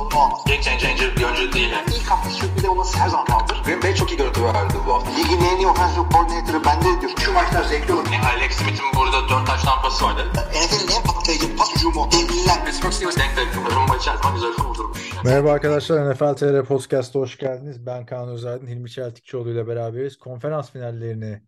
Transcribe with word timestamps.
sorunu 0.00 0.24
olmaz. 0.24 0.40
Game 0.46 0.62
changer 0.62 1.16
bir 1.16 1.24
oyuncu 1.24 1.52
değil. 1.52 1.70
Yani. 1.70 1.88
İlk 1.96 2.10
hafta 2.10 2.30
sürpriz 2.30 2.64
olması 2.64 2.98
her 2.98 3.08
zaman 3.08 3.26
kaldır. 3.26 3.62
Green 3.64 3.82
Bay 3.82 3.94
çok 3.94 4.10
iyi 4.12 4.16
görüntü 4.16 4.44
verdi 4.44 4.74
bu 4.86 4.94
hafta. 4.94 5.10
Ligin 5.10 5.40
en 5.44 5.56
iyi 5.58 5.66
offensive 5.66 6.04
coordinator'ı 6.12 6.64
bende 6.64 7.00
diyor. 7.00 7.12
Şu 7.24 7.32
maçlar 7.32 7.64
zevkli 7.64 7.92
olur. 7.92 8.06
Yani 8.12 8.26
Alex 8.26 8.52
Smith'in 8.52 8.86
burada 8.96 9.28
4 9.28 9.46
taş 9.46 9.62
tampası 9.62 10.04
vardı. 10.04 10.22
NFL'in 10.34 10.90
en 10.96 11.02
patlayıcı 11.02 11.56
pas 11.56 11.76
hücumu. 11.76 12.08
Devliler. 12.12 12.64
Pittsburgh 12.64 12.92
Steelers 12.92 13.16
denk 13.16 13.36
denk. 13.36 13.74
Rumba 13.76 13.96
içer 13.96 14.16
zaman 14.16 14.34
güzel 14.34 14.52
kurdurmuş. 14.52 15.24
Merhaba 15.24 15.52
arkadaşlar 15.52 16.10
NFL 16.10 16.34
TR 16.34 16.64
Podcast'a 16.64 17.18
hoş 17.18 17.36
geldiniz. 17.36 17.86
Ben 17.86 18.06
Kaan 18.06 18.28
Özaydın, 18.28 18.66
Hilmi 18.66 18.90
Çeltikçioğlu 18.90 19.50
ile 19.50 19.66
beraberiz. 19.66 20.18
Konferans 20.18 20.70
finallerini 20.70 21.42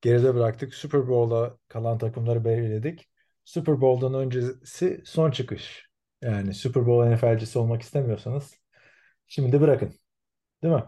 geride 0.00 0.34
bıraktık. 0.34 0.74
Super 0.74 1.08
Bowl'a 1.08 1.56
kalan 1.68 1.98
takımları 1.98 2.44
belirledik. 2.44 3.08
Super 3.44 3.80
Bowl'dan 3.80 4.14
öncesi 4.14 5.00
son 5.04 5.30
çıkış. 5.30 5.93
Yani 6.24 6.54
Super 6.54 6.86
Bowl 6.86 7.14
NFL'cisi 7.14 7.58
olmak 7.58 7.82
istemiyorsanız 7.82 8.54
şimdi 9.26 9.60
bırakın. 9.60 9.94
Değil 10.62 10.74
mi? 10.74 10.84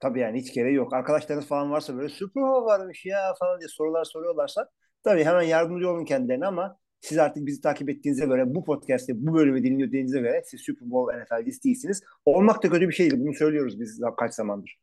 Tabii 0.00 0.20
yani 0.20 0.40
hiç 0.40 0.54
gereği 0.54 0.74
yok. 0.74 0.92
Arkadaşlarınız 0.92 1.46
falan 1.46 1.70
varsa 1.70 1.96
böyle 1.96 2.08
Super 2.08 2.42
Bowl 2.42 2.66
varmış 2.66 3.06
ya 3.06 3.34
falan 3.40 3.60
diye 3.60 3.68
sorular 3.68 4.04
soruyorlarsa 4.04 4.68
tabii 5.04 5.24
hemen 5.24 5.42
yardımcı 5.42 5.90
olun 5.90 6.04
kendilerine 6.04 6.46
ama 6.46 6.78
siz 7.00 7.18
artık 7.18 7.46
bizi 7.46 7.60
takip 7.60 7.88
ettiğinize 7.88 8.26
göre 8.26 8.54
bu 8.54 8.64
podcast'te 8.64 9.12
bu 9.16 9.34
bölümü 9.34 9.64
dinlediğinize 9.64 10.20
göre 10.20 10.42
siz 10.44 10.60
Super 10.60 10.90
Bowl 10.90 11.18
NFL'cisi 11.18 11.64
değilsiniz. 11.64 12.02
Olmak 12.24 12.62
da 12.62 12.70
kötü 12.70 12.88
bir 12.88 12.94
şey 12.94 13.10
değil. 13.10 13.22
Bunu 13.22 13.34
söylüyoruz 13.34 13.80
biz 13.80 14.00
kaç 14.18 14.34
zamandır. 14.34 14.78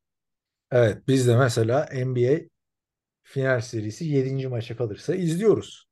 Evet 0.72 0.98
biz 1.08 1.28
de 1.28 1.38
mesela 1.38 1.90
NBA 2.06 2.40
final 3.24 3.62
serisi 3.62 4.06
7. 4.06 4.48
maça 4.48 4.78
kalırsa 4.78 5.16
izliyoruz. 5.16 5.88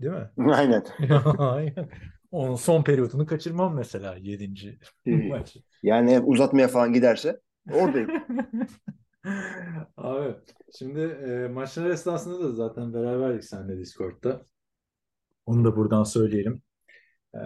Değil 0.00 0.12
mi? 0.12 0.30
Aynen. 0.52 0.84
Aynen. 1.38 1.88
Onun 2.30 2.54
son 2.54 2.82
periyodunu 2.82 3.26
kaçırmam 3.26 3.74
mesela 3.74 4.16
7. 4.16 4.78
maçı. 5.28 5.60
Yani 5.82 6.20
uzatmaya 6.20 6.68
falan 6.68 6.92
giderse 6.92 7.40
oradayım. 7.72 8.10
Abi 9.96 10.34
şimdi 10.78 11.00
e, 11.00 11.48
maçlar 11.48 11.90
esnasında 11.90 12.44
da 12.44 12.52
zaten 12.52 12.94
beraberdik 12.94 13.44
seninle 13.44 13.78
Discord'da. 13.78 14.42
Onu 15.46 15.64
da 15.64 15.76
buradan 15.76 16.04
söyleyelim. 16.04 16.62
E, 17.34 17.40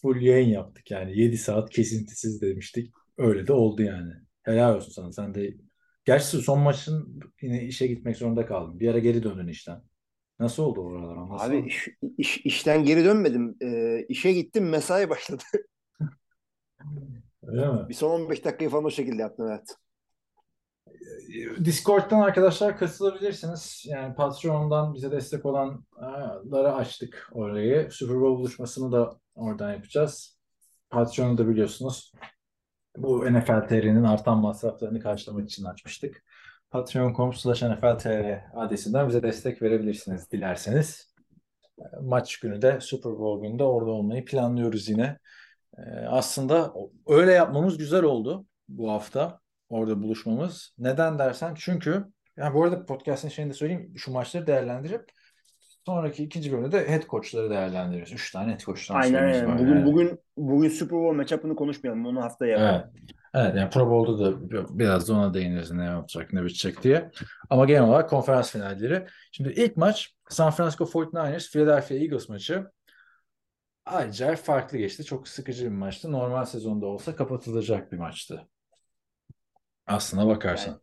full 0.00 0.20
yayın 0.20 0.48
yaptık 0.48 0.90
yani 0.90 1.18
7 1.18 1.38
saat 1.38 1.70
kesintisiz 1.70 2.42
demiştik. 2.42 2.94
Öyle 3.18 3.46
de 3.46 3.52
oldu 3.52 3.82
yani. 3.82 4.12
Helal 4.42 4.76
olsun 4.76 4.92
sana. 4.92 5.12
Sen 5.12 5.34
de 5.34 5.54
Gerçi 6.04 6.26
son 6.26 6.60
maçın 6.60 7.20
yine 7.42 7.64
işe 7.64 7.86
gitmek 7.86 8.16
zorunda 8.16 8.46
kaldın. 8.46 8.80
Bir 8.80 8.88
ara 8.88 8.98
geri 8.98 9.22
döndün 9.22 9.48
işten. 9.48 9.82
Nasıl 10.40 10.62
oldu 10.62 10.80
oralar 10.80 11.16
anlatsana. 11.16 11.50
Abi 11.50 11.66
iş, 11.68 11.88
iş- 12.18 12.46
işten 12.46 12.84
geri 12.84 13.04
dönmedim. 13.04 13.56
Ee, 13.62 14.06
işe 14.08 14.32
gittim 14.32 14.68
mesai 14.68 15.10
başladı. 15.10 15.42
Öyle 17.42 17.72
mi? 17.72 17.88
bir 17.88 17.94
son 17.94 18.10
15 18.10 18.44
dakikayı 18.44 18.70
falan 18.70 18.84
o 18.84 18.90
şekilde 18.90 19.22
yaptım 19.22 19.46
evet. 19.48 19.76
Discord'dan 21.64 22.20
arkadaşlar 22.20 22.78
katılabilirsiniz. 22.78 23.84
Yani 23.86 24.14
Patreon'dan 24.14 24.94
bize 24.94 25.10
destek 25.10 25.46
olanlara 25.46 26.74
açtık 26.74 27.28
orayı. 27.32 27.88
Super 27.90 28.16
Bowl 28.20 28.38
buluşmasını 28.38 28.92
da 28.92 29.18
oradan 29.34 29.72
yapacağız. 29.72 30.38
Patreon'u 30.90 31.38
da 31.38 31.48
biliyorsunuz. 31.48 32.12
Bu 32.96 33.32
NFL 33.32 33.68
TR'nin 33.68 34.04
artan 34.04 34.38
masraflarını 34.38 35.00
karşılamak 35.00 35.44
için 35.50 35.64
açmıştık. 35.64 36.24
Patreon.com 36.74 37.32
slash 37.32 37.62
NFL 37.62 37.98
TR 37.98 38.40
adresinden 38.54 39.08
bize 39.08 39.22
destek 39.22 39.62
verebilirsiniz 39.62 40.30
dilerseniz. 40.30 41.14
Maç 42.02 42.36
günü 42.40 42.62
de 42.62 42.80
Super 42.80 43.12
Bowl 43.12 43.46
günü 43.46 43.58
de 43.58 43.64
orada 43.64 43.90
olmayı 43.90 44.24
planlıyoruz 44.24 44.88
yine. 44.88 45.18
Ee, 45.78 45.82
aslında 46.08 46.74
öyle 47.06 47.32
yapmamız 47.32 47.78
güzel 47.78 48.02
oldu 48.02 48.46
bu 48.68 48.90
hafta 48.90 49.40
orada 49.68 50.02
buluşmamız. 50.02 50.74
Neden 50.78 51.18
dersen 51.18 51.54
çünkü 51.58 52.04
yani 52.36 52.54
bu 52.54 52.64
arada 52.64 52.86
podcast'ın 52.86 53.28
şeyini 53.28 53.50
de 53.50 53.54
söyleyeyim 53.54 53.92
şu 53.96 54.12
maçları 54.12 54.46
değerlendirip 54.46 55.12
sonraki 55.86 56.24
ikinci 56.24 56.52
bölümde 56.52 56.72
de 56.72 56.88
head 56.88 57.02
coach'ları 57.08 57.50
değerlendiririz. 57.50 58.12
Üç 58.12 58.32
tane 58.32 58.52
head 58.52 58.60
coach 58.60 58.90
Aynen 58.90 59.12
transferimiz 59.12 59.42
aynen. 59.42 59.48
var 59.48 59.58
Bugün 59.58 59.74
yani. 59.74 59.86
bugün 59.86 60.18
bugün 60.36 60.68
Super 60.68 60.98
Bowl 60.98 61.16
matchup'ını 61.16 61.56
konuşmayalım. 61.56 62.06
Onu 62.06 62.22
haftaya 62.22 62.52
yapalım. 62.52 62.82
Evet. 62.94 63.14
Evet 63.34 63.56
yani 63.56 63.70
Pro 63.70 63.90
Bowl'da 63.90 64.24
da 64.24 64.50
bi- 64.50 64.78
biraz 64.78 65.08
da 65.08 65.14
ona 65.14 65.34
değiniriz 65.34 65.70
ne 65.70 65.84
yapacak 65.84 66.32
ne 66.32 66.42
bitecek 66.44 66.82
diye. 66.82 67.10
Ama 67.50 67.64
genel 67.64 67.82
olarak 67.82 68.10
konferans 68.10 68.52
finalleri. 68.52 69.06
Şimdi 69.32 69.48
ilk 69.52 69.76
maç 69.76 70.14
San 70.28 70.50
Francisco 70.50 70.84
49ers 70.86 71.52
Philadelphia 71.52 71.94
Eagles 71.94 72.28
maçı. 72.28 72.66
Acayip 73.86 74.38
farklı 74.38 74.78
geçti. 74.78 75.04
Çok 75.04 75.28
sıkıcı 75.28 75.64
bir 75.64 75.70
maçtı. 75.76 76.12
Normal 76.12 76.44
sezonda 76.44 76.86
olsa 76.86 77.16
kapatılacak 77.16 77.92
bir 77.92 77.98
maçtı. 77.98 78.48
Aslına 79.86 80.26
bakarsan. 80.26 80.80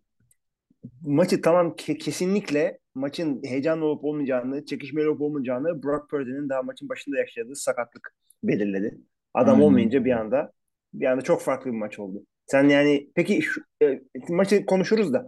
Maçı 1.02 1.42
tamam 1.42 1.68
ke- 1.68 1.98
kesinlikle 1.98 2.80
maçın 2.96 3.42
heyecanlı 3.44 3.86
olup 3.86 4.04
olmayacağını, 4.04 4.66
çekişmeli 4.66 5.10
olup 5.10 5.22
olmayacağını 5.22 5.84
Brock 5.84 6.10
Purdy'nin 6.10 6.50
daha 6.50 6.62
maçın 6.62 6.90
başında 6.90 7.18
yaşadığı 7.18 7.56
sakatlık 7.56 8.14
belirledi. 8.44 8.98
Adam 9.34 9.56
Aynen. 9.56 9.66
olmayınca 9.66 10.06
bir 10.06 10.12
anda 10.12 10.52
bir 10.94 11.06
anda 11.06 11.22
çok 11.22 11.42
farklı 11.42 11.72
bir 11.72 11.78
maç 11.78 12.00
oldu. 12.00 12.26
Sen 12.46 12.70
yani 12.70 13.10
peki 13.16 13.42
şu, 13.42 13.62
e, 13.84 14.02
maçı 14.30 14.66
konuşuruz 14.66 15.14
da 15.14 15.28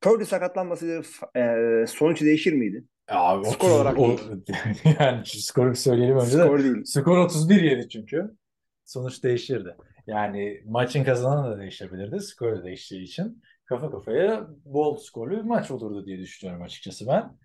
Purdy 0.00 0.24
sakatlanması 0.24 1.02
e, 1.36 1.84
sonuç 1.88 2.20
değişir 2.22 2.52
miydi? 2.52 2.84
Abi 3.08 3.44
Skor 3.46 3.68
30 3.68 3.70
olarak 3.80 3.98
o- 3.98 4.16
yani 5.00 5.22
skoru 5.26 5.70
bir 5.70 5.74
söyleyelim 5.74 6.16
önce 6.16 6.38
de. 6.38 6.42
Skor 6.42 6.58
değil. 6.64 6.84
Skor 6.84 7.18
31 7.18 7.62
yedi 7.62 7.88
çünkü. 7.88 8.30
Sonuç 8.84 9.22
değişirdi. 9.24 9.76
Yani 10.06 10.62
maçın 10.66 11.04
kazananı 11.04 11.50
da 11.56 11.60
değişebilirdi. 11.60 12.20
Skor 12.20 12.56
da 12.56 12.64
değiştiği 12.64 13.02
için. 13.02 13.42
Kafa 13.72 13.90
kafaya 13.90 14.46
bol 14.64 14.96
skorlu 14.96 15.36
bir 15.36 15.42
maç 15.42 15.70
olurdu 15.70 16.06
diye 16.06 16.18
düşünüyorum 16.18 16.62
açıkçası 16.62 17.06
ben. 17.06 17.38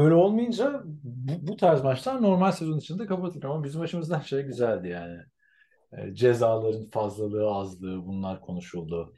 Öyle 0.00 0.14
olmayınca 0.14 0.82
bu, 0.84 1.48
bu 1.48 1.56
tarz 1.56 1.82
maçlar 1.82 2.22
normal 2.22 2.52
sezon 2.52 2.78
içinde 2.78 3.06
kapatılır 3.06 3.44
ama 3.44 3.64
bizim 3.64 3.80
maçımızdan 3.80 4.20
şey 4.20 4.42
güzeldi 4.42 4.88
yani. 4.88 5.18
E, 5.92 6.14
cezaların 6.14 6.86
fazlalığı, 6.86 7.50
azlığı 7.54 8.06
bunlar 8.06 8.40
konuşuldu. 8.40 9.14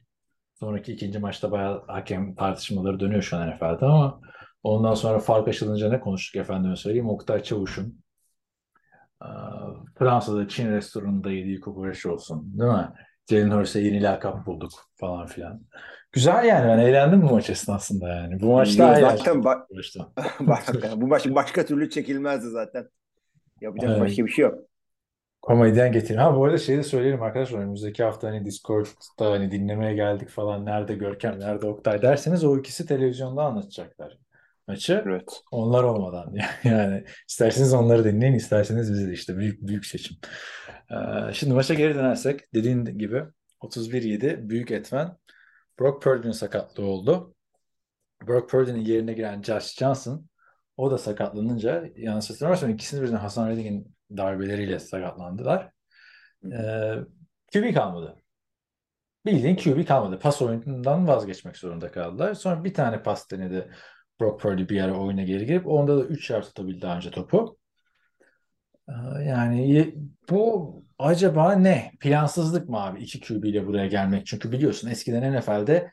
Sonraki 0.54 0.92
ikinci 0.92 1.18
maçta 1.18 1.50
bayağı 1.50 1.84
hakem 1.86 2.34
tartışmaları 2.34 3.00
dönüyor 3.00 3.22
şu 3.22 3.36
an 3.36 3.50
NFL'de 3.50 3.84
ama 3.84 4.20
ondan 4.62 4.94
sonra 4.94 5.18
fark 5.18 5.48
açılınca 5.48 5.88
ne 5.88 6.00
konuştuk 6.00 6.40
efendime 6.40 6.76
söyleyeyim. 6.76 7.08
Oktay 7.08 7.42
Çavuş'un 7.42 8.02
e, 9.22 9.28
Fransa'da 9.98 10.48
Çin 10.48 10.68
restoranında 10.72 11.30
yediği 11.30 11.60
kokoreç 11.60 12.06
olsun 12.06 12.58
değil 12.58 12.72
mi? 12.72 12.88
Jalen 13.30 13.50
Hurts'e 13.50 13.80
yeni 13.80 14.02
lakap 14.02 14.46
bulduk 14.46 14.72
falan 14.96 15.26
filan. 15.26 15.62
Güzel 16.12 16.44
yani 16.44 16.68
ben 16.68 16.78
eğlendim 16.78 17.22
bu 17.22 17.30
maç 17.34 17.50
esnasında 17.50 18.08
yani. 18.08 18.40
Bu 18.40 18.46
maçta 18.52 18.88
Yok, 18.88 18.98
eğlendim. 18.98 19.18
zaten 19.18 19.44
bak, 19.44 19.68
Bu 20.96 21.06
maç 21.06 21.26
başka 21.26 21.66
türlü 21.66 21.90
çekilmezdi 21.90 22.50
zaten. 22.50 22.88
Yapacak 23.60 23.90
Evet. 23.90 24.00
başka 24.00 24.26
bir 24.26 24.30
şey 24.30 24.42
yok. 24.42 24.58
Komedyen 25.42 25.92
getirin. 25.92 26.18
Ha 26.18 26.36
bu 26.36 26.44
arada 26.44 26.58
şey 26.58 26.76
de 26.76 26.82
söyleyelim 26.82 27.22
arkadaşlar. 27.22 27.58
Önümüzdeki 27.58 28.02
hafta 28.02 28.28
hani 28.28 28.44
Discord'da 28.44 29.30
hani 29.30 29.50
dinlemeye 29.50 29.94
geldik 29.94 30.28
falan. 30.28 30.66
Nerede 30.66 30.94
Görkem, 30.94 31.40
nerede 31.40 31.66
Oktay 31.66 32.02
derseniz 32.02 32.44
o 32.44 32.58
ikisi 32.58 32.86
televizyonda 32.86 33.42
anlatacaklar 33.42 34.18
maçı. 34.68 35.02
Evet. 35.06 35.42
Onlar 35.50 35.82
olmadan 35.84 36.34
yani 36.64 37.04
isterseniz 37.28 37.74
onları 37.74 38.04
dinleyin, 38.04 38.34
isterseniz 38.34 38.92
bizi 38.92 39.08
de 39.08 39.12
işte 39.12 39.36
büyük 39.36 39.62
büyük 39.62 39.86
seçim. 39.86 40.16
Ee, 40.90 40.94
şimdi 41.32 41.54
maça 41.54 41.74
geri 41.74 41.94
dönersek 41.94 42.54
dediğin 42.54 42.84
gibi 42.84 43.22
31-7 43.60 44.48
büyük 44.48 44.70
etmen 44.70 45.16
Brock 45.80 46.02
Purdy'nin 46.02 46.32
sakatlığı 46.32 46.84
oldu. 46.84 47.34
Brock 48.28 48.50
Purdy'nin 48.50 48.80
yerine 48.80 49.12
giren 49.12 49.42
Josh 49.42 49.76
Johnson 49.76 50.26
o 50.76 50.90
da 50.90 50.98
sakatlanınca 50.98 51.84
yanlış 51.96 52.30
hatırlamıyorsam 52.30 52.70
ikisini 52.70 53.02
birden 53.02 53.16
Hasan 53.16 53.50
Reddick'in 53.50 53.94
darbeleriyle 54.16 54.78
sakatlandılar. 54.78 55.70
Ee, 56.52 56.94
QB 57.52 57.74
kalmadı. 57.74 58.16
Bildiğin 59.26 59.56
QB 59.56 59.86
kalmadı. 59.86 60.18
Pas 60.18 60.42
oyunundan 60.42 61.08
vazgeçmek 61.08 61.56
zorunda 61.56 61.92
kaldılar. 61.92 62.34
Sonra 62.34 62.64
bir 62.64 62.74
tane 62.74 63.02
pas 63.02 63.30
denedi 63.30 63.70
Brock 64.20 64.40
Purdy 64.40 64.68
bir 64.68 64.80
ara 64.80 64.98
oyuna 64.98 65.22
geri 65.22 65.46
girip 65.46 65.66
onda 65.66 65.98
da 65.98 66.04
3 66.04 66.30
yer 66.30 66.42
tutabildi 66.42 66.86
önce 66.86 67.10
topu. 67.10 67.58
Ee, 68.88 69.24
Yani 69.24 69.94
bu 70.30 70.74
acaba 71.02 71.52
ne? 71.52 71.92
Plansızlık 72.00 72.68
mı 72.68 72.84
abi 72.84 73.00
2 73.00 73.20
QB 73.20 73.44
ile 73.44 73.66
buraya 73.66 73.86
gelmek? 73.86 74.26
Çünkü 74.26 74.52
biliyorsun 74.52 74.88
eskiden 74.88 75.38
NFL'de 75.38 75.90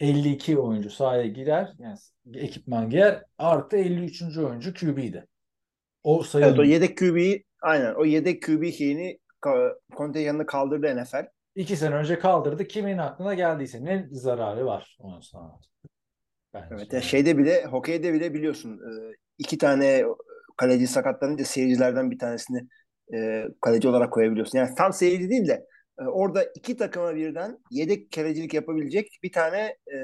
52 0.00 0.58
oyuncu 0.58 0.90
sahaya 0.90 1.26
girer 1.26 1.72
yani 1.78 1.98
ekipman 2.34 2.90
giyer 2.90 3.24
artı 3.38 3.76
53. 3.76 4.38
oyuncu 4.38 4.74
QB'ydi. 4.74 5.26
O 6.04 6.22
Evet 6.34 6.58
o 6.58 6.64
yedek 6.64 6.98
QB'yi 6.98 7.44
aynen 7.62 7.94
o 7.94 8.04
yedek 8.04 8.42
QB 8.42 8.72
şeyini 8.72 9.18
kontenjanını 9.94 10.46
kaldırdı 10.46 11.02
NFL. 11.02 11.26
İki 11.54 11.76
sene 11.76 11.94
önce 11.94 12.18
kaldırdı. 12.18 12.68
Kimin 12.68 12.98
aklına 12.98 13.34
geldiyse 13.34 13.84
ne 13.84 14.08
zararı 14.10 14.66
var 14.66 14.96
onun 15.00 15.20
sana. 15.20 15.58
bence. 16.54 16.66
Evet, 16.70 16.92
ya 16.92 17.00
şeyde 17.00 17.38
bile, 17.38 17.64
hokeyde 17.64 18.12
bile 18.12 18.34
biliyorsun 18.34 18.72
e, 18.78 18.90
iki 19.38 19.58
tane 19.58 20.04
kaleci 20.56 20.86
sakatlanınca 20.86 21.44
seyircilerden 21.44 22.10
bir 22.10 22.18
tanesini 22.18 22.68
e, 23.14 23.44
kaleci 23.60 23.88
olarak 23.88 24.12
koyabiliyorsun. 24.12 24.58
Yani 24.58 24.74
tam 24.74 24.92
seyirci 24.92 25.30
değil 25.30 25.48
de 25.48 25.66
e, 26.00 26.02
orada 26.02 26.44
iki 26.54 26.76
takıma 26.76 27.16
birden 27.16 27.58
yedek 27.70 28.12
kalecilik 28.12 28.54
yapabilecek 28.54 29.18
bir 29.22 29.32
tane 29.32 29.76
e, 29.86 29.96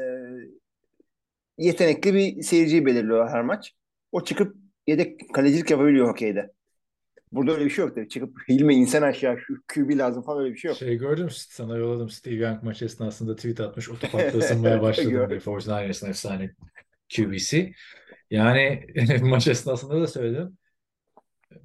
yetenekli 1.58 2.14
bir 2.14 2.42
seyirciyi 2.42 2.86
belirliyor 2.86 3.28
her 3.28 3.42
maç. 3.42 3.72
O 4.12 4.24
çıkıp 4.24 4.56
yedek 4.86 5.34
kalecilik 5.34 5.70
yapabiliyor 5.70 6.08
hokeyde. 6.08 6.50
Burada 7.32 7.52
öyle 7.52 7.64
bir 7.64 7.70
şey 7.70 7.84
yok 7.84 7.94
tabii. 7.94 8.08
Çıkıp 8.08 8.38
Hilmi 8.48 8.74
insan 8.74 9.02
aşağı 9.02 9.38
şu 9.38 9.54
QB 9.74 9.98
lazım 9.98 10.22
falan 10.22 10.42
öyle 10.42 10.54
bir 10.54 10.58
şey 10.58 10.68
yok. 10.68 10.78
Şey 10.78 10.96
gördüm 10.96 11.28
sana 11.30 11.76
yolladım 11.76 12.10
Steve 12.10 12.34
Young 12.34 12.62
maç 12.62 12.82
esnasında 12.82 13.36
tweet 13.36 13.60
atmış 13.60 13.90
otoparkta 13.90 14.38
ısınmaya 14.38 14.82
başladım 14.82 15.10
diye 15.10 15.20
Gördüm. 15.20 15.38
49ers'ın 15.38 16.08
efsane 16.08 16.50
QB'si. 17.16 17.72
Yani 18.30 18.86
maç 19.22 19.48
esnasında 19.48 20.00
da 20.00 20.06
söyledim. 20.06 20.58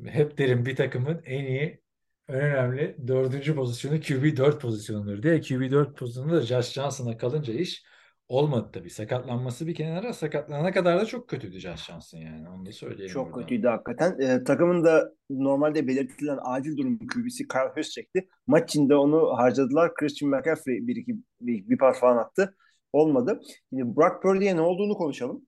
Hep 0.06 0.38
derim 0.38 0.66
bir 0.66 0.76
takımın 0.76 1.22
en 1.26 1.46
iyi 1.46 1.82
en 2.30 2.36
önemli 2.36 2.96
dördüncü 3.08 3.56
pozisyonu 3.56 4.02
QB 4.02 4.38
4 4.38 4.62
pozisyonudur 4.62 5.24
diye. 5.24 5.42
QB 5.42 5.72
4 5.72 5.98
pozisyonunda 5.98 6.36
da 6.36 6.42
Josh 6.42 6.72
Johnson'a 6.74 7.18
kalınca 7.18 7.54
iş 7.54 7.84
olmadı 8.28 8.70
tabii. 8.74 8.90
Sakatlanması 8.90 9.68
bir 9.68 9.76
kenara 9.76 10.14
sakatlanana 10.14 10.72
kadar 10.72 11.00
da 11.00 11.06
çok 11.06 11.30
kötüydü 11.30 11.60
Josh 11.60 11.86
Johnson 11.86 12.20
yani. 12.20 12.50
Onu 12.50 12.66
da 12.66 12.72
söyleyelim 12.72 13.14
Çok 13.14 13.26
buradan. 13.28 13.42
kötüydü 13.42 13.68
hakikaten. 13.68 14.20
Ee, 14.20 14.44
takımın 14.44 14.84
da 14.84 15.12
normalde 15.30 15.88
belirtilen 15.88 16.40
acil 16.44 16.78
durum 16.78 17.00
QB'si 17.00 17.48
Kyle 17.48 17.72
Juszczyk'ti. 17.76 18.28
Maç 18.48 18.70
içinde 18.70 18.96
onu 18.96 19.38
harcadılar. 19.38 19.94
Christian 19.94 20.32
McCaffrey 20.32 20.88
bir 20.88 20.96
iki 20.96 21.16
bir, 21.42 21.70
bir 21.70 21.78
pas 21.78 22.00
falan 22.00 22.18
attı. 22.18 22.56
Olmadı. 22.94 23.42
Şimdi 23.70 23.96
Brock 23.96 24.22
Purdy'ye 24.22 24.56
ne 24.56 24.62
olduğunu 24.62 24.94
konuşalım. 24.94 25.42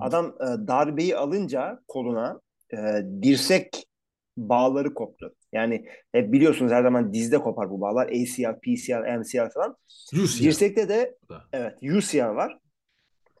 Adam 0.00 0.26
e, 0.26 0.68
darbeyi 0.68 1.16
alınca 1.16 1.80
koluna 1.88 2.40
e, 2.72 2.78
dirsek 3.22 3.86
bağları 4.36 4.94
koptu. 4.94 5.34
Yani 5.52 5.86
hep 6.12 6.32
biliyorsunuz 6.32 6.72
her 6.72 6.82
zaman 6.82 7.12
dizde 7.12 7.38
kopar 7.38 7.70
bu 7.70 7.80
bağlar. 7.80 8.06
ACL, 8.06 8.60
PCL, 8.60 9.18
MCL 9.18 9.50
falan. 9.54 9.76
UCL. 10.12 10.44
Dirsekte 10.44 10.88
de 10.88 11.16
evet 11.52 11.74
UCL 11.82 12.34
var. 12.34 12.58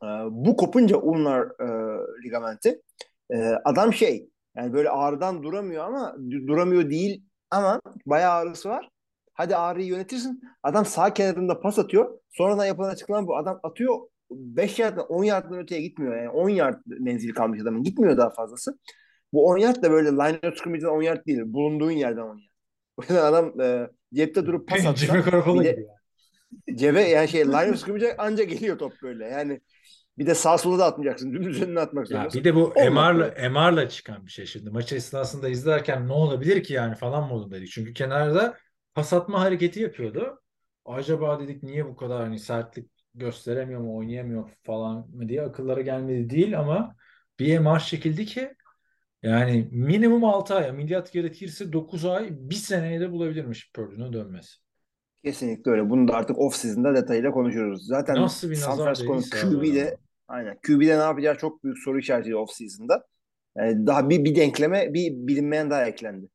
Ee, 0.02 0.06
bu 0.30 0.56
kopunca 0.56 0.96
ulnar 0.96 1.42
e, 1.46 1.66
ligamenti 2.24 2.82
e, 3.30 3.36
adam 3.64 3.92
şey 3.92 4.28
yani 4.56 4.72
böyle 4.72 4.90
ağrıdan 4.90 5.42
duramıyor 5.42 5.84
ama 5.84 6.16
du- 6.18 6.46
duramıyor 6.46 6.90
değil 6.90 7.24
ama 7.50 7.80
bayağı 8.06 8.32
ağrısı 8.32 8.68
var. 8.68 8.88
Hadi 9.34 9.56
ağrıyı 9.56 9.86
yönetirsin. 9.86 10.42
Adam 10.62 10.84
sağ 10.84 11.14
kenarında 11.14 11.60
pas 11.60 11.78
atıyor. 11.78 12.18
Sonradan 12.30 12.64
yapılan 12.64 12.90
açıklama 12.90 13.26
bu. 13.26 13.36
Adam 13.36 13.60
atıyor 13.62 13.98
5 14.30 14.78
yarddan 14.78 15.06
10 15.06 15.24
yarddan 15.24 15.58
öteye 15.58 15.80
gitmiyor. 15.80 16.16
Yani 16.16 16.28
10 16.30 16.48
yard 16.48 16.82
menzili 16.86 17.32
kalmış 17.32 17.60
adamın. 17.62 17.82
Gitmiyor 17.82 18.16
daha 18.16 18.30
fazlası. 18.30 18.78
Bu 19.34 19.46
10 19.46 19.58
yard 19.58 19.82
da 19.82 19.90
böyle 19.90 20.08
line 20.10 20.40
of 20.48 20.58
scrimmage'den 20.58 20.88
10 20.88 21.02
yard 21.02 21.26
değil. 21.26 21.40
Bulunduğun 21.44 21.90
yerden 21.90 22.22
10 22.22 22.28
yard. 22.38 22.38
O 22.96 23.02
yüzden 23.02 23.24
adam 23.24 23.60
e, 23.60 23.90
cepte 24.14 24.46
durup 24.46 24.68
pas 24.68 24.86
atsa 24.86 25.14
de- 25.14 25.18
gibi 25.18 25.66
yani. 25.66 25.86
cebe 26.78 27.00
yani 27.02 27.28
şey 27.28 27.44
line 27.46 27.70
of 27.70 27.78
scrimmage'e 27.78 28.16
anca 28.16 28.44
geliyor 28.44 28.78
top 28.78 28.92
böyle. 29.02 29.24
Yani 29.24 29.60
bir 30.18 30.26
de 30.26 30.34
sağ 30.34 30.58
sola 30.58 30.78
da 30.78 30.84
atmayacaksın. 30.84 31.32
Dümdüz 31.32 31.62
önüne 31.62 31.80
atmak 31.80 32.10
Ya 32.10 32.16
zorundasın. 32.16 32.40
bir 32.40 32.44
de 32.44 32.54
bu 32.54 32.72
MR'la 32.76 33.50
MR'la 33.50 33.88
çıkan 33.88 34.26
bir 34.26 34.30
şey 34.30 34.46
şimdi. 34.46 34.70
Maç 34.70 34.92
esnasında 34.92 35.48
izlerken 35.48 36.08
ne 36.08 36.12
olabilir 36.12 36.62
ki 36.62 36.72
yani 36.74 36.94
falan 36.94 37.28
modundaydık. 37.28 37.68
Çünkü 37.70 37.92
kenarda 37.92 38.56
pas 38.94 39.12
atma 39.12 39.40
hareketi 39.40 39.80
yapıyordu. 39.80 40.40
Acaba 40.84 41.40
dedik 41.40 41.62
niye 41.62 41.86
bu 41.86 41.96
kadar 41.96 42.22
hani 42.22 42.38
sertlik 42.38 42.90
gösteremiyor 43.14 43.80
mu, 43.80 43.96
oynayamıyor 43.96 44.50
falan 44.62 45.10
mı 45.10 45.28
diye 45.28 45.42
akıllara 45.42 45.80
gelmedi 45.80 46.30
değil 46.30 46.58
ama 46.60 46.96
bir 47.38 47.58
MR 47.58 47.80
çekildi 47.80 48.26
ki 48.26 48.54
yani 49.24 49.68
minimum 49.72 50.24
6 50.24 50.54
ay, 50.54 50.68
ameliyat 50.68 51.12
gerekirse 51.12 51.72
9 51.72 52.04
ay, 52.04 52.28
bir 52.30 52.54
seneye 52.54 53.00
de 53.00 53.12
bulabilirmiş 53.12 53.72
Purdue'nun 53.72 54.12
dönmesi. 54.12 54.54
Kesinlikle 55.24 55.70
öyle. 55.70 55.90
Bunu 55.90 56.08
da 56.08 56.14
artık 56.14 56.38
off 56.38 56.56
season'da 56.56 56.94
detayıyla 56.94 57.30
konuşuruz. 57.30 57.86
Zaten 57.86 58.16
Nasıl 58.16 58.50
bir 58.50 58.54
San 58.54 58.76
Francisco'nun 58.76 59.22
QB'de 59.22 59.96
aynen 60.28 60.56
QB'de 60.66 60.98
ne 60.98 61.02
yapacağı 61.02 61.38
çok 61.38 61.64
büyük 61.64 61.78
soru 61.78 61.98
işareti 61.98 62.36
off 62.36 62.50
season'da. 62.50 63.06
Yani 63.56 63.86
daha 63.86 64.10
bir, 64.10 64.24
bir 64.24 64.36
denkleme 64.36 64.94
bir 64.94 65.12
bilinmeyen 65.12 65.70
daha 65.70 65.86
eklendi. 65.86 66.28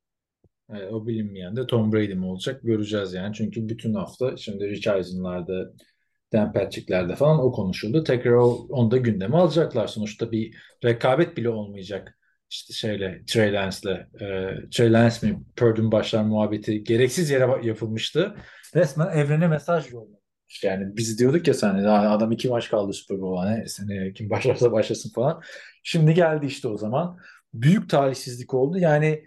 Evet, 0.70 0.94
o 0.94 1.08
bilinmeyen 1.08 1.56
de 1.56 1.68
Tom 1.68 1.94
Brady 1.94 2.14
mi 2.14 2.26
olacak 2.26 2.62
göreceğiz 2.64 3.14
yani. 3.14 3.34
Çünkü 3.34 3.70
bütün 3.70 3.94
hafta 3.94 4.38
şimdi 4.38 4.70
Rich 4.70 4.88
Eisen'larda, 4.88 5.74
Dan 6.34 6.54
Patrick'lerde 6.54 7.16
falan 7.16 7.40
o 7.40 7.52
konuşuldu. 7.52 8.04
Tekrar 8.04 8.32
o, 8.32 8.68
onu 8.70 8.92
da 8.92 8.98
gündeme 8.98 9.38
alacaklar. 9.38 9.88
Sonuçta 9.88 10.32
bir 10.32 10.56
rekabet 10.84 11.38
bile 11.38 11.50
olmayacak. 11.50 12.19
İşte 12.50 12.74
şeyle, 12.74 13.22
Trey 13.28 13.54
Lance'le. 13.54 14.08
E, 14.22 14.26
Trey 14.72 14.94
Lance 14.94 15.28
mi 15.28 15.44
Purdue'un 15.56 15.92
başlar 15.92 16.24
muhabbeti 16.24 16.84
gereksiz 16.84 17.30
yere 17.30 17.68
yapılmıştı. 17.68 18.36
Resmen 18.76 19.08
evrene 19.18 19.48
mesaj 19.48 19.92
yollamış. 19.92 20.64
Yani 20.64 20.98
biz 20.98 21.20
diyorduk 21.20 21.48
ya 21.48 21.54
sen 21.54 21.76
adam 21.86 22.32
iki 22.32 22.50
maç 22.50 22.70
kaldı 22.70 22.94
Super 22.94 23.22
Bowl'a 23.22 23.50
ne 23.50 23.68
seneye 23.68 24.14
kim 24.14 24.30
başlarsa 24.30 24.72
başlasın 24.72 25.12
falan. 25.16 25.42
Şimdi 25.84 26.14
geldi 26.14 26.46
işte 26.46 26.68
o 26.68 26.78
zaman. 26.78 27.18
Büyük 27.54 27.90
talihsizlik 27.90 28.54
oldu. 28.54 28.78
Yani 28.78 29.24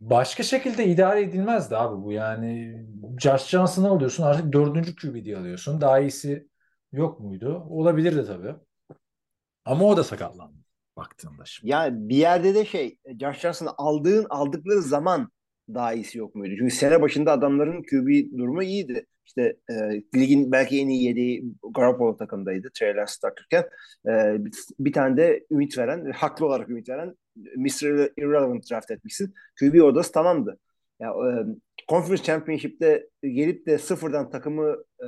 Başka 0.00 0.42
şekilde 0.42 0.86
idare 0.86 1.22
edilmezdi 1.22 1.76
abi 1.76 2.02
bu 2.04 2.12
yani. 2.12 2.76
Josh 3.20 3.48
Johnson'ı 3.48 3.88
alıyorsun 3.88 4.22
artık 4.22 4.52
dördüncü 4.52 4.96
QB 4.96 5.24
diye 5.24 5.36
alıyorsun. 5.36 5.80
Daha 5.80 6.00
iyisi 6.00 6.48
yok 6.92 7.20
muydu? 7.20 7.66
Olabilirdi 7.68 8.26
tabii. 8.26 8.54
Ama 9.64 9.84
o 9.84 9.96
da 9.96 10.04
sakatlandı 10.04 10.65
baktığında 10.96 11.44
şimdi. 11.44 11.70
Yani 11.72 12.08
bir 12.08 12.16
yerde 12.16 12.54
de 12.54 12.64
şey 12.64 12.98
Josh 13.20 13.38
Johnson'ı 13.38 13.70
aldığın 13.78 14.26
aldıkları 14.30 14.82
zaman 14.82 15.30
daha 15.74 15.94
iyisi 15.94 16.18
yok 16.18 16.34
muydu? 16.34 16.54
Çünkü 16.58 16.74
sene 16.74 17.02
başında 17.02 17.32
adamların 17.32 17.82
QB 17.82 18.38
durumu 18.38 18.62
iyiydi. 18.62 19.06
İşte 19.26 19.56
e, 19.70 19.74
ligin 20.14 20.52
belki 20.52 20.80
en 20.80 20.88
iyi 20.88 21.04
yedeği 21.04 21.44
Garoppolo 21.74 22.16
takımdaydı. 22.16 22.70
Trey 22.74 22.96
Lance 22.96 23.12
takırken. 23.22 23.64
E, 24.08 24.36
bir 24.78 24.92
tane 24.92 25.16
de 25.16 25.46
ümit 25.50 25.78
veren, 25.78 26.10
haklı 26.10 26.46
olarak 26.46 26.70
ümit 26.70 26.88
veren 26.88 27.14
Mr. 27.36 28.10
Irrelevant 28.16 28.70
draft 28.70 28.90
etmişsin. 28.90 29.34
QB 29.60 29.82
odası 29.82 30.12
tamamdı. 30.12 30.58
Ya, 31.00 31.10
e, 31.10 31.30
Conference 31.88 32.22
Championship'te 32.22 33.06
gelip 33.22 33.66
de 33.66 33.78
sıfırdan 33.78 34.30
takımı 34.30 34.76
e, 35.00 35.06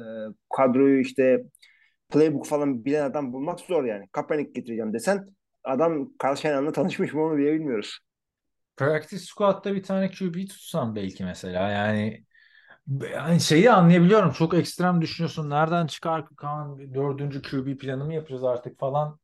kadroyu 0.57 1.01
işte 1.01 1.45
playbook 2.11 2.47
falan 2.47 2.85
bilen 2.85 3.05
adam 3.05 3.33
bulmak 3.33 3.61
zor 3.61 3.85
yani. 3.85 4.09
Kaepernick 4.13 4.55
getireceğim 4.55 4.93
desen 4.93 5.38
adam 5.69 6.11
Carl 6.25 6.37
Shannon'la 6.37 6.73
tanışmış 6.73 7.13
mı 7.13 7.23
onu 7.23 7.37
bile 7.37 7.53
bilmiyoruz. 7.53 7.99
Practice 8.77 9.25
squad'da 9.25 9.75
bir 9.75 9.83
tane 9.83 10.11
QB 10.11 10.49
tutsam 10.49 10.97
belki 10.97 11.25
mesela 11.25 11.71
yani 11.71 12.25
yani 13.15 13.41
şeyi 13.41 13.71
anlayabiliyorum. 13.73 14.33
Çok 14.33 14.55
ekstrem 14.55 15.03
düşünüyorsun. 15.03 15.51
Nereden 15.51 15.87
çıkar 15.87 16.27
Kaan 16.37 16.95
dördüncü 16.95 17.43
QB 17.43 17.79
planı 17.79 18.05
mı 18.05 18.15
yapacağız 18.15 18.45
artık 18.45 18.79
falan 18.79 19.19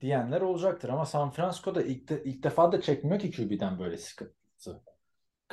diyenler 0.00 0.40
olacaktır. 0.40 0.88
Ama 0.88 1.06
San 1.06 1.30
Francisco'da 1.30 1.82
ilk, 1.82 2.08
de, 2.08 2.24
ilk 2.24 2.42
defa 2.42 2.72
da 2.72 2.80
çekmiyor 2.80 3.20
ki 3.20 3.30
QB'den 3.30 3.78
böyle 3.78 3.96
sıkıntı. 3.96 4.82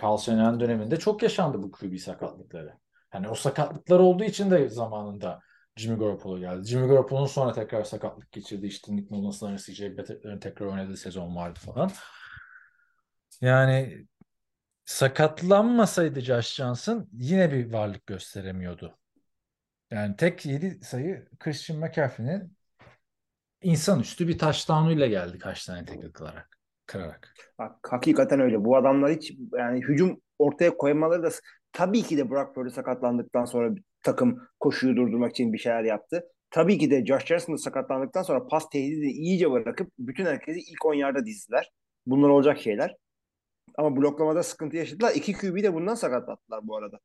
Carl 0.02 0.18
Shanahan 0.18 0.60
döneminde 0.60 1.00
çok 1.00 1.24
yaşandı 1.24 1.64
bu 1.64 1.72
QB 1.72 1.98
sakatlıkları. 1.98 2.74
Hani 3.10 3.30
o 3.30 3.36
sakatlıklar 3.36 4.00
olduğu 4.00 4.24
için 4.24 4.52
de 4.52 4.70
zamanında 4.70 5.40
Jimmy 5.76 6.00
Garoppolo 6.00 6.40
geldi. 6.40 6.68
Jimmy 6.68 6.88
Garoppolo'nun 6.88 7.26
sonra 7.26 7.54
tekrar 7.54 7.84
sakatlık 7.84 8.32
geçirdi. 8.32 8.66
İşte 8.66 8.96
Nick 8.96 9.16
Mullens'ların, 9.16 9.58
CJ 9.58 9.82
Beathard'ların 9.82 10.40
tekrar 10.40 10.66
oynadığı 10.66 10.98
sezon 10.98 11.36
vardı 11.36 11.60
falan. 11.60 11.92
Yani 13.42 14.08
sakatlanmasaydı 14.86 16.22
Josh 16.22 16.56
Johnson 16.56 17.10
yine 17.14 17.52
bir 17.52 17.74
varlık 17.74 18.06
gösteremiyordu. 18.06 18.98
Yani 19.92 20.16
tek 20.16 20.46
7 20.46 20.80
sayı 20.84 21.28
Christian 21.40 21.80
McCaffrey'nin 21.80 22.58
insanüstü 23.62 24.28
bir 24.28 24.38
touchdown'uyla 24.38 25.08
geldi 25.08 25.38
kaç 25.38 25.66
tane 25.66 25.86
tackle 25.86 26.12
kırarak. 26.12 26.58
kırarak. 26.86 27.34
Bak, 27.60 27.88
hakikaten 27.92 28.40
öyle. 28.40 28.66
Bu 28.66 28.78
adamlar 28.78 29.12
hiç 29.12 29.34
yani 29.58 29.82
hücum 29.82 30.22
ortaya 30.40 30.78
koymaları 30.78 31.24
da 31.24 31.30
tabii 31.72 32.04
ki 32.04 32.18
de 32.18 32.30
Brock 32.30 32.56
Purdy 32.56 32.70
sakatlandıktan 32.70 33.46
sonra 33.46 33.76
takım 34.04 34.48
koşuyu 34.60 34.96
durdurmak 34.96 35.32
için 35.32 35.54
bir 35.54 35.58
şeyler 35.58 35.84
yaptı. 35.84 36.24
Tabii 36.50 36.78
ki 36.78 36.92
de 36.92 37.06
Josh 37.06 37.30
da 37.30 37.58
sakatlandıktan 37.58 38.24
sonra 38.24 38.48
pas 38.48 38.70
tehdidi 38.70 39.06
iyice 39.06 39.52
bırakıp 39.52 39.92
bütün 40.00 40.26
herkesi 40.26 40.60
ilk 40.60 40.86
10 40.86 40.94
yarda 40.94 41.26
dizdiler. 41.26 41.72
Bunlar 42.06 42.30
olacak 42.30 42.60
şeyler. 42.60 42.96
Ama 43.78 43.96
bloklamada 43.98 44.44
sıkıntı 44.44 44.78
yaşadılar. 44.78 45.12
İki 45.16 45.34
QB 45.34 45.64
de 45.64 45.74
bundan 45.74 45.96
sakatlattılar 45.96 46.68
bu 46.68 46.78
arada. 46.78 47.00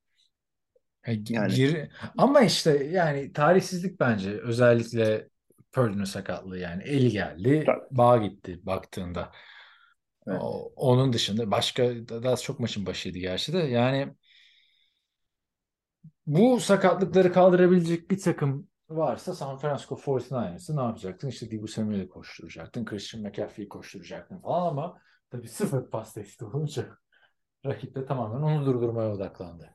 Yani. 1.06 1.22
Yani. 1.30 1.54
Gir- 1.54 1.88
Ama 2.18 2.40
işte 2.40 2.84
yani 2.84 3.32
tarihsizlik 3.32 4.00
bence 4.00 4.30
özellikle 4.30 5.28
Purdy'nin 5.72 6.04
sakatlığı 6.04 6.58
yani 6.58 6.82
eli 6.82 7.10
geldi 7.10 7.62
Tabii. 7.66 7.84
bağ 7.90 8.16
gitti 8.16 8.60
baktığında. 8.66 9.32
Evet. 10.26 10.40
O- 10.42 10.72
onun 10.76 11.12
dışında 11.12 11.50
başka 11.50 11.84
daha 12.08 12.36
çok 12.36 12.60
maçın 12.60 12.86
başıydı 12.86 13.18
gerçi 13.18 13.52
de 13.52 13.58
yani 13.58 14.14
bu 16.28 16.60
sakatlıkları 16.60 17.32
kaldırabilecek 17.32 18.10
bir 18.10 18.20
takım 18.20 18.68
varsa 18.88 19.34
San 19.34 19.58
Francisco 19.58 19.94
49ers'ı 19.94 20.76
ne 20.76 20.80
yapacaktın? 20.80 21.28
İşte 21.28 21.50
Deebo 21.50 21.66
Samuel'i 21.66 22.08
koşturacaktın. 22.08 22.84
Christian 22.84 23.22
McCaffrey'i 23.22 23.68
koşturacaktın 23.68 24.38
falan 24.38 24.68
ama 24.68 24.98
tabii 25.30 25.48
sıfır 25.48 25.90
pas 25.90 26.14
testi 26.14 26.44
olunca 26.44 26.86
rakip 27.66 27.94
de 27.94 28.06
tamamen 28.06 28.42
onu 28.42 28.66
durdurmaya 28.66 29.12
odaklandı. 29.12 29.74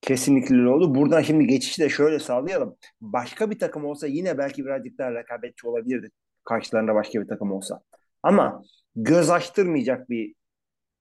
Kesinlikle 0.00 0.68
oldu. 0.68 0.94
Buradan 0.94 1.22
şimdi 1.22 1.46
geçişi 1.46 1.82
de 1.82 1.88
şöyle 1.88 2.18
sağlayalım. 2.18 2.76
Başka 3.00 3.50
bir 3.50 3.58
takım 3.58 3.84
olsa 3.84 4.06
yine 4.06 4.38
belki 4.38 4.64
birazcık 4.64 4.98
daha 4.98 5.14
rekabetçi 5.14 5.68
olabilirdi. 5.68 6.10
Karşılarında 6.44 6.94
başka 6.94 7.20
bir 7.20 7.28
takım 7.28 7.52
olsa. 7.52 7.82
Ama 8.22 8.62
göz 8.96 9.30
açtırmayacak 9.30 10.10
bir 10.10 10.34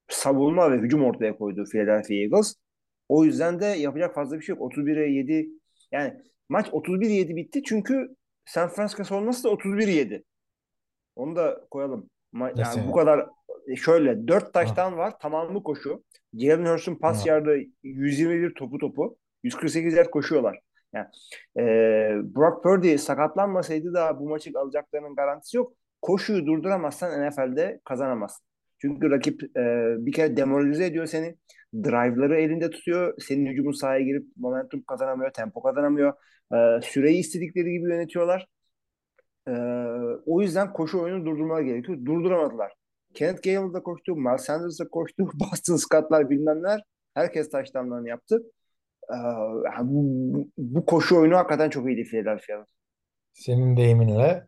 savunma 0.08 0.72
ve 0.72 0.78
hücum 0.78 1.04
ortaya 1.04 1.38
koydu 1.38 1.66
Philadelphia 1.72 2.14
Eagles. 2.14 2.56
O 3.12 3.26
yüzden 3.26 3.60
de 3.60 3.66
yapacak 3.66 4.16
fazla 4.16 4.40
bir 4.40 4.42
şey 4.42 4.56
yok. 4.56 4.74
31'e 4.74 5.12
7 5.12 5.50
yani 5.92 6.14
maç 6.50 6.68
31-7 6.68 7.36
bitti 7.36 7.64
çünkü 7.64 8.16
San 8.46 8.70
Francisco 8.70 9.04
savunması 9.04 9.44
da 9.44 9.50
31-7. 9.50 10.24
Onu 11.16 11.36
da 11.36 11.68
koyalım. 11.72 12.10
Ma- 12.34 12.60
yani 12.60 12.88
bu 12.88 12.92
kadar 12.92 13.30
şöyle 13.76 14.28
4 14.28 14.54
taştan 14.54 14.98
var. 14.98 15.20
Tamamı 15.20 15.64
koşu. 15.64 16.04
Jalen 16.34 16.66
Hurst'un 16.66 16.96
pas 16.96 17.26
yardı 17.26 17.58
121 17.84 18.54
topu 18.54 18.78
topu. 18.78 19.18
148 19.44 19.94
yard 19.94 20.10
koşuyorlar. 20.10 20.60
Yani, 20.94 21.08
e, 21.58 21.64
Brock 22.36 22.64
Purdy 22.64 22.98
sakatlanmasaydı 22.98 23.94
da 23.94 24.20
bu 24.20 24.30
maçı 24.30 24.52
alacaklarının 24.56 25.16
garantisi 25.16 25.58
yok. 25.58 25.74
Koşuyu 26.02 26.46
durduramazsan 26.46 27.28
NFL'de 27.28 27.80
kazanamazsın. 27.84 28.46
Çünkü 28.78 29.12
rakip 29.12 29.58
e, 29.58 29.96
bir 30.06 30.12
kere 30.12 30.38
demoralize 30.38 30.86
ediyor 30.86 31.06
seni. 31.06 31.38
Drive'ları 31.74 32.42
elinde 32.42 32.70
tutuyor. 32.70 33.14
Senin 33.20 33.46
hücumun 33.46 33.72
sahaya 33.72 34.02
girip 34.02 34.28
momentum 34.38 34.84
kazanamıyor, 34.84 35.34
tempo 35.34 35.62
kazanamıyor. 35.62 36.14
E, 36.54 36.82
süreyi 36.82 37.20
istedikleri 37.20 37.72
gibi 37.72 37.90
yönetiyorlar. 37.90 38.48
E, 39.48 39.52
o 40.26 40.42
yüzden 40.42 40.74
koşu 40.74 41.02
oyunu 41.02 41.26
durdurmaları 41.26 41.64
gerekiyor. 41.64 41.98
Durduramadılar. 42.06 42.74
Kenneth 43.14 43.44
Gainwell 43.44 43.74
da 43.74 43.84
koştu, 43.84 44.16
Miles 44.16 44.42
Sanders 44.42 44.80
koştu, 44.92 45.24
Boston 45.34 45.76
Scott'lar 45.76 46.30
bilmem 46.30 46.64
neler. 46.64 46.84
Herkes 47.14 47.50
taştanlarını 47.50 48.10
yaptı. 48.10 48.44
E, 49.10 49.18
bu, 49.84 50.48
bu 50.58 50.86
koşu 50.86 51.20
oyunu 51.20 51.38
hakikaten 51.38 51.70
çok 51.70 51.88
iyiydi 51.88 52.04
Philadelphia'nın. 52.04 52.66
Senin 53.34 53.78
deyiminle 53.78 54.48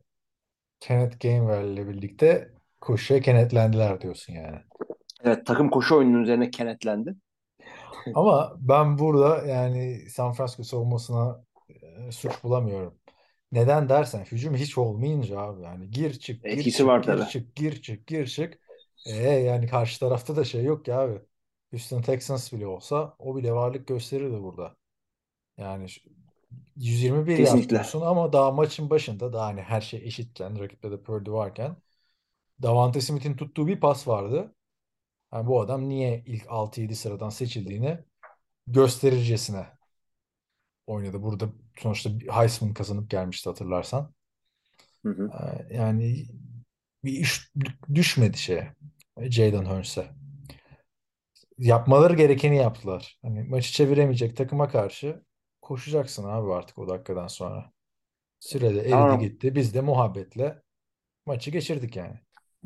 Kenneth 0.80 1.20
Gainwell 1.20 1.68
ile 1.68 1.88
birlikte 1.88 2.51
koşuya 2.82 3.20
kenetlendiler 3.20 4.01
diyorsun 4.01 4.34
yani. 4.34 4.58
Evet 5.24 5.46
takım 5.46 5.70
koşu 5.70 5.96
oyununun 5.98 6.24
üzerine 6.24 6.51
kenetlendi. 6.51 7.15
Ama 8.13 8.56
ben 8.60 8.98
burada 9.00 9.46
yani 9.48 10.10
San 10.10 10.34
Francisco 10.34 10.63
savunmasına 10.63 11.46
e, 12.08 12.12
suç 12.12 12.44
bulamıyorum. 12.44 13.00
Neden 13.51 13.89
dersen 13.89 14.25
hücum 14.25 14.56
hiç 14.56 14.77
olmayınca 14.77 15.39
abi 15.39 15.62
yani 15.63 15.92
gir 15.92 16.13
çık 16.20 16.50
gir 16.50 16.63
Etkisi 16.63 16.72
çık 16.72 16.88
var 16.88 17.03
gir 17.03 17.18
tabii. 17.18 17.25
çık 17.25 17.56
gir 17.56 17.82
çık 17.82 18.08
gir 18.08 18.27
çık. 18.27 18.60
E, 19.06 19.12
yani 19.18 19.68
karşı 19.68 20.00
tarafta 20.00 20.36
da 20.36 20.44
şey 20.46 20.63
yok 20.63 20.88
ya 20.88 21.00
abi. 21.01 21.22
Houston 21.72 22.01
Texans 22.01 22.53
bile 22.53 22.68
olsa 22.68 23.15
o 23.20 23.36
bile 23.38 23.53
varlık 23.53 23.88
gösterirdi 23.88 24.44
burada. 24.44 24.75
Yani 25.58 25.89
şu- 25.89 26.01
121 26.77 27.39
yard 27.39 27.70
Kesinlikle. 27.70 27.70
diyorsun 27.70 28.01
ama 28.01 28.34
daha 28.34 28.51
maçın 28.51 28.89
başında 28.89 29.34
daha 29.34 29.46
hani 29.48 29.62
her 29.62 29.82
şey 29.82 30.01
eşitken 30.08 30.60
rakipte 30.60 30.92
de 30.92 31.03
Purdy 31.03 31.32
varken 31.32 31.77
Davante 32.63 33.01
Smith'in 33.01 33.36
tuttuğu 33.38 33.68
bir 33.68 33.80
pas 33.80 34.08
vardı. 34.08 34.56
Yani 35.34 35.48
bu 35.48 35.62
adam 35.62 35.90
niye 35.90 36.24
ilk 36.25 36.46
6-7 36.50 36.96
sıradan 36.96 37.30
seçildiğini 37.30 38.00
gösterircesine 38.68 39.68
oynadı. 40.88 41.24
Burada 41.24 41.50
sonuçta 41.78 42.10
Heisman 42.32 42.74
kazanıp 42.74 43.10
gelmişti 43.10 43.50
hatırlarsan. 43.50 44.13
Hı 45.06 45.10
hı. 45.10 45.34
Ee, 45.34 45.75
Yani 45.75 46.25
bir 47.04 47.12
iş 47.12 47.52
düşmedi 47.96 48.38
şeye. 48.38 48.74
Jalen 49.22 49.66
Hurts'e. 49.66 50.08
Yapmaları 51.58 52.16
gerekeni 52.16 52.56
yaptılar. 52.58 53.20
Hani 53.22 53.44
maçı 53.44 53.72
çeviremeyecek 53.72 54.38
takıma 54.38 54.70
karşı 54.70 55.24
koşacaksın 55.62 56.24
abi 56.24 56.54
artık 56.54 56.78
o 56.78 56.88
dakikadan 56.88 57.28
sonra. 57.28 57.72
Sürede 58.40 58.82
eridi 58.92 58.92
Tamam. 58.92 59.20
gitti. 59.20 59.56
Biz 59.56 59.74
de 59.74 59.82
muhabbetle 59.82 60.62
maçı 61.28 61.52
geçirdik 61.52 61.96
yani. 61.96 62.20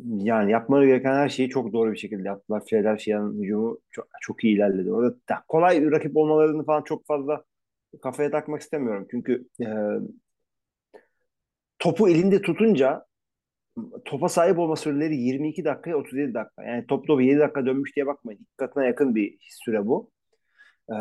Yani 0.05 0.51
yapmaları 0.51 0.85
gereken 0.85 1.13
her 1.13 1.29
şeyi 1.29 1.49
çok 1.49 1.73
doğru 1.73 1.91
bir 1.91 1.97
şekilde 1.97 2.27
yaptılar. 2.27 2.65
Philadelphia'nın 2.65 3.43
hücumu 3.43 3.79
çok, 3.91 4.07
çok 4.21 4.43
iyi 4.43 4.55
ilerledi. 4.55 4.91
Orada 4.91 5.15
da 5.29 5.43
kolay 5.47 5.91
rakip 5.91 6.17
olmalarını 6.17 6.65
falan 6.65 6.83
çok 6.83 7.05
fazla 7.07 7.43
kafaya 8.01 8.31
takmak 8.31 8.61
istemiyorum. 8.61 9.07
Çünkü 9.11 9.47
e, 9.61 9.67
topu 11.79 12.09
elinde 12.09 12.41
tutunca 12.41 13.05
topa 14.05 14.29
sahip 14.29 14.59
olma 14.59 14.75
süreleri 14.75 15.17
22 15.17 15.65
dakikaya 15.65 15.97
37 15.97 16.33
dakika. 16.33 16.63
Yani 16.63 16.87
top 16.87 17.07
topu 17.07 17.21
7 17.21 17.39
dakika 17.39 17.65
dönmüş 17.65 17.95
diye 17.95 18.07
bakmayın. 18.07 18.39
İki 18.39 18.55
katına 18.57 18.85
yakın 18.85 19.15
bir 19.15 19.37
süre 19.41 19.87
bu. 19.87 20.11
E, 20.89 20.95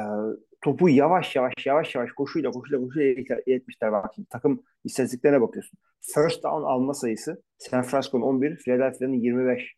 topu 0.66 0.88
yavaş 0.88 1.36
yavaş 1.36 1.66
yavaş 1.66 1.94
yavaş 1.94 2.12
koşuyla 2.12 2.50
koşuyla 2.50 2.84
koşuyla 2.86 3.36
iletmişler. 3.46 3.92
Bak 3.92 4.12
şimdi 4.14 4.28
takım 4.28 4.62
istatistiklerine 4.84 5.40
bakıyorsun. 5.40 5.78
First 6.00 6.42
down 6.42 6.62
alma 6.62 6.94
sayısı 6.94 7.42
San 7.58 7.82
Francisco'nun 7.82 8.22
11, 8.22 8.56
Philadelphia'nın 8.56 9.12
25. 9.12 9.74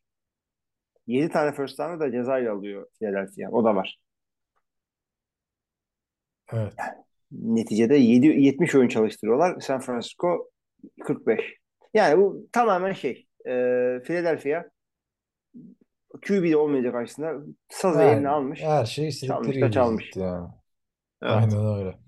7 1.07 1.29
tane 1.33 1.53
first 1.53 1.79
down'ı 1.79 2.01
da 2.01 2.13
cezayla 2.13 2.53
alıyor 2.53 2.87
Philadelphia. 2.99 3.51
O 3.51 3.65
da 3.65 3.75
var. 3.77 4.01
Evet. 6.53 6.73
Neticede 7.33 7.97
7, 7.97 8.27
70 8.27 8.75
oyun 8.75 8.89
çalıştırıyorlar. 8.89 9.61
San 9.61 9.81
Francisco 9.81 10.51
45. 11.05 11.41
Yani 11.95 12.19
bu 12.19 12.49
tamamen 12.53 12.93
şey. 12.93 13.27
E, 13.47 13.53
Philadelphia 14.05 14.65
QB'de 16.27 16.57
olmayacak 16.57 16.93
karşısında 16.93 17.35
sazı 17.69 18.03
Yani 18.03 18.11
eline 18.13 18.29
almış. 18.29 18.63
her 18.63 18.85
şey 18.85 19.11
Çalmış 19.11 19.49
da 19.49 19.53
gibi 19.53 19.73
çalmış. 19.73 20.11
yani. 20.17 20.49
Evet. 21.23 21.35
Aynen 21.35 21.67
öyle. 21.67 21.99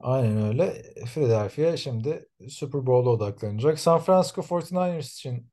Aynen 0.00 0.42
öyle. 0.46 0.82
Philadelphia 1.14 1.76
şimdi 1.76 2.28
Super 2.48 2.86
Bowl'a 2.86 3.10
odaklanacak. 3.10 3.78
San 3.78 3.98
Francisco 3.98 4.42
49ers 4.42 5.14
için 5.14 5.50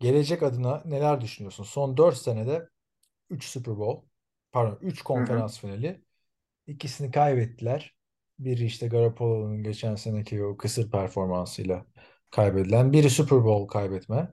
gelecek 0.00 0.42
adına 0.42 0.82
neler 0.84 1.20
düşünüyorsun? 1.20 1.64
Son 1.64 1.96
4 1.96 2.16
senede 2.16 2.68
3 3.30 3.44
Super 3.44 3.76
Bowl, 3.78 4.06
pardon 4.52 4.78
3 4.80 5.02
konferans 5.02 5.58
finali. 5.60 6.04
İkisini 6.66 7.10
kaybettiler. 7.10 7.94
Biri 8.38 8.64
işte 8.64 8.88
Garoppolo'nun 8.88 9.62
geçen 9.62 9.94
seneki 9.94 10.44
o 10.44 10.56
kısır 10.56 10.90
performansıyla 10.90 11.86
kaybedilen. 12.30 12.92
Biri 12.92 13.10
Super 13.10 13.44
Bowl 13.44 13.72
kaybetme. 13.72 14.32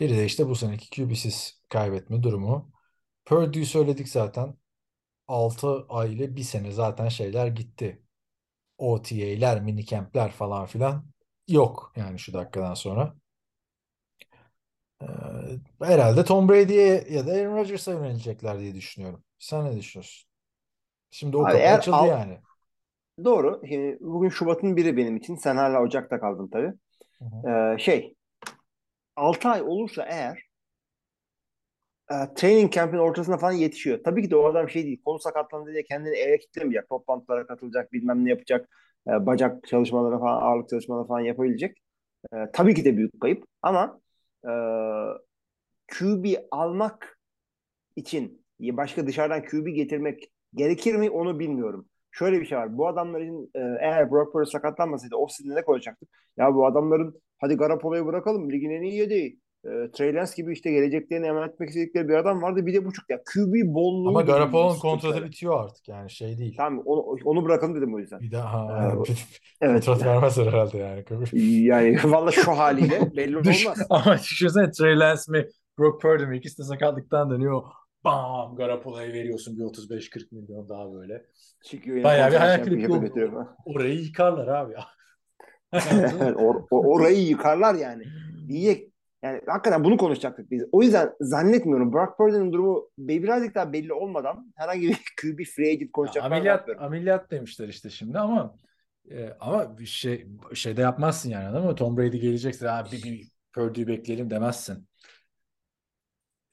Biri 0.00 0.16
de 0.16 0.24
işte 0.24 0.48
bu 0.48 0.54
seneki 0.54 0.90
QB'siz 0.90 1.62
kaybetme 1.68 2.22
durumu. 2.22 2.72
Purdue'yu 3.24 3.66
söyledik 3.66 4.08
zaten. 4.08 4.54
6 5.28 5.86
ay 5.88 6.14
ile 6.14 6.36
1 6.36 6.42
sene 6.42 6.70
zaten 6.72 7.08
şeyler 7.08 7.46
gitti. 7.46 8.02
OTA'ler, 8.78 9.62
minicamp'ler 9.62 10.32
falan 10.32 10.66
filan 10.66 11.06
yok 11.48 11.92
yani 11.96 12.18
şu 12.18 12.32
dakikadan 12.34 12.74
sonra. 12.74 13.16
Ee, 15.02 15.06
herhalde 15.82 16.24
Tom 16.24 16.48
Brady'ye 16.48 17.06
ya 17.10 17.26
da 17.26 17.32
Aaron 17.32 17.56
Rodgers'a 17.56 17.92
yönelecekler 17.92 18.58
diye 18.60 18.74
düşünüyorum. 18.74 19.24
Sen 19.38 19.64
ne 19.64 19.76
düşünüyorsun? 19.76 20.28
Şimdi 21.10 21.36
o 21.36 21.48
Abi 21.48 21.48
kapı 21.48 21.68
eğer 21.68 21.74
açıldı 21.74 22.02
al- 22.02 22.08
yani. 22.08 22.40
Doğru. 23.24 23.62
Bugün 24.00 24.28
Şubat'ın 24.28 24.76
biri 24.76 24.96
benim 24.96 25.16
için. 25.16 25.36
Sen 25.36 25.56
hala 25.56 25.82
Ocak'ta 25.82 26.20
kaldın 26.20 26.48
tabii. 26.52 26.72
Hı 27.20 27.24
hı. 27.24 27.46
Ee, 27.50 27.78
şey 27.78 28.14
6 29.16 29.48
ay 29.48 29.62
olursa 29.62 30.04
eğer 30.10 30.42
e, 32.10 32.14
training 32.34 32.72
camp'in 32.72 32.98
ortasına 32.98 33.38
falan 33.38 33.52
yetişiyor. 33.52 34.00
Tabii 34.04 34.22
ki 34.22 34.30
de 34.30 34.36
o 34.36 34.46
adam 34.46 34.68
şey 34.68 34.84
değil. 34.84 35.02
Kolu 35.04 35.18
sakatlandı 35.18 35.72
diye 35.72 35.84
kendini 35.84 36.16
eve 36.16 36.38
kitlemeyecek. 36.38 36.88
Toplantılara 36.88 37.46
katılacak, 37.46 37.92
bilmem 37.92 38.24
ne 38.24 38.30
yapacak. 38.30 38.68
e, 39.08 39.26
bacak 39.26 39.68
çalışmaları 39.68 40.18
falan, 40.18 40.42
ağırlık 40.42 40.68
çalışmaları 40.68 41.06
falan 41.08 41.20
yapabilecek. 41.20 41.78
E, 42.34 42.36
tabii 42.52 42.74
ki 42.74 42.84
de 42.84 42.96
büyük 42.96 43.20
kayıp. 43.20 43.44
Ama 43.62 44.00
e, 44.44 44.50
QB 45.88 46.24
almak 46.50 47.18
için 47.96 48.44
başka 48.60 49.06
dışarıdan 49.06 49.44
QB 49.44 49.68
getirmek 49.68 50.32
gerekir 50.54 50.94
mi 50.96 51.10
onu 51.10 51.38
bilmiyorum. 51.38 51.88
Şöyle 52.10 52.40
bir 52.40 52.46
şey 52.46 52.58
var. 52.58 52.78
Bu 52.78 52.88
adamların 52.88 53.50
e, 53.54 53.60
eğer 53.80 54.10
Brock 54.10 54.32
Purdy 54.32 54.50
sakatlanmasaydı 54.50 55.14
off-season'de 55.16 55.54
ne 55.54 55.64
konuşacaktık? 55.64 56.08
Ya 56.36 56.54
bu 56.54 56.66
adamların 56.66 57.22
hadi 57.38 57.54
Garoppolo'yu 57.56 58.06
bırakalım. 58.06 58.50
Ligin 58.52 58.70
en 58.70 58.82
iyi 58.82 58.94
yedeği. 58.94 59.40
E, 59.64 59.90
Trey 59.90 60.14
Lance 60.14 60.32
gibi 60.36 60.52
işte 60.52 60.70
geleceklerini 60.72 61.26
emanet 61.26 61.52
etmek 61.54 61.68
istedikleri 61.68 62.08
bir 62.08 62.14
adam 62.14 62.42
vardı. 62.42 62.66
Bir 62.66 62.74
de 62.74 62.84
buçuk 62.84 63.10
ya. 63.10 63.18
QB 63.34 63.54
bolluğu. 63.74 64.08
Ama 64.08 64.22
Garoppolo'nun 64.22 64.78
kontratı 64.78 65.14
sıkıntı. 65.14 65.32
bitiyor 65.32 65.64
artık 65.64 65.88
yani 65.88 66.10
şey 66.10 66.38
değil. 66.38 66.54
Tamam 66.56 66.82
onu, 66.86 67.16
onu 67.24 67.44
bırakalım 67.44 67.74
dedim 67.76 67.94
o 67.94 67.98
yüzden. 67.98 68.20
Bir 68.20 68.32
daha 68.32 68.58
Ee, 68.64 68.72
aynen. 68.72 69.04
evet. 69.60 69.84
kontrat 69.86 70.04
vermezler 70.06 70.46
herhalde 70.46 70.78
yani. 70.78 71.04
Yani 71.66 71.98
valla 72.04 72.30
şu 72.30 72.52
haliyle 72.52 73.00
belli 73.16 73.44
Düş, 73.44 73.66
olmaz. 73.66 73.86
ama 73.90 74.18
düşünsene 74.18 74.70
Trey 74.70 74.98
Lance 74.98 75.22
mi 75.28 75.46
Brock 75.78 76.02
Purdy 76.02 76.26
mi 76.26 76.36
ikisi 76.38 76.58
de 76.58 76.62
sakatlıktan 76.62 77.30
dönüyor. 77.30 77.62
Bam 78.04 78.56
Garoppolo'ya 78.56 79.08
veriyorsun 79.12 79.56
bir 79.58 79.62
35-40 79.62 80.34
milyon 80.34 80.68
daha 80.68 80.92
böyle. 80.92 81.22
Çıkıyor 81.64 82.04
Bayağı 82.04 82.30
bir 82.30 82.36
hayal 82.36 82.64
kırıklığı. 82.64 83.48
Orayı 83.66 83.94
yıkarlar 84.00 84.48
abi. 84.48 84.74
Or- 85.72 86.68
or- 86.68 86.86
orayı 86.86 87.26
yıkarlar 87.26 87.74
yani. 87.74 88.02
Diyecek 88.48 88.93
yani 89.24 89.40
hakikaten 89.46 89.84
bunu 89.84 89.96
konuşacaktık 89.96 90.50
biz. 90.50 90.64
O 90.72 90.82
yüzden 90.82 91.12
zannetmiyorum 91.20 91.92
Brock 91.92 92.16
Purdy'nin 92.16 92.52
durumu 92.52 92.90
birazcık 92.98 93.54
daha 93.54 93.72
belli 93.72 93.92
olmadan 93.92 94.52
herhangi 94.56 94.88
bir 94.88 94.98
QB 95.20 95.44
free 95.44 95.70
agent 95.70 95.92
konuşacaklar. 95.92 96.30
ameliyat 96.30 96.68
ameliyat 96.78 97.30
demişler 97.30 97.68
işte 97.68 97.90
şimdi 97.90 98.18
ama 98.18 98.56
e, 99.10 99.30
ama 99.40 99.78
bir 99.78 99.86
şey 99.86 100.26
şeyde 100.54 100.80
yapmazsın 100.80 101.30
yani 101.30 101.66
mi? 101.66 101.74
Tom 101.74 101.96
Brady 101.96 102.18
gelecekse 102.18 102.68
ha, 102.68 102.84
bir, 102.92 103.02
bir 103.02 103.28
Purdy'yi 103.52 103.86
bekleyelim 103.86 104.30
demezsin. 104.30 104.88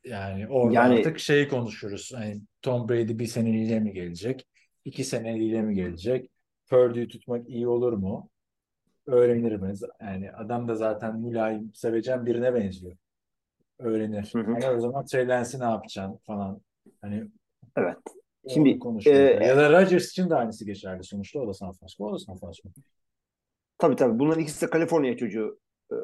Yani 0.05 0.47
orada 0.47 0.73
Yani- 0.75 0.97
artık 0.99 1.19
şeyi 1.19 1.47
konuşuruz. 1.47 2.11
Hani 2.15 2.41
Tom 2.61 2.89
Brady 2.89 3.19
bir 3.19 3.25
seneliğine 3.25 3.79
mi 3.79 3.93
gelecek? 3.93 4.47
iki 4.85 5.03
seneliğine 5.03 5.61
mi 5.61 5.75
gelecek? 5.75 6.31
Purdy'yi 6.69 7.07
tutmak 7.07 7.49
iyi 7.49 7.67
olur 7.67 7.93
mu? 7.93 8.29
Öğrenir 9.11 9.55
mi? 9.55 9.73
Yani 10.01 10.31
adam 10.31 10.67
da 10.67 10.75
zaten 10.75 11.19
mülayim, 11.19 11.71
sevecen 11.73 12.25
birine 12.25 12.53
benziyor. 12.53 12.97
Öğrenir. 13.79 14.29
Hı 14.33 14.39
hı. 14.39 14.51
Ama 14.51 14.77
o 14.77 14.79
zaman 14.79 15.05
Lance'i 15.13 15.59
ne 15.59 15.63
yapacaksın 15.63 16.19
falan. 16.27 16.61
Hani 17.01 17.27
Evet. 17.77 17.97
Şimdi, 18.47 18.79
e, 19.05 19.11
ya 19.45 19.57
da 19.57 19.71
Rodgers 19.71 20.09
için 20.09 20.29
de 20.29 20.35
aynısı 20.35 20.65
geçerli 20.65 21.03
sonuçta. 21.03 21.39
O 21.39 21.47
da 21.47 21.53
San 21.53 21.71
Francisco, 21.71 22.05
o 22.05 22.13
da 22.13 22.19
San 22.19 22.37
Francisco. 22.37 22.69
Tabii 23.77 23.95
tabii. 23.95 24.19
Bunların 24.19 24.41
ikisi 24.41 24.65
de 24.65 24.69
Kaliforniya 24.69 25.17
çocuğu 25.17 25.59
e, 25.91 25.97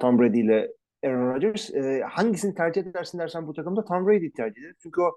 Tom 0.00 0.18
Brady 0.18 0.40
ile 0.40 0.72
Aaron 1.04 1.34
Rodgers. 1.34 1.74
E, 1.74 2.02
hangisini 2.10 2.54
tercih 2.54 2.82
edersin 2.82 3.18
dersen 3.18 3.46
bu 3.46 3.52
takımda 3.52 3.84
Tom 3.84 4.06
Brady 4.06 4.30
tercih 4.30 4.62
eder. 4.62 4.74
Çünkü 4.82 5.00
o 5.00 5.10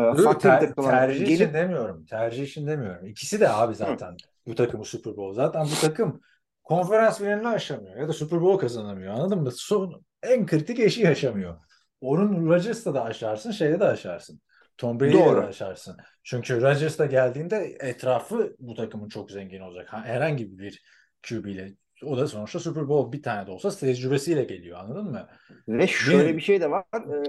e, 0.00 0.22
farklı 0.22 0.40
ter- 0.40 0.74
tercih 0.74 1.22
için 1.22 1.36
gelip 1.36 1.54
demiyorum. 1.54 2.04
Tercih 2.04 2.44
için 2.44 2.66
demiyorum. 2.66 3.06
İkisi 3.06 3.40
de 3.40 3.48
abi 3.48 3.74
zaten 3.74 4.16
bu 4.46 4.54
takımı 4.54 4.84
Super 4.84 5.16
Bowl. 5.16 5.36
Zaten 5.36 5.64
bu 5.64 5.80
takım 5.80 6.20
konferans 6.66 7.18
finalini 7.18 7.48
aşamıyor 7.48 7.96
ya 7.96 8.08
da 8.08 8.12
Super 8.12 8.40
Bowl 8.40 8.60
kazanamıyor. 8.60 9.14
Anladın 9.14 9.42
mı? 9.42 9.50
Son, 9.52 10.04
en 10.22 10.46
kritik 10.46 10.80
eşi 10.80 11.02
yaşamıyor. 11.02 11.56
Onun 12.00 12.46
Rodgers'ta 12.46 12.94
da 12.94 13.04
aşarsın, 13.04 13.50
şeyde 13.50 13.80
de 13.80 13.84
aşarsın. 13.84 14.40
Tom 14.78 15.00
Brady'de 15.00 15.18
de 15.36 15.46
aşarsın. 15.46 15.96
Çünkü 16.24 16.60
Rodgers 16.62 16.98
da 16.98 17.06
geldiğinde 17.06 17.76
etrafı 17.80 18.56
bu 18.58 18.74
takımın 18.74 19.08
çok 19.08 19.30
zengin 19.30 19.60
olacak. 19.60 19.92
Ha- 19.92 20.04
Herhangi 20.04 20.58
bir 20.58 20.82
QB 21.28 21.46
ile. 21.46 21.74
O 22.04 22.18
da 22.18 22.28
sonuçta 22.28 22.58
Super 22.60 22.88
Bowl 22.88 23.12
bir 23.18 23.22
tane 23.22 23.46
de 23.46 23.50
olsa 23.50 23.70
tecrübesiyle 23.70 24.44
geliyor. 24.44 24.78
Anladın 24.78 25.10
mı? 25.10 25.28
ve 25.68 25.86
şöyle 25.86 26.28
Bir- 26.28 26.36
bir 26.36 26.42
şey 26.42 26.60
de 26.60 26.70
var. 26.70 26.84
E, 26.94 27.22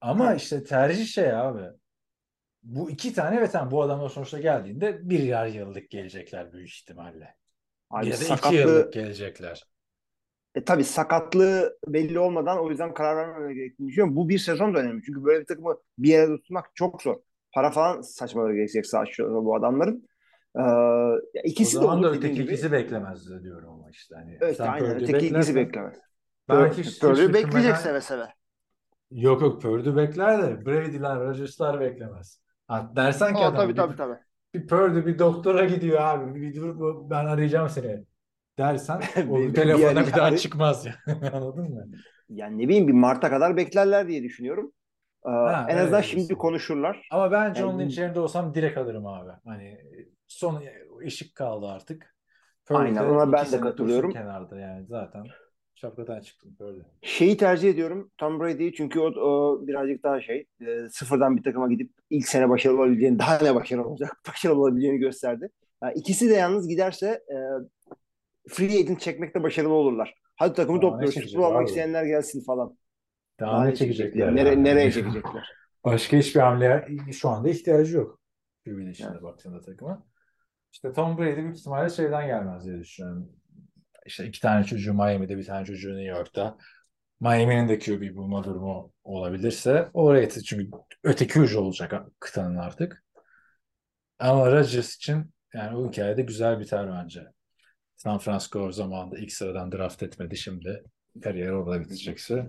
Ama 0.00 0.26
Ha. 0.26 0.34
işte 0.34 0.64
tercih 0.64 1.06
şey 1.06 1.32
abi. 1.32 1.62
Bu 2.62 2.90
iki 2.90 3.12
tane 3.14 3.40
ve 3.40 3.50
tamam 3.50 3.70
bu 3.70 3.82
adamlar 3.82 4.08
sonuçta 4.08 4.38
geldiğinde 4.40 5.08
bir 5.10 5.18
yar 5.22 5.46
yıllık 5.46 5.90
gelecekler 5.90 6.52
büyük 6.52 6.68
ihtimalle. 6.74 7.34
Abi 7.94 8.10
ya 8.10 8.20
da 8.20 8.24
iki 8.24 8.24
sakatlığı 8.24 8.54
yıllık 8.54 8.92
gelecekler. 8.92 9.64
E, 10.54 10.64
tabii 10.64 10.84
sakatlığı 10.84 11.78
belli 11.88 12.18
olmadan 12.18 12.58
o 12.64 12.70
yüzden 12.70 12.94
karar 12.94 13.16
vermemek 13.16 13.56
gerektiğini 13.56 13.88
düşünüyorum. 13.88 14.16
Bu 14.16 14.28
bir 14.28 14.38
sezon 14.38 14.74
dönemi. 14.74 15.02
Çünkü 15.06 15.24
böyle 15.24 15.40
bir 15.40 15.46
takımı 15.46 15.76
bir 15.98 16.08
yere 16.08 16.36
tutmak 16.36 16.70
çok 16.74 17.02
zor. 17.02 17.16
Para 17.54 17.70
falan 17.70 18.00
saçmaları 18.00 18.54
gerekecek 18.54 18.86
saçmaları 18.86 19.34
bu 19.44 19.56
adamların. 19.56 20.08
Ee, 20.58 20.60
O 21.42 21.44
ikisi 21.48 21.74
de 21.74 21.78
zaman 21.80 22.02
da 22.02 22.08
olur 22.08 22.18
dediğin 22.18 22.32
öteki 22.32 22.42
gibi. 22.42 22.52
ikisi 22.52 22.72
beklemez 22.72 23.42
diyorum 23.44 23.70
ama 23.70 23.90
işte. 23.90 24.14
Hani 24.14 24.38
Evet 24.40 24.56
sen 24.56 24.66
aynen. 24.66 24.96
Öteki 24.96 25.26
ikisi 25.28 25.54
beklersen- 25.54 25.56
beklemez. 25.56 25.94
Belki 26.48 26.98
Pördü 26.98 27.34
bekleyecek 27.34 27.76
seve 27.76 28.00
seve. 28.00 28.28
Yok 29.10 29.42
yok 29.42 29.62
Purdy 29.62 29.96
bekler 29.96 30.42
de 30.42 30.66
Brady'ler, 30.66 31.16
Rodgers'lar 31.20 31.80
beklemez. 31.80 32.40
Ha, 32.68 32.92
dersen 32.96 33.36
ki 33.36 33.38
Aa, 33.38 33.48
adam 33.48 33.56
tabii 33.56 33.74
tabii 33.74 33.96
tabii. 33.96 34.18
Bir 34.54 34.66
Purdy 34.66 35.06
bir 35.06 35.18
doktora 35.18 35.64
gidiyor 35.64 36.00
abi. 36.00 36.40
Bir 36.40 36.54
dur 36.54 37.10
ben 37.10 37.26
arayacağım 37.26 37.68
seni. 37.68 38.04
Dersen 38.58 38.96
o 39.30 39.36
Bir- 39.38 39.54
bir 39.54 39.54
bir, 39.54 40.12
daha 40.16 40.36
çıkmaz 40.36 40.86
ya. 40.86 40.94
Anladın 41.32 41.64
mı? 41.74 41.84
Yani 42.28 42.58
ne 42.58 42.68
bileyim 42.68 42.88
bir 42.88 42.92
Mart'a 42.92 43.30
kadar 43.30 43.56
beklerler 43.56 44.08
diye 44.08 44.22
düşünüyorum. 44.22 44.72
Ee, 45.26 45.30
Ha, 45.30 45.66
en 45.68 45.76
azından 45.76 45.90
diyorsun. 46.02 46.18
şimdi 46.18 46.34
konuşurlar. 46.34 47.06
Ama 47.12 47.32
ben 47.32 47.54
John 47.54 47.70
Yani- 47.70 47.82
Lynch 47.82 47.98
yerinde 47.98 48.20
olsam 48.20 48.54
direkt 48.54 48.78
alırım 48.78 49.06
abi. 49.06 49.30
Hani 49.44 49.78
son 50.26 50.62
ışık 51.06 51.34
kaldı 51.34 51.66
artık. 51.66 52.14
Aynen, 52.70 52.94
Purdy 53.02 53.10
ona 53.16 53.32
ben 53.32 53.52
de 53.52 53.60
katılıyorum. 53.60 54.10
kenarda 54.10 54.58
yani 54.60 54.86
zaten. 54.86 55.24
Şapkadan 55.74 56.20
çıktım 56.20 56.54
Purdy. 56.58 56.78
Şeyi 57.02 57.36
tercih 57.36 57.70
ediyorum 57.70 58.10
Tom 58.18 58.40
Brady'yi 58.40 58.72
çünkü 58.74 59.00
o, 59.00 59.06
o 59.06 59.60
birazcık 59.66 60.02
daha 60.02 60.20
şey 60.20 60.46
e, 60.60 60.88
sıfırdan 60.90 61.36
bir 61.36 61.42
takıma 61.42 61.68
gidip 61.68 61.92
ilk 62.10 62.28
sene 62.28 62.48
başarılı 62.48 62.80
olabileceğini 62.80 63.18
daha 63.18 63.38
ne 63.38 63.54
başarılı 63.54 63.88
olacak 63.88 64.16
başarılı 64.28 64.60
olabileceğini 64.60 64.98
gösterdi. 64.98 65.48
Ha, 65.80 65.92
ikisi 65.92 66.30
de 66.30 66.34
yalnız 66.34 66.68
giderse 66.68 67.06
e, 67.06 67.36
free 68.48 68.78
agent 68.78 69.00
çekmekte 69.00 69.42
başarılı 69.42 69.72
olurlar. 69.72 70.14
Hadi 70.36 70.54
takımı 70.54 70.82
Daha 70.82 70.90
topluyoruz. 70.90 71.20
Futbol 71.20 71.42
almak 71.42 71.68
isteyenler 71.68 72.04
gelsin 72.04 72.44
falan. 72.44 72.76
Daha, 73.40 73.52
Daha 73.52 73.64
ne 73.64 73.70
ne 73.70 73.74
çekecekler? 73.74 74.36
Nere, 74.36 74.64
nereye 74.64 74.90
çekecekler? 74.90 75.52
Başka 75.84 76.16
hiçbir 76.16 76.40
hamle 76.40 76.88
şu 77.12 77.28
anda 77.28 77.48
ihtiyacı 77.48 77.96
yok. 77.96 78.20
QB'nin 78.64 78.90
içinde 78.90 79.22
baktığında 79.22 79.60
takıma. 79.60 80.02
İşte 80.72 80.92
Tom 80.92 81.18
Brady 81.18 81.36
büyük 81.36 81.56
ihtimalle 81.56 81.90
şeyden 81.90 82.26
gelmez 82.26 82.64
diye 82.64 82.78
düşünüyorum. 82.78 83.28
İşte 84.06 84.26
iki 84.26 84.40
tane 84.40 84.64
çocuğu 84.64 84.94
Miami'de, 84.94 85.38
bir 85.38 85.44
tane 85.44 85.66
çocuğu 85.66 85.88
New 85.88 86.16
York'ta. 86.18 86.56
Miami'nin 87.20 87.68
de 87.68 87.78
QB 87.78 88.16
bulma 88.16 88.44
durumu 88.44 88.92
olabilirse 89.04 89.88
oraya 89.94 90.30
çünkü 90.30 90.70
öteki 91.04 91.40
ucu 91.40 91.60
olacak 91.60 91.94
kıtanın 92.20 92.56
artık. 92.56 93.04
Ama 94.18 94.52
Rodgers 94.52 94.96
için 94.96 95.24
yani 95.54 95.76
o 95.76 95.90
hikayede 95.90 96.22
güzel 96.22 96.60
biter 96.60 96.90
bence. 96.92 97.20
San 97.96 98.18
Francisco 98.18 98.60
o 98.60 98.72
zamanında 98.72 99.18
ilk 99.18 99.32
sıradan 99.32 99.72
draft 99.72 100.02
etmedi 100.02 100.36
şimdi. 100.36 100.84
Kariyer 101.22 101.50
orada 101.50 101.80
bitecekse 101.80 102.46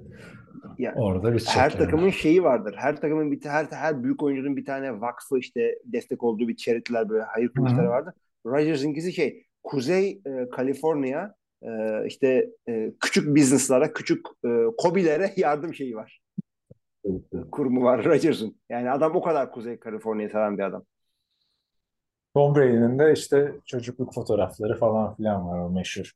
Ya, 0.78 0.94
orada 0.96 1.34
bitecek. 1.34 1.56
her 1.56 1.72
yani. 1.72 1.80
takımın 1.80 2.10
şeyi 2.10 2.44
vardır. 2.44 2.76
Her 2.78 3.02
takımın 3.02 3.32
bir 3.32 3.46
her 3.46 3.66
her 3.66 4.04
büyük 4.04 4.24
oyuncunun 4.24 4.58
bir 4.58 4.66
tane 4.66 5.02
vakfı 5.02 5.40
işte 5.40 5.76
destek 5.86 6.24
olduğu 6.24 6.48
bir 6.48 6.56
charity'ler 6.56 7.10
böyle 7.10 7.24
hayır 7.24 7.50
kuruluşları 7.50 7.90
vardır. 7.90 8.14
Rodgers'ınkisi 8.46 9.14
şey 9.14 9.46
Kuzey 9.64 10.22
e, 10.26 10.50
Kaliforniya 10.50 11.36
işte 12.08 12.50
e, 12.70 12.92
küçük 13.00 13.36
business'lara, 13.36 13.94
küçük 13.94 14.26
e, 14.46 14.50
kobilere 14.78 15.34
yardım 15.38 15.74
şeyi 15.74 15.96
var. 15.96 16.22
Kurumu 17.52 17.84
var 17.84 18.06
Rodgers'ın. 18.06 18.60
Yani 18.70 18.92
adam 18.92 19.16
o 19.16 19.22
kadar 19.22 19.52
Kuzey 19.52 19.80
Kaliforniya'yı 19.80 20.30
seven 20.30 20.58
bir 20.58 20.64
adam. 20.64 20.84
Tom 22.34 22.56
Brady'nin 22.56 23.00
de 23.00 23.14
işte 23.14 23.56
çocukluk 23.66 24.14
fotoğrafları 24.14 24.78
falan 24.78 25.16
filan 25.16 25.48
var 25.48 25.60
o 25.60 25.70
meşhur. 25.70 26.12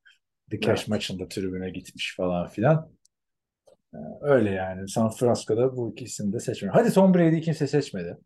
The 0.51 0.59
Cash 0.59 0.79
Evet. 0.79 0.87
maçında 0.89 1.27
tribüne 1.27 1.69
gitmiş 1.69 2.13
falan 2.17 2.47
filan. 2.47 2.89
Ee, 3.93 3.97
Öyle 4.21 4.49
yani. 4.49 4.89
San 4.89 5.09
Francisco'da 5.09 5.77
bu 5.77 5.91
ikisini 5.91 6.33
de 6.33 6.39
seçmiyor. 6.39 6.75
Hadi 6.75 6.93
Tom 6.93 7.13
Brady'yi 7.13 7.41
kimse 7.41 7.67
seçmedi. 7.67 8.17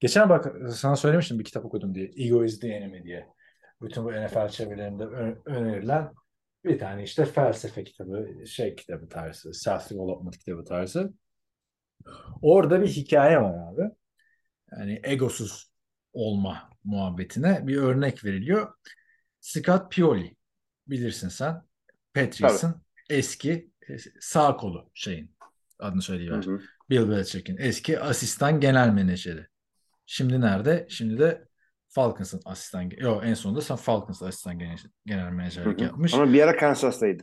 Geçen 0.00 0.28
bak 0.28 0.56
sana 0.70 0.96
söylemiştim 0.96 1.38
bir 1.38 1.44
kitap 1.44 1.64
okudum 1.64 1.94
diye. 1.94 2.10
Ego 2.16 2.44
is 2.44 2.60
the 2.60 2.68
enemy 2.68 3.04
diye. 3.04 3.26
Bütün 3.82 4.04
bu 4.04 4.12
NFL 4.12 4.48
çevrelerinde 4.48 5.04
önerilen 5.44 6.08
bir 6.66 6.78
tane 6.78 7.02
işte 7.02 7.24
felsefe 7.24 7.84
kitabı, 7.84 8.46
şey 8.46 8.76
kitabı 8.76 9.08
tarzı, 9.08 9.54
self 9.54 9.90
development 9.90 10.38
kitabı 10.38 10.64
tarzı. 10.64 11.12
Orada 12.42 12.82
bir 12.82 12.88
hikaye 12.88 13.42
var 13.42 13.72
abi. 13.72 13.90
Yani 14.72 15.00
egosuz 15.04 15.70
olma 16.12 16.70
muhabbetine 16.84 17.66
bir 17.66 17.76
örnek 17.76 18.24
veriliyor. 18.24 18.74
Scott 19.40 19.92
Pioli 19.92 20.36
bilirsin 20.86 21.28
sen. 21.28 21.62
Patriots'ın 22.14 22.82
eski 23.10 23.70
e, 23.88 23.96
sağ 24.20 24.56
kolu 24.56 24.90
şeyin 24.94 25.36
adını 25.78 26.02
söyleyiver. 26.02 26.44
Hı 26.44 26.50
hı. 26.50 26.60
Bill 26.90 27.10
Belichick'in 27.10 27.56
eski 27.58 28.00
asistan 28.00 28.60
genel 28.60 28.88
menajeri. 28.88 29.46
Şimdi 30.06 30.40
nerede? 30.40 30.86
Şimdi 30.88 31.18
de 31.18 31.48
Falcons'ın 31.96 32.40
asistan 32.44 32.90
yok 32.98 33.24
en 33.24 33.34
sonunda 33.34 33.60
sen 33.60 33.76
Falcons 33.76 34.22
asistan 34.22 34.58
genel, 34.58 34.78
genel 35.06 35.30
menajerlik 35.32 35.80
yapmış. 35.80 36.14
Ama 36.14 36.32
bir 36.32 36.42
ara 36.42 36.56
Kansas'taydı. 36.56 37.22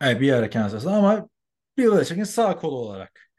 Evet, 0.00 0.20
bir 0.20 0.32
ara 0.32 0.50
Kansas'ta 0.50 0.90
ama 0.90 1.28
Bill 1.78 1.92
Belichick'in 1.92 2.24
sağ 2.24 2.56
kolu 2.56 2.76
olarak 2.76 3.30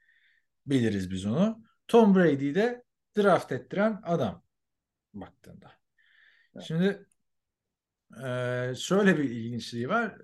biliriz 0.65 1.11
biz 1.11 1.25
onu. 1.25 1.63
Tom 1.87 2.15
Brady'yi 2.15 2.55
de 2.55 2.83
draft 3.17 3.51
ettiren 3.51 4.01
adam 4.03 4.43
baktığında. 5.13 5.71
Şimdi 6.67 7.05
eee, 8.23 8.73
şöyle 8.77 9.17
bir 9.17 9.23
ilginçliği 9.23 9.89
var. 9.89 10.17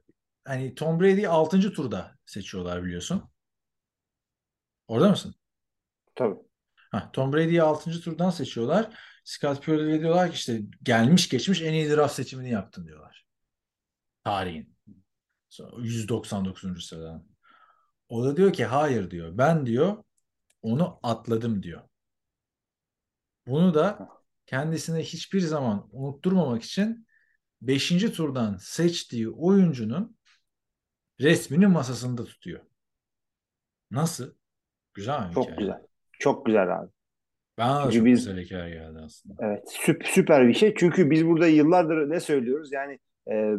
Hani 0.45 0.75
Tom 0.75 0.99
Brady'yi 0.99 1.29
6. 1.29 1.73
turda 1.73 2.15
seçiyorlar 2.25 2.84
biliyorsun. 2.84 3.23
Orada 4.88 5.10
mısın? 5.10 5.36
Tabii. 6.15 6.36
Ha, 6.91 7.10
Tom 7.13 7.34
Brady'yi 7.34 7.63
6. 7.63 8.01
turdan 8.01 8.29
seçiyorlar. 8.29 9.08
Scott 9.29 9.63
Pioli'ye 9.63 9.99
diyorlar 9.99 10.29
ki 10.31 10.35
işte 10.35 10.61
gelmiş 10.83 11.29
geçmiş 11.29 11.61
en 11.61 11.73
iyi 11.73 11.89
draft 11.89 12.15
seçimini 12.15 12.49
yaptın 12.49 12.87
diyorlar. 12.87 13.27
Tarihin. 14.23 14.75
Sonra 15.49 15.81
199. 15.81 16.85
sıradan. 16.85 17.27
O 18.09 18.25
da 18.25 18.37
diyor 18.37 18.53
ki 18.53 18.65
hayır 18.65 19.11
diyor. 19.11 19.37
Ben 19.37 19.65
diyor 19.65 20.03
onu 20.61 20.99
atladım 21.03 21.63
diyor. 21.63 21.81
Bunu 23.47 23.73
da 23.73 24.09
kendisine 24.45 24.99
hiçbir 24.99 25.41
zaman 25.41 25.89
unutturmamak 25.91 26.63
için 26.63 27.07
5. 27.61 28.11
turdan 28.11 28.57
seçtiği 28.57 29.29
oyuncunun 29.29 30.17
resmini 31.19 31.67
masasında 31.67 32.25
tutuyor. 32.25 32.61
Nasıl? 33.91 34.33
Güzel 34.93 35.27
mi 35.27 35.33
Çok 35.33 35.43
hikaye? 35.43 35.57
güzel. 35.59 35.81
Çok 36.19 36.45
güzel 36.45 36.79
abi. 36.79 36.91
Bana 37.59 37.85
da 37.85 37.91
çok 37.91 38.05
biz- 38.05 38.25
güzel 38.25 38.43
hikaye 38.45 38.73
geldi 38.73 38.99
aslında. 39.05 39.35
Evet, 39.39 39.63
süp, 39.71 40.05
süper 40.05 40.47
bir 40.47 40.53
şey. 40.53 40.73
Çünkü 40.77 41.09
biz 41.09 41.27
burada 41.27 41.47
yıllardır 41.47 42.09
ne 42.09 42.19
söylüyoruz? 42.19 42.71
Yani 42.71 42.99
e, 43.31 43.53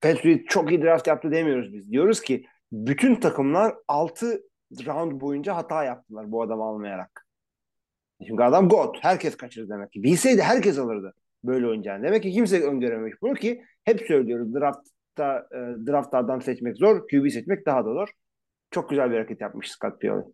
Patriot 0.00 0.48
çok 0.48 0.70
iyi 0.70 0.82
draft 0.82 1.06
yaptı 1.06 1.30
demiyoruz 1.30 1.74
biz. 1.74 1.90
Diyoruz 1.90 2.20
ki 2.20 2.44
bütün 2.72 3.14
takımlar 3.14 3.74
6 3.88 4.42
round 4.86 5.20
boyunca 5.20 5.56
hata 5.56 5.84
yaptılar 5.84 6.32
bu 6.32 6.42
adamı 6.42 6.64
almayarak. 6.64 7.26
Çünkü 8.26 8.42
adam 8.42 8.68
God. 8.68 8.94
Herkes 9.00 9.36
kaçırır 9.36 9.68
demek 9.68 9.92
ki. 9.92 10.02
Bilseydi 10.02 10.42
herkes 10.42 10.78
alırdı 10.78 11.14
böyle 11.44 11.66
oynayacağını. 11.66 12.02
Demek 12.04 12.22
ki 12.22 12.32
kimse 12.32 12.62
öngörememiş 12.62 13.14
bunu 13.22 13.34
ki 13.34 13.62
hep 13.84 14.00
söylüyoruz 14.00 14.54
draftta, 14.54 15.46
e, 15.52 15.86
draftta 15.86 16.18
adam 16.18 16.42
seçmek 16.42 16.76
zor, 16.76 17.08
QB 17.08 17.30
seçmek 17.30 17.66
daha 17.66 17.84
da 17.84 17.92
zor. 17.94 18.08
Çok 18.70 18.90
güzel 18.90 19.10
bir 19.10 19.14
hareket 19.14 19.40
yapmış 19.40 19.70
Scott 19.70 20.00
Pioli. 20.00 20.24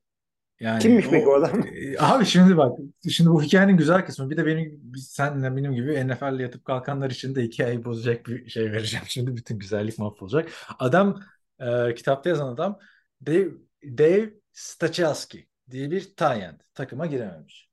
Yani 0.61 0.83
Kimmiş 0.83 1.07
peki 1.11 1.27
o 1.29 1.35
adam? 1.35 1.67
E, 1.67 1.99
Abi 1.99 2.27
şimdi 2.27 2.57
bak, 2.57 2.79
şimdi 3.11 3.31
bu 3.31 3.43
hikayenin 3.43 3.77
güzel 3.77 4.07
kısmı. 4.07 4.31
Bir 4.31 4.37
de 4.37 4.47
benim 4.47 4.83
senle 4.99 5.57
benim 5.57 5.73
gibi 5.75 6.09
NFL'le 6.09 6.39
yatıp 6.41 6.65
kalkanlar 6.65 7.11
için 7.11 7.35
de 7.35 7.43
hikayeyi 7.43 7.85
bozacak 7.85 8.27
bir 8.27 8.49
şey 8.49 8.73
vereceğim. 8.73 9.07
Şimdi 9.09 9.37
bütün 9.37 9.59
güzellik 9.59 9.99
mahvolacak. 9.99 10.49
Adam 10.79 11.23
e, 11.61 11.95
kitapta 11.95 12.29
yazan 12.29 12.49
adam 12.55 12.79
Dave, 13.27 13.49
Dave 13.85 14.35
Stachowski 14.53 15.49
diye 15.71 15.91
bir 15.91 16.01
tight 16.01 16.75
takıma 16.75 17.07
girememiş. 17.07 17.71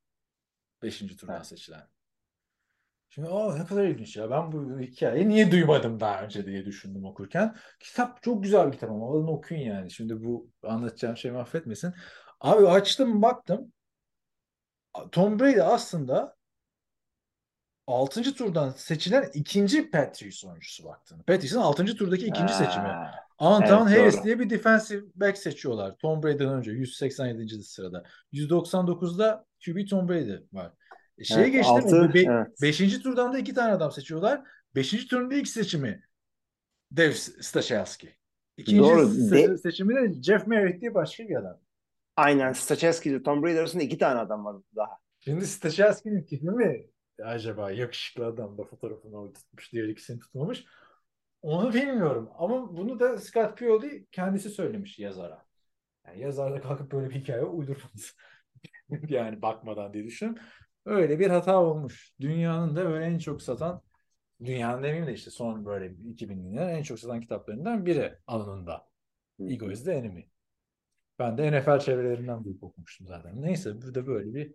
Beşinci 0.84 1.18
turdan 1.18 1.36
Evet. 1.36 1.46
seçilen. 1.48 1.88
Şimdi 3.10 3.28
o 3.28 3.60
ne 3.60 3.66
kadar 3.66 3.84
ilginç 3.84 4.18
ya. 4.18 4.32
Ben 4.32 4.52
bu 4.52 4.80
hikayeyi 4.80 5.30
niye 5.30 5.52
duymadım 5.52 6.00
daha 6.00 6.24
önce 6.24 6.46
diye 6.46 6.66
düşündüm 6.66 7.06
okurken. 7.06 7.56
Kitap 7.80 8.24
çok 8.24 8.44
güzel 8.44 8.68
bir 8.68 8.72
kitap 8.72 8.90
ama 8.92 9.08
alın 9.10 9.28
okuyun 9.28 9.62
yani. 9.62 9.92
Şimdi 9.92 10.24
bu 10.24 10.52
anlatacağım 10.64 11.18
şey 11.18 11.32
mahvetmesin. 11.32 11.94
Abi 12.44 12.68
açtım 12.68 13.22
baktım. 13.22 13.74
Tom 15.12 15.40
Brady 15.40 15.62
aslında 15.62 16.36
6. 17.88 18.36
turdan 18.36 18.70
seçilen 18.70 19.30
ikinci 19.34 19.92
Patriots 19.92 20.46
oyuncusu 20.46 20.86
baktığında. 20.86 21.24
Patriots'ın 21.24 21.60
6. 21.62 21.86
turdaki 21.86 22.26
ikinci 22.26 22.54
seçimi. 22.54 22.88
Anton 23.38 23.88
evet, 23.88 24.00
Harris 24.00 24.16
doğru. 24.16 24.24
diye 24.24 24.40
bir 24.40 24.50
defensive 24.50 25.06
back 25.16 25.38
seçiyorlar. 25.38 25.96
Tom 25.98 26.24
Brady'den 26.24 26.50
önce 26.54 26.72
187. 26.72 27.64
sırada. 27.64 28.04
199'da 28.34 29.46
QB 29.66 29.88
Tom 29.90 30.10
Brady 30.10 30.38
var. 30.54 30.72
E 31.18 31.24
şeye 31.24 31.42
Evet, 31.42 31.54
geçtim. 31.54 31.76
altı, 31.76 32.14
be- 32.14 32.20
evet. 32.28 32.62
Beşinci 32.62 33.02
turdan 33.02 33.34
da 33.34 33.40
iki 33.40 33.54
tane 33.54 33.74
adam 33.74 33.92
seçiyorlar. 33.92 34.42
Beşinci 34.76 35.08
turun 35.08 35.32
da 35.32 35.36
ilk 35.36 35.48
seçimi 35.48 36.04
Dev 36.92 37.12
Stachowski. 37.42 38.16
İkinci 38.58 38.80
Doğru. 38.80 39.02
se- 39.02 39.58
seçimi 39.58 39.96
de 39.96 40.22
Jeff 40.24 40.48
Merritt 40.48 40.82
diye 40.82 40.94
başka 40.94 41.24
bir 41.28 41.36
adam. 41.36 41.60
Aynen 42.16 42.54
Stachowski 42.54 43.10
ile 43.10 43.24
Tom 43.24 43.44
Brady 43.44 43.60
arasında 43.60 43.84
iki 43.84 43.98
tane 43.98 44.20
adam 44.20 44.46
var 44.46 44.56
daha. 44.76 44.98
Şimdi 45.20 45.48
Stachowski'nin 45.48 46.24
tipi 46.24 46.46
mi 46.46 46.88
acaba 47.24 47.72
yakışıklı 47.72 48.26
adam 48.26 48.58
da 48.58 48.64
fotoğrafını 48.64 49.18
orada 49.18 49.34
tutmuş 49.34 49.74
diğer 49.74 49.88
ikisini 49.88 50.20
tutmamış. 50.20 50.66
Onu 51.42 51.74
bilmiyorum 51.74 52.30
ama 52.38 52.78
bunu 52.78 53.00
da 53.00 53.18
Scott 53.18 53.58
Pioli 53.58 54.06
kendisi 54.12 54.50
söylemiş 54.50 55.00
yazara. 55.00 55.46
Yani 56.08 56.22
yazar 56.22 56.54
da 56.54 56.62
kalkıp 56.62 56.92
böyle 56.92 57.10
bir 57.10 57.16
hikaye 57.16 57.44
uydurmaz. 57.44 58.16
yani 59.10 59.42
bakmadan 59.42 59.94
diye 59.94 60.04
düşünüyorum. 60.04 60.44
Öyle 60.86 61.20
bir 61.20 61.30
hata 61.30 61.62
olmuş. 61.62 62.14
Dünyanın 62.22 62.76
da 62.76 62.86
böyle 62.86 63.06
en 63.06 63.18
çok 63.18 63.42
satan 63.42 63.82
dünyanın 64.46 64.84
demeyeyim 64.84 65.08
de 65.08 65.14
işte 65.14 65.32
son 65.32 65.66
böyle 65.66 65.86
2000'lerin 65.86 66.70
en 66.70 66.84
çok 66.84 67.00
satan 67.00 67.22
kitaplarından 67.22 67.86
biri 67.86 68.18
alanında. 68.28 68.88
Ego 69.40 69.72
is 69.72 69.84
the 69.84 69.94
enemy. 69.94 70.33
Ben 71.20 71.38
de 71.38 71.52
NFL 71.60 71.80
çevrelerinden 71.80 72.44
duyup 72.44 72.64
okumuştum 72.64 73.08
zaten. 73.08 73.42
Neyse 73.42 73.82
burada 73.82 74.08
böyle 74.08 74.34
bir 74.34 74.52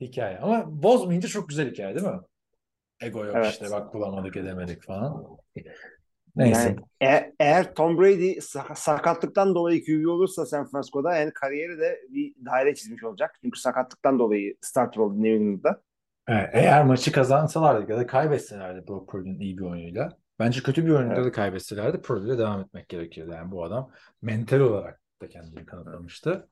hikaye. 0.00 0.38
Ama 0.38 0.82
bozmayınca 0.82 1.28
çok 1.28 1.48
güzel 1.48 1.70
hikaye 1.70 1.94
değil 1.94 2.06
mi? 2.06 2.20
Ego 3.00 3.24
yok 3.24 3.36
Evet. 3.36 3.52
işte 3.52 3.66
bak 3.70 3.94
bulamadık 3.94 4.36
edemedik 4.36 4.82
falan. 4.82 5.26
Neyse. 6.36 6.76
Yani 7.00 7.14
e- 7.14 7.34
eğer 7.40 7.74
Tom 7.74 7.98
Brady 7.98 8.30
sa- 8.32 8.74
sakatlıktan 8.76 9.54
dolayı 9.54 9.84
QB 9.84 10.06
olursa 10.08 10.46
San 10.46 10.66
Francisco'da 10.70 11.16
yani 11.16 11.32
kariyeri 11.32 11.78
de 11.78 12.00
bir 12.10 12.34
daire 12.46 12.74
çizmiş 12.74 13.04
olacak. 13.04 13.38
Çünkü 13.44 13.60
sakatlıktan 13.60 14.18
dolayı 14.18 14.56
starter 14.60 15.00
oldu 15.00 15.14
New 15.22 15.30
England'da. 15.30 15.82
Evet, 16.28 16.50
eğer 16.52 16.84
maçı 16.84 17.12
kazansalardı 17.12 17.92
ya 17.92 17.98
da 17.98 18.06
kaybetselerdi 18.06 18.88
Brock 18.88 19.08
Purdy'nin 19.08 19.40
iyi 19.40 19.58
bir 19.58 19.62
oyunuyla. 19.62 20.16
Bence 20.38 20.60
kötü 20.60 20.84
bir 20.86 20.90
oyunuyla 20.90 21.14
Evet. 21.16 21.26
da 21.26 21.32
kaybetselerdi 21.32 22.00
Purdy'yle 22.00 22.38
devam 22.38 22.60
etmek 22.60 22.88
gerekirdi. 22.88 23.30
Yani 23.30 23.50
bu 23.50 23.64
adam 23.64 23.90
mental 24.22 24.60
olarak 24.60 25.00
da 25.20 25.28
kendini 25.28 25.66
kanıtlamıştı. 25.66 26.48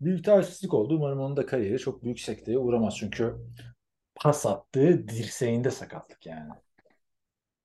Büyük 0.00 0.24
talihsizlik 0.24 0.74
oldu. 0.74 0.96
Umarım 0.96 1.20
onun 1.20 1.36
da 1.36 1.46
kariyeri 1.46 1.78
çok 1.78 2.04
büyük 2.04 2.20
sekteye 2.20 2.58
uğramaz. 2.58 2.96
Çünkü 2.96 3.36
pas 4.14 4.46
attığı 4.46 5.08
dirseğinde 5.08 5.70
sakatlık 5.70 6.26
yani. 6.26 6.50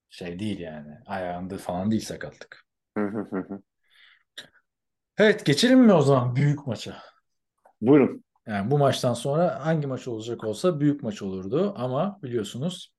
Şey 0.10 0.40
değil 0.40 0.60
yani. 0.60 0.98
Ayağında 1.06 1.58
falan 1.58 1.92
değil 1.92 2.06
sakatlık. 2.06 2.66
Evet 5.18 5.46
geçelim 5.46 5.80
mi 5.80 5.94
o 5.94 6.02
zaman 6.02 6.36
büyük 6.36 6.68
maça? 6.68 6.98
Buyurun. 7.82 8.24
Yani 8.48 8.72
bu 8.72 8.78
maçtan 8.78 9.14
sonra 9.14 9.66
hangi 9.66 9.88
maç 9.88 10.08
olacak 10.08 10.44
olsa 10.44 10.80
büyük 10.80 11.04
maç 11.04 11.22
olurdu 11.22 11.74
ama 11.78 12.20
biliyorsunuz 12.24 12.94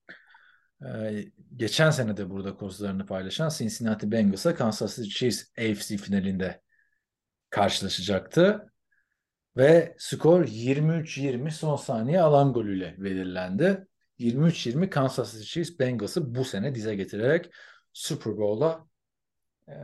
e, 0.86 1.24
geçen 1.56 1.90
sene 1.90 2.16
de 2.16 2.30
burada 2.30 2.54
kozlarını 2.54 3.06
paylaşan 3.06 3.48
Cincinnati 3.48 4.12
Bengals'a 4.12 4.54
Kansas 4.54 4.96
City 4.96 5.08
Chiefs 5.08 5.44
AFC 5.58 5.96
finalinde 5.96 6.60
karşılaşacaktı. 7.50 8.72
Ve 9.56 9.94
skor 9.98 10.44
23-20 10.44 11.50
son 11.50 11.76
saniye 11.76 12.20
alan 12.20 12.52
golüyle 12.52 12.94
belirlendi. 12.98 13.86
23-20 14.18 14.90
Kansas 14.90 15.32
City 15.32 15.44
Chiefs 15.44 15.78
Bengals'ı 15.78 16.34
bu 16.34 16.44
sene 16.44 16.74
dize 16.74 16.94
getirerek 16.94 17.50
Super 17.92 18.36
Bowl'a 18.36 18.86
e, 19.68 19.74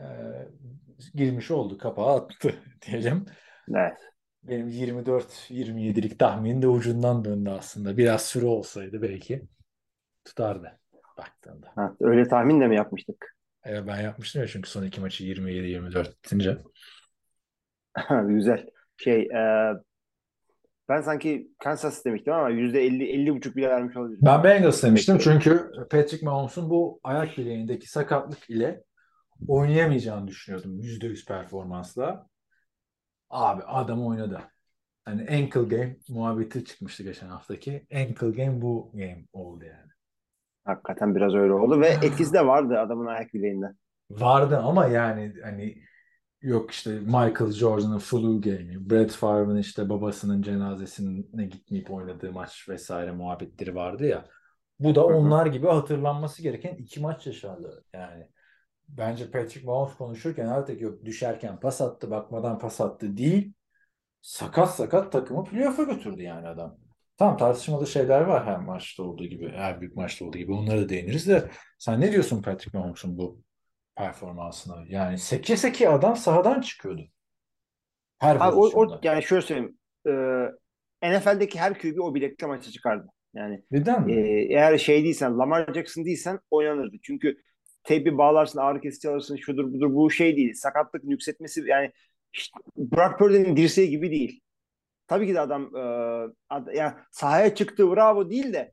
girmiş 1.14 1.50
oldu. 1.50 1.78
Kapağı 1.78 2.16
attı 2.16 2.54
diyelim. 2.86 3.26
Evet. 3.74 3.98
Benim 4.42 4.68
24-27'lik 4.68 6.18
tahminim 6.18 6.62
de 6.62 6.68
ucundan 6.68 7.24
döndü 7.24 7.50
aslında. 7.50 7.96
Biraz 7.96 8.26
süre 8.26 8.46
olsaydı 8.46 9.02
belki 9.02 9.42
tutardı 10.24 10.78
baktığında. 11.18 11.72
Ha, 11.74 11.96
öyle 12.00 12.28
tahmin 12.28 12.60
de 12.60 12.66
mi 12.66 12.76
yapmıştık? 12.76 13.36
Evet, 13.64 13.84
ben 13.86 14.00
yapmıştım 14.00 14.42
ya 14.42 14.48
çünkü 14.48 14.70
son 14.70 14.82
iki 14.82 15.00
maçı 15.00 15.24
27-24 15.24 16.12
bitince. 16.24 16.58
Güzel. 18.28 18.66
Şey 18.96 19.22
e, 19.22 19.72
ben 20.88 21.00
sanki 21.00 21.50
Kansas 21.58 22.04
demiştim 22.04 22.32
ama 22.32 22.50
%50 22.50 23.04
50 23.04 23.34
buçuk 23.34 23.56
bile 23.56 23.68
vermiş 23.68 23.96
olabilirim. 23.96 24.20
Ben 24.24 24.44
Bengals 24.44 24.82
demiştim 24.82 25.18
çünkü 25.18 25.70
Patrick 25.90 26.26
Mahomes'un 26.26 26.70
bu 26.70 27.00
ayak 27.02 27.38
bileğindeki 27.38 27.90
sakatlık 27.90 28.50
ile 28.50 28.84
oynayamayacağını 29.48 30.28
düşünüyordum 30.28 30.80
%100 30.80 31.26
performansla. 31.28 32.26
Abi 33.30 33.62
adam 33.62 34.06
oynadı. 34.06 34.40
Hani 35.04 35.20
ankle 35.30 35.76
game 35.76 35.96
muhabbeti 36.08 36.64
çıkmıştı 36.64 37.02
geçen 37.02 37.28
haftaki. 37.28 37.86
Ankle 37.94 38.30
game 38.30 38.62
bu 38.62 38.90
game 38.94 39.24
oldu 39.32 39.64
yani. 39.64 39.90
Hakikaten 40.64 41.14
biraz 41.14 41.34
öyle 41.34 41.52
oldu 41.52 41.80
ve 41.80 41.88
etkisi 41.88 42.32
de 42.32 42.46
vardı 42.46 42.78
adamın 42.78 43.06
ayak 43.06 43.34
bileğinde. 43.34 43.66
Vardı 44.10 44.58
ama 44.58 44.86
yani 44.86 45.34
hani 45.42 45.82
yok 46.46 46.70
işte 46.70 46.90
Michael 46.90 47.50
Jordan'ın 47.50 47.98
flu 47.98 48.40
game'i, 48.40 48.90
Brett 48.90 49.10
Favre'ın 49.10 49.56
işte 49.56 49.88
babasının 49.88 50.42
cenazesine 50.42 51.46
gitmeyip 51.46 51.90
oynadığı 51.90 52.32
maç 52.32 52.68
vesaire 52.68 53.12
muhabbetleri 53.12 53.74
vardı 53.74 54.06
ya. 54.06 54.24
Bu 54.80 54.94
da 54.94 55.06
onlar 55.06 55.46
gibi 55.46 55.66
hatırlanması 55.66 56.42
gereken 56.42 56.74
iki 56.74 57.00
maç 57.00 57.26
yaşandı. 57.26 57.84
Yani 57.92 58.28
bence 58.88 59.30
Patrick 59.30 59.66
Mahomes 59.66 59.96
konuşurken 59.96 60.46
artık 60.46 60.80
yok 60.80 61.04
düşerken 61.04 61.60
pas 61.60 61.80
attı, 61.80 62.10
bakmadan 62.10 62.58
pas 62.58 62.80
attı 62.80 63.16
değil. 63.16 63.52
Sakat 64.20 64.74
sakat 64.74 65.12
takımı 65.12 65.44
playoff'a 65.44 65.82
götürdü 65.82 66.22
yani 66.22 66.48
adam. 66.48 66.78
Tamam 67.18 67.36
tartışmalı 67.36 67.86
şeyler 67.86 68.20
var 68.20 68.46
her 68.46 68.58
maçta 68.58 69.02
olduğu 69.02 69.24
gibi, 69.24 69.52
her 69.52 69.80
büyük 69.80 69.96
maçta 69.96 70.24
olduğu 70.24 70.38
gibi. 70.38 70.52
Onlara 70.52 70.80
da 70.80 70.88
değiniriz 70.88 71.28
de 71.28 71.50
sen 71.78 72.00
ne 72.00 72.12
diyorsun 72.12 72.42
Patrick 72.42 72.78
Mahomes'un 72.78 73.18
bu 73.18 73.42
performansına? 73.96 74.84
Yani 74.88 75.18
seke 75.18 75.56
seke 75.56 75.88
adam 75.88 76.16
sahadan 76.16 76.60
çıkıyordu. 76.60 77.02
Her 78.18 78.36
Abi 78.36 78.56
o, 78.56 78.70
o 78.74 79.00
yani 79.02 79.22
şöyle 79.22 79.42
söyleyeyim. 79.42 79.78
E, 81.02 81.10
NFL'deki 81.10 81.60
her 81.60 81.78
QB 81.78 81.98
o 82.00 82.14
bilekle 82.14 82.46
maça 82.46 82.70
çıkardı. 82.70 83.06
Yani 83.34 83.62
Neden 83.70 84.08
e, 84.08 84.12
eğer 84.48 84.78
şey 84.78 85.04
değilsen 85.04 85.38
Lamar 85.38 85.74
Jackson 85.74 86.04
değilsen 86.04 86.38
oynanırdı. 86.50 86.96
Çünkü 87.02 87.36
tape'i 87.82 88.18
bağlarsın, 88.18 88.58
ağrı 88.58 88.80
kesici 88.80 89.08
alırsın, 89.08 89.36
şudur 89.36 89.72
budur 89.72 89.94
bu 89.94 90.10
şey 90.10 90.36
değil. 90.36 90.54
Sakatlık 90.54 91.04
yükseltmesi 91.04 91.64
yani 91.66 91.92
işte 92.32 92.58
Brock 92.76 93.18
Purdy'nin 93.18 93.56
dirseği 93.56 93.90
gibi 93.90 94.10
değil. 94.10 94.40
Tabii 95.06 95.26
ki 95.26 95.34
de 95.34 95.40
adam 95.40 95.76
e, 95.76 95.80
ad- 96.48 96.74
yani 96.74 96.92
sahaya 97.10 97.54
çıktı 97.54 97.90
bravo 97.90 98.30
değil 98.30 98.52
de 98.52 98.72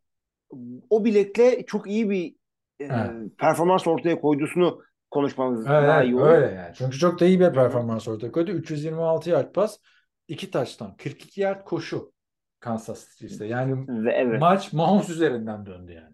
o 0.89 1.05
bilekle 1.05 1.65
çok 1.65 1.87
iyi 1.87 2.09
bir 2.09 2.35
e, 2.79 2.85
Evet. 2.85 3.37
performans 3.37 3.87
ortaya 3.87 4.21
koyduğunu 4.21 4.81
konuşmamız 5.13 5.67
Evet, 5.67 5.83
daha 5.83 6.03
iyi 6.03 6.15
olur. 6.15 6.27
öyle 6.27 6.55
yani. 6.55 6.71
Çünkü 6.75 6.97
çok 6.97 7.19
da 7.19 7.25
iyi 7.25 7.39
bir 7.39 7.53
performans 7.53 8.07
ortaya 8.07 8.31
koydu. 8.31 8.51
326 8.51 9.29
yard 9.29 9.53
pas, 9.53 9.77
2 10.27 10.51
taştan, 10.51 10.97
42 10.97 11.41
yard 11.41 11.65
koşu 11.65 12.13
Kansas 12.59 13.17
City'de. 13.17 13.45
Yani 13.45 13.87
Ve 14.05 14.11
evet. 14.11 14.41
maç 14.41 14.73
Mahomes 14.73 15.09
üzerinden 15.09 15.65
döndü 15.65 15.91
yani. 15.91 16.13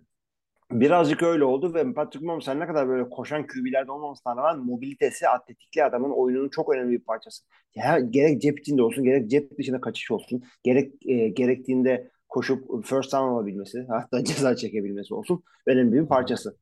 Birazcık 0.71 1.23
öyle 1.23 1.43
oldu 1.43 1.73
ve 1.73 1.93
Patrick 1.93 2.25
Mahomes 2.25 2.47
her 2.47 2.59
ne 2.59 2.67
kadar 2.67 2.87
böyle 2.87 3.09
koşan 3.09 3.47
QB'lerde 3.47 3.91
olmamasına 3.91 4.35
rağmen 4.35 4.65
mobilitesi, 4.65 5.27
atletikli 5.29 5.83
adamın 5.83 6.09
oyununun 6.09 6.49
çok 6.49 6.73
önemli 6.75 6.91
bir 6.91 7.03
parçası. 7.03 7.43
Ya, 7.75 7.99
gerek 7.99 8.41
cep 8.41 8.59
içinde 8.59 8.81
olsun, 8.81 9.03
gerek 9.03 9.29
cep 9.29 9.57
dışında 9.57 9.81
kaçış 9.81 10.11
olsun, 10.11 10.43
gerek 10.63 10.93
e, 11.05 11.29
gerektiğinde 11.29 12.11
koşup 12.29 12.85
first 12.85 13.13
down 13.13 13.23
alabilmesi, 13.23 13.85
hatta 13.89 14.23
ceza 14.23 14.55
çekebilmesi 14.55 15.13
olsun 15.13 15.43
önemli 15.67 16.01
bir 16.01 16.07
parçası. 16.07 16.57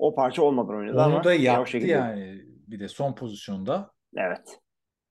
O 0.00 0.14
parça 0.14 0.42
olmadan 0.42 0.76
oynadı 0.76 1.02
ama 1.02 1.16
Onu 1.16 1.24
da 1.24 1.34
yaptı 1.34 1.70
şekilde. 1.70 1.90
yani. 1.92 2.42
Bir 2.46 2.80
de 2.80 2.88
son 2.88 3.14
pozisyonda 3.14 3.92
Evet. 4.16 4.60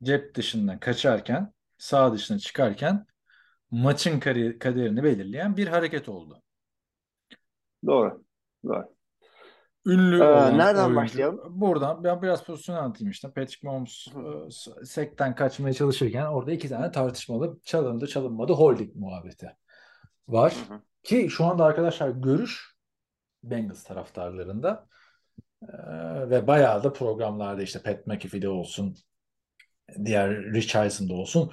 cep 0.04 0.36
dışından 0.36 0.80
kaçarken, 0.80 1.54
sağ 1.78 2.14
dışına 2.14 2.40
çıkarken 2.40 3.06
maçın 3.72 4.20
kaderini 4.60 5.04
belirleyen 5.04 5.58
bir 5.58 5.68
hareket 5.68 6.10
oldu. 6.10 6.42
Doğru. 7.86 8.24
Doğru. 8.66 8.96
Ünlü 9.86 10.20
Ee, 10.20 10.24
olan 10.24 10.58
nereden 10.58 10.84
oyuncu. 10.84 10.96
başlayalım? 10.96 11.40
Buradan 11.62 12.04
ben 12.04 12.22
biraz 12.22 12.44
pozisyonu 12.44 12.80
anlatayım 12.80 13.12
işte. 13.12 13.28
Patrick 13.32 13.68
Mahomes 13.68 14.08
e, 14.82 14.86
sekten 14.86 15.36
kaçmaya 15.36 15.74
çalışırken 15.74 16.26
orada 16.26 16.52
iki 16.52 16.70
tane 16.70 16.92
tartışmalı 16.92 17.60
çalındı 17.64 18.08
çalınmadı 18.08 18.54
holding 18.54 18.96
muhabbeti 18.96 19.52
var. 20.28 20.56
Hı 20.68 20.74
hı. 20.74 20.82
Ki 21.04 21.28
şu 21.30 21.46
anda 21.46 21.66
arkadaşlar 21.66 22.10
görüş 22.10 22.79
Bengals 23.44 23.84
taraftarlarında 23.84 24.88
e, 25.64 25.68
ve 26.30 26.48
bayağı 26.48 26.84
da 26.84 26.94
programlarda 26.94 27.62
işte 27.62 27.82
Pat 27.82 28.08
McAfee'de 28.08 28.50
olsun 28.50 28.96
diğer 30.06 30.54
Rich 30.54 30.76
Eisen'da 30.76 31.14
olsun 31.14 31.52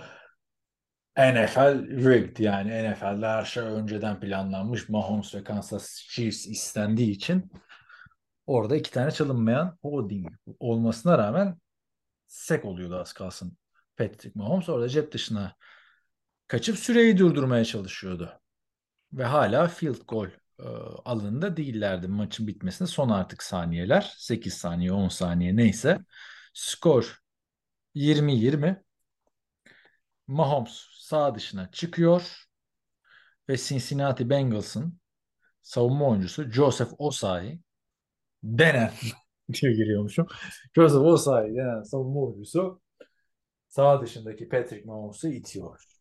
NFL 1.18 1.88
rigged 2.04 2.38
yani 2.38 2.92
NFL'de 2.92 3.26
her 3.26 3.44
şey 3.44 3.62
önceden 3.62 4.20
planlanmış. 4.20 4.88
Mahomes 4.88 5.34
ve 5.34 5.44
Kansas 5.44 5.96
Chiefs 5.96 6.46
istendiği 6.46 7.10
için 7.10 7.52
orada 8.46 8.76
iki 8.76 8.90
tane 8.90 9.10
çalınmayan 9.10 9.78
holding 9.82 10.28
olmasına 10.60 11.18
rağmen 11.18 11.60
sek 12.26 12.64
oluyordu 12.64 12.96
az 13.00 13.12
kalsın 13.12 13.58
Patrick 13.96 14.32
Mahomes. 14.34 14.68
Orada 14.68 14.88
cep 14.88 15.12
dışına 15.12 15.56
kaçıp 16.48 16.78
süreyi 16.78 17.18
durdurmaya 17.18 17.64
çalışıyordu. 17.64 18.40
Ve 19.12 19.24
hala 19.24 19.68
field 19.68 20.00
goal 20.08 20.28
e, 20.60 20.64
alanında 21.04 21.56
değillerdi 21.56 22.08
maçın 22.08 22.46
bitmesine 22.46 22.88
son 22.88 23.08
artık 23.08 23.42
saniyeler. 23.42 24.14
8 24.18 24.54
saniye 24.54 24.92
10 24.92 25.08
saniye 25.08 25.56
neyse. 25.56 25.98
Skor 26.54 27.18
20-20. 27.94 28.82
Mahomes 30.26 30.86
sağ 30.92 31.34
dışına 31.34 31.70
çıkıyor 31.70 32.46
ve 33.48 33.56
Cincinnati 33.56 34.30
Bengals'ın 34.30 35.00
savunma 35.62 36.08
oyuncusu 36.08 36.50
Joseph 36.50 36.90
Osayi 36.98 37.60
denen 38.42 38.92
diye 39.52 39.72
giriyormuşum. 39.76 40.26
Joseph 40.74 41.02
Osayi 41.02 41.54
denen 41.54 41.82
savunma 41.82 42.20
oyuncusu 42.20 42.80
sağ 43.68 44.02
dışındaki 44.02 44.48
Patrick 44.48 44.84
Mahomes'u 44.84 45.28
itiyor. 45.28 45.95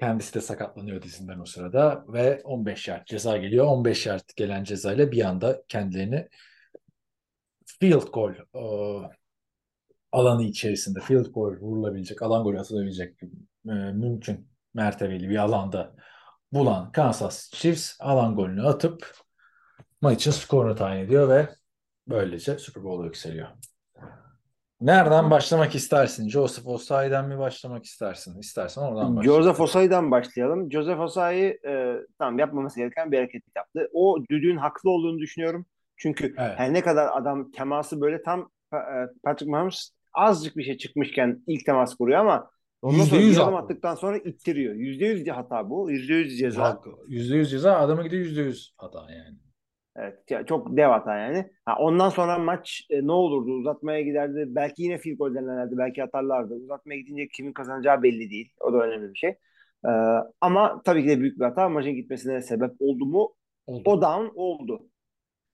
Kendisi 0.00 0.34
de 0.34 0.40
sakatlanıyor 0.40 1.02
dizinden 1.02 1.38
o 1.38 1.44
sırada 1.44 2.04
ve 2.08 2.40
15 2.44 2.88
yard 2.88 3.06
ceza 3.06 3.36
geliyor. 3.36 3.66
15 3.66 4.06
yard 4.06 4.28
gelen 4.36 4.64
cezayla 4.64 5.12
bir 5.12 5.24
anda 5.24 5.62
kendilerini 5.68 6.28
field 7.80 8.08
goal 8.12 8.34
e, 8.54 8.62
alanı 10.12 10.42
içerisinde 10.42 11.00
field 11.00 11.26
goal 11.26 11.52
vurulabilecek, 11.60 12.22
alan 12.22 12.44
golü 12.44 12.60
atılabilecek 12.60 13.22
e, 13.68 13.72
mümkün 13.72 14.48
mertebeli 14.74 15.28
bir 15.28 15.36
alanda 15.36 15.96
bulan 16.52 16.92
Kansas 16.92 17.50
Chiefs 17.50 17.96
alan 18.00 18.34
golünü 18.36 18.62
atıp 18.62 19.14
maçın 20.00 20.30
skorunu 20.30 20.74
tayin 20.74 21.04
ediyor 21.04 21.28
ve 21.28 21.48
böylece 22.08 22.58
Super 22.58 22.84
Bowl'a 22.84 23.04
yükseliyor. 23.04 23.48
Nereden 24.80 25.30
başlamak 25.30 25.74
istersin? 25.74 26.28
Joseph 26.28 26.66
Osayi'den 26.66 27.28
mi 27.28 27.38
başlamak 27.38 27.84
istersin? 27.84 28.38
İstersen 28.38 28.82
oradan 28.82 29.16
başla. 29.16 29.32
Joseph 29.32 29.60
Osayi'den 29.60 30.10
başlayalım. 30.10 30.72
Joseph 30.72 31.00
Osayi 31.00 31.58
e, 31.68 31.94
tamam 32.18 32.38
yapmaması 32.38 32.80
gereken 32.80 33.12
bir 33.12 33.16
hareket 33.16 33.42
yaptı. 33.56 33.90
O 33.92 34.18
düdüğün 34.30 34.56
haklı 34.56 34.90
olduğunu 34.90 35.18
düşünüyorum. 35.18 35.66
Çünkü 35.96 36.34
Evet. 36.38 36.52
her 36.56 36.72
ne 36.72 36.80
kadar 36.80 37.08
adam 37.14 37.50
teması 37.50 38.00
böyle 38.00 38.22
tam 38.22 38.50
e, 38.72 38.78
Patrick 39.24 39.50
Mahomes 39.50 39.90
azıcık 40.14 40.56
bir 40.56 40.64
şey 40.64 40.76
çıkmışken 40.76 41.42
ilk 41.46 41.66
temas 41.66 41.94
kuruyor 41.94 42.18
ama 42.18 42.50
ondan 42.82 43.04
sonra 43.04 43.20
%100 43.20 43.30
bir 43.30 43.40
adım 43.42 43.56
attıktan 43.56 43.94
sonra 43.94 44.18
ittiriyor. 44.18 44.74
%100 44.74 45.30
hata 45.30 45.70
bu. 45.70 45.90
%100 45.90 46.38
ceza. 46.38 46.62
Haklı. 46.62 46.90
%100 47.08 47.50
ceza 47.50 47.78
adamı 47.78 48.02
gidiyor 48.04 48.24
%100 48.24 48.72
hata 48.76 49.00
yani. 49.00 49.36
Evet, 49.98 50.46
çok 50.46 50.76
dev 50.76 50.88
hata 50.88 51.16
yani. 51.18 51.50
Ha, 51.64 51.76
ondan 51.78 52.08
sonra 52.08 52.38
maç 52.38 52.86
e, 52.90 53.06
ne 53.06 53.12
olurdu? 53.12 53.52
Uzatmaya 53.52 54.00
giderdi. 54.02 54.44
Belki 54.48 54.82
yine 54.82 54.98
field 54.98 55.18
goal 55.18 55.34
denerlerdi. 55.34 55.78
Belki 55.78 56.04
atarlardı. 56.04 56.54
Uzatmaya 56.54 57.00
gidince 57.00 57.28
kimin 57.28 57.52
kazanacağı 57.52 58.02
belli 58.02 58.30
değil. 58.30 58.52
O 58.60 58.72
da 58.72 58.76
önemli 58.76 59.14
bir 59.14 59.18
şey. 59.18 59.30
Ee, 59.86 59.88
ama 60.40 60.82
tabii 60.84 61.02
ki 61.02 61.08
de 61.08 61.20
büyük 61.20 61.40
bir 61.40 61.44
hata. 61.44 61.68
Maçın 61.68 61.94
gitmesine 61.94 62.42
sebep 62.42 62.70
oldu 62.80 63.06
mu? 63.06 63.34
Oldu. 63.66 63.90
O 63.90 64.02
down 64.02 64.32
oldu. 64.34 64.88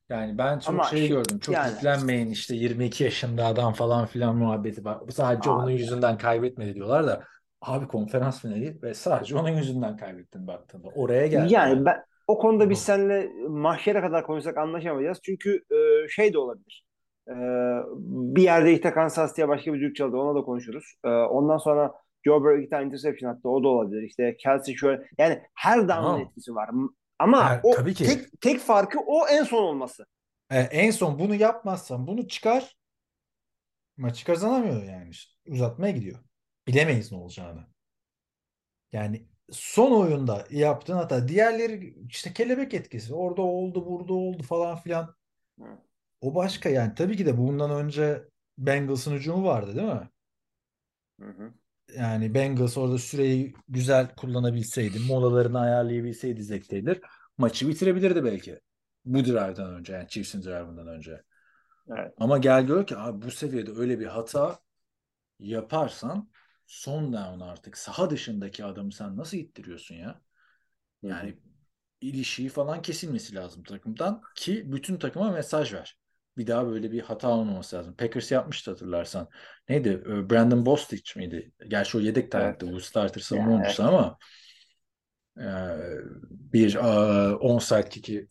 Yani 0.08 0.38
ben 0.38 0.58
çok 0.58 0.68
Ama 0.74 0.84
şey 0.84 1.04
şi- 1.04 1.08
gördüm. 1.08 1.38
Çok 1.38 1.54
yani. 1.54 1.72
yüklenmeyin 1.72 2.30
işte 2.30 2.54
22 2.54 3.04
yaşında 3.04 3.46
adam 3.46 3.72
falan 3.72 4.06
filan 4.06 4.36
muhabbeti 4.36 4.84
var. 4.84 4.98
Sadece 5.10 5.50
Abi. 5.50 5.58
onun 5.62 5.70
yüzünden 5.70 6.18
kaybetmedi 6.18 6.74
diyorlar 6.74 7.06
da 7.06 7.24
abi 7.60 7.88
konferans 7.88 8.42
finali 8.42 8.82
ve 8.82 8.94
sadece 8.94 9.36
onun 9.36 9.48
yüzünden 9.48 9.96
kaybettin 9.96 10.46
baktığında. 10.46 10.88
Oraya 10.88 11.26
geldi. 11.26 11.52
Yani 11.52 11.84
ben 11.84 11.96
o 12.26 12.38
konuda 12.38 12.70
biz 12.70 12.78
seninle 12.78 13.32
mahşere 13.48 14.00
kadar 14.00 14.26
konuşsak 14.26 14.56
anlaşamayacağız. 14.58 15.18
Çünkü 15.22 15.64
e, 15.70 16.08
şey 16.08 16.32
de 16.32 16.38
olabilir. 16.38 16.84
E, 17.28 17.34
bir 17.98 18.42
yerde 18.42 18.72
işte 18.72 18.90
Kansas 18.90 19.30
City'ye 19.30 19.48
başka 19.48 19.72
bir 19.74 19.80
düdük 19.80 19.96
çaldı. 19.96 20.16
Ona 20.16 20.40
da 20.40 20.44
konuşuruz. 20.44 20.94
E, 21.04 21.08
ondan 21.08 21.58
sonra 21.58 21.92
Joe 22.24 22.40
Burrow 22.40 22.60
iki 22.60 22.70
tane 22.70 22.86
interception 22.86 23.30
attı. 23.30 23.48
O 23.48 23.64
da 23.64 23.68
olabilir. 23.68 24.02
İşte 24.02 24.36
Kelsey 24.36 24.76
şöyle. 24.76 25.08
Yani 25.18 25.42
her 25.54 25.88
down'ın 25.88 26.20
etkisi 26.20 26.54
var. 26.54 26.70
Ama 27.18 27.50
Her- 27.50 27.60
o 27.62 27.74
tabii 27.74 27.94
ki. 27.94 28.04
tek 28.04 28.40
tek 28.40 28.60
farkı 28.60 28.98
o 29.06 29.28
en 29.28 29.42
son 29.44 29.62
olması. 29.62 30.06
E, 30.50 30.58
en 30.60 30.90
son 30.90 31.18
bunu 31.18 31.34
yapmazsan 31.34 32.06
bunu 32.06 32.28
çıkar 32.28 32.76
maçı 33.96 34.26
kazanamıyor 34.26 34.82
yani. 34.82 35.10
Uzatmaya 35.48 35.92
gidiyor. 35.92 36.18
Bilemeyiz 36.66 37.12
ne 37.12 37.18
olacağını. 37.18 37.66
Yani 38.92 39.26
son 39.50 39.92
oyunda 40.00 40.46
yaptığın 40.50 40.96
hata 40.96 41.28
diğerleri 41.28 41.94
işte 42.08 42.32
kelebek 42.32 42.74
etkisi. 42.74 43.14
Orada 43.14 43.42
oldu, 43.42 43.86
burada 43.86 44.12
oldu 44.12 44.42
falan 44.42 44.76
filan. 44.76 45.16
O 46.20 46.34
başka 46.34 46.68
yani. 46.68 46.94
Tabii 46.94 47.16
ki 47.16 47.26
de 47.26 47.38
bundan 47.38 47.70
önce 47.70 48.24
Bengals'ın 48.58 49.14
hücumu 49.14 49.44
vardı 49.44 49.76
değil 49.76 49.88
mi? 49.88 50.10
Hı 51.20 51.26
hı. 51.26 51.52
Yani 51.96 52.34
Bengals 52.34 52.76
orada 52.76 52.98
süreyi 52.98 53.54
güzel 53.68 54.14
kullanabilseydi, 54.16 54.98
molalarını 54.98 55.60
ayarlayabilseydi 55.60 56.42
Zach 56.42 56.68
Taylor 56.68 56.96
maçı 57.38 57.68
bitirebilirdi 57.68 58.24
belki. 58.24 58.60
Bu 59.04 59.24
drive'dan 59.24 59.74
önce 59.74 59.92
yani 59.92 60.08
Chiefs'in 60.08 60.42
drive'ından 60.42 60.86
önce. 60.88 61.22
Evet. 61.88 62.14
Ama 62.18 62.38
gel 62.38 62.66
gör 62.66 62.86
ki 62.86 62.96
abi 62.96 63.26
bu 63.26 63.30
seviyede 63.30 63.70
öyle 63.72 64.00
bir 64.00 64.06
hata 64.06 64.58
yaparsan 65.38 66.30
son 66.66 67.12
down 67.12 67.40
artık 67.40 67.78
saha 67.78 68.10
dışındaki 68.10 68.64
adamı 68.64 68.92
sen 68.92 69.16
nasıl 69.16 69.36
ittiriyorsun 69.36 69.94
ya? 69.94 70.20
Yani 71.02 71.38
ilişiği 72.00 72.48
falan 72.48 72.82
kesilmesi 72.82 73.34
lazım 73.34 73.62
takımdan 73.62 74.22
ki 74.34 74.72
bütün 74.72 74.96
takıma 74.96 75.30
mesaj 75.30 75.72
ver. 75.72 75.98
Bir 76.36 76.46
daha 76.46 76.66
böyle 76.66 76.92
bir 76.92 77.00
hata 77.00 77.28
olmaması 77.28 77.76
lazım. 77.76 77.94
Packers 77.96 78.32
yapmıştı 78.32 78.70
hatırlarsan. 78.70 79.28
Neydi? 79.68 80.02
Ee, 80.06 80.30
Brandon 80.30 80.66
Bostich 80.66 81.16
miydi? 81.16 81.52
Gerçi 81.68 81.98
o 81.98 82.00
yedek 82.00 82.32
tanetti 82.32 82.72
bu 82.72 82.80
starter 82.80 83.20
savunma 83.20 83.64
Yani, 83.64 83.74
ama 83.78 84.18
e, 85.38 85.48
bir 86.30 86.74
e, 86.74 87.34
onside 87.36 87.88
kick'i 87.88 88.28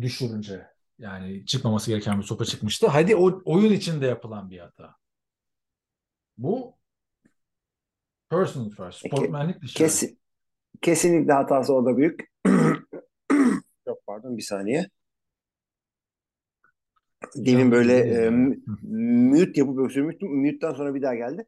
düşürünce 0.00 0.66
yani 0.98 1.46
çıkmaması 1.46 1.90
gereken 1.90 2.18
bir 2.18 2.24
sopa 2.24 2.44
çıkmıştı. 2.44 2.86
Hadi 2.86 3.16
o 3.16 3.42
oyun 3.44 3.72
içinde 3.72 4.06
yapılan 4.06 4.50
bir 4.50 4.58
hata. 4.58 4.99
Bu 6.40 6.74
personal 8.30 8.70
first. 8.70 9.02
Peki, 9.02 9.16
Sportmenlik 9.16 9.62
dışı. 9.62 9.74
Kesin, 9.74 10.18
kesinlikle 10.82 11.32
hatası 11.32 11.74
orada 11.74 11.96
büyük. 11.96 12.30
Çok 13.84 14.06
pardon 14.06 14.36
bir 14.36 14.42
saniye. 14.42 14.88
Demin 17.36 17.70
böyle 17.70 17.98
e, 17.98 18.30
mute 18.30 19.60
yapıp 19.60 19.78
öksürmüştüm. 19.78 20.28
Mute'dan 20.28 20.74
sonra 20.74 20.94
bir 20.94 21.02
daha 21.02 21.14
geldi. 21.14 21.46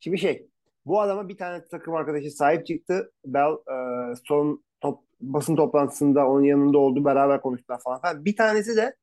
Şimdi 0.00 0.18
şey 0.18 0.48
bu 0.86 1.00
adama 1.00 1.28
bir 1.28 1.36
tane 1.36 1.64
takım 1.64 1.94
arkadaşı 1.94 2.30
sahip 2.30 2.66
çıktı. 2.66 3.12
Bell 3.26 3.52
e, 3.52 3.76
son 4.24 4.64
top 4.80 5.04
basın 5.20 5.56
toplantısında 5.56 6.28
onun 6.28 6.44
yanında 6.44 6.78
oldu 6.78 7.04
beraber 7.04 7.40
konuştular 7.40 7.80
falan. 7.80 8.00
falan. 8.00 8.24
Bir 8.24 8.36
tanesi 8.36 8.76
de 8.76 8.96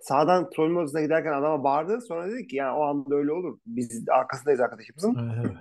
sağdan 0.00 0.50
soyunma 0.56 0.80
odasına 0.80 1.00
giderken 1.00 1.32
adama 1.32 1.64
bağırdı. 1.64 2.00
Sonra 2.00 2.30
dedi 2.30 2.46
ki 2.46 2.56
yani 2.56 2.76
o 2.78 2.82
anda 2.82 3.14
öyle 3.14 3.32
olur. 3.32 3.58
Biz 3.66 4.04
arkasındayız 4.08 4.60
arkadaşımızın. 4.60 5.16
Evet. 5.36 5.52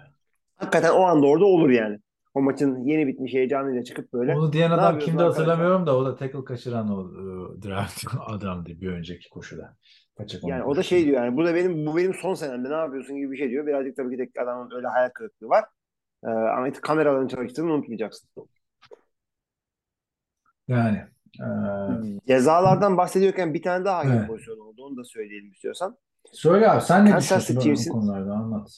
Hakikaten 0.55 0.91
o 0.91 1.01
anda 1.01 1.27
orada 1.27 1.45
olur 1.45 1.69
yani. 1.69 1.99
O 2.33 2.41
maçın 2.41 2.83
yeni 2.83 3.07
bitmiş 3.07 3.33
heyecanıyla 3.33 3.83
çıkıp 3.83 4.13
böyle. 4.13 4.35
Onu 4.35 4.53
diyen 4.53 4.71
adam 4.71 4.99
kimdi 4.99 5.23
hatırlamıyorum 5.23 5.85
da 5.85 5.97
o 5.97 6.05
da 6.05 6.15
tackle 6.15 6.43
kaçıran 6.43 6.89
o 6.89 7.11
e, 7.11 7.23
draft 7.67 8.03
adamdı 8.27 8.69
bir 8.69 8.87
önceki 8.87 9.29
koşuda. 9.29 9.75
Kaçak 10.17 10.43
Yani 10.43 10.63
o 10.63 10.75
da 10.75 10.83
şey 10.83 11.05
diyor 11.05 11.23
yani 11.23 11.37
burada 11.37 11.55
benim 11.55 11.85
bu 11.85 11.97
benim 11.97 12.13
son 12.13 12.33
senemde 12.33 12.69
ne 12.69 12.73
yapıyorsun 12.73 13.15
gibi 13.15 13.31
bir 13.31 13.37
şey 13.37 13.49
diyor. 13.49 13.67
Birazcık 13.67 13.95
tabii 13.95 14.17
ki 14.17 14.23
de 14.35 14.41
adamın 14.41 14.71
öyle 14.75 14.87
hayal 14.87 15.09
kırıklığı 15.09 15.47
var. 15.47 15.65
Ee, 16.23 16.27
ama 16.29 16.71
kameraların 16.71 17.27
çalıştığını 17.27 17.73
unutmayacaksın. 17.73 18.29
Yani 20.67 21.03
e, 21.39 21.47
Cezalardan 22.27 22.97
bahsediyorken 22.97 23.53
bir 23.53 23.61
tane 23.61 23.85
daha 23.85 23.97
hakem 23.97 24.11
Evet. 24.11 24.27
pozisyonu 24.27 24.63
oldu. 24.63 24.83
Onu 24.85 24.97
da 24.97 25.03
söyleyelim 25.03 25.51
istiyorsan. 25.51 25.97
söyle 26.31 26.69
abi 26.71 26.81
sen 26.81 27.05
ne 27.05 27.09
Kansas 27.11 27.23
düşünüyorsun 27.23 27.53
City 27.53 27.57
bu 27.57 27.63
Chiefs'in- 27.75 27.91
konularda 27.91 28.33
anlat. 28.33 28.69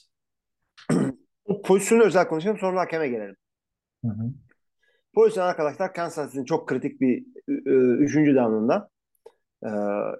O 1.45 1.61
pozisyonu 1.61 2.03
özel 2.03 2.27
konuşalım 2.27 2.57
sonra 2.57 2.79
hakeme 2.79 3.07
gelelim. 3.07 3.35
Hı 4.05 4.11
hı. 4.11 4.23
Pozisyon 5.13 5.45
arkadaşlar 5.45 5.93
Kansas 5.93 6.27
City'nin 6.27 6.45
çok 6.45 6.67
kritik 6.67 7.01
bir 7.01 7.25
üçüncü 7.99 8.35
down'ında. 8.35 8.89
Ee, 9.65 9.69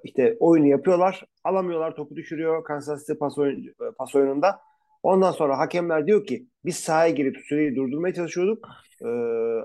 işte 0.04 0.38
oyunu 0.40 0.68
yapıyorlar. 0.68 1.24
Alamıyorlar. 1.44 1.96
Topu 1.96 2.16
düşürüyor 2.16 2.64
Kansas 2.64 3.00
City 3.00 3.14
pas, 3.14 3.38
oyun, 3.38 3.74
pas 3.98 4.16
oyununda. 4.16 4.60
Ondan 5.04 5.32
sonra 5.32 5.58
hakemler 5.58 6.08
diyor 6.08 6.26
ki 6.26 6.48
biz 6.66 6.76
sahaya 6.76 7.10
girip 7.10 7.38
süreyi 7.38 7.76
durdurmaya 7.76 8.14
çalışıyorduk. 8.14 8.68
Ee, 9.02 9.08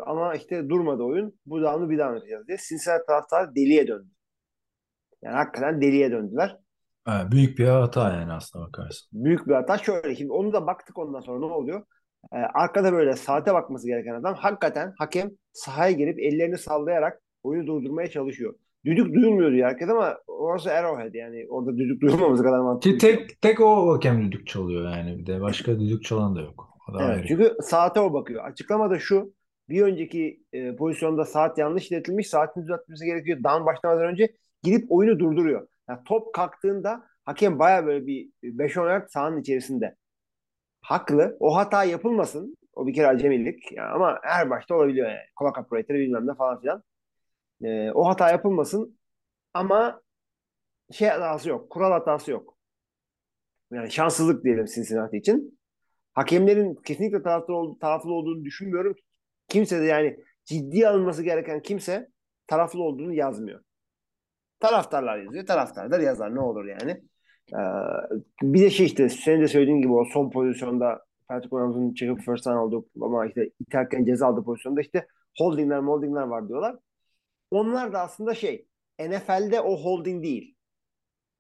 ama 0.07 0.35
işte 0.35 0.69
durmadı 0.69 1.03
oyun. 1.03 1.35
Bu 1.47 1.63
down'u 1.63 1.91
bir 1.91 1.99
daha 1.99 2.15
yapacağız 2.15 2.49
diye. 2.49 2.59
Cincinnati 2.69 3.07
taraftarı 3.07 3.55
deliye 3.55 3.89
döndü. 3.89 4.09
Yani 5.23 5.37
hakikaten 5.37 5.83
deliye 5.83 6.11
döndüler. 6.11 6.57
Evet, 7.09 7.33
büyük 7.33 7.59
bir 7.59 7.67
hata 7.67 8.15
yani 8.17 8.33
aslına 8.33 8.67
bakarsın. 8.67 9.25
Büyük 9.25 9.47
bir 9.47 9.55
hata. 9.55 9.79
Şöyle 9.79 10.17
şimdi 10.17 10.33
onu 10.33 10.53
da 10.53 10.67
baktık 10.67 10.99
ondan 10.99 11.21
sonra 11.21 11.39
ne 11.39 11.53
oluyor? 11.53 11.83
Ee, 12.33 12.37
arkada 12.37 12.93
böyle 12.93 13.17
saate 13.17 13.55
bakması 13.55 13.87
gereken 13.87 14.15
adam 14.15 14.35
hakikaten 14.35 14.95
hakem 14.99 15.31
sahaya 15.53 15.93
girip 15.93 16.19
ellerini 16.19 16.59
sallayarak 16.59 17.23
oyunu 17.43 17.67
durdurmaya 17.67 18.11
çalışıyor. 18.11 18.55
Düdük 18.85 19.15
duyulmuyor 19.15 19.53
diyor 19.53 19.69
herkes 19.69 19.89
ama 19.89 20.17
orası 20.27 20.73
Arrowhead 20.73 21.15
yani 21.15 21.47
orada 21.49 21.79
düdük 21.79 22.01
duyulmaması 22.01 22.43
kadar 22.43 22.59
mantıklı. 22.59 22.91
Ki 22.91 22.95
bir 22.97 23.01
şey 23.01 23.17
tek 23.17 23.43
tek 23.43 23.61
o 23.61 23.95
hakem 23.95 24.23
düdük 24.23 24.47
çalıyor 24.47 24.91
yani 24.91 25.19
bir 25.19 25.27
de 25.27 25.41
başka 25.41 25.81
düdük 25.81 26.05
çalan 26.05 26.37
da 26.37 26.41
yok. 26.41 26.74
O 26.89 26.95
da 26.95 26.99
Evet, 27.05 27.17
ayrı. 27.17 27.27
çünkü 27.27 27.57
saate 27.63 28.01
o 28.01 28.13
bakıyor. 28.13 28.45
Açıklama 28.45 28.91
da 28.91 28.99
şu. 28.99 29.35
Bir 29.69 29.83
önceki 29.83 30.43
e, 30.53 30.77
pozisyonda 30.77 31.25
saat 31.25 31.59
yanlış 31.59 31.91
iletilmiş. 31.91 32.29
Saatin 32.29 32.63
düzeltmesi 32.63 33.05
gerekiyor. 33.07 33.39
Down 33.45 33.67
başlamadan 33.67 34.07
önce 34.07 34.35
gidip 34.63 34.93
oyunu 34.93 35.19
durduruyor. 35.19 35.69
Yani 35.89 36.01
top 36.05 36.35
kalktığında 36.35 37.05
hakem 37.25 37.59
baya 37.59 37.87
böyle 37.87 38.07
bir 38.07 38.31
5-10 38.43 38.89
yard 38.91 39.09
sahanın 39.09 39.41
içerisinde. 39.41 39.97
Haklı. 40.81 41.37
O 41.41 41.57
hata 41.57 41.85
yapılmasın. 41.85 42.57
O 42.73 42.87
bir 42.87 42.95
kere 42.95 43.07
acemilik. 43.07 43.73
Yani 43.73 43.89
ama 43.91 44.19
her 44.23 44.51
başta 44.51 44.75
olabiliyor 44.75 45.09
yani. 45.09 45.21
Clock 45.41 45.59
operator 45.59 45.95
bilmem 45.95 46.27
ne 46.27 46.35
falan 46.35 46.61
filan. 46.61 46.83
E, 47.63 47.91
o 47.93 48.09
hata 48.09 48.31
yapılmasın 48.31 48.99
ama 49.55 50.01
şey 50.93 51.09
hatası 51.09 51.49
yok. 51.49 51.71
Kural 51.71 51.93
hatası 51.93 52.31
yok. 52.31 52.57
Yani 53.73 53.91
şanssızlık 53.91 54.45
diyelim 54.45 54.65
Cincinnati 54.65 55.17
için. 55.17 55.59
Hakemlerin 56.15 56.75
kesinlikle 56.75 57.23
taraflı, 57.23 57.79
taraflı 57.81 58.13
olduğunu 58.13 58.45
düşünmüyorum. 58.45 58.97
Kimse 59.49 59.81
de 59.81 59.85
yani 59.85 60.17
ciddi 60.45 60.89
alınması 60.89 61.23
gereken 61.23 61.63
kimse 61.63 62.09
taraflı 62.47 62.83
olduğunu 62.83 63.15
yazmıyor. 63.15 63.61
Taraftarlar 64.61 65.19
yazıyor. 65.19 65.47
Taraftarlar 65.47 66.01
yazar. 66.01 66.35
Ne 66.35 66.41
olur 66.41 66.65
yani. 66.65 67.03
Ee, 67.53 67.59
bir 68.43 68.61
de 68.61 68.71
şey 68.71 68.87
işte 68.87 69.09
senin 69.09 69.43
de 69.43 69.49
söylediğin 69.49 69.81
gibi 69.81 69.93
o 69.93 70.05
son 70.05 70.31
pozisyonda 70.31 71.05
Patrick 71.29 71.57
Mahomes'un 71.57 71.95
çıkıp 71.95 72.21
first 72.21 72.47
down 72.47 72.57
oldu 72.57 72.87
ama 73.01 73.27
işte 73.27 73.51
iterken 73.61 74.05
ceza 74.05 74.27
aldığı 74.27 74.45
pozisyonda 74.45 74.81
işte 74.81 75.07
holdingler 75.39 75.79
holdingler 75.79 76.23
var 76.23 76.49
diyorlar. 76.49 76.77
Onlar 77.51 77.93
da 77.93 78.01
aslında 78.01 78.35
şey 78.35 78.67
NFL'de 79.01 79.61
o 79.61 79.77
holding 79.77 80.25
değil. 80.25 80.54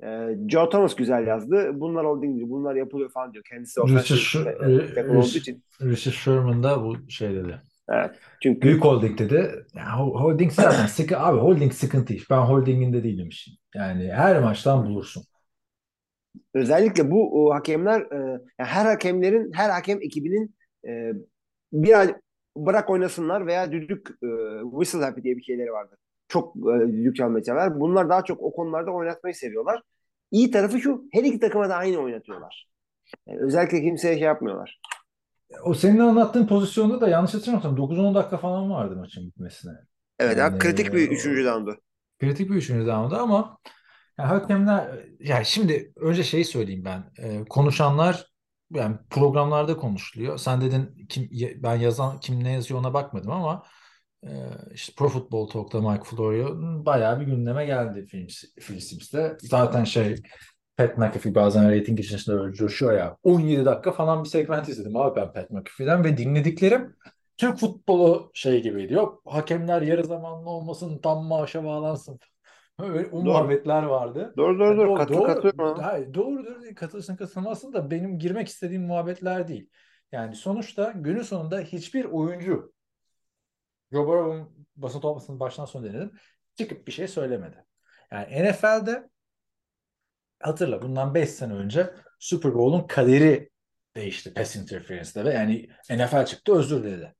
Ee, 0.02 0.28
Joe 0.48 0.68
Thomas 0.68 0.94
güzel 0.94 1.26
yazdı. 1.26 1.70
Bunlar 1.74 2.06
holding 2.06 2.36
değil. 2.36 2.50
Bunlar 2.50 2.74
yapılıyor 2.74 3.10
falan 3.10 3.32
diyor. 3.32 3.44
Kendisi 3.44 3.80
Sher- 3.80 4.94
tackle 4.94 5.18
olduğu 5.18 5.38
için. 5.38 5.62
Richard 5.82 6.14
Sherman 6.14 6.62
da 6.62 6.84
bu 6.84 7.10
şey 7.10 7.34
dedi. 7.34 7.60
Evet. 7.88 8.10
Çünkü 8.42 8.62
Büyük 8.62 8.84
holding 8.84 9.18
dedi. 9.18 9.64
Ya, 9.74 9.82
ho- 9.82 10.20
holding 10.20 10.52
zaten 10.52 10.86
sıkı 10.86 11.18
abi 11.18 11.38
holding 11.40 11.72
sıkıntı 11.72 12.14
iş. 12.14 12.30
Ben 12.30 12.38
holdinginde 12.38 13.04
değilim 13.04 13.28
işin. 13.28 13.54
Yani 13.74 14.12
her 14.12 14.40
maçtan 14.40 14.86
bulursun. 14.86 15.22
özellikle 16.54 17.10
bu 17.10 17.46
o, 17.46 17.54
hakemler 17.54 18.00
e, 18.00 18.16
yani 18.58 18.68
her 18.68 18.84
hakemlerin 18.86 19.52
her 19.54 19.70
hakem 19.70 20.02
ekibinin 20.02 20.54
e, 20.88 21.12
bir 21.72 21.94
bırak 22.56 22.90
oynasınlar 22.90 23.46
veya 23.46 23.72
düdük 23.72 24.10
e, 24.10 24.26
whistle 24.72 25.04
happy 25.04 25.22
diye 25.22 25.36
bir 25.36 25.42
şeyleri 25.42 25.72
vardır. 25.72 25.98
Çok 26.28 26.56
e, 26.56 27.14
çalmayı 27.14 27.44
sever. 27.44 27.80
Bunlar 27.80 28.08
daha 28.08 28.24
çok 28.24 28.42
o 28.42 28.52
konularda 28.52 28.90
oynatmayı 28.90 29.34
seviyorlar. 29.34 29.82
İyi 30.30 30.50
tarafı 30.50 30.80
şu 30.80 31.04
her 31.12 31.24
iki 31.24 31.40
takıma 31.40 31.68
da 31.68 31.76
aynı 31.76 31.98
oynatıyorlar. 31.98 32.68
Yani 33.26 33.40
özellikle 33.40 33.82
kimseye 33.82 34.14
şey 34.14 34.22
yapmıyorlar. 34.22 34.80
O 35.64 35.74
senin 35.74 35.98
anlattığın 35.98 36.46
pozisyonda 36.46 37.00
da 37.00 37.08
yanlış 37.08 37.34
hatırlamıyorsam 37.34 37.76
9-10 37.76 38.14
dakika 38.14 38.36
falan 38.36 38.70
vardı 38.70 38.96
maçın 38.96 39.26
bitmesine. 39.26 39.72
Evet 40.18 40.38
Yani, 40.38 40.58
kritik 40.58 40.92
bir 40.92 41.08
o- 41.08 41.12
üçüncü 41.12 41.44
down'du. 41.44 41.76
Kritik 42.20 42.50
bir 42.50 42.54
üçüncü 42.54 42.86
down'da 42.86 43.18
ama 43.18 43.58
ya 44.18 44.28
hakemler 44.30 45.04
ya 45.20 45.44
şimdi 45.44 45.92
önce 45.96 46.22
şeyi 46.22 46.44
söyleyeyim 46.44 46.84
ben. 46.84 47.04
Ee, 47.18 47.44
konuşanlar 47.44 48.26
yani 48.70 48.96
programlarda 49.10 49.76
konuşuluyor. 49.76 50.38
Sen 50.38 50.60
dedin 50.60 51.06
kim 51.08 51.28
ben 51.62 51.74
yazan 51.74 52.20
kim 52.20 52.44
ne 52.44 52.52
yazıyor 52.52 52.80
ona 52.80 52.94
bakmadım 52.94 53.30
ama 53.30 53.62
e, 53.62 53.64
işte 54.74 54.92
Pro 54.96 55.08
Football 55.08 55.46
Talk'ta 55.48 55.80
Mike 55.80 56.04
Florio 56.04 56.48
bayağı 56.86 57.20
bir 57.20 57.26
gündeme 57.26 57.64
geldi 57.66 58.06
film, 58.06 58.26
Phil 58.60 58.80
Sims'te. 58.80 59.36
Zaten 59.40 59.84
şey 59.84 60.16
Pat 60.76 60.98
McAfee 60.98 61.34
bazen 61.34 61.70
rating 61.80 62.00
içerisinde 62.00 62.36
öyle 62.36 62.52
coşuyor 62.54 62.92
ya. 62.92 63.16
17 63.22 63.64
dakika 63.64 63.92
falan 63.92 64.24
bir 64.24 64.28
segment 64.28 64.68
izledim 64.68 64.96
abi 64.96 65.16
ben 65.20 65.32
Pat 65.32 65.50
McAfee'den 65.50 66.04
ve 66.04 66.16
dinlediklerim 66.16 66.96
Türk 67.36 67.58
futbolu 67.58 68.30
şey 68.34 68.62
gibiydi. 68.62 68.92
Yok 68.92 69.22
hakemler 69.26 69.82
yarı 69.82 70.04
zamanlı 70.04 70.50
olmasın 70.50 70.98
tam 70.98 71.24
maaşa 71.24 71.64
bağlansın. 71.64 72.18
Öyle 72.78 73.08
o 73.12 73.12
Doğru. 73.12 73.22
muhabbetler 73.24 73.82
vardı. 73.82 74.34
Doğru 74.36 74.58
doğru 74.58 74.68
Yani 74.68 74.78
doğru. 74.78 74.88
doğru, 74.88 74.98
Katıl, 74.98 75.14
doğru, 75.14 75.26
katılıyorum. 75.26 75.82
ha. 75.82 75.86
hayır, 75.92 76.14
doğrudur. 76.14 76.74
Katılırsın 76.76 77.16
katılmazsın 77.16 77.72
da 77.72 77.90
benim 77.90 78.18
girmek 78.18 78.48
istediğim 78.48 78.82
muhabbetler 78.86 79.48
değil. 79.48 79.70
Yani 80.12 80.34
sonuçta 80.36 80.92
günün 80.96 81.22
sonunda 81.22 81.60
hiçbir 81.60 82.04
oyuncu 82.04 82.73
Joe 83.94 84.06
Burrow'un 84.06 84.66
basın 84.76 85.00
toplantısının 85.00 85.40
baştan 85.40 85.64
sona 85.64 85.84
denedim. 85.84 86.12
Çıkıp 86.58 86.86
bir 86.86 86.92
şey 86.92 87.08
söylemedi. 87.08 87.64
Yani 88.12 88.50
NFL'de 88.50 89.10
hatırla 90.40 90.82
bundan 90.82 91.14
5 91.14 91.30
sene 91.30 91.52
önce 91.52 91.94
Super 92.18 92.54
Bowl'un 92.54 92.86
kaderi 92.86 93.50
değişti 93.96 94.34
pass 94.34 94.56
interference'de 94.56 95.24
ve 95.24 95.34
yani 95.34 95.68
NFL 95.90 96.26
çıktı 96.26 96.54
özür 96.54 96.84
diledi. 96.84 97.14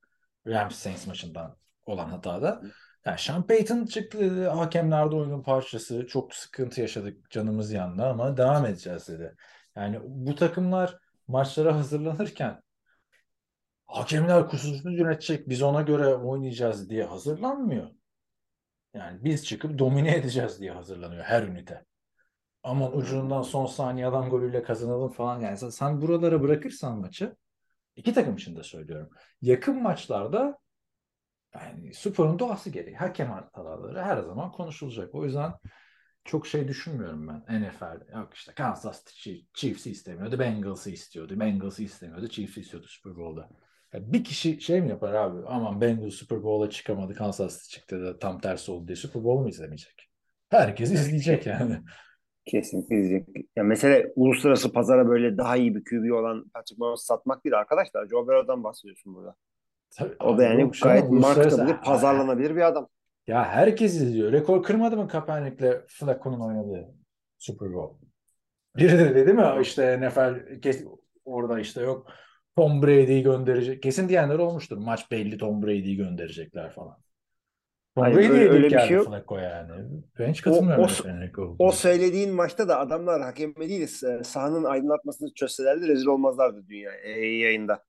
Rams 0.47 0.77
Saints 0.77 1.07
maçından 1.07 1.57
olan 1.87 2.09
hatada. 2.09 2.63
Yani 3.05 3.19
Sean 3.19 3.47
Payton 3.47 3.87
çıktı 3.87 4.19
dedi. 4.21 4.45
Hakemlerde 4.45 5.17
oyunun 5.17 5.43
parçası. 5.43 6.07
Çok 6.07 6.35
sıkıntı 6.35 6.81
yaşadık. 6.81 7.31
Canımız 7.31 7.73
yandı 7.73 8.05
ama 8.05 8.37
devam 8.37 8.67
edeceğiz 8.67 9.09
dedi. 9.09 9.35
Yani 9.77 9.99
bu 10.03 10.35
takımlar 10.35 10.99
maçlara 11.29 11.77
hazırlanırken 11.77 12.61
hakemler 13.95 14.49
kusursuz 14.49 14.99
yönetecek. 14.99 15.49
Biz 15.49 15.63
ona 15.63 15.83
göre 15.83 16.15
oynayacağız 16.15 16.91
diye 16.91 17.05
hazırlanmıyor. 17.05 17.91
Yani 18.95 19.25
biz 19.25 19.47
çıkıp 19.47 19.79
domine 19.79 20.17
edeceğiz 20.17 20.61
diye 20.61 20.73
hazırlanıyor 20.73 21.25
her 21.25 21.43
ünite. 21.43 21.85
Aman 22.63 22.97
ucundan 22.97 23.43
son 23.43 23.67
saniye 23.67 24.07
adam 24.07 24.31
golüyle 24.31 24.63
kazanalım 24.63 25.13
falan. 25.13 25.41
Yani 25.41 25.59
sen, 25.59 25.69
sen 25.69 26.03
buralara 26.03 26.43
bırakırsan 26.43 26.99
maçı 26.99 27.37
iki 27.97 28.13
takım 28.15 28.35
için 28.37 28.57
de 28.57 28.63
söylüyorum. 28.63 29.11
Yakın 29.43 29.83
maçlarda 29.83 30.59
yani 31.55 31.95
sporun 31.95 32.39
doğası 32.39 32.71
gereği 32.71 32.97
hakem 32.97 33.31
hataları 33.31 34.03
her 34.03 34.17
zaman 34.17 34.53
konuşulacak. 34.53 35.15
O 35.15 35.25
yüzden 35.25 35.53
çok 36.25 36.47
şey 36.47 36.69
düşünmüyorum 36.69 37.29
ben 37.29 37.63
NFL. 37.63 38.13
Yok 38.15 38.35
işte 38.35 38.53
Kansas 38.55 39.05
Chiefs'i 39.55 39.91
istemiyordu. 39.91 40.39
Bengals'ı 40.39 40.91
istiyordu. 40.91 41.41
Bengals'ı 41.41 41.83
istemiyordu. 41.83 42.29
Chiefs'i 42.29 42.61
istiyordu 42.61 42.87
Super 42.89 43.17
Bowl'da. 43.17 43.51
Bir 43.95 44.25
kişi 44.25 44.61
şey 44.61 44.81
mi 44.81 44.89
yapar 44.89 45.15
abi? 45.15 45.47
Aman 45.47 45.81
Bengals 45.81 46.15
Super 46.15 46.43
Bowl'a 46.43 46.71
çıkamadı. 46.71 47.15
Kansas 47.15 47.63
City 47.63 47.77
çıktı 47.77 48.05
da 48.05 48.19
tam 48.19 48.41
tersi 48.41 48.73
oldu 48.73 48.89
diye 48.89 48.97
Super 48.97 49.25
Bowl 49.25 49.43
mu 49.43 49.49
izlemeyecek? 49.49 50.11
Herkes 50.51 50.93
izleyecek 50.93 51.47
yani. 51.47 51.79
Kesinlikle 52.47 53.01
izleyecek. 53.01 53.47
Ya 53.57 53.65
mesele 53.65 54.13
uluslararası 54.17 54.73
pazara 54.73 55.09
böyle 55.09 55.37
daha 55.37 55.57
iyi 55.57 55.75
bir 55.75 55.85
QB 55.85 56.13
olan 56.13 56.45
Patrick 56.55 56.79
Mahomes'u 56.79 57.05
satmak 57.05 57.45
değil 57.45 57.59
arkadaşlar. 57.59 58.09
Joe 58.09 58.27
Burrow'dan 58.27 58.65
bahsediyorsun 58.65 59.15
burada. 59.15 59.35
Tabii, 59.91 60.15
O 60.21 60.39
da 60.39 60.43
yani 60.43 60.71
gayet 60.83 61.11
marketabilir, 61.11 61.77
pazarlanabilir 61.77 62.57
bir 62.57 62.61
adam. 62.61 62.89
Ya 63.27 63.45
herkes 63.45 63.95
izliyor. 63.95 64.33
Rekor 64.33 64.63
kırmadı 64.63 64.97
mı 64.97 65.09
Kaepernick'le 65.09 65.87
Flacco'nun 65.87 66.41
oynadığı 66.41 66.95
Super 67.39 67.73
Bowl? 67.73 68.07
Biri 68.77 68.99
de 68.99 69.15
dedi 69.15 69.33
mi 69.33 69.45
işte 69.63 70.01
NFL 70.01 70.35
orada 71.25 71.61
işte 71.61 71.81
yok 71.81 72.07
Tom 72.57 72.83
Brady'yi 72.83 73.23
gönderecek. 73.23 73.83
Kesin 73.83 74.09
diyenler 74.09 74.39
olmuştur. 74.39 74.77
Maç 74.77 75.11
belli 75.11 75.39
Tom 75.39 75.63
Brady'yi 75.63 75.97
gönderecekler 75.97 76.71
falan. 76.71 76.97
Tom 77.95 78.05
Hayır, 78.05 78.17
Brady'ye 78.17 78.33
öyle- 78.33 78.51
öyle 78.51 78.71
bir 78.71 78.79
şey 78.81 78.97
yok. 78.97 79.07
Flacco 79.07 79.39
yani. 79.39 79.71
Ben 80.19 80.31
hiç 80.31 80.43
katılmıyorum 80.43 80.85
O- 80.85 81.21
Rekor. 81.21 81.57
O 81.59 81.73
söylediğin 81.73 82.35
maçta 82.35 82.69
da 82.69 82.79
adamlar 82.79 83.23
hakeme 83.23 83.69
değil 83.69 83.83
e, 83.83 84.25
sahanın 84.25 84.65
aydınlatmasını 84.65 85.35
çözselerdi 85.35 85.89
rezil 85.89 86.07
olmazlardı 86.07 86.67
dünya 86.69 86.93
e, 86.93 87.11
yayında. 87.27 87.85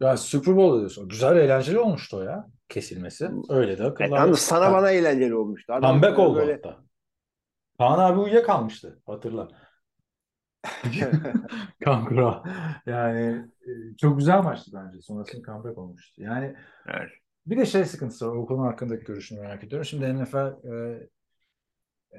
Ya 0.00 0.16
Super 0.16 0.56
Bowl 0.56 0.78
diyorsun. 0.78 1.08
Güzel 1.08 1.36
eğlenceli 1.36 1.78
olmuştu 1.78 2.16
o 2.16 2.22
ya 2.22 2.46
kesilmesi. 2.68 3.28
Öyle 3.48 3.78
de 3.78 3.84
E, 3.84 3.94
tamam 3.94 4.32
da 4.32 4.36
sana 4.36 4.72
bana 4.72 4.90
eğlenceli 4.90 5.34
olmuştu. 5.34 5.72
Adam 5.72 5.90
Comeback 5.90 6.18
oldu 6.18 6.38
böyle 6.38 6.52
hatta. 6.52 6.76
Kaan 7.78 7.98
abi 7.98 8.18
uyuyakalmıştı. 8.20 8.98
Hatırla. 9.06 9.48
Kankura. 11.84 12.42
Yani 12.86 13.46
e, 13.66 13.96
çok 13.96 14.18
güzel 14.18 14.42
maçtı 14.42 14.70
bence. 14.74 15.00
Sonrasında 15.02 15.42
comeback 15.42 15.78
olmuştu. 15.78 16.22
Yani 16.22 16.56
Evet. 16.86 17.08
bir 17.46 17.56
de 17.56 17.66
şey 17.66 17.84
sıkıntısı 17.84 18.28
var. 18.30 18.36
O 18.36 18.46
konu 18.46 18.62
hakkındaki 18.66 19.04
görüşünü 19.04 19.40
merak 19.40 19.64
ediyorum. 19.64 19.84
Şimdi 19.84 20.14
NFL 20.14 20.68
e, 20.72 21.08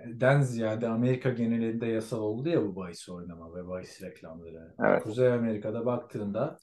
den 0.06 0.42
ziyade 0.42 0.88
Amerika 0.88 1.30
genelinde 1.30 1.86
yasal 1.86 2.20
oldu 2.20 2.50
ya 2.50 2.62
bu 2.64 2.76
bahis 2.76 3.10
oynama 3.10 3.56
ve 3.56 3.68
bahis 3.68 4.02
reklamları. 4.02 4.76
Evet. 4.86 5.04
Kuzey 5.04 5.34
Amerika'da 5.34 5.86
baktığında 5.86 6.58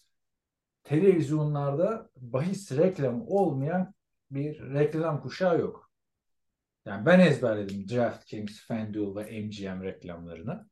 televizyonlarda 0.85 2.11
bahis 2.17 2.73
reklamı 2.73 3.25
olmayan 3.27 3.95
bir 4.31 4.75
reklam 4.75 5.23
kuşağı 5.23 5.61
yok. 5.61 5.91
Yani 6.87 7.07
ben 7.07 7.21
ezberledim 7.21 7.89
DraftKings, 7.89 8.67
FanDuel 8.67 9.17
ve 9.17 9.41
MGM 9.41 9.83
reklamlarını. 9.83 10.67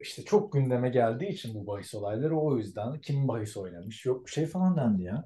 İşte 0.00 0.22
çok 0.24 0.52
gündeme 0.52 0.88
geldiği 0.88 1.28
için 1.28 1.54
bu 1.54 1.66
bahis 1.66 1.94
olayları 1.94 2.38
o 2.38 2.56
yüzden 2.56 3.00
kim 3.00 3.28
bahis 3.28 3.56
oynamış 3.56 4.06
yok 4.06 4.26
bir 4.26 4.30
şey 4.30 4.46
falan 4.46 4.76
dendi 4.76 5.02
ya. 5.02 5.24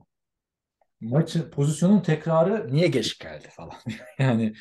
Maçın 1.00 1.50
pozisyonun 1.50 2.00
tekrarı 2.00 2.72
niye 2.72 2.88
geç 2.88 3.18
geldi 3.18 3.48
falan. 3.50 3.74
yani 4.18 4.54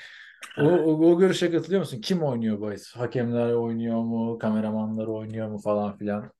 o, 0.59 0.63
o, 0.63 1.11
o 1.11 1.19
görüşe 1.19 1.51
katılıyor 1.51 1.81
musun? 1.81 2.01
Kim 2.01 2.23
oynuyor 2.23 2.61
bahis? 2.61 2.95
Hakemler 2.95 3.53
oynuyor 3.53 4.01
mu? 4.01 4.37
Kameramanlar 4.39 5.07
oynuyor 5.07 5.47
mu 5.47 5.59
falan 5.59 5.97
filan? 5.97 6.31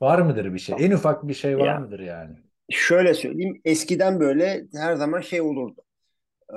Var 0.00 0.18
mıdır 0.18 0.54
bir 0.54 0.58
şey? 0.58 0.76
En 0.78 0.90
ufak 0.90 1.28
bir 1.28 1.34
şey 1.34 1.58
var 1.58 1.66
Ya. 1.66 1.78
mıdır 1.78 2.00
yani? 2.00 2.36
Şöyle 2.70 3.14
söyleyeyim 3.14 3.60
eskiden 3.64 4.20
böyle 4.20 4.64
her 4.74 4.94
zaman 4.94 5.20
şey 5.20 5.40
olurdu. 5.40 5.80
Ee, 6.50 6.56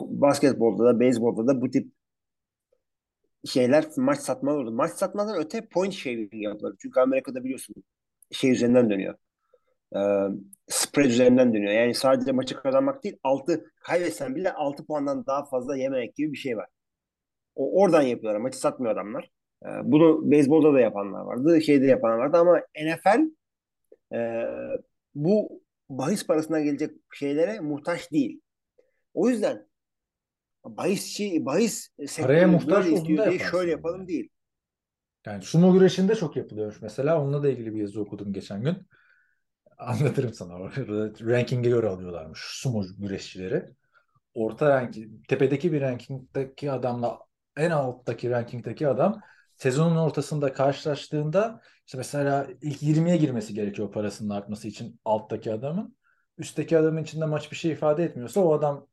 basketbolda 0.00 0.84
da 0.84 1.00
beyzbolda 1.00 1.46
da 1.46 1.60
bu 1.60 1.70
tip 1.70 1.92
şeyler 3.44 3.84
maç 3.96 4.18
satma 4.18 4.52
olurdu. 4.52 4.72
Maç 4.72 4.90
satmadan 4.92 5.36
öte 5.38 5.68
point 5.68 5.92
shaving 5.94 6.34
yapılır. 6.34 6.76
Çünkü 6.78 7.00
Amerika'da 7.00 7.44
biliyorsun 7.44 7.74
şey 8.30 8.50
üzerinden 8.50 8.90
dönüyor. 8.90 9.14
Ee, 9.96 10.00
spread 10.68 11.10
üzerinden 11.10 11.54
dönüyor. 11.54 11.72
Yani 11.72 11.94
sadece 11.94 12.32
maçı 12.32 12.56
kazanmak 12.56 13.04
değil, 13.04 13.16
altı 13.22 13.72
kaybetsen 13.80 14.36
bile 14.36 14.52
6 14.52 14.86
puandan 14.86 15.26
daha 15.26 15.44
fazla 15.44 15.76
yememek 15.76 16.16
gibi 16.16 16.32
bir 16.32 16.38
şey 16.38 16.56
var. 16.56 16.66
O 17.54 17.82
oradan 17.82 18.02
yapıyorlar. 18.02 18.40
Maçı 18.40 18.58
satmıyor 18.58 18.94
adamlar. 18.94 19.30
Ee, 19.64 19.68
bunu 19.84 20.30
beyzbolda 20.30 20.74
da 20.74 20.80
yapanlar 20.80 21.20
vardı, 21.20 21.62
şeyde 21.62 21.86
yapanlar 21.86 22.18
vardı 22.18 22.36
ama 22.36 22.62
NFL 22.84 23.20
e, 24.14 24.46
bu 25.14 25.62
bahis 25.88 26.26
parasına 26.26 26.60
gelecek 26.60 26.90
şeylere 27.12 27.60
muhtaç 27.60 28.12
değil. 28.12 28.40
O 29.14 29.28
yüzden 29.28 29.66
bahisçi, 30.64 31.46
bahis 31.46 31.88
sektörü 32.06 32.46
muhtaç 32.46 32.86
istiyor 32.86 33.30
diye 33.30 33.38
şöyle 33.38 33.70
yapalım 33.70 33.98
yani. 33.98 34.08
değil. 34.08 34.28
Yani 35.26 35.42
sumo 35.42 35.72
güreşinde 35.72 36.14
çok 36.14 36.36
yapılıyormuş 36.36 36.82
mesela. 36.82 37.22
Onunla 37.22 37.42
da 37.42 37.48
ilgili 37.48 37.74
bir 37.74 37.80
yazı 37.80 38.00
okudum 38.00 38.32
geçen 38.32 38.62
gün. 38.62 38.76
Anlatırım 39.78 40.34
sana. 40.34 40.58
Ranking'e 41.20 41.68
göre 41.68 41.88
alıyorlarmış 41.88 42.40
sumo 42.40 42.84
güreşçileri. 42.98 43.64
Orta 44.34 44.68
ranking, 44.68 45.28
tepedeki 45.28 45.72
bir 45.72 45.80
rankingdeki 45.80 46.72
adamla 46.72 47.18
en 47.56 47.70
alttaki 47.70 48.30
rankingdeki 48.30 48.88
adam 48.88 49.20
sezonun 49.56 49.96
ortasında 49.96 50.52
karşılaştığında 50.52 51.60
işte 51.86 51.98
mesela 51.98 52.46
ilk 52.62 52.82
20'ye 52.82 53.16
girmesi 53.16 53.54
gerekiyor 53.54 53.92
parasının 53.92 54.30
artması 54.30 54.68
için 54.68 55.00
alttaki 55.04 55.52
adamın. 55.52 55.96
Üstteki 56.38 56.78
adamın 56.78 57.02
içinde 57.02 57.24
maç 57.24 57.50
bir 57.50 57.56
şey 57.56 57.70
ifade 57.70 58.04
etmiyorsa 58.04 58.40
o 58.40 58.52
adam 58.52 58.86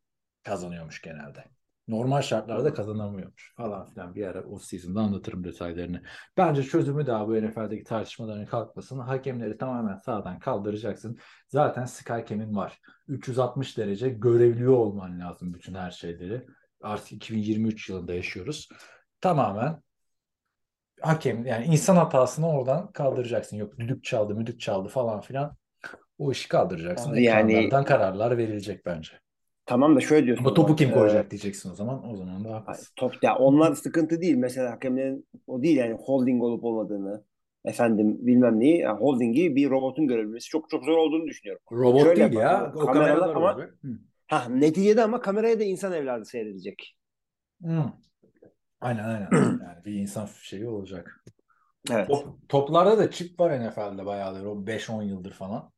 kazanıyormuş 0.43 1.01
genelde. 1.01 1.45
Normal 1.89 2.21
şartlarda 2.21 2.73
kazanamıyormuş 2.73 3.53
falan 3.57 3.85
filan. 3.85 4.15
Bir 4.15 4.27
ara 4.27 4.43
o 4.43 4.59
season'da 4.59 4.99
anlatırım 4.99 5.43
detaylarını. 5.43 6.01
Bence 6.37 6.63
çözümü 6.63 7.07
daha 7.07 7.27
bu 7.27 7.35
NFL'deki 7.35 7.83
tartışmaların 7.83 8.45
kalkmasını 8.45 9.01
hakemleri 9.01 9.57
tamamen 9.57 9.95
sağdan 9.95 10.39
kaldıracaksın. 10.39 11.17
Zaten 11.47 11.85
Skycam'in 11.85 12.55
var. 12.55 12.79
360 13.07 13.77
derece 13.77 14.09
görebiliyor 14.09 14.73
olman 14.73 15.19
lazım 15.19 15.53
bütün 15.53 15.75
her 15.75 15.91
şeyleri. 15.91 16.45
Artık 16.81 17.11
2023 17.11 17.89
yılında 17.89 18.13
yaşıyoruz. 18.13 18.69
Tamamen 19.21 19.81
hakem 21.01 21.45
yani 21.45 21.65
insan 21.65 21.95
hatasını 21.95 22.49
oradan 22.49 22.91
kaldıracaksın. 22.91 23.57
Yok 23.57 23.79
düdük 23.79 24.03
çaldı, 24.03 24.35
müdük 24.35 24.59
çaldı 24.59 24.89
falan 24.89 25.21
filan. 25.21 25.55
O 26.17 26.31
işi 26.31 26.47
kaldıracaksın. 26.47 27.13
Yani- 27.15 27.53
kararlar 27.85 28.37
verilecek 28.37 28.85
bence. 28.85 29.11
Tamam 29.69 29.95
da 29.95 29.99
şöyle 29.99 30.25
diyorsun. 30.25 30.45
Ama 30.45 30.53
topu 30.53 30.75
kim 30.75 30.91
koyacak 30.91 31.31
diyeceksin 31.31 31.71
o 31.71 31.75
zaman. 31.75 32.09
O 32.11 32.15
zaman 32.15 32.43
da 32.43 32.55
haklısın. 32.55 32.87
Top 32.95 33.23
ya 33.23 33.35
onlar 33.35 33.75
sıkıntı 33.75 34.21
değil. 34.21 34.35
Mesela 34.35 34.71
hakemlerin 34.71 35.27
o 35.47 35.61
değil 35.61 35.77
yani 35.77 35.93
holding 35.93 36.43
olup 36.43 36.63
olmadığını 36.63 37.23
efendim 37.65 38.17
bilmem 38.19 38.59
neyi 38.59 38.79
yani 38.79 38.99
holdingi 38.99 39.55
bir 39.55 39.69
robotun 39.69 40.07
görebilmesi 40.07 40.49
çok 40.49 40.69
çok 40.69 40.85
zor 40.85 40.97
olduğunu 40.97 41.27
düşünüyorum. 41.27 41.61
Robot 41.71 42.03
Şöyle 42.03 42.31
değil 42.31 42.41
ya. 42.41 42.73
O 42.75 42.79
Kameralar 42.79 43.35
ama-. 43.35 43.57
Hı. 43.57 43.99
Ha 44.27 44.45
neticede 44.49 45.03
ama 45.03 45.21
kameraya 45.21 45.59
da 45.59 45.63
insan 45.63 45.93
evladı 45.93 46.25
seyredecek. 46.25 46.97
Hı. 47.63 47.83
Aynen 48.81 49.03
aynen. 49.03 49.29
Yani 49.69 49.85
bir 49.85 49.93
insan 49.93 50.27
şeyi 50.41 50.67
olacak. 50.67 51.23
Evet. 51.91 52.07
Top, 52.07 52.49
toplarda 52.49 52.97
da 52.97 53.11
çip 53.11 53.39
var 53.39 53.59
NFL'de 53.59 54.05
bayağıdır. 54.05 54.45
O 54.45 54.65
5-10 54.67 55.03
yıldır 55.03 55.33
falan. 55.33 55.71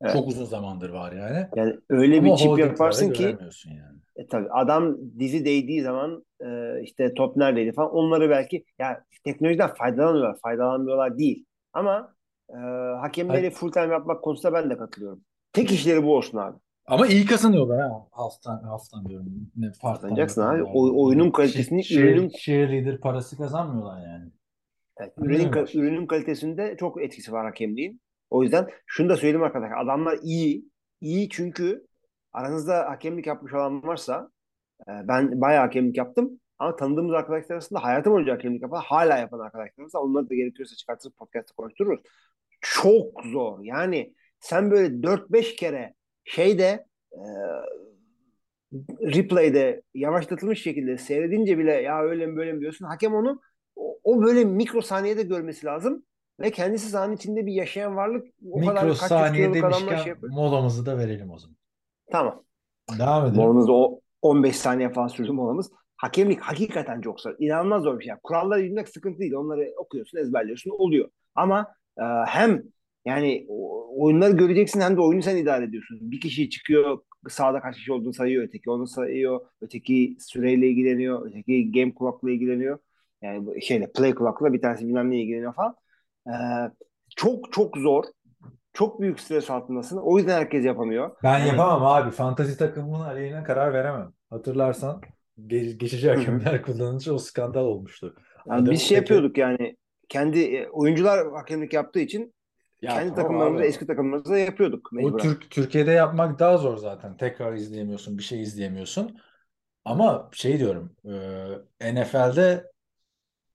Evet. 0.00 0.12
Çok 0.12 0.28
uzun 0.28 0.44
zamandır 0.44 0.90
var 0.90 1.12
yani. 1.12 1.46
Yani 1.56 1.76
öyle 1.88 2.18
Ama 2.18 2.26
bir 2.26 2.36
çip 2.36 2.58
yaparsın 2.58 3.12
ki 3.12 3.36
yani. 3.66 3.98
e, 4.16 4.26
tabii 4.26 4.48
adam 4.50 4.96
dizi 5.18 5.44
değdiği 5.44 5.82
zaman 5.82 6.24
e, 6.40 6.80
işte 6.82 7.14
top 7.14 7.36
neredeydi 7.36 7.72
falan 7.72 7.90
onları 7.94 8.30
belki 8.30 8.64
ya 8.78 9.04
teknolojiden 9.24 9.74
faydalanıyorlar. 9.74 10.38
Faydalanmıyorlar 10.42 11.18
değil. 11.18 11.44
Ama 11.72 12.14
e, 12.50 12.56
hakemleri 13.00 13.38
Hayır. 13.40 13.50
full 13.50 13.72
time 13.72 13.92
yapmak 13.92 14.22
konusunda 14.24 14.52
ben 14.54 14.70
de 14.70 14.76
katılıyorum. 14.76 15.24
Tek 15.52 15.70
işleri 15.70 16.02
bu 16.04 16.16
olsun 16.16 16.38
abi. 16.38 16.58
Ama 16.86 17.06
iyi 17.06 17.24
kazanıyorlar 17.26 17.80
ha. 17.80 18.06
Haftan, 18.10 18.62
haftan 18.62 19.08
diyorum. 19.08 19.50
Ne 19.56 19.72
Kazanacaksın 19.82 20.42
abi. 20.42 20.62
O- 20.62 21.04
oyunun 21.06 21.30
kalitesini, 21.30 21.80
Cheer- 21.80 22.00
ürünün- 22.00 22.28
cheerleader 22.38 23.00
parası 23.00 23.36
kazanmıyorlar 23.36 24.02
yani. 24.06 24.30
Evet, 24.96 25.12
ürünün, 25.18 25.52
ürünün 25.74 26.06
kalitesinde 26.06 26.76
çok 26.80 27.02
etkisi 27.02 27.32
var 27.32 27.44
hakemliğin. 27.46 28.00
O 28.34 28.42
yüzden 28.42 28.70
şunu 28.86 29.08
da 29.08 29.16
söyleyeyim 29.16 29.42
arkadaşlar. 29.42 29.82
Adamlar 29.84 30.18
iyi. 30.22 30.70
İyi 31.00 31.28
çünkü 31.28 31.86
aranızda 32.32 32.90
hakemlik 32.90 33.26
yapmış 33.26 33.54
olan 33.54 33.82
varsa 33.82 34.30
e, 34.88 34.90
ben 35.08 35.40
bayağı 35.40 35.64
hakemlik 35.64 35.96
yaptım 35.96 36.40
ama 36.58 36.76
tanıdığımız 36.76 37.14
arkadaşlar 37.14 37.54
arasında 37.54 37.82
hayatım 37.82 38.12
boyunca 38.12 38.32
hakemlik 38.34 38.62
yapan, 38.62 38.80
hala 38.80 39.18
yapan 39.18 39.38
arkadaşlarımız 39.38 39.94
var. 39.94 40.00
Onları 40.00 40.30
da 40.30 40.34
gerekiyorsa 40.34 40.76
çıkartırız 40.76 41.14
podcast'ta 41.14 41.54
konuştururuz. 41.54 42.00
Çok 42.60 43.24
zor. 43.24 43.58
Yani 43.62 44.14
sen 44.40 44.70
böyle 44.70 45.02
4-5 45.02 45.56
kere 45.56 45.94
şeyde 46.24 46.86
e, 47.12 47.22
replay'de 49.00 49.82
yavaşlatılmış 49.94 50.62
şekilde 50.62 50.98
seyredince 50.98 51.58
bile 51.58 51.72
ya 51.72 52.02
öyle 52.02 52.26
mi 52.26 52.36
böyle 52.36 52.52
mi 52.52 52.60
diyorsun. 52.60 52.86
Hakem 52.86 53.14
onu 53.14 53.40
o, 53.76 53.98
o 54.04 54.22
böyle 54.22 54.44
mikrosaniyede 54.44 55.22
görmesi 55.22 55.66
lazım. 55.66 56.04
Ve 56.40 56.50
kendisi 56.50 56.88
sahanın 56.88 57.16
içinde 57.16 57.46
bir 57.46 57.52
yaşayan 57.52 57.96
varlık. 57.96 58.26
O 58.50 58.60
kadar 58.60 58.88
kaç 58.88 59.12
adamlar 59.12 59.54
demişken 59.54 59.96
şey 59.96 60.08
yapıyor. 60.08 60.32
molamızı 60.32 60.86
da 60.86 60.98
verelim 60.98 61.30
o 61.30 61.38
zaman. 61.38 61.56
Tamam. 62.12 62.42
Devam 62.98 63.26
edelim. 63.26 63.42
Molamız 63.42 63.66
o 63.68 64.00
15 64.22 64.56
saniye 64.56 64.92
falan 64.92 65.08
sürdü 65.08 65.32
molamız. 65.32 65.70
Hakemlik 65.96 66.40
hakikaten 66.40 67.00
çok 67.00 67.20
zor. 67.20 67.34
İnanılmaz 67.38 67.82
zor 67.82 67.98
bir 67.98 68.04
şey. 68.04 68.14
Kuralları 68.22 68.62
bilmek 68.62 68.88
sıkıntı 68.88 69.18
değil. 69.18 69.32
Onları 69.34 69.74
okuyorsun, 69.76 70.18
ezberliyorsun, 70.18 70.70
oluyor. 70.70 71.08
Ama 71.34 71.74
e, 71.98 72.02
hem 72.26 72.62
yani 73.04 73.46
oyunları 73.96 74.32
göreceksin 74.32 74.80
hem 74.80 74.96
de 74.96 75.00
oyunu 75.00 75.22
sen 75.22 75.36
idare 75.36 75.64
ediyorsun. 75.64 75.98
Bir 76.10 76.20
kişi 76.20 76.50
çıkıyor, 76.50 76.98
sağda 77.28 77.60
kaç 77.60 77.76
kişi 77.76 77.92
olduğunu 77.92 78.14
sayıyor, 78.14 78.44
öteki 78.44 78.70
onu 78.70 78.86
sayıyor, 78.86 79.40
öteki 79.60 80.16
süreyle 80.20 80.68
ilgileniyor, 80.68 81.26
öteki 81.26 81.72
game 81.72 81.92
clock'la 81.98 82.30
ilgileniyor. 82.30 82.78
Yani 83.22 83.62
şeyle 83.62 83.92
play 83.92 84.14
clock'la 84.14 84.52
bir 84.52 84.60
tanesi 84.60 84.86
bilmem 84.86 85.10
neyle 85.10 85.22
ilgileniyor 85.22 85.54
falan. 85.54 85.76
E, 86.26 86.34
çok 87.16 87.52
çok 87.52 87.76
zor. 87.76 88.04
çok 88.72 89.00
büyük 89.00 89.20
stres 89.20 89.50
altındasın. 89.50 89.96
O 90.02 90.18
yüzden 90.18 90.38
herkes 90.38 90.64
yapamıyor. 90.64 91.10
Ben 91.22 91.38
Yani- 91.38 91.48
yapamam 91.48 91.84
abi. 91.86 92.10
Fantazi 92.10 92.58
takımının 92.58 93.00
aleyhine 93.04 93.42
karar 93.44 93.72
veremem. 93.72 94.12
Hatırlarsan 94.30 95.00
ge- 95.46 95.72
geçici 95.76 96.10
hakemler 96.10 96.62
kullanınca 96.62 97.12
o 97.12 97.18
skandal 97.18 97.64
olmuştu. 97.64 98.14
Yani 98.46 98.54
Adamın 98.56 98.70
biz 98.70 98.80
şey 98.82 98.98
teki- 98.98 99.12
yapıyorduk 99.12 99.38
yani 99.38 99.76
kendi 100.08 100.40
e, 100.40 100.68
oyuncular 100.68 101.32
hakemlik 101.32 101.72
yaptığı 101.72 102.00
için 102.00 102.34
Ya 102.82 102.90
kendi 102.94 103.08
tamam 103.08 103.14
takımlarımızda 103.22 103.62
abi. 103.62 103.68
eski 103.68 103.86
takımlarımızda 103.86 104.38
yapıyorduk 104.38 104.88
O 104.92 104.96
mecburen. 104.96 105.18
Türk 105.22 105.50
Türkiye'de 105.50 105.90
yapmak 105.90 106.38
daha 106.38 106.56
zor 106.58 106.76
zaten. 106.76 107.16
Tekrar 107.16 107.52
izleyemiyorsun, 107.52 108.18
bir 108.18 108.22
şey 108.22 108.42
izleyemiyorsun. 108.42 109.18
Ama 109.84 110.28
şey 110.32 110.58
diyorum, 110.58 110.92
e, 111.80 111.94
NFL'de 111.94 112.64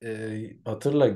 e, 0.04 0.40
hatırla 0.66 1.10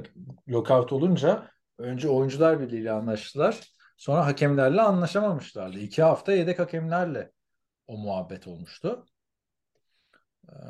lockout 0.50 0.94
olunca 0.94 1.50
önce 1.78 2.10
oyuncular 2.10 2.60
birliğiyle 2.60 2.92
anlaştılar. 2.92 3.62
Sonra 3.98 4.26
hakemlerle 4.26 4.82
anlaşamamışlardı. 4.82 5.80
İki 5.80 6.04
hafta 6.04 6.34
yedek 6.34 6.60
hakemlerle 6.60 7.32
o 7.88 7.98
muhabbet 7.98 8.48
olmuştu. 8.48 9.06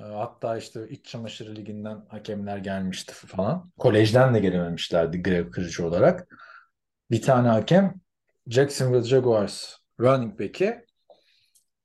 Hatta 0.01 0.57
işte 0.57 0.89
iç 0.89 1.05
çamaşırı 1.05 1.55
liginden 1.55 2.05
hakemler 2.09 2.57
gelmişti 2.57 3.14
falan. 3.14 3.72
Kolejden 3.80 4.34
de 4.34 4.39
gelememişlerdi 4.39 5.24
grev 5.24 5.51
kırıcı 5.51 5.88
olarak. 5.88 6.28
Bir 7.11 7.22
tane 7.22 7.47
hakem 7.47 7.93
Jacksonville 8.47 9.03
Jaguars 9.03 9.76
running 9.99 10.39
back'i 10.39 10.86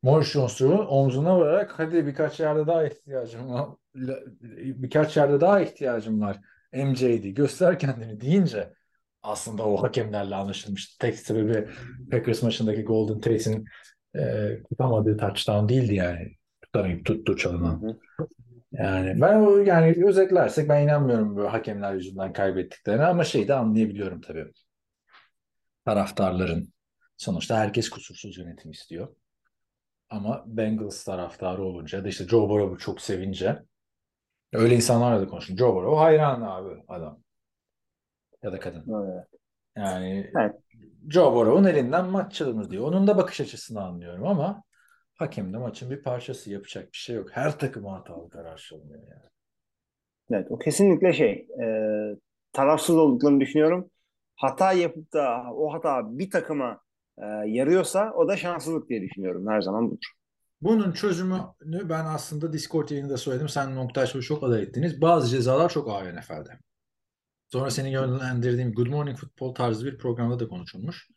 Maurice 0.02 0.30
Jones-Drew'un 0.30 0.86
omzuna 0.86 1.36
vurarak 1.36 1.78
hadi 1.78 2.06
birkaç 2.06 2.40
yerde 2.40 2.66
daha 2.66 2.86
ihtiyacım 2.86 3.50
birkaç 4.82 5.16
yerde 5.16 5.40
daha 5.40 5.60
ihtiyacım 5.60 6.20
var 6.20 6.40
MJ'di 6.72 7.34
göster 7.34 7.78
kendini 7.78 8.20
deyince 8.20 8.72
aslında 9.22 9.66
o 9.66 9.82
hakemlerle 9.82 10.34
anlaşılmıştı. 10.34 10.98
Tek 10.98 11.16
sebebi 11.16 11.68
Packers 12.10 12.42
maçındaki 12.42 12.82
Golden 12.82 13.20
Tate'in 13.20 13.64
e, 14.16 14.54
tutamadığı 14.70 15.16
touchdown 15.16 15.68
değildi 15.68 15.94
yani. 15.94 16.32
Tutamayıp 16.62 17.06
tuttu 17.06 17.36
çalınan. 17.36 17.98
Yani 18.72 19.20
ben 19.20 19.40
o 19.40 19.58
yani 19.58 20.06
özetlersek 20.06 20.68
ben 20.68 20.82
inanmıyorum 20.82 21.36
böyle 21.36 21.48
hakemler 21.48 21.94
yüzünden 21.94 22.32
kaybettiklerine 22.32 23.04
ama 23.04 23.24
şeyi 23.24 23.48
de 23.48 23.54
anlayabiliyorum 23.54 24.20
tabii. 24.20 24.52
Taraftarların 25.84 26.72
sonuçta 27.16 27.58
herkes 27.58 27.88
kusursuz 27.90 28.38
yönetim 28.38 28.70
istiyor. 28.70 29.08
Ama 30.10 30.44
Bengals 30.46 31.04
taraftarı 31.04 31.62
olunca 31.62 32.04
da 32.04 32.08
işte 32.08 32.28
Joe 32.28 32.48
Burrow'u 32.48 32.78
çok 32.78 33.00
sevince 33.00 33.62
öyle 34.52 34.74
insanlarla 34.74 35.20
da 35.20 35.28
konuştum. 35.28 35.58
Joe 35.58 35.74
Burrow 35.74 35.98
hayran 36.00 36.42
abi 36.42 36.82
adam. 36.88 37.20
Ya 38.42 38.52
da 38.52 38.60
kadın. 38.60 38.84
Evet. 38.88 39.24
Yani 39.76 40.30
Evet. 40.36 40.54
Joe 41.08 41.34
Burrow'un 41.34 41.64
elinden 41.64 42.06
maç 42.06 42.34
çalınır 42.34 42.70
diyor. 42.70 42.84
Onun 42.84 43.06
da 43.06 43.16
bakış 43.16 43.40
açısını 43.40 43.82
anlıyorum 43.84 44.26
ama 44.26 44.62
hakem 45.14 45.52
de 45.52 45.58
maçın 45.58 45.90
bir 45.90 46.02
parçası 46.02 46.50
yapacak 46.50 46.92
bir 46.92 46.98
şey 46.98 47.16
yok. 47.16 47.28
Her 47.32 47.58
takıma 47.58 47.98
hatalı 47.98 48.30
karar 48.30 48.56
çalınıyor 48.56 49.02
yani. 49.02 49.30
Evet, 50.30 50.46
o 50.50 50.58
kesinlikle 50.58 51.12
şey 51.12 51.48
e, 51.62 51.66
tarafsız 52.52 52.96
olduklarını 52.96 53.40
düşünüyorum. 53.40 53.90
Hata 54.36 54.72
yapıp 54.72 55.12
da 55.12 55.42
o 55.54 55.72
hata 55.72 56.18
bir 56.18 56.30
takıma 56.30 56.80
e, 57.18 57.24
yarıyorsa 57.46 58.12
o 58.14 58.28
da 58.28 58.36
şanssızlık 58.36 58.88
diye 58.88 59.02
düşünüyorum 59.02 59.46
her 59.48 59.60
zaman 59.60 59.90
budur. 59.90 60.17
Bunun 60.60 60.92
çözümünü 60.92 61.88
ben 61.88 62.04
aslında 62.04 62.52
Discord 62.52 62.88
yayınında 62.90 63.16
söyledim. 63.16 63.48
Sen 63.48 63.76
Noktaş 63.76 64.16
ve 64.16 64.22
çok 64.22 64.44
aday 64.44 64.62
ettiniz. 64.62 65.00
Bazı 65.00 65.28
cezalar 65.28 65.68
çok 65.68 65.90
ağır 65.90 66.16
NFL'de. 66.16 66.58
Sonra 67.48 67.70
seni 67.70 67.90
yönlendirdiğim 67.92 68.72
Good 68.72 68.86
Morning 68.86 69.18
Football 69.18 69.54
tarzı 69.54 69.86
bir 69.86 69.98
programda 69.98 70.40
da 70.40 70.48
konuşulmuş. 70.48 71.08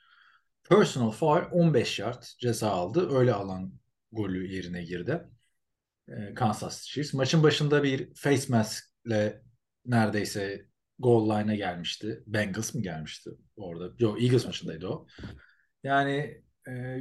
Personal 0.70 1.12
foul 1.12 1.42
15 1.52 2.00
yard 2.00 2.24
ceza 2.40 2.70
aldı. 2.70 3.18
Öyle 3.18 3.34
alan 3.34 3.74
golü 4.12 4.54
yerine 4.54 4.84
girdi. 4.84 5.22
Ee, 6.08 6.34
Kansas 6.34 6.84
Chiefs. 6.84 7.14
Maçın 7.14 7.44
başında 7.44 7.84
bir 7.84 8.14
face 8.16 8.46
mask'le 8.50 9.42
neredeyse 9.86 10.66
goal 11.00 11.26
line'a 11.26 11.56
gelmişti. 11.56 12.24
Bengals 12.28 12.74
mı 12.74 12.82
gelmişti 12.82 13.30
orada? 13.56 13.94
Yok 14.00 14.22
Eagles 14.24 14.46
maçındaydı 14.46 14.88
o. 14.88 15.08
Yani 15.84 16.44
e, 16.68 16.98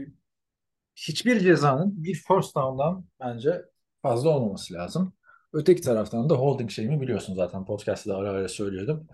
hiçbir 1.09 1.41
cezanın 1.41 2.05
bir 2.05 2.15
first 2.15 2.57
down'dan 2.57 3.05
bence 3.21 3.63
fazla 4.03 4.31
olmaması 4.31 4.75
lazım. 4.75 5.13
Öteki 5.53 5.83
taraftan 5.83 6.31
da 6.31 6.35
holding 6.35 6.71
şeyimi 6.71 7.01
biliyorsun 7.01 7.35
zaten 7.35 7.65
podcast'ta 7.65 8.11
da 8.11 8.17
ara 8.17 8.31
ara 8.31 8.49
söylüyordum. 8.49 9.07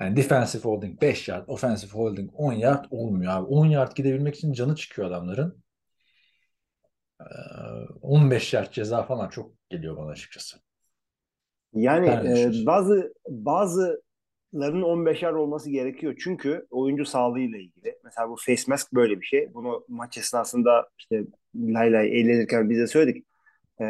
Yani 0.00 0.16
defensive 0.16 0.62
holding 0.62 1.02
5 1.02 1.28
yard, 1.28 1.48
offensive 1.48 1.90
holding 1.92 2.30
10 2.34 2.52
yard 2.52 2.84
olmuyor 2.90 3.32
abi. 3.32 3.46
10 3.46 3.66
yard 3.66 3.96
gidebilmek 3.96 4.34
için 4.34 4.52
canı 4.52 4.76
çıkıyor 4.76 5.08
adamların. 5.08 5.62
Ee, 7.20 7.24
15 8.00 8.52
yard 8.52 8.72
ceza 8.72 9.02
falan 9.02 9.28
çok 9.28 9.52
geliyor 9.70 9.96
bana 9.96 10.10
açıkçası. 10.10 10.56
Yani 11.74 12.06
Ben 12.06 12.26
e, 12.26 12.30
düşünüyorum. 12.32 12.66
bazı 13.46 14.02
bazılarının 14.52 14.82
15'er 14.82 15.34
olması 15.34 15.70
gerekiyor. 15.70 16.14
Çünkü 16.24 16.66
oyuncu 16.70 17.04
sağlığıyla 17.04 17.58
ilgili. 17.58 17.98
Mesela 18.04 18.28
bu 18.30 18.36
face 18.36 18.62
mask 18.68 18.92
böyle 18.92 19.20
bir 19.20 19.26
şey. 19.26 19.54
Bunu 19.54 19.84
maç 19.88 20.18
esnasında 20.18 20.88
işte 20.98 21.24
lay 21.56 21.92
lay 21.92 22.20
eğlenirken 22.20 22.70
bize 22.70 22.86
söyledik. 22.86 23.26
E, 23.80 23.86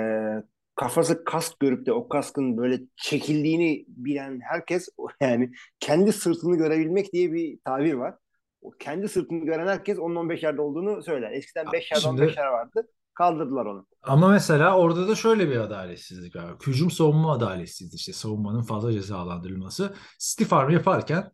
kafası 0.74 1.24
kask 1.24 1.60
görüp 1.60 1.86
de 1.86 1.92
o 1.92 2.08
kaskın 2.08 2.56
böyle 2.56 2.80
çekildiğini 2.96 3.84
bilen 3.88 4.40
herkes 4.40 4.88
yani 5.20 5.52
kendi 5.80 6.12
sırtını 6.12 6.56
görebilmek 6.56 7.12
diye 7.12 7.32
bir 7.32 7.58
tabir 7.64 7.94
var. 7.94 8.14
O 8.62 8.70
kendi 8.70 9.08
sırtını 9.08 9.44
gören 9.44 9.66
herkes 9.66 9.98
onun 9.98 10.16
15 10.16 10.42
yerde 10.42 10.60
olduğunu 10.60 11.02
söyler. 11.02 11.32
Eskiden 11.32 11.66
5 11.72 11.90
yerde 11.90 12.02
Şimdi- 12.02 12.22
15 12.22 12.36
yer 12.36 12.46
vardı. 12.46 12.88
Kaldırdılar 13.14 13.66
onu. 13.66 13.86
Ama 14.02 14.28
mesela 14.28 14.76
orada 14.78 15.08
da 15.08 15.14
şöyle 15.14 15.48
bir 15.50 15.56
adaletsizlik 15.56 16.36
var. 16.36 16.56
Hücum 16.66 16.90
savunma 16.90 17.32
adaletsizliği 17.32 17.96
işte 17.96 18.12
savunmanın 18.12 18.62
fazla 18.62 18.92
cezalandırılması. 18.92 19.94
Stiff 20.18 20.52
arm 20.52 20.70
yaparken 20.70 21.32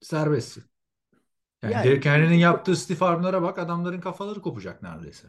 serbestsin. 0.00 0.64
Yani, 1.62 1.72
Yani- 1.72 1.84
Derrick 1.84 2.10
Henry'nin 2.10 2.34
yaptığı 2.38 2.76
stiff 2.76 3.02
armlara 3.02 3.42
bak 3.42 3.58
adamların 3.58 4.00
kafaları 4.00 4.40
kopacak 4.42 4.82
neredeyse. 4.82 5.28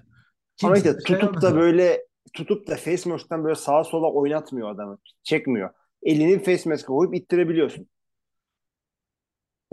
Ama 0.64 0.74
Kimse 0.74 0.78
işte 0.90 0.90
de 1.02 1.08
şey 1.08 1.20
tutup 1.20 1.42
da 1.42 1.48
yapmadı. 1.48 1.56
böyle 1.62 2.06
tutup 2.34 2.68
da 2.68 2.76
face 2.76 3.10
mask'tan 3.10 3.44
böyle 3.44 3.56
sağa 3.56 3.84
sola 3.84 4.12
oynatmıyor 4.12 4.70
adamı. 4.72 4.98
Çekmiyor. 5.24 5.70
Elini 6.04 6.44
face 6.44 6.70
mask'e 6.70 6.86
koyup 6.86 7.16
ittirebiliyorsun. 7.16 7.88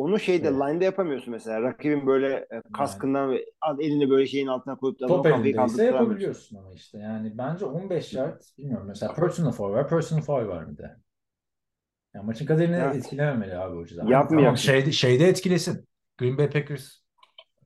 Onu 0.02 0.18
şeyde 0.20 0.48
Evet. 0.48 0.56
line'da 0.56 0.84
yapamıyorsun 0.84 1.30
mesela. 1.30 1.62
Rakibin 1.62 2.06
böyle 2.06 2.46
e, 2.50 2.62
kaskından 2.72 3.30
ve 3.30 3.44
al 3.60 3.80
elini 3.80 4.10
böyle 4.10 4.26
şeyin 4.26 4.46
altına 4.46 4.76
koyup 4.76 5.00
da 5.00 5.08
Top 5.08 5.26
elindeyse 5.26 5.84
yapabiliyorsun 5.84 6.56
ama 6.56 6.72
işte. 6.74 6.98
Yani 6.98 7.38
bence 7.38 7.64
15 7.64 8.12
yard 8.12 8.40
bilmiyorum. 8.58 8.86
Mesela 8.86 9.14
personal 9.14 9.52
foul 9.52 9.70
var. 9.72 9.88
Personal 9.88 10.22
foul 10.22 10.48
var 10.48 10.70
bir 10.70 10.78
de. 10.78 10.96
Yani 12.14 12.26
maçın 12.26 12.46
kaderini 12.46 12.76
Evet. 12.76 12.96
etkilememeli 12.96 13.56
abi 13.56 13.76
o 13.76 13.86
ceza. 13.86 14.02
Yapmayacaksın. 14.02 14.36
Tamam 14.36 14.56
şeyde, 14.56 14.92
şeyde 14.92 15.28
etkilesin. 15.28 15.88
Green 16.18 16.38
Bay 16.38 16.50
Packers 16.50 16.92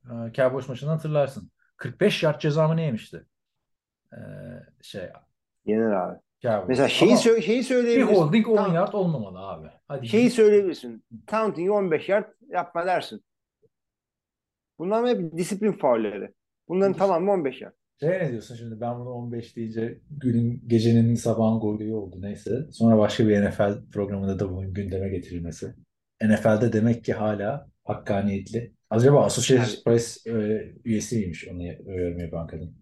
e, 0.05 0.33
Cowboys 0.33 0.69
maçını 0.69 0.89
hatırlarsın. 0.89 1.51
45 1.77 2.23
yard 2.23 2.41
ceza 2.41 2.67
mı 2.67 2.77
ne 2.77 2.85
yemişti? 2.85 3.25
Ee, 4.13 4.17
şey 4.81 5.09
Yenir 5.65 5.91
abi. 5.91 6.19
Cowboys. 6.41 6.67
Mesela 6.67 6.89
şeyi, 6.89 7.11
Ama 7.11 7.19
sö- 7.21 7.41
şeyi 7.41 7.59
bir 7.59 7.63
söyleyebilirsin. 7.63 8.15
holding 8.15 8.47
10 8.47 8.55
Tamam. 8.55 8.73
yard 8.75 8.93
olmamalı 8.93 9.39
abi. 9.39 9.67
Hadi 9.87 10.07
Şeyi 10.07 10.29
söyleyebilirsin. 10.29 11.03
Taunting 11.27 11.69
15 11.71 12.09
yard 12.09 12.25
yapma 12.49 12.85
dersin. 12.85 13.21
Bunlar 14.79 15.07
hep 15.07 15.37
disiplin 15.37 15.71
faulleri. 15.71 16.33
Bunların 16.67 16.93
Dis- 16.93 16.97
tamamı 16.97 17.31
15 17.31 17.61
yard. 17.61 17.73
Şey 17.99 18.09
ne 18.09 18.31
diyorsun 18.31 18.55
şimdi 18.55 18.81
ben 18.81 18.99
bunu 18.99 19.09
15 19.09 19.55
deyince 19.55 19.99
günün 20.11 20.63
gecenin 20.67 21.15
sabahın 21.15 21.59
golü 21.59 21.93
oldu 21.93 22.15
neyse. 22.19 22.67
Sonra 22.71 22.97
başka 22.97 23.27
bir 23.27 23.41
NFL 23.41 23.89
programında 23.93 24.39
da 24.39 24.49
bunun 24.51 24.73
gündeme 24.73 25.09
getirilmesi. 25.09 25.75
NFL'de 26.23 26.73
demek 26.73 27.03
ki 27.05 27.13
hala 27.13 27.69
hakkaniyetli. 27.83 28.73
Acaba 28.89 29.25
Associated 29.25 29.83
Press 29.85 30.27
e, 30.27 30.31
üyesi 30.85 31.17
miymiş 31.17 31.47
onu 31.47 31.63
yorum 31.99 32.19
yapan 32.19 32.47
kadın? 32.47 32.77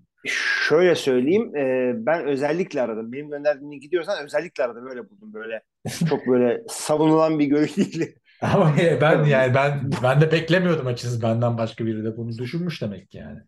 Şöyle 0.69 0.95
söyleyeyim. 0.95 1.55
e, 1.55 1.93
ben 2.05 2.25
özellikle 2.25 2.81
aradım. 2.81 3.11
Benim 3.11 3.29
gönderdiğim 3.29 3.71
linki 3.71 3.85
gidiyorsan 3.85 4.25
özellikle 4.25 4.63
aradım. 4.63 4.85
Böyle 4.85 5.09
buldum. 5.09 5.33
Böyle 5.33 5.61
çok 6.09 6.27
böyle 6.27 6.63
savunulan 6.69 7.39
bir 7.39 7.45
görüş 7.45 7.77
değil. 7.77 8.15
Ama 8.41 8.75
ben 9.01 9.23
yani 9.23 9.53
ben 9.55 9.91
ben 10.03 10.21
de 10.21 10.31
beklemiyordum 10.31 10.87
açıkçası 10.87 11.21
benden 11.21 11.57
başka 11.57 11.85
biri 11.85 12.03
de 12.03 12.17
bunu 12.17 12.37
düşünmüş 12.37 12.81
demek 12.81 13.11
ki 13.11 13.17
yani. 13.17 13.39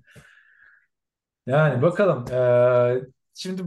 Yani 1.47 1.81
bakalım. 1.81 2.25
Ee, 2.33 3.01
şimdi 3.33 3.61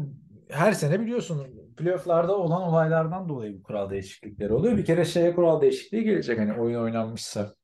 her 0.51 0.73
sene 0.73 1.01
biliyorsun 1.01 1.47
playofflarda 1.77 2.37
olan 2.37 2.63
olaylardan 2.63 3.29
dolayı 3.29 3.59
bu 3.59 3.63
kural 3.63 3.91
değişiklikleri 3.91 4.53
oluyor. 4.53 4.77
Bir 4.77 4.85
kere 4.85 5.05
şeye 5.05 5.35
kural 5.35 5.61
değişikliği 5.61 6.05
gelecek. 6.05 6.39
Hani 6.39 6.53
oyun 6.53 6.81
oynanmışsa 6.81 7.55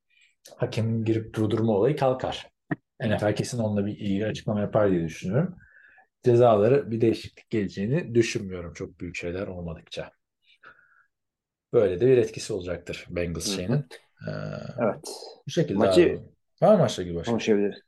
hakemin 0.57 1.05
girip 1.05 1.35
durdurma 1.35 1.73
olayı 1.73 1.97
kalkar. 1.97 2.51
NFL 3.01 3.35
kesin 3.35 3.59
onunla 3.59 3.87
bir 3.87 3.99
iyi 3.99 4.27
açıklama 4.27 4.61
yapar 4.61 4.91
diye 4.91 5.05
düşünüyorum. 5.05 5.57
Cezaları 6.31 6.91
bir 6.91 7.01
değişiklik 7.01 7.51
geleceğini 7.51 8.15
düşünmüyorum 8.15 8.73
çok 8.73 9.01
büyük 9.01 9.17
şeyler 9.17 9.47
olmadıkça. 9.47 10.11
Böyle 11.73 12.01
de 12.01 12.07
bir 12.07 12.17
etkisi 12.19 12.53
olacaktır 12.53 13.07
Bengals 13.11 13.57
şeyinin. 13.57 13.75
Ee, 14.29 14.31
Evet. 14.83 15.05
bu 15.47 15.51
şekilde 15.51 15.79
Maçı- 15.79 16.01
abi. 16.01 16.21
Var 16.63 16.73
mı 16.73 16.79
maçla 16.79 17.03
ilgili 17.03 17.17
başka? 17.17 17.31
Konuşabiliriz. 17.33 17.79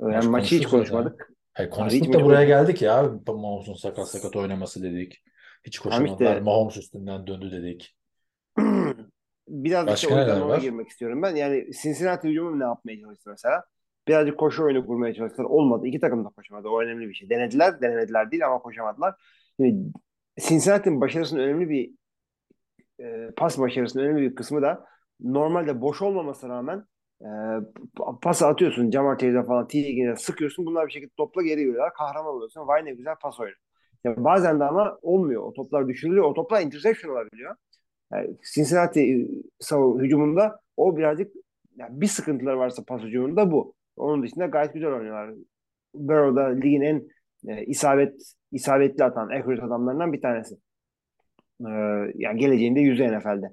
Yani 0.00 0.14
Maç 0.14 0.24
maçı 0.24 0.56
hiç 0.56 0.66
konuşuruz 0.66 0.88
zaten. 0.88 1.02
konuşmadık. 1.04 1.32
Hayır 1.52 1.70
hiç 1.70 1.76
konuştuk 1.76 2.02
da 2.14 2.24
buraya 2.24 2.46
konuşmadık? 2.46 2.48
geldik 2.48 2.82
ya. 2.82 3.02
Mahomes'un 3.26 3.74
sakat 3.74 4.08
sakat 4.08 4.36
oynaması 4.36 4.82
dedik. 4.82 5.22
Hiç 5.64 5.78
koşamadılar. 5.78 6.32
işte. 6.32 6.40
Mahomes 6.40 6.76
üstünden 6.76 7.26
döndü 7.26 7.52
dedik. 7.52 7.96
Birazcık 9.48 9.88
Başka 9.92 10.10
da 10.10 10.14
o 10.14 10.18
yüzden 10.18 10.34
neler 10.34 10.40
ona 10.46 10.48
var? 10.52 10.60
girmek 10.60 10.88
istiyorum 10.88 11.22
ben. 11.22 11.34
Yani 11.36 11.66
Cincinnati 11.82 12.28
hücumu 12.28 12.60
ne 12.60 12.64
yapmaya 12.64 13.00
çalıştı 13.00 13.30
mesela? 13.30 13.64
Birazcık 14.08 14.38
koşu 14.38 14.64
oyunu 14.64 14.86
kurmaya 14.86 15.14
çalıştılar. 15.14 15.44
Olmadı. 15.44 15.86
İki 15.86 16.00
takım 16.00 16.24
da 16.24 16.28
koşamadı. 16.28 16.68
O 16.68 16.80
önemli 16.82 17.08
bir 17.08 17.14
şey. 17.14 17.30
Denediler, 17.30 17.80
denemediler 17.80 18.30
değil 18.30 18.46
ama 18.46 18.58
koşamadılar. 18.58 19.14
Şimdi 19.56 19.92
Cincinnati'nin 20.40 21.00
başarısının 21.00 21.40
önemli 21.40 21.68
bir 21.68 21.90
e, 23.00 23.30
pas 23.36 23.58
başarısının 23.58 24.04
önemli 24.04 24.22
bir 24.22 24.34
kısmı 24.34 24.62
da 24.62 24.84
normalde 25.20 25.80
boş 25.80 26.02
olmamasına 26.02 26.54
rağmen 26.54 26.84
e, 27.20 27.26
pa- 27.96 28.20
pası 28.20 28.46
atıyorsun. 28.46 28.90
Jamar 28.90 29.18
Chase 29.18 29.42
falan 29.42 29.68
T. 29.68 29.78
Higgins'e 29.78 30.16
sıkıyorsun. 30.16 30.66
Bunlar 30.66 30.86
bir 30.86 30.92
şekilde 30.92 31.12
topla 31.16 31.42
geri 31.42 31.60
geliyorlar. 31.60 31.94
Kahraman 31.94 32.34
oluyorsun. 32.34 32.66
Vay 32.66 32.84
ne 32.84 32.94
güzel 32.94 33.14
pas 33.22 33.40
oyunu. 33.40 33.56
Yani 34.04 34.24
bazen 34.24 34.60
de 34.60 34.64
ama 34.64 34.98
olmuyor. 35.02 35.42
O 35.42 35.52
toplar 35.52 35.88
düşürülüyor. 35.88 36.24
O 36.24 36.34
toplar 36.34 36.62
interception 36.62 37.12
olabiliyor. 37.12 37.56
Yani 38.12 38.36
Cincinnati 38.54 39.00
e, 39.00 39.28
savun 39.60 40.00
hücumunda 40.04 40.60
o 40.76 40.96
birazcık 40.96 41.32
yani 41.76 42.00
bir 42.00 42.06
sıkıntıları 42.06 42.58
varsa 42.58 42.84
pas 42.84 43.02
hücumunda 43.02 43.50
bu. 43.52 43.74
Onun 43.96 44.22
dışında 44.22 44.46
gayet 44.46 44.74
güzel 44.74 44.92
oynuyorlar. 44.92 45.34
Burrow 45.94 46.42
da 46.42 46.46
ligin 46.46 46.80
en 46.80 47.08
e, 47.48 47.64
isabet 47.64 48.34
isabetli 48.52 49.04
atan, 49.04 49.28
accurate 49.28 49.62
adamlarından 49.62 50.12
bir 50.12 50.20
tanesi. 50.20 50.54
Ee, 51.60 51.70
yani 52.14 52.38
geleceğinde 52.38 52.80
yüzde 52.80 53.18
NFL'de. 53.18 53.46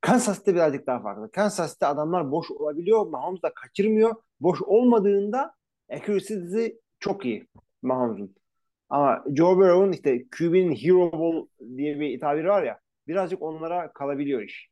Kansas 0.00 0.46
birazcık 0.46 0.86
daha 0.86 1.02
farklı. 1.02 1.30
Kansas 1.30 1.82
adamlar 1.82 2.30
boş 2.30 2.50
olabiliyor. 2.50 3.06
Mahomes 3.06 3.42
da 3.42 3.54
kaçırmıyor. 3.54 4.14
Boş 4.40 4.62
olmadığında 4.62 5.54
accuracy'si 5.92 6.80
çok 7.00 7.24
iyi 7.24 7.46
Mahomes'un. 7.82 8.34
Ama 8.88 9.24
Joe 9.34 9.56
Burrow'un 9.56 9.92
işte 9.92 10.24
QB'nin 10.38 10.74
hero 10.74 11.12
ball 11.12 11.46
diye 11.76 12.00
bir 12.00 12.20
tabiri 12.20 12.48
var 12.48 12.62
ya 12.62 12.78
birazcık 13.08 13.42
onlara 13.42 13.92
kalabiliyor 13.92 14.42
iş. 14.42 14.68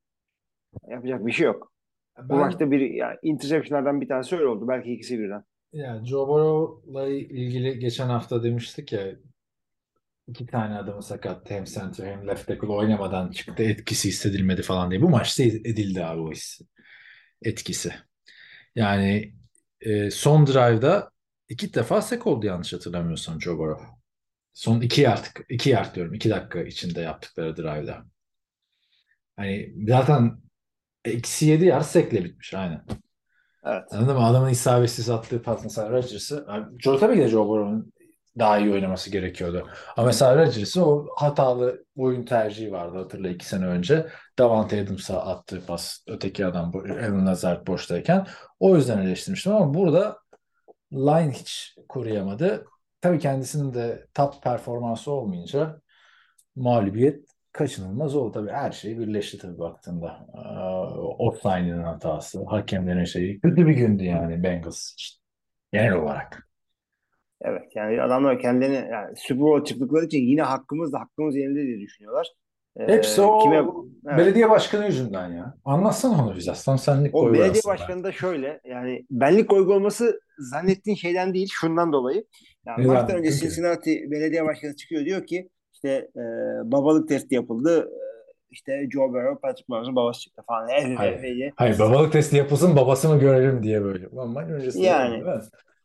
Yapacak 0.88 1.26
bir 1.26 1.32
şey 1.32 1.46
yok. 1.46 1.71
Bu 2.18 2.36
maçta 2.36 2.70
bir 2.70 2.80
yani 2.80 3.16
interceptionlardan 3.22 4.00
bir 4.00 4.08
tanesi 4.08 4.36
öyle 4.36 4.46
oldu. 4.46 4.68
Belki 4.68 4.92
ikisi 4.92 5.18
birden. 5.18 5.44
yani 5.72 6.06
Joe 6.06 6.28
Burrow'la 6.28 7.08
ilgili 7.08 7.78
geçen 7.78 8.08
hafta 8.08 8.42
demiştik 8.42 8.92
ya 8.92 9.16
iki 10.28 10.46
tane 10.46 10.76
adamı 10.76 11.02
sakat 11.02 11.50
hem 11.50 11.64
center 11.64 12.06
hem 12.06 12.28
left 12.28 12.46
tackle 12.46 12.66
oynamadan 12.66 13.30
çıktı 13.30 13.62
etkisi 13.62 14.08
hissedilmedi 14.08 14.62
falan 14.62 14.90
diye. 14.90 15.02
Bu 15.02 15.08
maçta 15.08 15.42
edildi 15.42 16.04
abi 16.04 16.20
o 16.20 16.30
his 16.32 16.60
etkisi. 17.42 17.94
Yani 18.74 19.34
e, 19.80 20.10
son 20.10 20.46
drive'da 20.46 21.10
iki 21.48 21.74
defa 21.74 22.02
sek 22.02 22.26
oldu 22.26 22.46
yanlış 22.46 22.72
hatırlamıyorsam 22.72 23.40
Joe 23.40 23.58
Burrow. 23.58 23.84
Son 24.54 24.80
iki 24.80 25.00
yard, 25.00 25.24
iki 25.48 25.70
yard 25.70 25.94
diyorum. 25.94 26.14
iki 26.14 26.30
dakika 26.30 26.62
içinde 26.62 27.00
yaptıkları 27.00 27.56
drive'da. 27.56 28.04
Hani 29.36 29.74
zaten 29.88 30.41
eksi 31.04 31.46
yedi 31.46 31.64
yard 31.64 31.82
sekle 31.82 32.24
bitmiş 32.24 32.54
aynen. 32.54 32.84
Evet. 33.64 33.82
Anladın 33.90 34.16
mı? 34.16 34.26
Adamın 34.26 34.48
isabetsiz 34.50 35.10
attığı 35.10 35.42
pas 35.42 35.64
mesela 35.64 35.90
Rodgers'ı. 35.90 36.46
Joe 36.78 36.98
tabii 36.98 37.14
ki 37.14 37.20
de 37.20 37.28
Joe 37.28 37.48
Burrow'un 37.48 37.92
daha 38.38 38.58
iyi 38.58 38.72
oynaması 38.72 39.10
gerekiyordu. 39.10 39.68
Ama 39.96 40.06
mesela 40.06 40.36
Rodgers'ın 40.36 40.82
o 40.82 41.06
hatalı 41.16 41.84
oyun 41.96 42.24
tercihi 42.24 42.72
vardı 42.72 42.98
hatırla 42.98 43.28
iki 43.28 43.46
sene 43.46 43.66
önce. 43.66 44.06
Davante 44.38 44.82
Adams'a 44.82 45.22
attığı 45.22 45.66
pas 45.66 45.98
öteki 46.08 46.46
adam 46.46 46.72
Alan 46.74 47.26
Lazard 47.26 47.66
boştayken. 47.66 48.26
O 48.60 48.76
yüzden 48.76 48.98
eleştirmiştim 48.98 49.52
ama 49.52 49.74
burada 49.74 50.18
line 50.92 51.32
hiç 51.32 51.76
koruyamadı. 51.88 52.64
Tabii 53.00 53.18
kendisinin 53.18 53.74
de 53.74 54.06
top 54.14 54.42
performansı 54.42 55.10
olmayınca 55.10 55.80
mağlubiyet 56.56 57.31
kaçınılmaz 57.52 58.16
oldu. 58.16 58.32
Tabii 58.32 58.50
her 58.50 58.72
şey 58.72 58.98
birleşti 58.98 59.38
tabii 59.38 59.58
baktığında. 59.58 60.26
Ee, 60.34 60.58
Offline'ın 61.18 61.82
hatası, 61.82 62.44
hakemlerin 62.44 63.04
şeyi. 63.04 63.40
Kötü 63.40 63.66
bir 63.66 63.74
gündü 63.74 64.04
yani 64.04 64.42
Bengals 64.42 64.92
için. 64.92 65.20
Genel 65.72 65.92
olarak. 65.92 66.48
Evet 67.40 67.76
yani 67.76 68.02
adamlar 68.02 68.38
kendilerini 68.38 68.90
yani 68.90 69.16
Super 69.16 69.40
Bowl 69.40 69.64
çıktıkları 69.64 70.04
için 70.04 70.22
yine 70.22 70.42
hakkımız 70.42 70.92
da 70.92 71.00
hakkımız 71.00 71.36
yerinde 71.36 71.62
diye 71.62 71.80
düşünüyorlar. 71.80 72.26
Ee, 72.76 72.92
Hepsi 72.92 73.20
o 73.22 73.38
kime 73.42 73.56
evet. 73.56 74.18
belediye 74.18 74.50
başkanı 74.50 74.86
yüzünden 74.86 75.28
ya. 75.32 75.54
Anlatsana 75.64 76.24
onu 76.24 76.36
bize. 76.36 76.50
Aslan 76.50 76.76
senlik 76.76 77.14
O 77.14 77.20
koy 77.20 77.32
belediye 77.32 77.50
aslında. 77.50 77.74
başkanı 77.74 78.04
da 78.04 78.12
şöyle 78.12 78.60
yani 78.64 79.06
benlik 79.10 79.50
koygu 79.50 79.72
olması 79.74 80.20
zannettiğin 80.38 80.96
şeyden 80.96 81.34
değil 81.34 81.48
şundan 81.52 81.92
dolayı. 81.92 82.24
Yani 82.66 82.86
maçtan 82.86 83.18
önce 83.18 83.30
Cincinnati 83.32 84.10
belediye 84.10 84.44
başkanı 84.44 84.76
çıkıyor 84.76 85.04
diyor 85.04 85.26
ki 85.26 85.48
işte 85.82 86.08
e, 86.16 86.22
babalık 86.72 87.08
testi 87.08 87.34
yapıldı. 87.34 87.90
E, 87.92 88.32
işte 88.50 88.88
Joe 88.92 89.12
Burrow, 89.12 89.40
Patrick 89.40 89.64
Mahomes'un 89.68 89.96
babası 89.96 90.20
çıktı 90.20 90.42
falan. 90.46 90.68
Eh, 90.68 90.96
Hayır. 90.96 91.52
Hayır 91.56 91.78
babalık 91.78 92.12
testi 92.12 92.36
yapılsın 92.36 92.76
babası 92.76 93.08
mı 93.08 93.20
görelim 93.20 93.62
diye 93.62 93.82
böyle. 93.82 94.08
Ulan 94.08 94.34
Yani. 94.74 95.24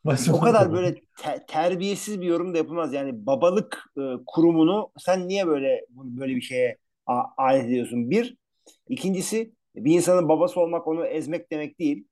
Maç 0.03 0.29
O 0.29 0.39
kadar 0.39 0.69
da- 0.69 0.73
böyle 0.73 0.93
te- 0.93 1.45
terbiyesiz 1.47 2.21
bir 2.21 2.25
yorum 2.25 2.53
da 2.53 2.57
yapılmaz. 2.57 2.93
Yani 2.93 3.25
babalık 3.25 3.83
e, 3.97 4.01
kurumunu 4.27 4.91
sen 4.97 5.27
niye 5.27 5.47
böyle 5.47 5.85
böyle 5.89 6.35
bir 6.35 6.41
şeye 6.41 6.77
a- 7.05 7.23
alet 7.37 7.65
ediyorsun? 7.65 8.09
Bir. 8.11 8.37
İkincisi 8.89 9.51
bir 9.75 9.93
insanın 9.95 10.29
babası 10.29 10.59
olmak 10.59 10.87
onu 10.87 11.05
ezmek 11.05 11.51
demek 11.51 11.79
değil. 11.79 12.07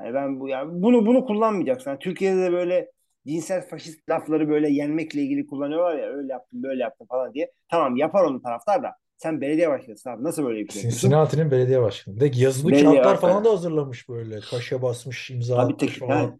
Yani 0.00 0.14
ben 0.14 0.40
bu 0.40 0.48
yani 0.48 0.82
bunu 0.82 1.06
bunu 1.06 1.24
kullanmayacaksın. 1.24 1.90
Yani 1.90 1.98
Türkiye'de 1.98 2.40
de 2.42 2.52
böyle 2.52 2.90
cinsel 3.26 3.68
faşist 3.68 4.10
lafları 4.10 4.48
böyle 4.48 4.68
yenmekle 4.70 5.20
ilgili 5.22 5.46
kullanıyorlar 5.46 5.98
ya 5.98 6.06
öyle 6.06 6.32
yaptım 6.32 6.62
böyle 6.62 6.82
yaptım 6.82 7.06
falan 7.06 7.34
diye. 7.34 7.52
Tamam 7.68 7.96
yapar 7.96 8.24
onu 8.24 8.42
taraftar 8.42 8.82
da. 8.82 8.88
Sen 9.16 9.40
belediye 9.40 9.70
başkanısın 9.70 10.10
abi. 10.10 10.24
Nasıl 10.24 10.44
böyle 10.44 10.58
bir 10.58 10.68
şey 10.68 10.82
yapıyorsun? 10.82 11.00
Cincinnati'nin 11.00 11.50
belediye 11.50 11.82
başkanı. 11.82 12.20
De 12.20 12.30
yazılı 12.34 12.70
Belediye 12.70 12.84
kağıtlar 12.86 13.12
başkanı. 13.14 13.30
falan 13.30 13.44
da 13.44 13.50
hazırlamış 13.50 14.08
böyle. 14.08 14.40
Kaşe 14.40 14.82
basmış, 14.82 15.30
imza 15.30 15.56
Tabii 15.56 15.72
atmış 15.72 15.92
tek, 15.92 16.00
falan. 16.00 16.16
yani, 16.22 16.32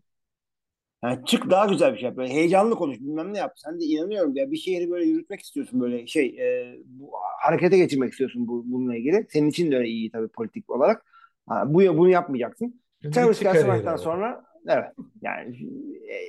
yani 1.04 1.24
çık 1.26 1.50
daha 1.50 1.66
güzel 1.66 1.92
bir 1.92 1.98
şey 1.98 2.08
yap. 2.08 2.16
Böyle 2.16 2.32
heyecanlı 2.32 2.74
konuş. 2.74 3.00
Bilmem 3.00 3.34
ne 3.34 3.38
yap. 3.38 3.52
Sen 3.56 3.80
de 3.80 3.84
inanıyorum 3.84 4.36
ya 4.36 4.50
bir 4.50 4.56
şehri 4.56 4.90
böyle 4.90 5.06
yürütmek 5.06 5.40
istiyorsun 5.40 5.80
böyle 5.80 6.06
şey 6.06 6.26
e, 6.26 6.76
bu, 6.84 7.10
harekete 7.42 7.76
geçirmek 7.76 8.10
istiyorsun 8.12 8.48
bu, 8.48 8.64
bununla 8.66 8.96
ilgili. 8.96 9.26
Senin 9.30 9.50
için 9.50 9.72
de 9.72 9.76
öyle 9.76 9.88
iyi 9.88 10.10
tabii 10.10 10.28
politik 10.28 10.70
olarak. 10.70 11.04
Ha, 11.48 11.64
bu 11.66 11.78
bunu 11.98 12.08
yapmayacaksın. 12.08 12.80
Travis 13.12 13.46
abi. 13.46 13.98
sonra 13.98 14.44
evet 14.68 14.92
yani 15.22 15.56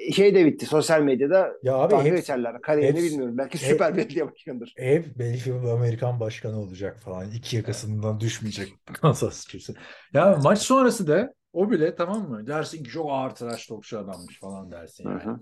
e, 0.07 0.11
şey 0.11 0.35
de 0.35 0.45
bitti. 0.45 0.65
Sosyal 0.65 1.01
medyada 1.01 1.53
Ya 1.63 1.75
abi 1.75 1.91
dalga 1.91 2.03
hepsi- 2.03 2.15
geçerler. 2.15 2.61
Kariyerini 2.61 3.03
bilmiyorum. 3.03 3.38
Belki 3.38 3.61
hep- 3.61 3.69
süper 3.71 3.97
belediye 3.97 4.31
başkanıdır. 4.31 4.73
Ev 4.77 5.03
belki 5.19 5.53
Amerikan 5.53 6.19
başkanı 6.19 6.59
olacak 6.59 6.99
falan. 6.99 7.31
İki 7.31 7.55
yakasından 7.55 8.19
düşmeyecek 8.19 8.73
Kansas 9.01 9.45
kimse. 9.45 9.73
Ya 10.13 10.39
maç 10.43 10.59
sonrası 10.59 11.07
da 11.07 11.33
o 11.53 11.71
bile 11.71 11.95
tamam 11.95 12.29
mı? 12.29 12.47
Dersin 12.47 12.83
ki 12.83 12.89
çok 12.89 13.11
ağır 13.11 13.29
tıraş 13.29 13.67
topçu 13.67 13.99
adammış 13.99 14.39
falan 14.39 14.71
dersin 14.71 15.03
yani. 15.09 15.23
hı. 15.23 15.39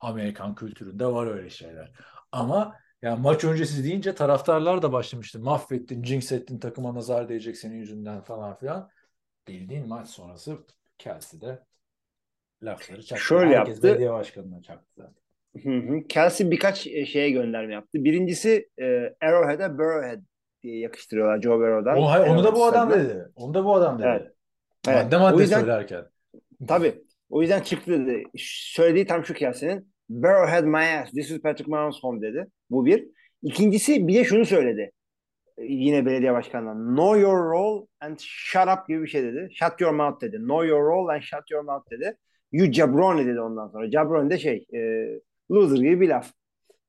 Amerikan 0.00 0.54
kültüründe 0.54 1.06
var 1.06 1.26
öyle 1.26 1.50
şeyler. 1.50 1.92
Ama 2.32 2.74
ya 3.02 3.16
maç 3.16 3.44
öncesi 3.44 3.84
deyince 3.84 4.14
taraftarlar 4.14 4.82
da 4.82 4.92
başlamıştı. 4.92 5.38
Mahvettin, 5.40 6.04
jinx 6.04 6.32
ettin, 6.32 6.58
takıma 6.58 6.94
nazar 6.94 7.28
değecek 7.28 7.56
senin 7.56 7.76
yüzünden 7.76 8.20
falan 8.20 8.56
filan. 8.58 8.90
Bildiğin 9.48 9.88
maç 9.88 10.08
sonrası 10.08 10.58
Kelsey'de 10.98 11.62
lafları 12.62 13.02
çaktı. 13.02 13.24
Şöyle 13.24 13.56
Herkes 13.58 13.74
yaptı. 13.74 13.88
belediye 13.88 14.12
başkanına 14.12 14.62
çaktı 14.62 14.90
zaten. 14.96 15.14
Hı 15.62 15.92
hı. 15.92 16.06
Kelsey 16.08 16.50
birkaç 16.50 16.86
e, 16.86 17.06
şeye 17.06 17.30
gönderme 17.30 17.72
yaptı. 17.74 18.04
Birincisi 18.04 18.68
e, 18.80 19.14
Arrowhead'e 19.20 19.78
Burrowhead 19.78 20.20
diye 20.62 20.78
yakıştırıyorlar 20.78 21.42
Joe 21.42 21.58
Burrow'dan. 21.58 21.98
O, 21.98 22.10
hayır, 22.10 22.26
onu 22.26 22.44
da 22.44 22.54
bu 22.54 22.64
adam 22.64 22.90
dedi. 22.90 23.28
Onu 23.36 23.54
da 23.54 23.64
bu 23.64 23.74
adam 23.74 23.98
dedi. 23.98 24.06
Evet. 24.10 24.32
Evet. 24.88 25.04
Madde 25.04 25.16
madde 25.16 25.36
O 25.36 25.40
yüzden- 25.40 25.60
söylerken. 25.60 26.04
Tabii. 26.68 26.94
O 27.30 27.40
yüzden 27.42 27.60
çıktı 27.60 27.90
dedi. 27.92 28.24
Söylediği 28.38 29.06
tam 29.06 29.24
şu 29.24 29.34
Kelsey'nin. 29.34 29.92
Burrowhead 30.08 30.64
my 30.64 30.98
ass. 30.98 31.10
This 31.10 31.30
is 31.30 31.40
Patrick 31.42 31.70
Mahomes 31.70 31.96
home 32.02 32.22
dedi. 32.22 32.46
Bu 32.70 32.86
bir. 32.86 33.06
İkincisi 33.42 34.08
bir 34.08 34.14
de 34.14 34.24
şunu 34.24 34.44
söyledi. 34.44 34.90
Yine 35.58 36.06
belediye 36.06 36.32
başkanından. 36.32 36.96
Know 36.96 37.20
your 37.20 37.50
role 37.52 37.86
and 38.00 38.16
shut 38.20 38.68
up 38.68 38.88
gibi 38.88 39.02
bir 39.02 39.08
şey 39.08 39.22
dedi. 39.22 39.48
Shut 39.54 39.80
your 39.80 39.92
mouth 39.92 40.20
dedi. 40.20 40.36
Know 40.36 40.66
your 40.66 40.84
role 40.84 41.12
and 41.12 41.22
shut 41.22 41.50
your 41.50 41.62
mouth 41.64 41.90
dedi. 41.90 42.16
You 42.54 42.72
jabroni 42.72 43.26
dedi 43.26 43.40
ondan 43.40 43.68
sonra. 43.68 43.90
Jabroni 43.90 44.30
de 44.30 44.38
şey 44.38 44.66
e, 44.74 44.80
loser 45.50 45.76
gibi 45.76 46.00
bir 46.00 46.08
laf. 46.08 46.30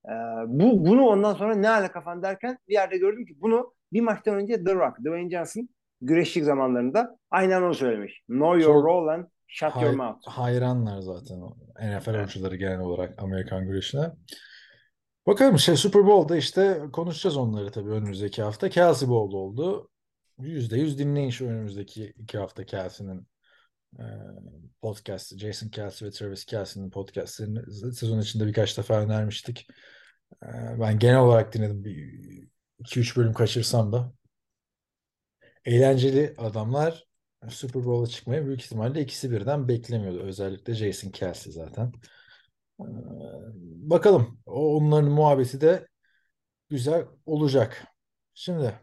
E, 0.06 0.14
bu 0.48 0.86
bunu 0.86 1.02
ondan 1.08 1.34
sonra 1.34 1.56
ne 1.56 1.70
alaka 1.70 2.02
falan 2.02 2.24
derken 2.24 2.58
bir 2.68 2.74
yerde 2.74 2.98
gördüm 2.98 3.26
ki 3.26 3.34
bunu 3.42 3.74
bir 3.94 4.02
maçtan 4.02 4.36
önce 4.36 4.64
The 4.64 4.76
Rock, 4.76 5.00
Dwayne 5.00 5.30
Johnson 5.30 5.70
güreşlik 6.02 6.44
zamanlarında 6.44 7.18
aynen 7.32 7.62
onu 7.62 7.74
söylemiş. 7.74 8.22
Know 8.28 8.64
your 8.64 8.74
Çok 8.74 8.86
role 8.86 9.12
and 9.12 9.26
shut 9.48 9.76
your 9.76 9.84
Hay- 9.86 9.96
mouth. 9.96 10.28
hayranlar 10.28 11.00
zaten 11.02 11.38
NFL 12.00 12.16
oyuncuları 12.16 12.56
genel 12.56 12.80
olarak 12.80 13.24
Amerikan 13.24 13.68
güreşine. 13.68 14.12
Bakalım 15.28 15.60
şey 15.60 15.76
Super 15.76 16.06
Bowl'da 16.08 16.38
işte 16.38 16.82
konuşacağız 16.94 17.38
onları 17.38 17.72
tabii 17.72 17.90
önümüzdeki 17.90 18.42
hafta. 18.44 18.70
Kelsey 18.70 19.10
Bowl 19.10 19.36
oldu. 19.36 19.90
%100 20.40 20.98
dinleyin 20.98 21.30
şu 21.30 21.46
önümüzdeki 21.46 22.06
iki 22.18 22.38
hafta 22.38 22.66
Kelsey'nin 22.66 23.28
podcast'ı. 24.82 25.40
Jason 25.40 25.70
Kelsey 25.70 26.08
ve 26.08 26.12
Travis 26.12 26.46
Kelsey'nin 26.46 26.90
podcast'ını 26.90 27.94
sezon 27.94 28.20
içinde 28.20 28.48
birkaç 28.48 28.78
defa 28.78 29.02
önermiştik. 29.02 29.68
Ben 30.80 31.00
genel 31.00 31.20
olarak 31.20 31.54
dinledim. 31.54 31.84
Bir 31.84 32.48
2-3 32.80 33.18
bölüm 33.18 33.34
kaçırsam 33.34 33.94
da. 33.94 34.14
Eğlenceli 35.66 36.34
adamlar 36.38 37.06
Super 37.50 37.86
Bowl'a 37.86 38.08
çıkmayı 38.08 38.46
büyük 38.46 38.62
ihtimalle 38.64 39.02
ikisi 39.02 39.32
birden 39.32 39.68
beklemiyordu. 39.68 40.20
Özellikle 40.20 40.74
Jason 40.74 41.10
Kelsey 41.10 41.54
zaten. 41.54 41.92
Bakalım. 43.90 44.40
O- 44.46 44.78
Onların 44.78 45.12
muhabbeti 45.12 45.62
de 45.62 45.88
güzel 46.70 47.06
olacak. 47.26 47.88
Şimdi 48.34 48.80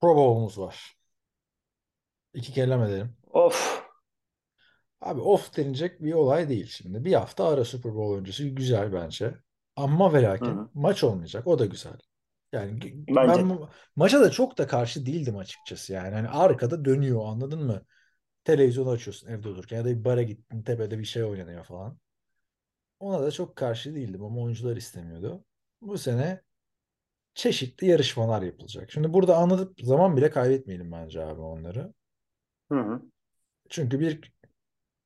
Pro 0.00 0.16
Bowl'umuz 0.16 0.58
var. 0.58 1.01
İki 2.34 2.52
kelam 2.52 2.82
edelim. 2.82 3.16
Of. 3.32 3.82
Abi 5.00 5.20
off 5.20 5.56
denilecek 5.56 6.02
bir 6.02 6.12
olay 6.12 6.48
değil 6.48 6.66
şimdi. 6.66 7.04
Bir 7.04 7.12
hafta 7.12 7.48
ara 7.48 7.64
Super 7.64 7.94
Bowl 7.94 8.20
öncesi 8.20 8.54
güzel 8.54 8.92
bence. 8.92 9.34
Ama 9.76 10.12
ve 10.12 10.22
lakin 10.22 10.46
Hı 10.46 10.60
hı. 10.60 10.68
maç 10.74 11.04
olmayacak. 11.04 11.46
O 11.46 11.58
da 11.58 11.66
güzel. 11.66 11.98
Yani 12.52 12.80
Bence. 13.08 13.40
ben 13.40 13.58
maça 13.96 14.20
da 14.20 14.30
çok 14.30 14.58
da 14.58 14.66
karşı 14.66 15.06
değildim 15.06 15.36
açıkçası 15.36 15.92
yani. 15.92 16.14
Hani 16.14 16.28
arkada 16.28 16.84
dönüyor 16.84 17.20
anladın 17.26 17.64
mı? 17.64 17.82
Televizyonu 18.44 18.90
açıyorsun 18.90 19.28
evde 19.28 19.48
olurken 19.48 19.76
ya 19.76 19.84
da 19.84 19.88
bir 19.88 20.04
bara 20.04 20.22
gittin 20.22 20.62
tepede 20.62 20.98
bir 20.98 21.04
şey 21.04 21.24
oynanıyor 21.24 21.64
falan. 21.64 21.98
Ona 23.00 23.22
da 23.22 23.30
çok 23.30 23.56
karşı 23.56 23.94
değildim 23.94 24.24
ama 24.24 24.40
oyuncular 24.40 24.76
istemiyordu. 24.76 25.44
Bu 25.80 25.98
sene 25.98 26.42
çeşitli 27.34 27.86
yarışmalar 27.86 28.42
yapılacak. 28.42 28.92
Şimdi 28.92 29.12
burada 29.12 29.36
anlatıp 29.36 29.80
zaman 29.80 30.16
bile 30.16 30.30
kaybetmeyelim 30.30 30.92
bence 30.92 31.24
abi 31.24 31.40
onları. 31.40 31.92
Hı 32.72 32.80
hı. 32.80 33.02
Çünkü 33.70 34.00
bir 34.00 34.32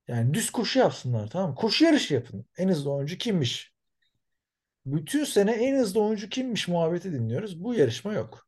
yani 0.08 0.34
düz 0.34 0.50
koşu 0.50 0.78
yapsınlar 0.78 1.28
tamam 1.30 1.50
mı? 1.50 1.56
Koşu 1.56 1.84
yarışı 1.84 2.14
yapın. 2.14 2.44
En 2.58 2.68
hızlı 2.68 2.92
oyuncu 2.92 3.18
kimmiş? 3.18 3.72
Bütün 4.86 5.24
sene 5.24 5.52
en 5.52 5.78
hızlı 5.78 6.02
oyuncu 6.02 6.28
kimmiş 6.28 6.68
muhabbeti 6.68 7.12
dinliyoruz. 7.12 7.64
Bu 7.64 7.74
yarışma 7.74 8.12
yok. 8.12 8.46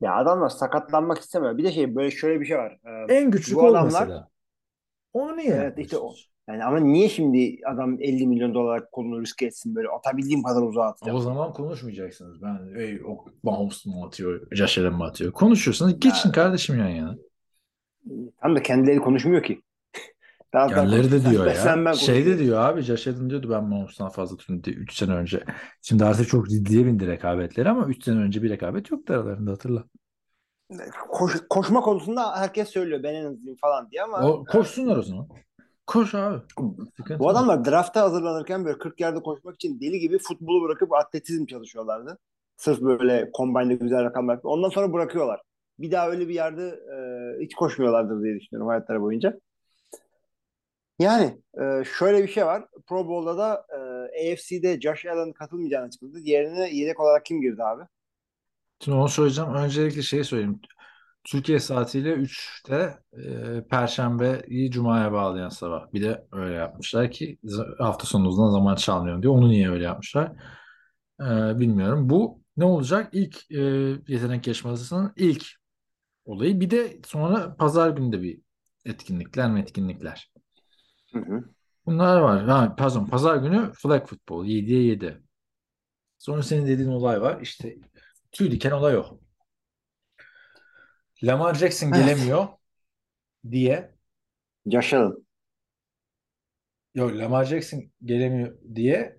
Ya 0.00 0.14
adamlar 0.14 0.48
sakatlanmak 0.48 1.18
istemiyor. 1.18 1.58
Bir 1.58 1.64
de 1.64 1.72
şey 1.72 1.94
böyle 1.94 2.10
şöyle 2.10 2.40
bir 2.40 2.46
şey 2.46 2.58
var. 2.58 2.78
Ee, 3.08 3.14
En 3.14 3.30
güçlü 3.30 3.54
Bu 3.54 3.66
adamlar- 3.66 3.84
mesela. 4.00 4.28
Onu 5.12 5.36
niye 5.36 5.54
Evet, 5.54 5.78
işte 5.78 5.98
o. 5.98 6.14
yani 6.48 6.64
ama 6.64 6.80
niye 6.80 7.08
şimdi 7.08 7.58
adam 7.66 8.02
50 8.02 8.26
milyon 8.26 8.54
dolar 8.54 8.90
kolunu 8.90 9.20
riske 9.22 9.46
etsin 9.46 9.74
böyle 9.74 9.88
atabildiğim 9.88 10.42
kadar 10.42 10.62
uzağa 10.62 10.82
atacağım. 10.84 11.18
O 11.18 11.20
zaman 11.20 11.52
konuşmayacaksınız. 11.52 12.42
Ben 12.42 12.80
ey, 12.80 13.00
o 13.06 13.24
Mahomes 13.42 13.86
mu 13.86 14.06
atıyor, 14.06 14.46
Josh 14.50 14.78
Allen 14.78 14.94
mi 14.94 15.04
atıyor? 15.04 15.32
Konuşuyorsanız 15.32 16.00
geçin 16.00 16.32
kardeşim 16.32 16.78
yan 16.78 16.88
yana. 16.88 17.16
Tam 18.42 18.56
da 18.56 18.62
kendileri 18.62 18.98
konuşmuyor 18.98 19.42
ki. 19.42 19.62
Daha 20.52 20.68
Kendileri 20.68 21.12
de 21.12 21.30
diyor 21.30 21.46
ya. 21.46 21.94
Şey 21.94 22.26
de 22.26 22.38
diyor 22.38 22.60
abi 22.60 22.82
Josh 22.82 23.08
Allen 23.08 23.30
diyordu 23.30 23.50
ben 23.50 23.64
Mahomes'tan 23.64 24.08
fazla 24.08 24.36
tuttum 24.36 24.64
diye 24.64 24.76
3 24.76 24.96
sene 24.96 25.14
önce. 25.14 25.44
Şimdi 25.82 26.04
artık 26.04 26.28
çok 26.28 26.48
ciddiye 26.48 26.86
bindi 26.86 27.06
rekabetleri 27.06 27.68
ama 27.68 27.86
3 27.86 28.04
sene 28.04 28.18
önce 28.20 28.42
bir 28.42 28.50
rekabet 28.50 28.90
yoktu 28.90 29.14
aralarında 29.14 29.50
hatırla. 29.50 29.84
Koş, 31.08 31.32
koşma 31.50 31.80
konusunda 31.80 32.36
herkes 32.36 32.68
söylüyor 32.68 33.02
ben 33.02 33.14
en 33.14 33.24
hızlıyım 33.24 33.56
falan 33.60 33.90
diye 33.90 34.02
ama 34.02 34.28
O, 34.28 34.44
koşsunlar 34.44 34.96
o 34.96 35.02
zaman. 35.02 35.28
Koş 35.86 36.14
abi. 36.14 36.38
Sıkıntı 36.96 37.18
bu 37.18 37.28
adamlar 37.28 37.64
drafta 37.64 38.02
hazırlanırken 38.02 38.64
böyle 38.64 38.78
40 38.78 39.00
yerde 39.00 39.22
koşmak 39.22 39.54
için 39.54 39.80
deli 39.80 40.00
gibi 40.00 40.18
futbolu 40.18 40.68
bırakıp 40.68 40.92
atletizm 40.92 41.46
çalışıyorlardı. 41.46 42.18
Sırf 42.56 42.80
böyle 42.80 43.30
kombayında 43.32 43.74
güzel 43.74 44.04
rakamlar. 44.04 44.40
Ondan 44.42 44.68
sonra 44.68 44.92
bırakıyorlar. 44.92 45.40
Bir 45.78 45.90
daha 45.90 46.10
öyle 46.10 46.28
bir 46.28 46.34
yerde 46.34 46.68
e, 46.68 47.44
hiç 47.44 47.54
koşmuyorlardır 47.54 48.22
diye 48.22 48.40
düşünüyorum 48.40 48.68
hayatları 48.68 49.00
boyunca. 49.00 49.40
Yani 50.98 51.38
e, 51.60 51.84
şöyle 51.98 52.22
bir 52.22 52.28
şey 52.28 52.46
var. 52.46 52.64
Pro 52.86 53.08
Bowl'da 53.08 53.38
da 53.38 53.66
e, 54.16 54.32
AFC'de 54.32 54.80
Josh 54.80 55.06
Allen 55.06 55.32
katılmayacağını 55.32 55.86
açıkladı. 55.86 56.24
Diğerine 56.24 56.70
yedek 56.70 57.00
olarak 57.00 57.24
kim 57.24 57.40
girdi 57.40 57.62
abi? 57.62 57.82
Şimdi 58.80 58.96
onu 58.96 59.08
söyleyeceğim. 59.08 59.54
Öncelikle 59.54 60.02
şey 60.02 60.24
söyleyeyim. 60.24 60.60
Türkiye 61.24 61.58
saatiyle 61.58 62.14
3'te 62.14 62.98
e, 63.12 63.64
Perşembeyi 63.70 64.70
Cuma'ya 64.70 65.12
bağlayan 65.12 65.48
sabah. 65.48 65.92
Bir 65.92 66.02
de 66.02 66.26
öyle 66.32 66.54
yapmışlar 66.54 67.10
ki 67.10 67.38
hafta 67.78 68.06
sonunuzdan 68.06 68.50
zaman 68.50 68.76
çalmayalım 68.76 69.22
diyor. 69.22 69.34
Onu 69.34 69.48
niye 69.48 69.70
öyle 69.70 69.84
yapmışlar? 69.84 70.32
E, 71.20 71.24
bilmiyorum. 71.58 72.10
Bu 72.10 72.42
ne 72.56 72.64
olacak? 72.64 73.08
İlk 73.12 73.50
e, 73.50 73.60
yetenek 74.08 74.46
yarışmasının 74.46 75.12
ilk 75.16 75.46
olayı. 76.28 76.60
Bir 76.60 76.70
de 76.70 77.00
sonra 77.06 77.56
pazar 77.56 77.90
günü 77.90 78.12
de 78.12 78.22
bir 78.22 78.40
etkinlikler 78.84 79.50
mi 79.50 79.60
etkinlikler. 79.60 80.32
Hı 81.12 81.18
hı. 81.18 81.44
Bunlar 81.86 82.20
var. 82.20 82.44
Ha, 82.48 82.74
pardon 82.78 83.06
pazar 83.06 83.36
günü 83.36 83.72
flag 83.74 84.06
futbol 84.06 84.46
7'ye 84.46 84.82
7. 84.82 85.22
Sonra 86.18 86.42
senin 86.42 86.66
dediğin 86.66 86.88
olay 86.88 87.20
var. 87.20 87.40
İşte 87.40 87.76
tüy 88.32 88.50
diken 88.50 88.70
olay 88.70 88.96
o. 88.96 89.20
Lamar 91.22 91.54
Jackson 91.54 91.92
Evet. 91.92 91.96
gelemiyor 91.96 92.48
diye 93.50 93.94
Allen. 94.76 95.24
yok 96.94 97.12
Lamar 97.18 97.44
Jackson 97.44 97.90
gelemiyor 98.04 98.58
diye 98.74 99.18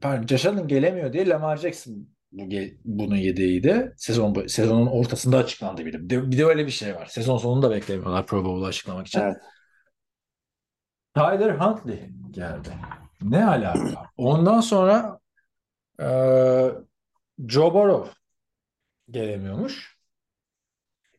pardon 0.00 0.36
Allen 0.36 0.68
gelemiyor 0.68 1.12
diye 1.12 1.28
Lamar 1.28 1.56
Jackson 1.56 2.08
bu 2.32 2.42
ge- 2.42 2.76
bunu 2.84 3.16
yediydi. 3.16 3.94
Sezon 3.96 4.46
sezonun 4.46 4.86
ortasında 4.86 5.38
açıklandı 5.38 5.84
bir 5.86 5.92
de. 5.92 6.10
Bir 6.10 6.32
de, 6.32 6.38
de 6.38 6.44
öyle 6.44 6.66
bir 6.66 6.70
şey 6.70 6.94
var. 6.94 7.06
Sezon 7.06 7.38
sonunda 7.38 7.70
beklemiyorlar 7.70 8.26
Pro 8.26 8.44
Bowl'u 8.44 8.66
açıklamak 8.66 9.06
için. 9.06 9.20
Evet. 9.20 9.36
Tyler 11.14 11.50
Huntley 11.50 12.10
geldi. 12.30 12.68
Ne 13.22 13.44
alaka? 13.46 14.10
Ondan 14.16 14.60
sonra 14.60 15.18
eee 16.00 16.72
Joe 17.48 17.74
Burrow 17.74 18.12
gelemiyormuş. 19.10 19.98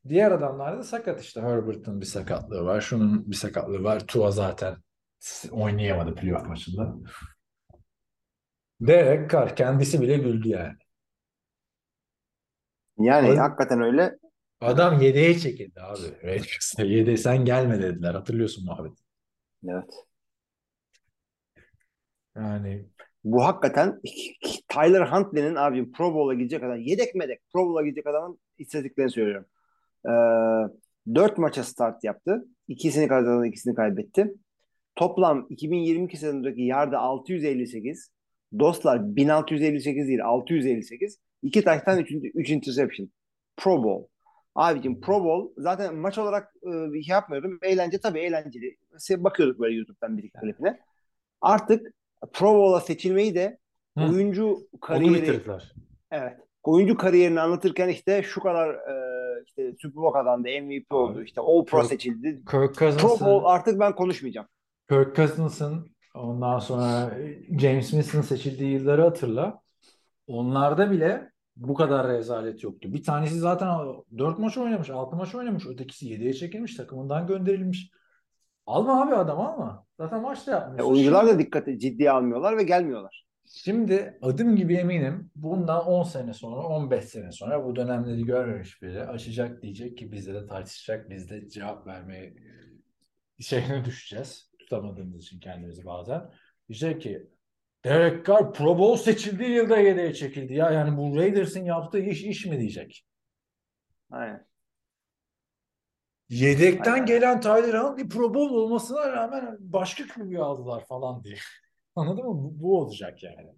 Diğer 0.07 0.32
adamlar 0.32 0.78
da 0.78 0.84
sakat 0.84 1.22
işte. 1.22 1.41
Herbert'ın 1.41 2.01
bir 2.01 2.05
sakatlığı 2.05 2.66
var. 2.66 2.82
Şunun 2.82 3.32
bir 3.32 3.36
sakatlığı 3.36 3.84
var. 3.84 4.07
Tua 4.07 4.32
zaten 4.32 4.76
oynayamadı 5.51 6.16
playoff 6.16 6.47
maçında. 6.47 6.95
Derek 8.82 9.30
Carr 9.32 9.55
kendisi 9.55 10.01
bile 10.01 10.18
güldü 10.18 10.47
yani. 10.49 10.76
Yani 13.00 13.30
Öyle- 13.30 13.39
hakikaten 13.39 13.82
öyle. 13.82 14.18
Adam 14.62 15.02
yedeğe 15.02 15.38
çekildi 15.39 15.82
abi. 15.82 16.00
Raiders'ta 16.24 16.84
yedeğe 16.84 17.18
sen 17.18 17.45
gelme 17.45 17.82
dediler. 17.82 18.14
Hatırlıyorsun 18.14 18.66
muhabbeti. 18.66 19.04
Evet. 19.70 20.06
Yani 22.36 22.86
Bu 23.24 23.45
hakikaten 23.45 24.02
Tyler 24.68 25.02
Huntley'nin 25.08 25.56
abi 25.56 25.91
Pro 25.91 26.14
Bowl'a 26.14 26.34
gidecek 26.34 26.64
adam 26.64 26.80
yedek 26.80 27.16
medek 27.16 27.39
Pro 27.54 27.66
Bowl'a 27.66 27.82
gidecek 27.82 28.08
adamın 28.08 28.39
istatistiklerini 28.58 29.12
söylüyorum. 29.12 29.45
Ee, 30.06 31.16
4 31.16 31.38
maça 31.38 31.64
start 31.64 32.04
yaptı. 32.04 32.45
İkisini 32.68 33.08
kazandı, 33.08 33.47
ikisini 33.47 33.76
kaybetti. 33.76 34.34
Toplam 34.95 35.47
2022 35.50 36.18
sezonundaki 36.18 36.62
yardı 36.62 36.97
658. 36.97 38.12
Dostlar 38.60 39.16
1658 39.16 40.08
değil 40.08 40.24
658. 40.26 41.20
2 41.42 41.64
taştan 41.64 42.00
3, 42.00 42.12
3 42.12 42.50
interception. 42.50 43.10
Pro 43.58 43.84
Bowl. 43.84 44.08
Abicim 44.56 45.02
Pro 45.02 45.24
Bowl 45.24 45.62
zaten 45.62 45.96
maç 45.96 46.18
olarak 46.18 46.54
e, 46.64 47.02
şey 47.04 47.14
yapmıyordum. 47.14 47.60
Eğlence 47.62 47.98
tabii 47.98 48.20
eğlenceli. 48.20 48.78
Bakıyorduk 49.18 49.60
böyle 49.60 49.76
YouTube'dan 49.76 50.18
bir 50.18 50.24
iki 50.24 50.40
klipine. 50.40 50.80
Artık 51.42 51.94
Pro 52.34 52.56
Bowl'a 52.56 52.80
seçilmeyi 52.82 53.36
de 53.36 53.58
Hı. 53.98 54.04
oyuncu 54.04 54.58
kariyeri 54.82 55.42
evet. 56.12 56.38
Oyuncu 56.64 56.98
kariyerini 56.98 57.42
anlatırken 57.42 57.88
işte 57.88 58.24
şu 58.24 58.42
kadar 58.42 58.70
e, 58.74 59.44
işte 59.48 59.74
Super 59.82 59.96
Bowl 59.96 60.14
kazandı, 60.14 60.48
MVP 60.62 60.94
oldu, 60.94 61.24
işte 61.24 61.42
All 61.42 61.66
Pro 61.66 61.78
Kirk- 61.80 61.88
seçildi. 61.88 62.42
Kirk 62.52 62.76
Pro 62.76 62.92
Cousins'ın 62.92 63.28
Bowl 63.28 63.46
artık 63.46 63.80
ben 63.80 63.96
konuşmayacağım. 63.96 64.48
Kirk 64.90 65.16
Cousins'ın 65.16 65.92
ondan 66.16 66.60
sonra 66.60 67.18
James 67.60 67.90
Winston 67.90 68.22
seçildiği 68.22 68.72
yılları 68.74 69.02
hatırla. 69.02 69.62
Onlarda 70.30 70.92
bile 70.92 71.32
bu 71.56 71.74
kadar 71.74 72.08
rezalet 72.08 72.64
yoktu. 72.64 72.94
Bir 72.94 73.04
tanesi 73.04 73.40
zaten 73.40 73.70
4 74.18 74.40
maç 74.40 74.58
oynamış, 74.58 74.90
6 74.90 75.16
maç 75.16 75.36
oynamış. 75.36 75.66
Ötekisi 75.68 76.06
7'ye 76.10 76.34
çekilmiş, 76.34 76.76
takımından 76.76 77.28
gönderilmiş. 77.28 77.92
Alma 78.66 79.02
abi 79.02 79.16
adam 79.16 79.40
alma. 79.40 79.86
Zaten 80.00 80.22
maçta 80.22 80.52
E, 80.52 80.56
yapmıyorsun. 80.56 80.92
oyuncular 80.94 81.28
da 81.28 81.40
dikkate 81.40 81.80
ciddiye 81.80 82.12
almıyorlar 82.12 82.58
ve 82.58 82.64
gelmiyorlar. 82.64 83.26
Şimdi 83.46 84.18
adım 84.22 84.56
gibi 84.56 84.76
eminim 84.76 85.32
bundan 85.36 85.86
10 85.88 86.04
sene 86.04 86.34
sonra 86.34 86.62
15 86.62 87.06
sene 87.06 87.32
sonra 87.32 87.66
bu 87.66 87.76
dönemleri 87.76 88.26
görmemiş 88.26 88.82
biri 88.82 89.04
açacak 89.04 89.62
diyecek 89.62 89.98
ki 89.98 90.12
bizde 90.12 90.34
de 90.34 90.46
tartışacak 90.46 91.10
biz 91.10 91.30
de 91.30 91.50
cevap 91.50 91.88
vermeye 91.88 92.34
şeyine 93.40 93.86
düşeceğiz. 93.86 94.52
Tutamadığımız 94.60 95.24
için 95.24 95.40
kendimizi 95.40 95.86
bazen. 95.86 96.30
Diyecek 96.70 97.02
ki 97.02 97.30
Derek 97.86 98.26
Carr 98.26 98.54
Pro 98.54 98.80
Bowl 98.80 99.04
seçildiği 99.04 99.50
yılda 99.50 99.78
yedeğe 99.78 100.14
çekildi 100.14 100.54
ya. 100.54 100.72
Yani 100.72 100.98
bu 100.98 101.18
Raiders'ın 101.18 101.66
yaptığı 101.66 102.00
iş 102.00 102.24
iş 102.24 102.46
mi 102.46 102.60
diyecek. 102.60 103.06
Aynen. 104.12 104.46
Yedekten 106.30 106.94
Aynen. 106.94 107.06
gelen 107.06 107.42
Tyler 107.42 107.74
Huntley 107.74 108.10
Pro 108.10 108.34
Bowl 108.34 108.54
olmasına 108.54 109.12
rağmen 109.12 109.58
başka 109.60 110.08
QB 110.08 110.40
aldılar 110.40 110.86
falan 110.86 111.24
diye. 111.24 111.36
Anladın 111.96 112.26
mı? 112.26 112.44
Bu, 112.44 112.60
bu 112.60 112.80
olacak 112.80 113.24
yani. 113.24 113.56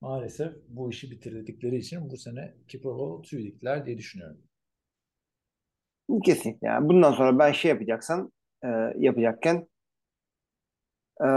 Maalesef 0.00 0.52
bu 0.68 0.90
işi 0.90 1.10
bitirdikleri 1.10 1.76
için 1.76 2.10
bu 2.10 2.16
sene 2.16 2.54
Pro 2.82 2.98
Bowl 2.98 3.28
tüy 3.28 3.44
diktiler 3.44 3.86
diye 3.86 3.98
düşünüyorum. 3.98 4.38
Kesinlikle. 6.24 6.66
Yani 6.66 6.88
bundan 6.88 7.12
sonra 7.12 7.38
ben 7.38 7.52
şey 7.52 7.68
yapacaksan 7.68 8.32
e, 8.64 8.68
yapacakken 8.96 9.68
e, 11.20 11.28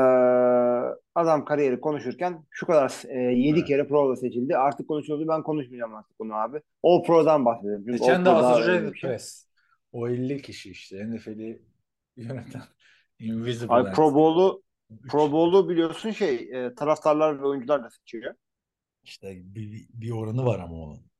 adam 1.16 1.46
kariyeri 1.46 1.82
konuşurken 1.82 2.46
şu 2.50 2.66
kadar 2.66 3.04
e, 3.08 3.18
7 3.18 3.58
Evet. 3.60 3.68
kere 3.68 3.88
Pro 3.88 3.96
Bowl'a 4.04 4.16
seçildi. 4.16 4.58
Artık 4.58 4.88
konuşuldu. 4.88 5.28
Ben 5.28 5.44
konuşmayacağım 5.44 5.96
artık 5.96 6.20
bunu 6.20 6.34
abi. 6.34 6.62
All 6.84 7.04
Pro'dan 7.04 7.46
bahsediyorum. 7.46 7.84
Çünkü 7.86 7.98
Geçen 7.98 8.26
de 8.26 8.92
bir 8.92 8.98
şey. 8.98 9.10
Press. 9.12 9.48
O 9.92 10.08
50 10.08 10.42
kişi 10.42 10.72
işte 10.72 11.12
NFL'i 11.12 11.62
yöneten 12.18 12.62
Invisible 13.20 13.74
Abi. 13.74 13.92
Pro 13.92 14.16
Bowl'u 14.16 14.64
Pro 15.10 15.32
Bowl'u 15.32 15.70
biliyorsun 15.70 16.12
şey 16.12 16.36
e, 16.36 16.76
taraftarlar 16.76 17.42
ve 17.42 17.46
oyuncular 17.46 17.84
da 17.84 17.90
seçiyor. 17.90 18.34
İşte 19.04 19.42
bir, 19.44 19.88
bir 19.94 20.12
oranı 20.12 20.46
var 20.46 20.60
ama 20.60 20.76
onun. 20.76 21.12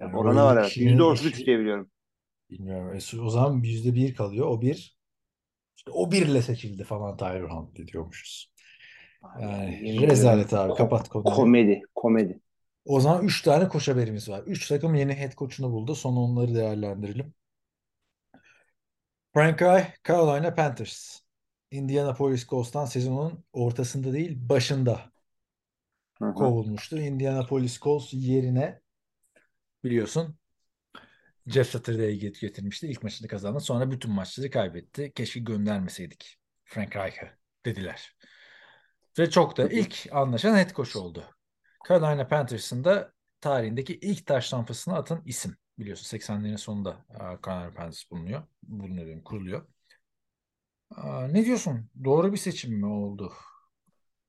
Yani 0.00 0.16
o 0.16 0.18
Oranı 0.18 0.42
var 0.42 0.56
50 0.56 0.60
evet. 0.60 0.68
kişinin 0.68 0.98
%33 0.98 1.34
işi- 1.34 1.46
diye 1.46 1.58
biliyorum. 1.58 1.90
Bilmiyorum. 2.50 2.94
E, 2.94 3.20
o 3.20 3.30
zaman 3.30 3.62
yüzde 3.62 3.94
bir 3.94 4.14
kalıyor. 4.14 4.46
O 4.46 4.60
bir. 4.62 4.98
İşte 5.76 5.90
o 5.90 6.12
birle 6.12 6.42
seçildi 6.42 6.84
falan 6.84 7.16
Tyler 7.16 7.42
Huntley 7.50 7.88
diyormuşuz. 7.88 8.53
Yani 9.40 10.06
rezalet 10.08 10.52
abi. 10.52 10.74
Kapat 10.74 11.08
konuyu. 11.08 11.36
Komedi, 11.36 11.82
komedi. 11.94 12.40
O 12.84 13.00
zaman 13.00 13.24
3 13.24 13.42
tane 13.42 13.68
koç 13.68 13.88
haberimiz 13.88 14.28
var. 14.28 14.42
3 14.46 14.68
takım 14.68 14.94
yeni 14.94 15.14
head 15.14 15.32
coach'unu 15.32 15.72
buldu. 15.72 15.94
Sonra 15.94 16.20
onları 16.20 16.54
değerlendirelim. 16.54 17.34
Frank 19.34 19.62
Reich, 19.62 19.86
Carolina 20.08 20.54
Panthers. 20.54 21.20
Indianapolis 21.70 22.46
Colts'tan 22.46 22.84
sezonun 22.84 23.44
ortasında 23.52 24.12
değil 24.12 24.48
başında 24.48 25.12
Hı 26.18 26.24
hı. 26.24 26.34
kovulmuştu. 26.34 26.98
Indianapolis 26.98 27.80
Colts 27.80 28.08
yerine 28.12 28.80
biliyorsun 29.84 30.36
Jeff 31.46 31.70
Saturday'i 31.70 32.18
get- 32.18 32.40
getirmişti. 32.40 32.86
İlk 32.86 33.02
maçını 33.02 33.28
kazandı. 33.28 33.60
Sonra 33.60 33.90
bütün 33.90 34.10
maçları 34.10 34.50
kaybetti. 34.50 35.12
Keşke 35.14 35.40
göndermeseydik 35.40 36.38
Frank 36.64 36.96
Reich'ı 36.96 37.28
dediler. 37.66 38.16
Ve 39.18 39.30
çok 39.30 39.56
da 39.56 39.68
ilk 39.68 40.06
anlaşan 40.12 40.56
head 40.56 40.70
coach 40.70 40.96
oldu. 40.96 41.24
Carolina 41.88 42.28
Panthers'ın 42.28 42.84
da 42.84 43.12
tarihindeki 43.40 43.94
ilk 43.94 44.26
taş 44.26 44.50
tampasını 44.50 44.94
atan 44.94 45.22
isim. 45.26 45.56
Biliyorsun 45.78 46.06
80'lerin 46.06 46.56
sonunda 46.58 46.96
Carolina 47.46 47.74
Panthers 47.74 48.10
bulunuyor. 48.10 48.42
Bulunuyor 48.62 49.06
diyorum, 49.06 49.22
kuruluyor. 49.24 49.66
Ne 51.30 51.44
diyorsun? 51.44 51.90
Doğru 52.04 52.32
bir 52.32 52.36
seçim 52.36 52.74
mi 52.74 52.86
oldu? 52.86 53.32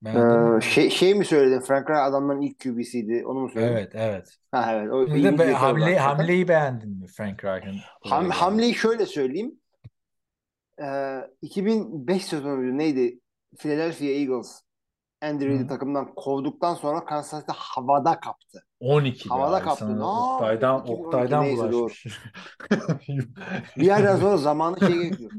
Ee, 0.06 0.62
şey, 0.62 0.90
şey 0.90 1.16
mi 1.16 1.26
söyledin? 1.26 1.60
Frank 1.60 1.90
Reich 1.90 2.02
adamların 2.02 2.42
ilk 2.42 2.60
QB'siydi. 2.60 3.26
Onu 3.26 3.40
mu 3.40 3.50
söyledin? 3.50 3.74
Evet, 3.74 3.92
evet. 3.96 4.38
Ha 4.52 4.74
evet. 4.74 4.92
O 4.94 5.06
ilginç 5.06 5.40
de 5.40 5.48
be- 5.48 5.52
hamle, 5.52 5.98
hamleyi 6.00 6.48
beğendin 6.48 6.90
mi 6.90 7.08
Frank 7.08 7.46
Reich'ın? 7.46 7.80
Ham, 8.04 8.30
hamleyi 8.30 8.76
şöyle 8.76 9.06
söyleyeyim. 9.06 9.60
Ee, 10.82 11.22
2005 11.42 12.26
sezonu 12.26 12.78
neydi? 12.78 13.20
Philadelphia 13.60 14.06
Eagles 14.06 14.62
Andy 15.26 15.45
Reid'i 15.45 15.67
takımdan 15.67 16.15
kovduktan 16.15 16.73
sonra 16.76 17.05
Kansas 17.05 17.39
City 17.41 17.51
havada 17.55 18.19
kaptı. 18.19 18.65
12 18.80 19.30
Havada 19.30 19.55
abi. 19.55 19.63
kaptı. 19.63 19.99
Ne 19.99 20.03
Oktay'dan, 20.03 20.73
yaptı? 20.73 20.91
2012 20.93 21.05
Oktay'dan 21.07 21.57
bulaşmış. 21.57 22.07
Bir 23.78 23.86
yerden 23.86 24.15
sonra 24.17 24.38
zamanı 24.38 24.80
şey 24.80 24.93
gerekiyor. 24.93 25.32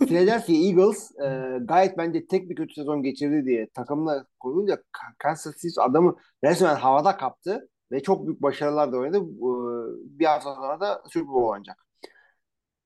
Philadelphia 0.00 0.52
Eagles 0.52 1.10
e, 1.20 1.58
gayet 1.64 1.98
bence 1.98 2.26
tek 2.26 2.50
bir 2.50 2.54
kötü 2.54 2.74
sezon 2.74 3.02
geçirdi 3.02 3.46
diye 3.46 3.68
takımla 3.74 4.26
koyunca 4.40 4.74
Ka- 4.74 5.14
Kansas 5.18 5.54
City 5.56 5.80
adamı 5.80 6.16
resmen 6.44 6.74
havada 6.74 7.16
kaptı 7.16 7.68
ve 7.92 8.02
çok 8.02 8.26
büyük 8.26 8.42
başarılar 8.42 8.92
da 8.92 8.96
oynadı. 8.96 9.18
Ee, 9.18 10.18
Bir 10.18 10.24
hafta 10.24 10.54
sonra 10.54 10.80
da 10.80 11.02
Super 11.08 11.28
Bowl 11.28 11.48
oynayacak. 11.50 11.86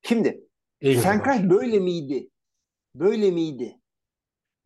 Şimdi 0.03 0.44
Frank. 1.03 1.26
Reich 1.26 1.51
böyle 1.51 1.78
miydi? 1.78 2.30
Böyle 2.94 3.30
miydi? 3.30 3.80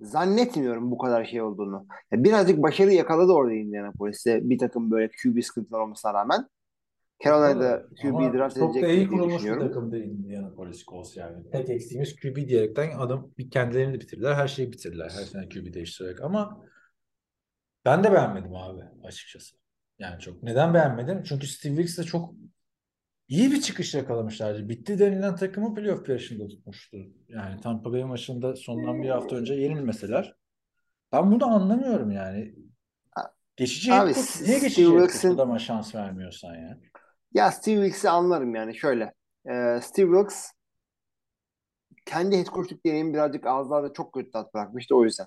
Zannetmiyorum 0.05 0.91
bu 0.91 0.99
kadar 0.99 1.25
şey 1.25 1.43
olduğunu. 1.43 1.87
Ya 2.13 2.25
birazcık 2.25 2.63
başarı 2.63 2.93
yakaladı 2.93 3.33
orada 3.33 3.53
Indianapolis'te 3.53 4.51
bir 4.51 4.59
takım 4.59 4.91
böyle 4.91 5.09
QB 5.09 5.43
sıkıntılar 5.43 5.81
olmasına 5.81 6.15
rağmen. 6.15 6.49
Carolina'da 7.25 7.87
QB 8.03 8.35
draft 8.35 8.59
çok 8.59 8.75
da 8.75 8.79
iyi 8.79 8.83
edecek 8.83 8.97
diye 8.97 9.09
kurulmuş 9.09 9.33
bir 9.33 9.39
düşünüyorum. 9.39 9.67
takımdı 9.67 9.99
Indianapolis 9.99 10.85
Colts 10.85 11.17
yani. 11.17 11.51
Tek 11.51 11.71
eksiğimiz 11.71 12.17
QB 12.17 12.37
diyerekten 12.37 12.99
adam 12.99 13.31
bir 13.39 13.51
kendilerini 13.51 13.95
de 13.95 14.01
bitirdiler. 14.01 14.35
Her 14.35 14.49
şeyi 14.49 14.73
bitirdiler. 14.73 15.11
Her 15.19 15.25
sene 15.25 15.49
QB 15.49 15.75
değiştirerek 15.75 16.21
ama 16.23 16.65
ben 17.85 18.05
de 18.05 18.13
beğenmedim 18.13 18.55
abi 18.55 18.81
açıkçası. 19.05 19.57
Yani 19.99 20.21
çok. 20.21 20.43
Neden 20.43 20.75
beğenmedim? 20.75 21.23
Çünkü 21.23 21.47
Steve 21.47 21.77
Wilks 21.77 21.99
de 21.99 22.03
çok 22.03 22.35
iyi 23.29 23.51
bir 23.51 23.61
çıkış 23.61 23.95
yakalamışlardı. 23.95 24.69
Bitti 24.69 24.99
denilen 24.99 25.37
takımı 25.37 25.75
playoff 25.75 26.09
yarışında 26.09 26.49
tutmuştu. 26.49 26.97
Yani 27.29 27.61
Tampa 27.61 27.93
Bay 27.93 28.05
maçında 28.05 28.57
sondan 28.57 29.03
bir 29.03 29.09
hafta 29.09 29.37
önce 29.37 29.55
yenilmeseler. 29.55 30.35
Ben 31.13 31.33
bunu 31.33 31.47
anlamıyorum 31.47 32.11
yani. 32.11 32.55
Geçici 33.57 33.93
Abi. 33.93 34.13
Niye 34.43 34.59
geçici 34.59 34.85
coach 34.85 35.25
adama 35.25 35.59
şans 35.59 35.95
vermiyorsan 35.95 36.55
ya? 36.55 36.79
Ya 37.35 37.51
Steve 37.53 37.75
Wilks'i 37.77 38.09
anlarım 38.11 38.55
yani 38.55 38.77
şöyle. 38.77 39.15
Ee, 39.51 39.81
Steve 39.83 40.07
Wilks 40.07 40.51
kendi 42.07 42.37
head 42.39 42.47
coachluk 42.47 42.87
deneyimi 42.87 43.15
birazcık 43.15 43.47
ağızlarda 43.47 43.93
çok 43.93 44.15
kötü 44.15 44.31
tat 44.31 44.55
bırakmıştı 44.55 44.97
o 44.97 45.05
yüzden. 45.05 45.27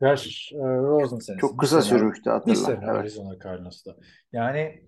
Gerçi 0.00 0.56
e, 0.56 0.58
Rosen 0.58 1.18
senesi. 1.18 1.40
Çok 1.40 1.52
Bir 1.52 1.58
kısa 1.58 1.82
sene- 1.82 1.98
sürmüştü 1.98 2.24
Bir 2.24 2.30
hatırla. 2.30 2.54
sene 2.54 2.74
Evet. 2.76 2.88
Arizona 2.88 3.38
Cardinals'ta. 3.38 3.96
Yani 4.32 4.84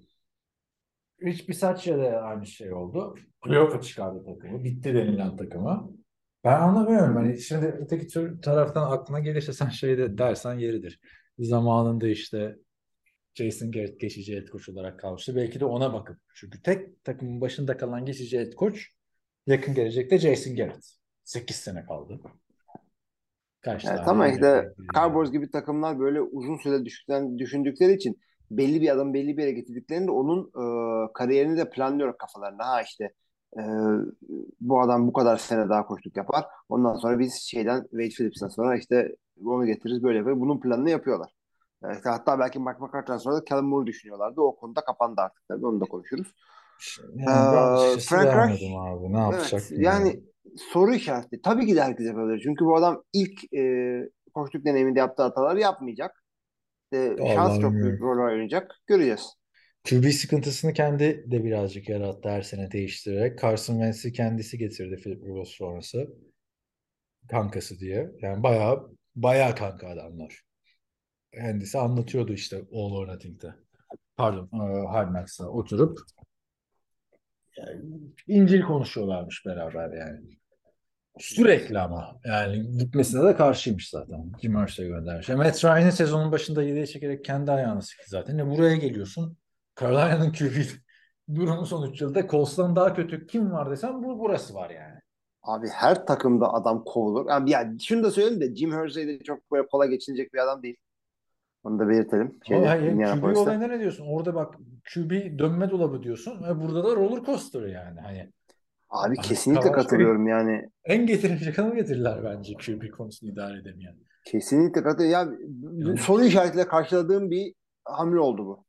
Rich 1.22 1.48
Bisaccia 1.48 1.98
da 1.98 2.22
aynı 2.22 2.46
şey 2.46 2.72
oldu. 2.72 3.14
Playoff'a 3.44 3.80
çıkardı 3.80 4.24
takımı. 4.24 4.64
Bitti 4.64 4.94
denilen 4.94 5.36
takımı. 5.36 5.90
Ben 6.44 6.60
anlamıyorum. 6.60 7.16
Hani 7.16 7.40
şimdi 7.40 7.66
öteki 7.66 8.06
tür 8.08 8.42
taraftan 8.42 8.90
aklına 8.90 9.20
gelirse 9.20 9.52
sen 9.52 9.68
şey 9.68 9.98
de 9.98 10.18
dersen 10.18 10.54
yeridir. 10.54 11.00
Zamanında 11.38 12.08
işte 12.08 12.56
Jason 13.34 13.70
Garrett 13.72 14.00
geçici 14.00 14.36
head 14.36 14.46
coach 14.46 14.68
olarak 14.68 15.00
kalmıştı. 15.00 15.36
Belki 15.36 15.60
de 15.60 15.64
ona 15.64 15.92
bakıp. 15.92 16.18
Çünkü 16.34 16.62
tek 16.62 17.04
takımın 17.04 17.40
başında 17.40 17.76
kalan 17.76 18.04
geçici 18.04 18.38
head 18.38 18.52
coach 18.52 18.78
yakın 19.46 19.74
gelecekte 19.74 20.18
Jason 20.18 20.56
Garrett. 20.56 20.96
8 21.24 21.56
sene 21.56 21.84
kaldı. 21.84 22.20
Kaç 23.60 23.84
Evet, 23.84 23.96
tane 23.96 24.10
ama 24.10 24.28
işte 24.28 24.74
Cowboys 24.94 25.32
gibi 25.32 25.50
takımlar 25.50 25.98
böyle 25.98 26.20
uzun 26.20 26.56
süre 26.56 26.84
düşükten, 26.84 27.38
düşündükleri 27.38 27.92
için 27.94 28.20
belli 28.50 28.80
bir 28.80 28.88
adam 28.88 29.14
belli 29.14 29.36
bir 29.36 29.42
yere 29.42 29.52
getirdiklerinde 29.52 30.10
onun 30.10 30.44
e, 30.46 31.12
kariyerini 31.12 31.56
de 31.56 31.70
planlıyor 31.70 32.18
kafalarında. 32.18 32.68
Ha 32.68 32.82
işte 32.82 33.12
e, 33.56 33.62
bu 34.60 34.80
adam 34.80 35.06
bu 35.06 35.12
kadar 35.12 35.36
sene 35.36 35.68
daha 35.68 35.86
koştuk 35.86 36.16
yapar. 36.16 36.44
Ondan 36.68 36.94
sonra 36.96 37.18
biz 37.18 37.34
şeyden 37.34 37.80
Wade 37.82 38.08
Phillips'ten 38.08 38.48
sonra 38.48 38.76
işte 38.76 39.16
onu 39.46 39.66
getiririz 39.66 40.02
böyle 40.02 40.18
yapıyor. 40.18 40.40
Bunun 40.40 40.60
planını 40.60 40.90
yapıyorlar. 40.90 41.32
Evet, 41.84 42.00
hatta 42.04 42.38
belki 42.38 42.58
Mike 42.58 42.78
McCarthy'den 42.80 43.16
sonra 43.16 43.36
da 43.36 43.44
Kellen 43.44 43.64
Moore 43.64 43.86
düşünüyorlardı. 43.86 44.40
O 44.40 44.56
konuda 44.56 44.80
kapandı 44.80 45.20
artık 45.20 45.48
tabii. 45.48 45.66
Onu 45.66 45.80
da 45.80 45.84
konuşuruz. 45.84 46.34
Yani 47.16 47.56
Ee, 47.56 47.58
açıkçası 47.58 48.08
Frank 48.08 48.28
Reich- 48.28 48.96
abi. 48.96 49.12
Ne 49.12 49.18
yapacak 49.18 49.62
Evet, 49.70 49.80
yani 49.80 50.20
soru 50.72 50.94
işareti. 50.94 51.42
Tabii 51.42 51.66
ki 51.66 51.76
de 51.76 51.82
herkes 51.82 52.06
yapabilir. 52.06 52.40
Çünkü 52.42 52.64
bu 52.64 52.76
adam 52.76 53.02
ilk 53.12 53.54
e, 53.54 54.10
koştuk 54.34 54.64
deneyiminde 54.64 54.98
yaptığı 54.98 55.22
hataları 55.22 55.60
yapmayacak. 55.60 56.19
E, 56.92 57.16
şans 57.34 57.60
çok 57.60 57.72
büyük 57.72 58.00
rol 58.00 58.26
oynayacak. 58.26 58.80
Göreceğiz. 58.86 59.40
QB 59.88 60.10
sıkıntısını 60.10 60.72
kendi 60.72 61.24
de 61.30 61.44
birazcık 61.44 61.88
yarattı 61.88 62.28
her 62.28 62.42
sene 62.42 62.70
değiştirerek. 62.70 63.38
Carson 63.38 63.74
Wentz'i 63.74 64.12
kendisi 64.12 64.58
getirdi 64.58 64.96
Philip 64.96 65.24
Rivers 65.24 65.48
sonrası. 65.48 66.08
Kankası 67.30 67.78
diye. 67.78 68.10
Yani 68.22 68.42
bayağı 68.42 68.90
bayağı 69.14 69.54
kanka 69.54 69.88
adamlar. 69.88 70.42
Kendisi 71.32 71.78
anlatıyordu 71.78 72.32
işte 72.32 72.56
All 72.56 72.92
or 72.92 73.08
Nothing'de. 73.08 73.54
Pardon, 74.16 74.48
e, 74.52 74.86
Hard 74.86 75.08
Knocks'ta 75.08 75.48
oturup 75.48 75.98
yani 77.56 77.80
İncil 78.26 78.62
konuşuyorlarmış 78.62 79.46
beraber 79.46 79.92
yani. 79.92 80.39
Sürekli 81.18 81.78
ama. 81.78 82.20
Yani 82.24 82.78
gitmesine 82.78 83.24
de 83.24 83.36
karşıymış 83.36 83.90
zaten. 83.90 84.32
Jim 84.42 84.64
Irsay'e 84.64 84.88
göndermiş. 84.88 85.28
E, 85.28 85.34
Matt 85.34 85.64
Ryan'ın 85.64 85.90
sezonun 85.90 86.32
başında 86.32 86.64
7'ye 86.64 86.86
çekerek 86.86 87.24
kendi 87.24 87.52
ayağını 87.52 87.82
sıktı 87.82 88.04
zaten. 88.06 88.38
E, 88.38 88.50
buraya 88.50 88.76
geliyorsun. 88.76 89.36
Carolina'nın 89.80 90.32
QB 90.32 90.54
durumu 91.34 91.66
son 91.66 91.90
3 91.90 92.00
yılda 92.00 92.28
Colts'tan 92.28 92.76
daha 92.76 92.94
kötü 92.94 93.26
kim 93.26 93.52
var 93.52 93.70
desem 93.70 94.02
bu 94.02 94.18
burası 94.18 94.54
var 94.54 94.70
yani. 94.70 95.00
Abi 95.42 95.68
her 95.68 96.06
takımda 96.06 96.52
adam 96.52 96.84
kovulur. 96.84 97.28
Yani, 97.28 97.50
yani 97.50 97.80
şunu 97.80 98.02
da 98.02 98.10
söyleyeyim 98.10 98.40
de 98.40 98.56
Jim 98.56 98.84
Irsay 98.84 99.06
de 99.06 99.18
çok 99.18 99.52
böyle 99.52 99.66
kolay 99.66 99.88
geçilecek 99.88 100.34
bir 100.34 100.38
adam 100.38 100.62
değil. 100.62 100.76
Onu 101.64 101.78
da 101.78 101.88
belirtelim. 101.88 102.38
Şeyde, 102.46 102.66
hayır, 102.66 102.92
QB 102.92 103.36
olayında 103.36 103.66
ne 103.66 103.80
diyorsun? 103.80 104.06
Orada 104.06 104.34
bak 104.34 104.54
QB 104.94 105.38
dönme 105.38 105.70
dolabı 105.70 106.02
diyorsun 106.02 106.42
ve 106.42 106.60
burada 106.60 106.84
da 106.84 106.96
roller 106.96 107.24
coaster 107.24 107.62
yani. 107.62 108.00
Hani 108.00 108.32
Abi 108.90 109.16
kesinlikle 109.16 109.60
tamam. 109.62 109.76
katılıyorum 109.76 110.28
yani. 110.28 110.70
en 110.84 111.06
getirecek 111.06 111.58
adamı 111.58 111.74
getirirler 111.74 112.24
bence 112.24 112.54
QB 112.54 112.90
konusunu 112.90 113.30
idare 113.30 113.58
edemeyen. 113.60 113.96
Kesinlikle 114.24 114.82
katılıyorum. 114.82 115.12
Ya 115.12 115.88
Yani- 115.88 115.98
soru 115.98 116.24
işaretiyle 116.24 116.68
karşıladığım 116.68 117.30
bir 117.30 117.54
hamle 117.84 118.20
oldu 118.20 118.46
bu. 118.46 118.64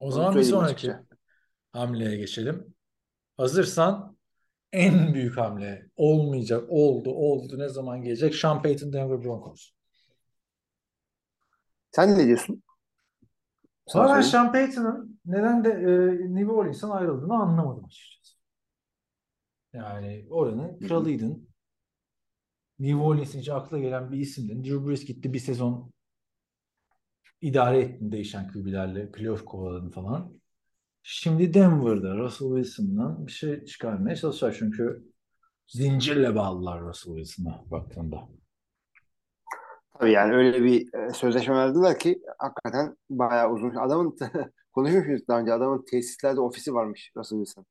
O 0.00 0.10
zaman 0.10 0.34
bir 0.36 0.42
sonraki 0.42 0.72
açıkça. 0.74 1.04
hamleye 1.72 2.16
geçelim. 2.16 2.74
Hazırsan 3.36 4.16
en 4.72 5.14
büyük 5.14 5.36
hamle 5.36 5.86
olmayacak, 5.96 6.64
oldu, 6.68 7.10
oldu, 7.10 7.58
ne 7.58 7.68
zaman 7.68 8.02
gelecek? 8.02 8.34
Sean 8.34 8.62
Payton 8.62 8.92
Denver 8.92 9.24
Broncos. 9.24 9.70
Sen 11.92 12.18
ne 12.18 12.26
diyorsun? 12.26 12.62
Sana 13.86 14.14
ben. 14.16 14.20
Sean 14.20 14.52
Payton'ın 14.52 15.20
neden 15.24 15.64
de 15.64 15.68
e, 15.70 16.34
New 16.34 16.52
Orleans'tan 16.52 16.90
ayrıldığını 16.90 17.34
anlamadım 17.34 17.84
açıkçası. 17.84 18.19
Yani 19.72 20.26
oranın 20.30 20.78
kralıydın. 20.78 21.48
New 22.78 22.96
Orleans'in 22.96 23.40
hiç 23.40 23.48
akla 23.48 23.78
gelen 23.78 24.12
bir 24.12 24.18
isimdin. 24.18 24.64
Drew 24.64 24.86
Brees 24.88 25.04
gitti 25.04 25.32
bir 25.32 25.38
sezon 25.38 25.92
idare 27.40 27.80
ettin 27.80 28.12
değişen 28.12 28.52
QB'lerle. 28.52 29.12
Playoff 29.12 29.44
kovaladın 29.44 29.90
falan. 29.90 30.40
Şimdi 31.02 31.54
Denver'da 31.54 32.16
Russell 32.16 32.48
Wilson'dan 32.48 33.26
bir 33.26 33.32
şey 33.32 33.64
çıkarmaya 33.64 34.16
çalışacak 34.16 34.56
çünkü 34.58 35.04
zincirle 35.66 36.34
bağlılar 36.34 36.80
Russell 36.80 37.16
Wilson'a 37.16 37.70
baktığında. 37.70 38.28
Tabii 39.98 40.12
yani 40.12 40.34
öyle 40.34 40.64
bir 40.64 40.94
e, 40.94 41.12
sözleşme 41.12 41.54
verdiler 41.54 41.98
ki 41.98 42.22
hakikaten 42.38 42.96
bayağı 43.10 43.52
uzun. 43.52 43.74
Adamın 43.74 44.16
konuşmuş 44.72 45.06
muyduk 45.06 45.28
daha 45.28 45.40
önce? 45.40 45.52
Adamın 45.52 45.84
tesislerde 45.90 46.40
ofisi 46.40 46.74
varmış 46.74 47.12
Russell 47.16 47.38
Wilson. 47.38 47.66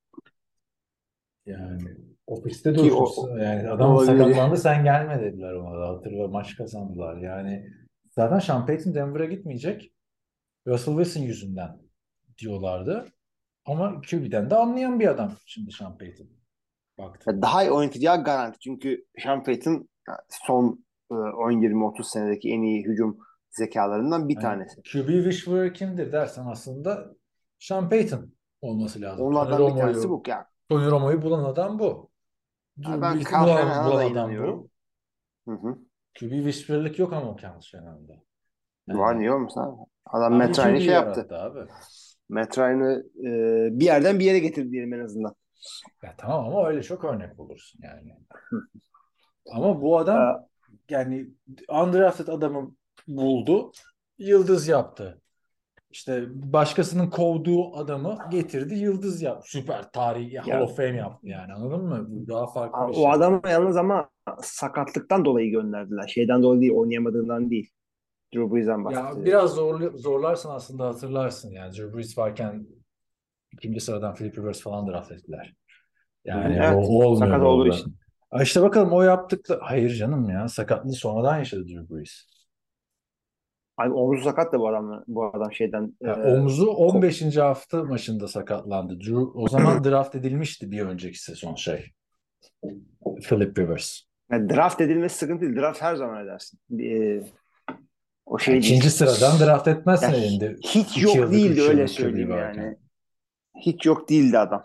Yani 1.46 1.98
ofiste 2.28 2.74
Ki 2.74 2.94
o-. 2.94 3.38
Yani 3.38 3.70
adam 3.70 3.92
olabilir. 3.92 4.18
sakatlandı 4.18 4.58
sen 4.58 4.84
gelme 4.84 5.22
dediler 5.22 5.54
ona 5.54 5.80
da. 5.80 5.88
Hatırla 5.88 6.28
maç 6.28 6.56
kazandılar. 6.56 7.18
Yani 7.18 7.70
zaten 8.10 8.40
Sean 8.40 8.66
Payton 8.66 8.96
Denver'a 8.96 9.26
gitmeyecek. 9.26 9.94
Russell 10.68 10.96
Wilson 10.96 11.22
yüzünden 11.22 11.78
diyorlardı. 12.38 13.06
Ama 13.66 14.02
QB'den 14.02 14.50
de 14.50 14.56
anlayan 14.56 15.00
bir 15.00 15.08
adam 15.08 15.32
şimdi 15.46 15.72
Sean 15.72 15.98
Payton. 15.98 16.28
Baktım. 16.98 17.36
Ya 17.36 17.42
Daha 17.42 17.64
iyi 17.64 17.72
oynatacağı 17.72 18.24
garanti. 18.24 18.60
Çünkü 18.60 19.06
Sean 19.24 19.44
Payton 19.44 19.90
son 20.30 20.86
e, 21.12 21.14
10-20-30 21.14 22.04
senedeki 22.04 22.50
en 22.50 22.62
iyi 22.62 22.84
hücum 22.84 23.18
zekalarından 23.50 24.30
bir 24.30 24.34
Yani 24.36 24.42
tanesi. 24.42 24.82
QB 24.82 25.08
whisperer 25.08 25.74
kimdir 25.74 26.12
dersen 26.12 26.46
aslında 26.46 27.16
Sean 27.60 27.90
Payton 27.90 28.34
olması 28.62 29.02
lazım. 29.02 29.26
Onlardan 29.26 29.58
Tony 29.58 29.76
bir 29.76 29.80
tanesi 29.80 30.10
bu. 30.10 30.24
Ya, 30.28 30.48
Tony 30.70 30.86
Romo'yu 30.91 31.22
bulan 31.22 31.43
adam 31.43 31.80
bu. 31.80 32.09
Drew 32.78 33.01
ben 33.01 33.15
Brees'i 33.15 33.30
Kyle 33.30 33.39
bulan, 33.39 33.67
adam 33.67 34.11
inanıyorum. 34.11 34.70
bu. 35.47 35.51
hı 35.51 35.55
hı. 35.55 35.78
QB 36.20 36.32
whisperer'lık 36.32 36.99
yok 36.99 37.13
ama 37.13 37.36
Kyle 37.36 37.61
Shanahan'da. 37.61 38.13
Yani- 38.88 38.99
Var 38.99 39.20
niye 39.20 39.34
olmasın 39.34 39.59
abi? 39.59 39.76
Adam 40.05 40.34
Matt 40.34 40.59
Ryan'ı 40.59 40.82
şey 40.82 40.93
yaptı. 40.93 41.38
Abi. 41.38 41.59
Matt 42.30 42.57
Ryan'ı 42.57 43.03
e, 43.20 43.30
bir 43.80 43.86
yerden 43.86 44.20
bir 44.20 44.26
yere 44.26 44.39
getirdi 44.39 44.72
diyelim 44.72 44.93
en 44.93 44.99
azından. 44.99 45.36
Ya 46.03 46.15
tamam 46.17 46.45
ama 46.45 46.67
öyle 46.67 46.84
çok 46.84 47.03
örnek 47.03 47.38
bulursun 47.38 47.80
yani. 47.84 48.15
Ama 49.51 49.82
bu 49.82 49.97
adam 49.97 50.45
yani 50.89 51.30
undrafted 51.70 52.28
adamı 52.28 52.76
buldu, 53.07 53.72
yıldız 54.17 54.67
yaptı. 54.67 55.22
İşte 55.92 56.26
başkasının 56.30 57.10
kovduğu 57.10 57.76
adamı 57.76 58.18
getirdi, 58.32 58.76
yıldız 58.76 59.22
yaptı. 59.22 59.50
Süper 59.52 59.92
tarihi 59.92 60.38
Hall 60.40 60.62
of 60.62 60.76
Fame 60.78 60.96
yaptı 60.96 61.28
yani 61.28 61.54
anladın 61.54 61.86
mı? 61.86 62.06
Bu 62.10 62.28
daha 62.28 62.48
farklı 62.48 62.88
bir 62.88 62.92
O 62.92 62.94
şey. 62.94 63.12
adamı 63.12 63.42
yalnız 63.50 63.78
ama 63.78 64.10
sakatlıktan 64.42 65.26
dolayı 65.26 65.52
gönderdiler. 65.52 66.08
Şeyden 66.08 66.44
dolayı 66.44 66.62
değil, 66.62 66.72
oynayamadığından 66.74 67.50
değil. 67.50 67.70
Drew 68.36 68.56
Brees'den 68.56 68.80
Ya 68.80 68.86
bahsediyorum. 68.86 69.26
biraz 69.26 69.54
zorlu, 69.54 69.98
zorlarsan 69.98 70.56
aslında 70.56 70.88
hatırlarsın 70.88 71.52
yani 71.52 71.74
Drew 71.74 71.98
Brees 71.98 72.18
varken 72.18 72.68
ikinci 73.52 73.80
sıradan 73.80 74.16
Philip 74.16 74.38
Rivers 74.38 74.62
falan 74.62 74.88
draft 74.88 75.12
ettiler. 75.12 75.54
Yani 76.26 76.56
Evet, 76.56 76.76
o, 76.76 76.80
o 76.80 77.06
olmuyor 77.06 77.32
sakat 77.32 77.46
olduğu 77.46 77.68
için. 77.68 77.96
İşte 78.42 78.62
bakalım 78.62 78.92
o 78.94 79.02
yaptıkları... 79.02 79.60
Hayır 79.64 79.96
canım 79.96 80.30
ya 80.30 80.48
sakatlığı 80.48 80.94
sonradan 80.94 81.38
yaşadı 81.38 81.68
Drew 81.68 81.96
Brees. 81.96 82.28
Abi 83.80 83.93
omzu 83.93 84.23
sakat 84.23 84.53
da 84.53 84.59
bu 84.59 84.67
adam 84.69 85.03
bu 85.07 85.25
adam 85.25 85.53
şeyden 85.53 85.93
Ya 86.01 86.13
e, 86.13 86.36
omzu 86.38 86.65
15. 86.67 87.38
hafta 87.38 87.84
maçında 87.84 88.27
sakatlandı. 88.27 88.99
Drew, 88.99 89.15
o 89.39 89.47
zaman 89.47 89.84
draft 89.89 90.15
edilmişti 90.15 90.71
bir 90.71 90.82
önceki 90.82 91.23
sezon 91.23 91.55
şey. 91.55 91.91
Philip 93.30 93.59
Rivers. 93.59 94.01
yani 94.32 94.49
draft 94.49 94.82
edilmesi 94.82 95.17
sıkıntı 95.17 95.41
değil. 95.41 95.55
Draft 95.55 95.82
her 95.82 95.95
zaman 95.95 96.23
edersin. 96.23 96.59
E, 96.80 97.21
o 98.25 98.39
şey 98.39 98.53
değil. 98.53 98.63
İkinci 98.63 98.89
sıradan 98.89 99.39
draft 99.39 99.67
etmezsin 99.67 100.09
Ya 100.11 100.17
elinde. 100.17 100.55
hiç 100.63 101.03
yok 101.03 101.32
değildi 101.32 101.61
öyle 101.61 101.88
söyleyeyim 101.88 102.30
yani. 102.30 102.41
varken. 102.41 102.77
Hiç 103.61 103.86
yok 103.86 104.09
değildi 104.09 104.38
adam. 104.39 104.63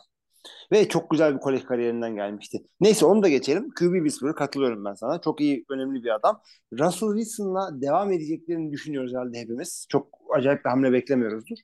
Ve 0.72 0.88
çok 0.88 1.10
güzel 1.10 1.34
bir 1.34 1.40
kolej 1.40 1.64
kariyerinden 1.64 2.14
gelmişti. 2.14 2.58
Neyse 2.80 3.06
onu 3.06 3.22
da 3.22 3.28
geçelim. 3.28 3.70
QB 3.70 3.94
Whisperer'a 3.94 4.34
katılıyorum 4.34 4.84
ben 4.84 4.94
sana. 4.94 5.20
Çok 5.20 5.40
iyi, 5.40 5.64
önemli 5.70 6.04
bir 6.04 6.14
adam. 6.14 6.42
Russell 6.72 7.08
Wilson'la 7.08 7.80
devam 7.82 8.12
edeceklerini 8.12 8.72
düşünüyoruz 8.72 9.12
herhalde 9.14 9.38
hepimiz. 9.40 9.86
Çok 9.88 10.08
acayip 10.36 10.64
bir 10.64 10.70
hamle 10.70 10.92
beklemiyoruzdur. 10.92 11.56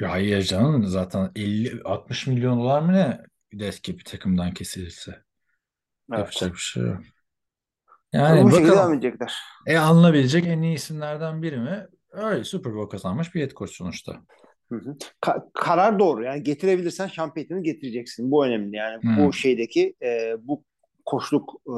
Ya 0.00 0.10
hayır 0.10 0.42
canım 0.42 0.84
zaten 0.86 1.30
50-60 1.36 2.26
milyon 2.30 2.58
dolar 2.60 2.80
mı 2.82 2.92
ne 2.92 3.20
desk 3.52 3.88
bir 3.88 4.04
takımdan 4.04 4.54
kesilirse. 4.54 5.24
Evet. 6.12 6.18
Yapacak 6.18 6.52
bir 6.52 6.58
şey 6.58 6.82
yok. 6.82 7.00
bu 8.14 8.16
Yani 8.18 8.50
devam 8.50 8.52
bakalım. 8.52 8.94
edecekler. 8.94 9.34
E 9.66 9.78
alınabilecek 9.78 10.46
en 10.46 10.62
iyi 10.62 10.74
isimlerden 10.74 11.42
biri 11.42 11.58
mi? 11.58 11.86
Öyle 12.10 12.44
Super 12.44 12.74
Bowl 12.74 12.90
kazanmış 12.90 13.34
bir 13.34 13.40
head 13.42 13.50
coach 13.50 13.70
sonuçta. 13.70 14.20
Hı 14.72 14.76
hı. 14.76 14.96
Ka- 15.22 15.50
karar 15.54 15.98
doğru. 15.98 16.24
Yani 16.24 16.42
getirebilirsen 16.42 17.10
Payton'ı 17.34 17.62
getireceksin. 17.62 18.30
Bu 18.30 18.46
önemli. 18.46 18.76
Yani 18.76 19.02
Hmm. 19.02 19.26
bu 19.26 19.32
şeydeki 19.32 19.94
e, 20.02 20.34
bu 20.40 20.64
koçluk 21.04 21.54
e, 21.66 21.72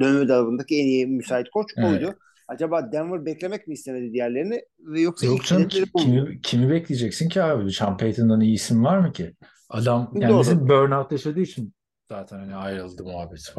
dönme 0.00 0.28
dolabındaki 0.28 0.76
en 0.76 0.84
iyi 0.84 1.06
müsait 1.06 1.50
koç 1.50 1.66
Evet. 1.76 1.88
oydu. 1.88 2.14
Acaba 2.48 2.92
Denver 2.92 3.26
beklemek 3.26 3.68
mi 3.68 3.74
istemedi 3.74 4.12
diğerlerini 4.12 4.62
yoksa 4.94 5.26
Yok 5.26 5.44
canım 5.44 5.68
kimi, 5.68 6.40
kimi 6.42 6.70
bekleyeceksin 6.70 7.28
ki 7.28 7.42
abi? 7.42 7.72
Sean 7.72 7.96
Payton'dan 7.96 8.40
iyi 8.40 8.54
isim 8.54 8.84
var 8.84 8.98
mı 8.98 9.12
ki? 9.12 9.34
Adam 9.68 10.14
Doğru. 10.14 10.20
kendisi 10.20 10.68
burnout 10.68 11.12
yaşadığı 11.12 11.40
için 11.40 11.74
zaten 12.08 12.38
hani 12.38 12.54
ayrıldı 12.54 13.04
muhabbeti. 13.04 13.52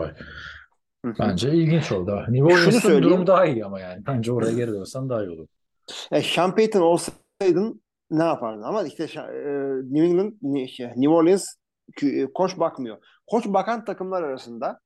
Hı 1.06 1.12
hı. 1.12 1.14
Bence 1.20 1.54
ilginç 1.54 1.92
oldu. 1.92 2.26
New 2.30 2.44
Orleans'ın 2.46 3.04
durumu 3.04 3.28
daha 3.28 3.46
iyi 3.46 3.66
ama 3.66 3.80
yani. 3.80 4.04
Bence 4.08 4.32
oraya 4.32 4.54
geri 4.54 4.72
dönsen 4.72 5.10
daha 5.10 5.24
iyi 5.24 5.30
olur. 5.30 5.48
E, 6.12 6.22
Sean 6.22 6.56
Payton 6.56 6.82
olsaydın 6.82 7.82
ne 8.12 8.24
yapardın? 8.24 8.62
Ama 8.62 8.84
işte 8.84 9.04
e, 9.04 9.18
New 9.94 10.06
England, 10.08 10.34
Ni- 10.42 10.70
şey, 10.70 10.88
New 10.88 11.10
Orleans 11.10 11.48
e, 12.04 12.34
koç 12.34 12.60
bakmıyor. 12.60 12.98
Koç 13.28 13.46
bakan 13.48 13.86
takımlar 13.86 14.24
arasında 14.24 14.80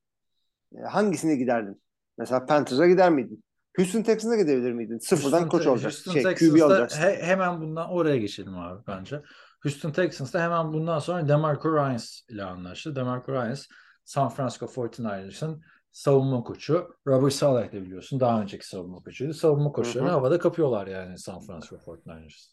e, 0.74 0.80
hangisine 0.80 1.36
giderdin? 1.36 1.82
Mesela 2.18 2.46
Panthers'a 2.46 2.86
gider 2.86 3.10
miydin? 3.10 3.44
Houston 3.76 4.02
Texans'a 4.02 4.36
gidebilir 4.36 4.72
miydin? 4.72 4.98
Sıfırdan 4.98 5.30
Houston, 5.38 5.48
koç 5.48 5.66
olacaksın. 5.66 6.10
Houston 6.14 6.30
Şey, 6.30 6.50
QB 6.50 6.62
olacaksın. 6.62 7.00
he- 7.00 7.22
hemen 7.22 7.60
bundan 7.60 7.90
oraya 7.90 8.16
geçelim 8.16 8.58
abi 8.58 8.82
bence. 8.86 9.22
Houston 9.62 9.90
Texans'ta 9.92 10.42
hemen 10.42 10.72
bundan 10.72 10.98
sonra 10.98 11.28
DeMarco 11.28 11.76
Ryans 11.76 12.20
ile 12.28 12.44
anlaştı. 12.44 12.96
DeMarco 12.96 13.32
Ryans 13.32 13.66
San 14.04 14.28
Francisco 14.28 14.66
49ers'ın 14.66 15.62
savunma 15.92 16.42
koçu. 16.42 16.88
Robert 17.06 17.32
Saleh 17.32 17.72
de 17.72 17.82
biliyorsun 17.82 18.20
daha 18.20 18.42
önceki 18.42 18.68
savunma 18.68 18.98
koçuydu. 18.98 19.34
Savunma 19.34 19.72
koçlarını 19.72 20.08
havada 20.10 20.38
kapıyorlar 20.38 20.86
yani 20.86 21.18
San 21.18 21.40
Francisco 21.40 21.76
49ers. 21.76 22.52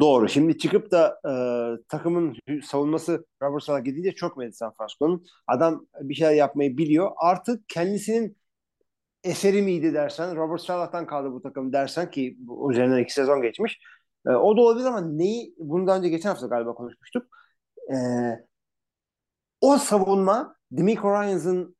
Doğru. 0.00 0.28
Şimdi 0.28 0.58
çıkıp 0.58 0.90
da 0.90 1.20
e, 1.28 1.32
takımın 1.88 2.36
savunması 2.62 3.26
Robert 3.42 3.62
Saleh 3.62 3.84
gidince 3.84 4.12
çok 4.12 4.36
mu 4.36 4.44
San 4.52 4.72
Francisco'nun? 4.74 5.26
Adam 5.46 5.86
bir 6.00 6.14
şeyler 6.14 6.32
yapmayı 6.34 6.78
biliyor. 6.78 7.10
Artık 7.16 7.68
kendisinin 7.68 8.36
eseri 9.24 9.62
miydi 9.62 9.94
dersen, 9.94 10.36
Robert 10.36 10.60
Saleh'tan 10.60 11.06
kaldı 11.06 11.32
bu 11.32 11.42
takım 11.42 11.72
dersen 11.72 12.10
ki 12.10 12.38
üzerinden 12.70 12.98
iki 12.98 13.12
sezon 13.12 13.42
geçmiş. 13.42 13.80
E, 14.26 14.30
o 14.30 14.56
da 14.56 14.60
olabilir 14.60 14.86
ama 14.86 15.00
neyi, 15.00 15.54
bunu 15.58 15.86
daha 15.86 15.98
önce 15.98 16.08
geçen 16.08 16.28
hafta 16.28 16.46
galiba 16.46 16.74
konuşmuştuk. 16.74 17.26
E, 17.92 17.96
o 19.60 19.78
savunma 19.78 20.56
Demico 20.70 21.10
Ryans'ın 21.12 21.76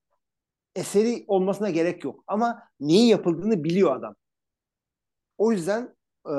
eseri 0.76 1.24
olmasına 1.28 1.70
gerek 1.70 2.04
yok. 2.04 2.24
Ama 2.26 2.62
neyi 2.80 3.08
yapıldığını 3.08 3.64
biliyor 3.64 3.96
adam. 3.96 4.14
O 5.38 5.52
yüzden 5.52 5.96
e, 6.26 6.30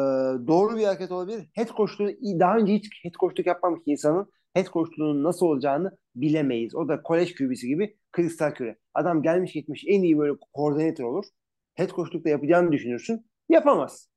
doğru 0.48 0.78
bir 0.78 0.84
hareket 0.84 1.12
olabilir. 1.12 1.50
Head 1.54 1.68
coachluğu 1.78 2.10
daha 2.40 2.58
önce 2.58 2.74
hiç 2.74 3.04
head 3.04 3.14
coachluk 3.14 3.48
yapmamış 3.48 3.82
insanın 3.86 4.32
head 4.54 4.66
coachluğunun 4.68 5.24
nasıl 5.24 5.46
olacağını 5.46 5.98
bilemeyiz. 6.16 6.76
O 6.76 6.88
da 6.88 7.02
kolej 7.04 7.36
QB'si 7.36 7.68
gibi 7.68 7.98
kristal 8.12 8.52
küre. 8.52 8.78
Adam 8.94 9.22
gelmiş 9.24 9.54
gitmiş 9.54 9.84
en 9.88 10.04
iyi 10.04 10.18
böyle 10.18 10.34
koordinatör 10.54 11.04
olur. 11.04 11.26
Head 11.76 11.90
coachlukta 11.90 12.30
yapacağını 12.30 12.72
düşünürsün. 12.72 13.26
Yapamaz. 13.50 14.10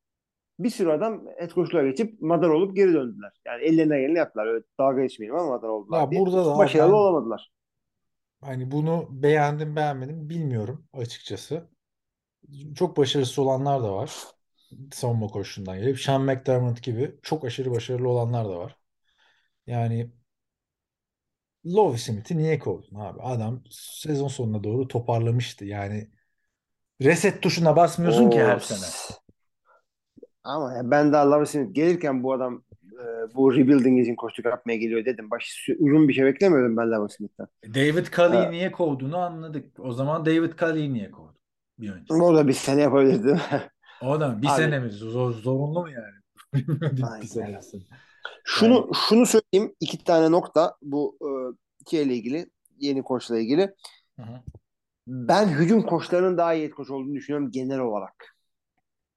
bir 0.58 0.70
sürü 0.70 0.90
adam 0.90 1.26
head 1.38 1.50
coachluğa 1.50 1.82
geçip 1.82 2.22
madar 2.22 2.48
olup 2.48 2.76
geri 2.76 2.92
döndüler. 2.94 3.32
Yani 3.46 3.62
ellerine 3.64 4.00
geleni 4.00 4.18
yaptılar. 4.18 4.46
Öyle 4.46 4.64
dalga 4.80 5.02
geçmeyelim 5.02 5.36
ama 5.38 5.50
madar 5.50 5.68
oldular 5.68 6.00
Ya 6.00 6.10
diye. 6.10 6.20
burada 6.20 6.46
da 6.46 6.58
Başarılı 6.58 6.88
ben- 6.92 6.96
olamadılar. 6.96 7.52
Hani 8.40 8.70
bunu 8.70 9.08
beğendim 9.10 9.76
beğenmedim 9.76 10.28
bilmiyorum 10.28 10.86
açıkçası. 10.92 11.68
Çok 12.74 12.96
başarısız 12.96 13.38
olanlar 13.38 13.82
da 13.82 13.94
var. 13.94 14.12
Savunma 14.92 15.26
koşusundan 15.26 15.78
gelip. 15.78 16.00
Sean 16.00 16.22
McDermott 16.22 16.82
gibi 16.82 17.14
çok 17.22 17.44
aşırı 17.44 17.70
başarılı 17.70 18.08
olanlar 18.08 18.44
da 18.44 18.58
var. 18.58 18.76
Yani 19.66 20.10
Lovie 21.66 21.98
Smith'i 21.98 22.38
niye 22.38 22.58
kovdun 22.58 22.96
abi? 22.96 23.22
Adam 23.22 23.62
sezon 23.70 24.28
sonuna 24.28 24.64
doğru 24.64 24.88
toparlamıştı. 24.88 25.64
Yani 25.64 26.10
Reset 27.02 27.42
tuşuna 27.42 27.76
basmıyorsun 27.76 28.30
ki 28.30 28.40
her 28.40 28.56
Oo, 28.56 28.60
sene. 28.60 29.16
Ama 30.44 30.72
ya 30.72 30.90
ben 30.90 31.12
daha 31.12 31.30
Lovie 31.30 31.46
Smith 31.46 31.74
gelirken 31.74 32.22
bu 32.22 32.32
adam 32.32 32.62
e, 32.92 33.34
bu 33.34 33.54
rebuilding 33.54 34.00
için 34.00 34.16
koçluk 34.16 34.46
yapmaya 34.46 34.76
geliyor 34.76 35.04
dedim. 35.04 35.30
Baş 35.30 35.68
uzun 35.78 36.08
bir 36.08 36.12
şey 36.12 36.24
beklemiyordum 36.24 36.76
ben 36.76 36.90
Lovie 36.90 37.08
Smith'ten. 37.08 37.46
David 37.74 38.06
Culley'i 38.06 38.50
niye 38.50 38.72
kovduğunu 38.72 39.16
anladık. 39.16 39.80
O 39.80 39.92
zaman 39.92 40.26
David 40.26 40.52
Culley'i 40.58 40.92
niye 40.94 41.10
kovdu? 41.10 41.36
Bir 41.78 41.90
önce. 41.90 42.14
O 42.14 42.34
da 42.34 42.48
bir 42.48 42.52
sene 42.52 42.80
yapabilirdi? 42.80 43.40
O 44.02 44.20
da 44.20 44.42
bir 44.42 44.46
Abi. 44.46 44.56
sene 44.56 44.78
mi? 44.78 44.90
Zor, 44.90 45.32
zorunlu 45.32 45.80
mu 45.80 45.88
yani? 45.90 46.14
bir, 47.22 47.26
senesi. 47.26 47.78
Şunu 48.44 48.90
şunu 49.08 49.26
söyleyeyim. 49.26 49.74
iki 49.80 50.04
tane 50.04 50.30
nokta 50.30 50.74
bu 50.82 51.18
e, 51.92 52.02
ile 52.02 52.14
ilgili. 52.14 52.50
Yeni 52.78 53.02
koçla 53.02 53.38
ilgili. 53.38 53.74
Hı 54.16 54.22
hı. 54.22 54.40
Ben 55.06 55.48
hücum 55.48 55.82
koçlarının 55.82 56.38
daha 56.38 56.54
iyi 56.54 56.70
coach 56.70 56.90
olduğunu 56.90 57.14
düşünüyorum 57.14 57.50
genel 57.50 57.78
olarak. 57.78 58.36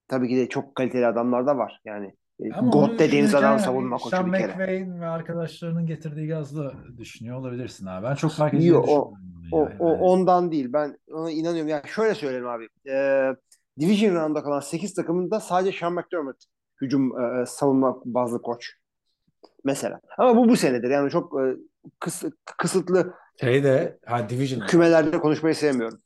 Tabii 0.08 0.30
ki 0.30 0.38
de 0.38 0.50
çok 0.50 0.76
kaliteli 0.76 1.08
adamlar 1.08 1.48
da 1.48 1.58
var. 1.58 1.82
Yani 1.86 2.16
e, 2.40 2.54
Ama 2.54 2.72
God 2.72 3.00
düşünürken 3.00 3.38
adam 3.38 3.44
yani 3.44 3.60
savunma 3.62 3.98
koçu 3.98 4.10
Sean 4.10 4.34
bir 4.34 4.38
kere. 4.38 4.54
McVay'in 4.54 5.02
ve 5.02 5.06
arkadaşlarının 5.06 5.86
getirdiği 5.86 6.28
gazla 6.28 6.74
düşünüyor 6.98 7.38
olabilirsin 7.38 7.86
abi. 7.86 8.06
Ben 8.06 8.16
çok 8.16 8.32
fark 8.32 8.54
Yo, 8.54 8.60
edeceğini 8.60 8.78
o-. 8.78 9.14
O, 9.52 9.64
yani. 9.64 9.76
o 9.80 9.92
ondan 9.92 10.52
değil. 10.52 10.74
Ben 10.74 10.98
ona 11.12 11.32
inanıyorum. 11.32 11.70
Yani 11.70 11.88
şöyle 11.88 12.16
söyleyeyim 12.16 12.48
abi. 12.48 12.68
Ee, 12.90 13.36
Division 13.80 14.16
round'da 14.16 14.44
kalan 14.44 14.60
8 14.60 14.94
takımında 14.94 15.40
sadece 15.40 15.78
Sean 15.80 15.94
McDermott 15.94 16.36
hücum 16.82 17.22
e, 17.22 17.46
savunma 17.46 18.02
bazlı 18.06 18.42
koç. 18.42 18.74
Mesela. 19.64 20.00
Ama 20.18 20.36
bu 20.36 20.50
bu 20.50 20.56
senedir. 20.58 20.90
Yani 20.90 21.12
çok 21.12 21.34
e, 21.34 21.44
kıs- 22.02 22.32
kısıtlı 22.58 23.14
Şeyde 23.42 24.00
ha 24.06 24.30
Division. 24.30 24.68
kümelerde 24.68 25.20
konuşmayı 25.20 25.56
sevmiyorum. 25.56 26.00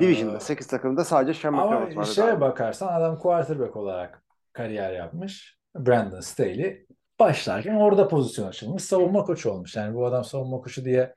Division'da 0.00 0.36
Ee, 0.36 0.40
8 0.40 0.66
takımda 0.66 1.04
sadece 1.04 1.40
Sean 1.40 1.54
McDermott 1.54 1.92
Ama 1.92 1.96
vardı. 2.00 2.12
şeye 2.14 2.26
galiba. 2.26 2.40
bakarsan 2.40 2.88
adam 3.00 3.18
quarterback 3.18 3.76
olarak 3.76 4.22
kariyer 4.52 4.92
yapmış. 4.92 5.58
Brandon 5.76 6.20
Staley. 6.20 6.86
Başlarken 7.20 7.74
orada 7.74 8.08
pozisyon 8.08 8.48
açılmış. 8.48 8.84
Savunma 8.84 9.24
koçu 9.24 9.50
olmuş. 9.50 9.76
Yani 9.76 9.94
bu 9.94 10.06
adam 10.06 10.24
savunma 10.24 10.60
koçu 10.60 10.84
diye 10.84 11.14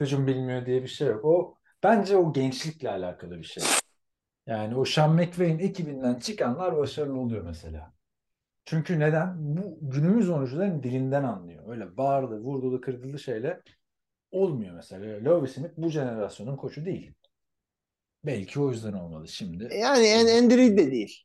hücum 0.00 0.26
bilmiyor 0.26 0.66
diye 0.66 0.82
bir 0.82 0.88
şey 0.88 1.08
yok. 1.08 1.24
O 1.24 1.54
bence 1.82 2.16
o 2.16 2.32
gençlikle 2.32 2.90
alakalı 2.90 3.38
bir 3.38 3.44
şey. 3.44 3.64
Yani 4.46 4.76
o 4.76 4.84
Sean 4.84 5.14
McVay'in 5.14 5.58
ekibinden 5.58 6.14
çıkanlar 6.14 6.76
başarılı 6.76 7.18
oluyor 7.18 7.44
mesela. 7.44 7.92
Çünkü 8.64 9.00
neden? 9.00 9.36
Bu 9.38 9.78
günümüz 9.80 10.30
oyuncuların 10.30 10.82
dilinden 10.82 11.24
anlıyor. 11.24 11.68
Öyle 11.68 11.96
bağırdı, 11.96 12.38
vurdulu, 12.38 12.80
kırdılı 12.80 13.18
şeyle 13.18 13.60
olmuyor 14.30 14.74
mesela. 14.74 15.24
Lovie 15.24 15.50
Smith 15.50 15.72
bu 15.76 15.88
jenerasyonun 15.88 16.56
koçu 16.56 16.84
değil. 16.84 17.12
Belki 18.24 18.60
o 18.60 18.70
yüzden 18.70 18.92
olmadı 18.92 19.28
şimdi. 19.28 19.64
Yani 19.64 20.06
en 20.06 20.42
Andy 20.42 20.56
Reid 20.56 20.78
de 20.78 20.90
değil. 20.90 21.24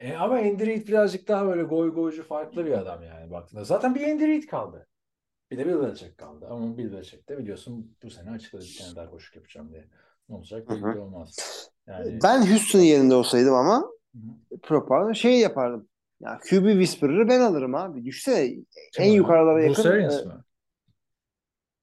E, 0.00 0.16
ama 0.16 0.34
Andy 0.34 0.66
Reid 0.66 0.88
birazcık 0.88 1.28
daha 1.28 1.46
böyle 1.46 1.62
goy 1.62 1.94
goycu 1.94 2.22
farklı 2.22 2.66
bir 2.66 2.72
adam 2.72 3.02
yani 3.02 3.30
baktığında. 3.30 3.64
Zaten 3.64 3.94
bir 3.94 4.08
Andy 4.08 4.26
Reid 4.26 4.44
kaldı. 4.44 4.86
Bir 5.50 5.58
de 5.58 5.66
Bill 5.66 5.80
Belichick 5.80 6.18
kaldı. 6.18 6.46
Ama 6.50 6.78
Bill 6.78 6.92
Belichick 6.92 7.28
de 7.28 7.38
biliyorsun 7.38 7.96
bu 8.02 8.10
sene 8.10 8.30
açıkladı 8.30 8.64
bir 8.64 8.78
tane 8.78 8.96
daha 8.96 9.10
koşuk 9.10 9.36
yapacağım 9.36 9.72
diye. 9.72 9.88
Ne 10.28 10.36
olacak 10.36 10.70
belli 10.70 10.98
olmaz. 10.98 11.36
Yani 11.88 12.18
Ben 12.22 12.50
Houston'ın 12.50 12.82
yerinde 12.82 13.14
olsaydım 13.14 13.54
ama 13.54 13.90
propaganda 14.62 15.14
şey 15.14 15.38
yapardım. 15.40 15.88
Ya 16.20 16.40
QB 16.50 16.66
Whisperer'ı 16.72 17.28
ben 17.28 17.40
alırım 17.40 17.74
abi. 17.74 18.04
Düşsene 18.04 18.48
Kim 18.92 19.04
en 19.04 19.10
yukarılara 19.10 19.62
yakın. 19.62 19.90
Arians 19.90 20.20
e, 20.20 20.24
mı? 20.24 20.44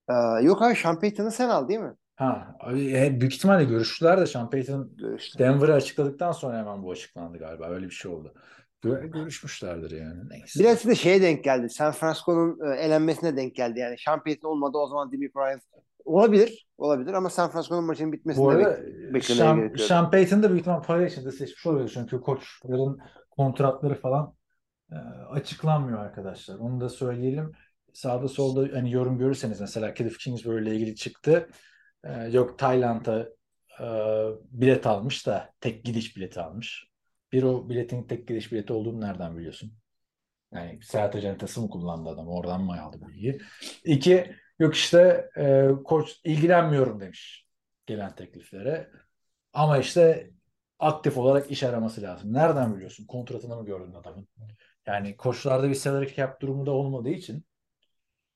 e, 0.10 0.14
yok 0.45 0.62
abi 0.62 0.76
Sean 0.76 0.99
Payton'ı 0.99 1.32
sen 1.32 1.49
al 1.49 1.68
değil 1.68 1.80
mi? 1.80 1.93
Ha, 2.16 2.56
abi, 2.60 2.97
e, 2.97 3.20
büyük 3.20 3.34
ihtimalle 3.34 3.64
görüştüler 3.64 4.22
de 4.22 4.26
Sean 4.26 4.49
Payton. 4.49 4.91
Denver'ı 5.39 5.74
açıkladıktan 5.74 6.32
sonra 6.32 6.58
hemen 6.58 6.84
bu 6.84 6.91
açıklandı 6.91 7.38
galiba. 7.38 7.70
Öyle 7.70 7.86
bir 7.86 7.91
şey 7.91 8.12
oldu. 8.12 8.34
Gör- 8.82 9.04
görüşmüşlerdir 9.04 9.91
yani. 9.91 10.30
Neyse. 10.30 10.60
Biraz 10.60 10.86
da 10.86 10.95
şeye 10.95 11.22
denk 11.22 11.43
geldi. 11.43 11.70
San 11.70 11.91
Francisco'nun 11.91 12.72
e, 12.72 12.76
elenmesine 12.76 13.38
denk 13.38 13.56
geldi. 13.56 13.80
Yani 13.80 13.95
Sean 14.06 14.24
Payton 14.24 14.49
olmadı 14.49 14.78
o 14.78 14.88
zaman 14.88 15.12
Demi 15.12 15.34
Bryant 15.36 15.62
olabilir. 16.06 16.68
Olabilir 16.78 17.14
ama 17.14 17.30
San 17.30 17.52
Francisco'nun 17.52 17.84
maçının 17.84 18.12
bitmesini 18.12 18.45
Bu 18.45 18.52
de 18.52 18.56
arada 18.56 18.70
bek- 18.70 19.14
beklemeye 19.14 19.22
Sean, 19.22 19.58
yok. 19.58 19.80
Sean 19.80 20.12
Payton 20.12 20.43
da 20.43 20.49
büyük 20.49 20.62
ihtimal 20.62 20.84
para 20.84 21.08
için 21.08 21.26
de 21.26 21.32
seçmiş 21.32 21.66
olabilir. 21.66 21.91
Çünkü 21.93 22.22
koçların 22.22 22.99
kontratları 23.32 23.95
falan 23.95 24.36
e, 24.91 24.95
açıklanmıyor 25.30 25.99
arkadaşlar. 25.99 26.56
Onu 26.56 26.82
da 26.82 26.89
söyleyelim. 26.89 27.52
Sağda 27.93 28.28
solda 28.28 28.76
hani 28.78 28.91
yorum 28.91 29.18
görürseniz 29.18 29.62
mesela 29.62 29.93
Cliff 29.93 30.18
Kingsbury 30.18 30.64
ile 30.64 30.76
ilgili 30.76 30.95
çıktı. 30.95 31.49
E, 32.04 32.24
yok 32.24 32.60
Tayland'a 32.60 33.30
e, 33.82 33.86
bilet 34.52 34.88
almış 34.88 35.28
da 35.28 35.49
tek 35.60 35.86
gidiş 35.86 36.18
bileti 36.18 36.39
almış. 36.39 36.88
Bir 37.32 37.43
o 37.43 37.70
biletin 37.70 38.04
tek 38.04 38.28
gidiş 38.28 38.52
bileti 38.52 38.74
olduğunu 38.74 39.02
nereden 39.02 39.38
biliyorsun? 39.38 39.74
Yani 40.54 40.80
seyahat 40.84 41.16
acentası 41.16 41.62
mı 41.62 41.70
kullandı 41.70 42.10
adam? 42.10 42.28
Oradan 42.28 42.62
mı 42.62 42.82
aldı 42.82 42.97
bilgiyi? 43.08 43.41
İki, 43.84 44.36
yok 44.62 44.76
işte 44.76 45.30
e, 45.38 45.70
koç 45.86 46.22
ilgilenmiyorum 46.24 46.99
demiş 46.99 47.47
gelen 47.86 48.16
tekliflere. 48.16 48.91
Ama 49.53 49.78
işte 49.78 50.32
aktif 50.80 51.18
olarak 51.18 51.51
iş 51.51 51.64
araması 51.64 52.01
lazım. 52.01 52.34
Nereden 52.34 52.76
biliyorsun? 52.76 53.05
Kontratını 53.05 53.55
mı 53.55 53.66
gördün 53.66 53.93
adamın? 53.93 54.28
Yani 54.86 55.18
koçlarda 55.18 55.70
bir 55.70 55.76
salary 55.76 56.16
cap 56.16 56.41
durumu 56.41 56.66
da 56.66 56.72
olmadığı 56.72 57.09
için 57.09 57.45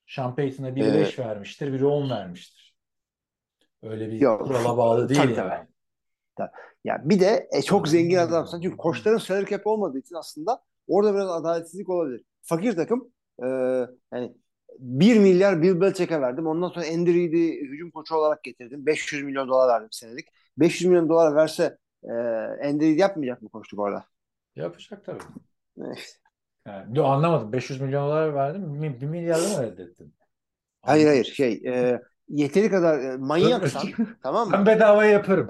Sean 0.07 0.35
Payton'a 0.35 0.75
biri 0.75 0.87
Ee, 0.87 0.93
5 0.93 1.19
vermiştir, 1.19 1.73
biri 1.73 1.85
10 1.85 2.09
vermiştir. 2.09 2.75
Öyle 3.83 4.11
bir 4.11 4.19
Yok, 4.19 4.47
kurala 4.47 4.77
bağlı 4.77 5.09
değil 5.09 5.21
tabii, 5.21 5.33
yani. 5.33 5.67
Ya 6.83 7.01
bir 7.03 7.19
de 7.19 7.49
e, 7.51 7.61
çok 7.61 7.87
zengin 7.87 8.17
adamsan 8.17 8.61
çünkü 8.61 8.77
koçların 8.77 9.17
salary 9.17 9.45
cap 9.45 9.67
olmadığı 9.67 9.99
için 9.99 10.15
aslında 10.15 10.61
orada 10.87 11.13
biraz 11.13 11.29
adaletsizlik 11.29 11.89
olabilir. 11.89 12.23
Fakir 12.41 12.75
takım 12.75 13.11
e, 13.43 13.47
yani 14.13 14.35
1 14.79 15.19
milyar 15.19 15.61
Bill 15.61 15.81
Belichick'e 15.81 16.21
verdim. 16.21 16.47
Ondan 16.47 16.69
sonra 16.69 16.85
Andy 16.93 17.13
Reid'i 17.13 17.61
hücum 17.61 17.91
koçu 17.91 18.15
olarak 18.15 18.43
getirdim. 18.43 18.85
500 18.85 19.23
milyon 19.23 19.47
dolar 19.47 19.67
verdim 19.67 19.89
senelik. 19.91 20.27
500 20.57 20.89
milyon 20.89 21.09
dolar 21.09 21.35
verse 21.35 21.77
e, 22.03 22.11
Andy 22.67 22.85
Reid 22.85 22.99
yapmayacak 22.99 23.41
mı 23.41 23.49
koçluk 23.49 23.79
orada? 23.79 24.05
Yapacak 24.55 25.05
tabii. 25.05 25.23
Evet. 25.81 26.19
Yani, 26.67 27.01
anlamadım. 27.01 27.53
500 27.53 27.81
milyon 27.81 28.03
dolar 28.05 28.33
verdim. 28.33 28.81
1 29.01 29.05
milyarda 29.05 29.57
mı 29.57 29.63
reddettin? 29.63 30.13
Hayır 30.81 31.07
hayır 31.07 31.25
şey 31.25 31.61
e, 31.65 32.01
yeteri 32.29 32.69
kadar 32.69 32.99
e, 32.99 33.17
manyaksan 33.17 33.83
tamam 34.23 34.51
Ben 34.51 34.59
mı? 34.59 34.65
bedavaya 34.65 35.11
yaparım. 35.11 35.49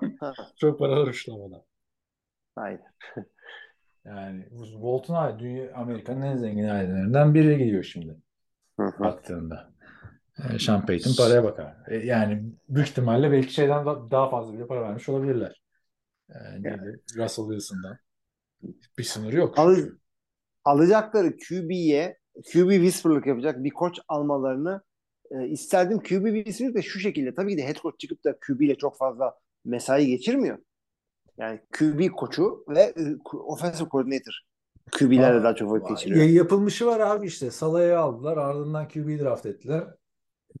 Çok 0.56 0.78
paralar 0.78 1.06
uçlamadan. 1.06 1.62
Hayır. 2.54 2.80
Yani 4.04 4.44
Walton 4.72 5.14
aile 5.14 5.38
dünya 5.38 5.74
Amerika'nın 5.74 6.22
en 6.22 6.36
zengin 6.36 6.68
ailelerinden 6.68 7.34
biri 7.34 7.58
gidiyor 7.58 7.84
şimdi. 7.84 8.16
Baktığında. 8.78 9.70
Sean 10.58 10.86
Payton 10.86 11.12
paraya 11.16 11.44
bakar. 11.44 11.76
E, 11.88 11.96
yani 11.96 12.42
büyük 12.68 12.88
ihtimalle 12.88 13.32
belki 13.32 13.52
şeyden 13.54 13.86
da- 13.86 14.10
daha 14.10 14.30
fazla 14.30 14.52
bile 14.52 14.66
para 14.66 14.82
vermiş 14.82 15.08
olabilirler. 15.08 15.62
E, 16.30 16.34
neydi? 16.62 17.00
Russell 17.16 17.44
Wilson'dan. 17.44 17.98
Bir 18.98 19.04
sınır 19.04 19.32
yok. 19.32 19.58
Al, 19.58 19.76
alacakları 20.64 21.36
QB'ye 21.36 22.18
QB 22.52 22.70
whisperer'lık 22.70 23.26
yapacak 23.26 23.64
bir 23.64 23.70
koç 23.70 23.98
almalarını 24.08 24.82
e, 25.30 25.46
isterdim. 25.46 25.98
QB 25.98 26.26
whisperer'lık 26.34 26.76
da 26.76 26.82
şu 26.82 26.98
şekilde 27.00 27.34
tabii 27.34 27.56
ki 27.56 27.58
de 27.62 27.66
head 27.66 27.76
coach 27.76 27.98
çıkıp 27.98 28.24
da 28.24 28.38
QB 28.46 28.60
ile 28.60 28.74
çok 28.74 28.98
fazla 28.98 29.34
mesai 29.64 30.06
geçirmiyor. 30.06 30.58
Yani 31.38 31.60
QB 31.78 32.08
koçu 32.16 32.64
ve 32.68 32.80
e, 32.80 33.16
offensive 33.36 33.88
coordinator 33.88 34.40
QB'lerle 34.92 35.42
daha 35.42 35.54
çok 35.54 35.72
vakit 35.72 35.88
geçiriyor. 35.88 36.24
Yapılmışı 36.26 36.86
var 36.86 37.00
abi 37.00 37.26
işte. 37.26 37.50
Salah'ı 37.50 37.98
aldılar. 37.98 38.36
Ardından 38.36 38.88
QB 38.88 39.20
draft 39.20 39.46
ettiler. 39.46 39.84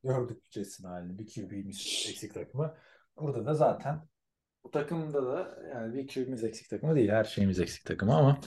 Gördük 0.04 0.42
Jets'in 0.50 0.84
halini. 0.84 1.18
Bir 1.18 1.26
QB'miz 1.26 2.06
eksik 2.10 2.34
takımı. 2.34 2.74
Burada 3.16 3.46
da 3.46 3.54
zaten 3.54 4.08
bu 4.64 4.70
takımda 4.70 5.26
da 5.26 5.58
yani 5.74 5.94
bir 5.94 6.08
QB'miz 6.08 6.44
eksik 6.44 6.70
takımı 6.70 6.94
değil. 6.94 7.08
Her 7.08 7.24
şeyimiz 7.24 7.60
eksik 7.60 7.84
takımı 7.84 8.16
ama 8.16 8.40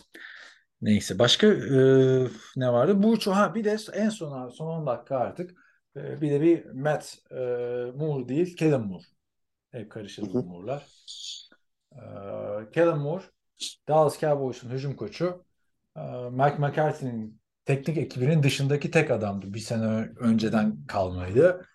neyse. 0.81 1.19
Başka 1.19 1.47
e, 1.47 1.79
ne 2.55 2.73
vardı? 2.73 3.03
Bu 3.03 3.19
çok- 3.19 3.35
ha 3.35 3.55
bir 3.55 3.63
de 3.63 3.77
en 3.93 4.09
son 4.09 4.41
abi 4.41 4.51
son 4.51 4.67
10 4.67 4.87
dakika 4.87 5.17
artık 5.17 5.51
e, 5.95 6.21
bir 6.21 6.31
de 6.31 6.41
bir 6.41 6.65
Matt 6.65 7.17
e, 7.31 7.35
Moore 7.95 8.29
değil 8.29 8.55
Kellen 8.55 8.81
Moore. 8.81 9.03
Hep 9.71 9.91
karışır 9.91 10.23
Hı 10.23 10.33
bu 10.33 10.39
hı. 10.39 10.43
Moore'lar. 10.43 10.87
E, 11.91 12.01
Kellen 12.71 12.99
Moore 12.99 13.23
Dallas 13.87 14.19
Cowboys'un 14.19 14.69
hücum 14.69 14.95
koçu 14.95 15.45
Mike 16.31 16.57
McCarthy'nin 16.57 17.41
teknik 17.65 17.97
ekibinin 17.97 18.43
dışındaki 18.43 18.91
tek 18.91 19.11
adamdı. 19.11 19.53
Bir 19.53 19.59
sene 19.59 20.09
önceden 20.19 20.85
kalmaydı. 20.87 21.65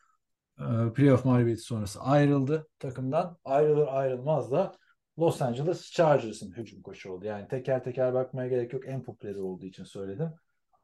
E, 0.59 0.65
Playoff 0.95 1.25
mağlubiyeti 1.25 1.63
sonrası 1.63 2.01
ayrıldı 2.01 2.69
takımdan. 2.79 3.39
Ayrılır 3.45 3.87
ayrılmaz 3.87 4.53
da 4.53 4.73
Los 5.19 5.43
Angeles 5.43 5.91
Chargers'ın 5.91 6.53
hücum 6.53 6.83
koçu 6.83 7.13
oldu. 7.13 7.25
Yani 7.25 7.49
teker 7.49 7.85
teker 7.85 8.15
bakmaya 8.15 8.49
gerek 8.49 8.73
yok. 8.73 8.89
En 8.89 9.03
popüleri 9.03 9.41
olduğu 9.41 9.67
için 9.67 9.85
söyledim. 9.85 10.31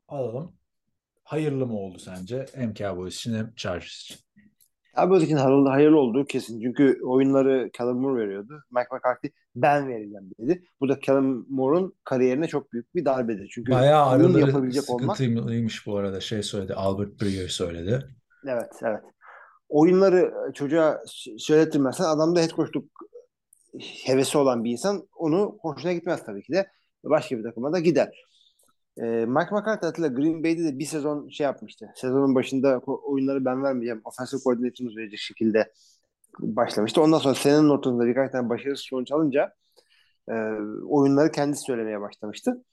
Alalım. 0.08 0.56
Hayırlı 1.24 1.66
mı 1.66 1.78
oldu 1.78 1.98
sence? 1.98 2.46
Hem 2.54 2.74
Cowboys 2.74 3.16
için 3.16 3.34
hem 3.34 3.54
Chargers 3.54 4.02
için. 4.02 4.16
Cowboys'un 4.96 5.36
hayırlı, 5.36 5.68
hayırlı 5.68 5.98
olduğu 5.98 6.24
kesin. 6.24 6.60
Çünkü 6.60 7.00
oyunları 7.04 7.70
Kellen 7.72 7.96
Moore 7.96 8.22
veriyordu. 8.22 8.62
Mike 8.70 8.88
McCarthy 8.92 9.32
ben 9.56 9.88
vereceğim 9.88 10.30
dedi. 10.38 10.64
Bu 10.80 10.88
da 10.88 11.00
Kellen 11.00 11.44
Moore'un 11.48 11.94
kariyerine 12.04 12.46
çok 12.46 12.72
büyük 12.72 12.94
bir 12.94 13.04
darbedir. 13.04 13.50
Çünkü 13.54 13.72
Bayağı 13.72 14.10
oyun 14.10 14.24
araları 14.24 14.46
yapabilecek 14.46 14.90
olmak 14.90 15.16
sıkıntılıymış 15.16 15.86
bu 15.86 15.96
arada. 15.96 16.20
Şey 16.20 16.42
söyledi. 16.42 16.74
Albert 16.74 17.22
Breer 17.22 17.48
söyledi. 17.48 18.08
Evet, 18.46 18.72
evet. 18.82 19.00
Oyunları 19.68 20.32
çocuğa 20.54 21.02
söyletirmezsen 21.38 22.04
adam 22.04 22.36
da 22.36 22.40
head 22.40 22.50
coachluk 22.50 22.84
hevesi 24.04 24.38
olan 24.38 24.64
bir 24.64 24.70
insan 24.70 25.08
onu 25.16 25.58
hoşuna 25.60 25.92
gitmez 25.92 26.24
tabii 26.24 26.42
ki 26.42 26.52
de. 26.52 26.66
Başka 27.04 27.38
bir 27.38 27.42
takıma 27.42 27.72
da 27.72 27.78
gider. 27.78 28.29
Ee, 29.00 29.04
Mike 29.04 29.50
McCarthy 29.50 29.86
hatırla 29.86 30.08
Green 30.08 30.44
Bay'de 30.44 30.64
de 30.64 30.78
bir 30.78 30.84
sezon 30.84 31.28
şey 31.28 31.44
yapmıştı. 31.44 31.92
Sezonun 31.94 32.34
başında 32.34 32.78
oyunları 32.78 33.44
ben 33.44 33.62
vermeyeceğim. 33.62 34.00
Offensive 34.04 34.40
coordinator'ımız 34.40 34.96
verecek 34.96 35.18
şekilde 35.18 35.72
başlamıştı. 36.38 37.02
Ondan 37.02 37.18
sonra 37.18 37.34
senenin 37.34 37.68
ortasında 37.68 38.06
birkaç 38.06 38.32
tane 38.32 38.48
başarısız 38.48 38.86
sonuç 38.86 39.12
alınca 39.12 39.54
e, 40.28 40.34
oyunları 40.88 41.32
kendisi 41.32 41.62
söylemeye 41.62 42.00
başlamıştı. 42.00 42.64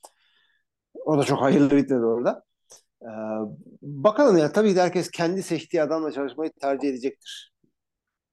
O 1.05 1.17
da 1.17 1.23
çok 1.23 1.41
hayırlı 1.41 1.71
bitmedi 1.71 2.05
orada. 2.05 2.43
Ee, 3.01 3.07
bakalım 3.81 4.37
ya 4.37 4.51
tabii 4.51 4.73
ki 4.73 4.81
herkes 4.81 5.11
kendi 5.11 5.43
seçtiği 5.43 5.83
adamla 5.83 6.11
çalışmayı 6.11 6.51
tercih 6.61 6.89
edecektir. 6.89 7.53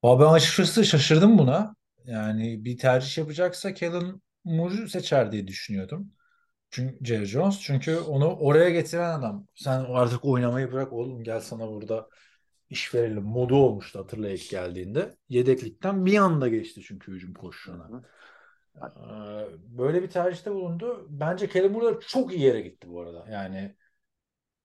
Ama 0.03 0.21
ben 0.21 0.33
açıkçası 0.33 0.85
şaşırdım 0.85 1.39
buna. 1.39 1.75
Yani 2.05 2.65
bir 2.65 2.79
tercih 2.79 3.19
yapacaksa 3.19 3.75
Kellen 3.75 4.21
Moore'u 4.45 4.89
seçer 4.89 5.33
diye 5.33 5.47
düşünüyordum. 5.47 6.13
Çünkü 6.75 7.05
Jerry 7.05 7.25
Jones. 7.27 7.61
Çünkü 7.61 7.99
onu 7.99 8.37
oraya 8.37 8.71
getiren 8.71 9.19
adam. 9.19 9.47
Sen 9.55 9.85
artık 9.89 10.25
oynamayı 10.25 10.73
bırak 10.73 10.93
oğlum 10.93 11.25
gel 11.25 11.41
sana 11.41 11.69
burada 11.69 12.09
iş 12.71 12.95
verelim. 12.95 13.23
Modu 13.23 13.57
olmuştu 13.57 13.99
hatırla 13.99 14.29
ilk 14.31 14.51
geldiğinde. 14.51 15.15
Yedeklikten 15.29 16.07
bir 16.07 16.19
anda 16.19 16.49
geçti 16.49 16.81
çünkü 16.87 17.13
hücum 17.13 17.35
koşusuna. 17.35 18.03
Ee, 18.77 18.81
Böyle 19.59 20.03
bir 20.03 20.11
tercihte 20.11 20.51
bulundu. 20.53 21.07
Bence 21.11 21.49
Kellen 21.49 21.73
Moore 21.73 21.97
da 21.97 22.01
çok 22.01 22.33
iyi 22.33 22.41
yere 22.41 22.61
gitti 22.61 22.89
bu 22.89 23.01
arada. 23.01 23.27
Yani 23.31 23.77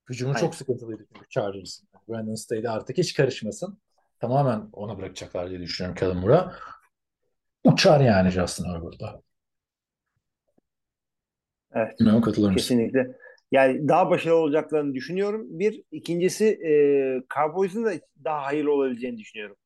hücumu 0.08 0.34
çok 0.34 0.54
sıkıntılıydı 0.54 1.06
Chargers'ın. 1.28 1.88
Brandon 2.08 2.34
Staley 2.34 2.68
artık 2.68 2.98
hiç 2.98 3.14
karışmasın. 3.14 3.80
Tamamen 4.20 4.68
ona 4.72 4.98
bırakacaklar 4.98 5.50
diye 5.50 5.60
düşünüyorum 5.60 5.98
Kellen 5.98 6.16
Moore'a. 6.16 6.52
Uçar 7.64 8.00
yani 8.00 8.30
Justin 8.30 8.64
Herbert'la. 8.64 9.22
Evet. 11.74 12.00
Bilmiyorum 12.00 12.22
katılır 12.22 12.50
mısın? 12.50 12.56
Kesinlikle. 12.56 13.06
Yani 13.52 13.88
daha 13.88 14.10
başarılı 14.10 14.38
olacaklarını 14.38 14.94
düşünüyorum. 14.94 15.46
Bir. 15.50 15.82
ikincisi 15.90 16.46
e, 16.46 16.72
Cowboys'un 17.34 17.84
da 17.84 17.92
daha 18.24 18.42
hayırlı 18.46 18.72
olabileceğini 18.72 19.18
düşünüyorum. 19.18 19.56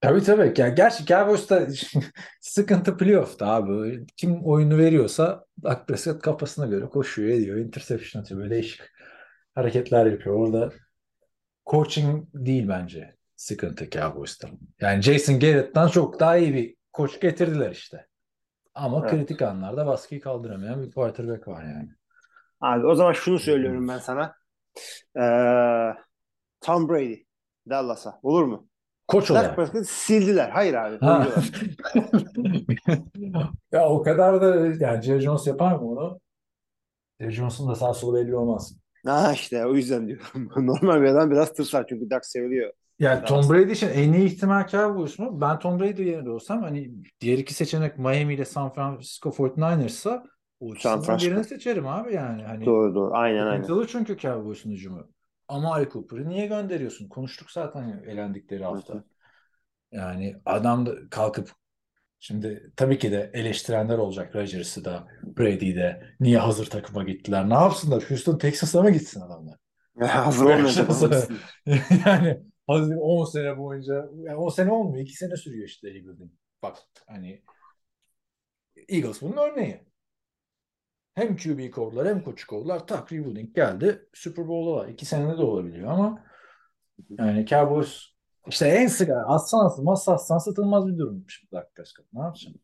Tabii 0.00 0.22
tabii. 0.22 0.60
Ya, 0.60 0.68
gerçi 0.68 1.06
Cowboys'ta 1.06 1.66
sıkıntı 2.40 2.96
playoff'ta 2.96 3.46
abi. 3.46 4.06
Kim 4.16 4.44
oyunu 4.44 4.78
veriyorsa 4.78 5.44
Dak 5.62 5.88
Prescott 5.88 6.22
kafasına 6.22 6.66
göre 6.66 6.84
koşuyor 6.86 7.28
ediyor. 7.28 7.56
Interception 7.56 8.22
atıyor. 8.22 8.40
Böyle 8.40 8.50
değişik 8.50 8.80
hareketler 9.54 10.06
yapıyor. 10.06 10.36
Orada 10.36 10.72
coaching 11.70 12.24
değil 12.34 12.68
bence 12.68 13.16
sıkıntı 13.36 13.90
Cowboys'ta. 13.90 14.48
Yani 14.80 15.02
Jason 15.02 15.40
Garrett'tan 15.40 15.88
çok 15.88 16.20
daha 16.20 16.36
iyi 16.36 16.54
bir 16.54 16.76
koç 16.92 17.20
getirdiler 17.20 17.70
işte. 17.70 18.06
Ama 18.74 19.00
Evet. 19.00 19.10
kritik 19.10 19.42
anlarda 19.42 19.86
baskıyı 19.86 20.20
kaldıramayan 20.20 20.82
bir 20.82 20.92
quarterback 20.92 21.48
var 21.48 21.64
yani. 21.64 21.88
Abi 22.60 22.86
o 22.86 22.94
zaman 22.94 23.12
şunu 23.12 23.38
söylüyorum 23.38 23.88
ben 23.88 23.98
sana. 23.98 24.34
Ee, 25.16 25.94
Tom 26.60 26.88
Brady 26.88 27.16
Dallas'a. 27.70 28.20
Olur 28.22 28.44
mu? 28.44 28.68
Koç 29.08 29.30
Dak 29.30 29.36
olarak. 29.36 29.56
Prescott 29.56 29.86
sildiler. 29.86 30.50
Hayır 30.50 30.74
abi. 30.74 30.98
Ha. 31.00 31.26
ya 33.72 33.88
o 33.88 34.02
kadar 34.02 34.42
da 34.42 34.56
yani 34.84 35.02
Jerry 35.02 35.20
Jones 35.20 35.46
yapar 35.46 35.76
mı 35.76 35.90
onu? 35.90 36.20
Jerry 37.20 37.32
Jones'un 37.32 37.68
da 37.70 37.74
sağ 37.74 37.94
solu 37.94 38.16
belli 38.16 38.36
olmaz. 38.36 38.76
Ha 39.06 39.32
işte 39.32 39.66
o 39.66 39.74
yüzden 39.74 40.08
diyorum. 40.08 40.48
Normal 40.66 41.02
bir 41.02 41.06
adam 41.06 41.30
biraz 41.30 41.52
tırsar 41.52 41.86
çünkü 41.88 42.10
Dak 42.10 42.26
seviliyor. 42.26 42.72
Yani 42.98 43.24
Tom. 43.24 43.50
Brady 43.50 43.72
için 43.72 43.88
en 43.88 44.12
iyi 44.12 44.24
ihtimal 44.26 44.68
Cowboys 44.68 45.18
mu? 45.18 45.40
Ben 45.40 45.58
Tom 45.58 45.80
Brady 45.80 46.02
yerinde 46.02 46.30
olsam 46.30 46.62
hani 46.62 46.90
diğer 47.20 47.38
iki 47.38 47.54
seçenek 47.54 47.98
Miami 47.98 48.34
ile 48.34 48.44
San 48.44 48.72
Francisco 48.72 49.32
49ers'sa 49.32 50.24
o 50.60 50.66
San 50.66 50.72
ikisinden 50.74 51.02
Francisco. 51.06 51.30
birini 51.34 51.44
seçerim 51.44 51.86
abi 51.86 52.14
yani. 52.14 52.42
Hani 52.42 52.66
Doğru 52.66 52.94
doğru. 52.94 53.14
Aynen 53.14 53.46
aynen. 53.46 53.86
çünkü 53.86 54.18
Cowboys'un 54.18 54.70
hücumu. 54.70 55.08
Ama 55.48 55.72
Ali 55.74 55.88
Cooper'ı 55.88 56.28
niye 56.28 56.46
gönderiyorsun? 56.46 57.08
Konuştuk 57.08 57.50
zaten 57.50 58.02
elendikleri 58.06 58.64
hafta. 58.64 59.04
Yani 59.92 60.36
adam 60.46 60.86
da 60.86 60.94
kalkıp 61.10 61.50
şimdi 62.22 62.72
tabii 62.76 62.98
ki 62.98 63.12
de 63.12 63.30
eleştirenler 63.34 63.98
olacak 63.98 64.36
Rodgers'ı 64.36 64.84
da 64.84 65.08
Brady'yi 65.22 65.76
de 65.76 66.02
niye 66.20 66.38
hazır 66.38 66.66
takıma 66.66 67.04
gittiler? 67.04 67.48
Ne 67.48 67.54
yapsınlar? 67.54 68.02
Houston 68.10 68.38
Texas'a 68.38 68.82
mı 68.82 68.90
gitsin 68.90 69.20
adamlar? 69.20 69.56
Hazır 70.00 70.48
takım. 71.08 71.38
yani 72.06 72.40
hazır 72.66 72.96
10 72.96 73.24
sene 73.24 73.58
boyunca 73.58 73.94
yani 74.16 74.36
10 74.36 74.48
sene 74.48 74.72
olmuyor 74.72 75.04
2 75.04 75.16
sene 75.16 75.36
sürüyor 75.36 75.68
işte 75.68 75.88
rebuilding. 75.88 76.32
Bak 76.62 76.76
hani 77.06 77.42
Eagles 78.88 79.22
bunun 79.22 79.36
örneği. 79.36 79.84
Hem 81.14 81.36
QB 81.36 81.70
kovdular 81.70 82.08
hem 82.08 82.22
koçu 82.24 82.46
kovdular. 82.46 82.86
Tak 82.86 83.12
rebuilding 83.12 83.54
geldi. 83.54 84.08
Super 84.14 84.48
Bowl'a 84.48 84.76
var. 84.76 84.88
2 84.88 85.06
senede 85.06 85.38
de 85.38 85.42
olabiliyor 85.42 85.90
ama 85.90 86.24
yani 87.18 87.46
Cowboys 87.46 88.11
işte 88.48 88.66
en 88.66 88.86
sık 88.86 89.10
atsan 89.26 89.66
atılmaz 89.66 90.04
satsan 90.04 90.38
satılmaz 90.38 90.86
bir 90.86 90.98
durummuş 90.98 91.44
bu 91.44 91.56
Dak 91.56 91.74
Prescott. 91.74 92.06
Ne 92.12 92.20
yapacaksın? 92.20 92.60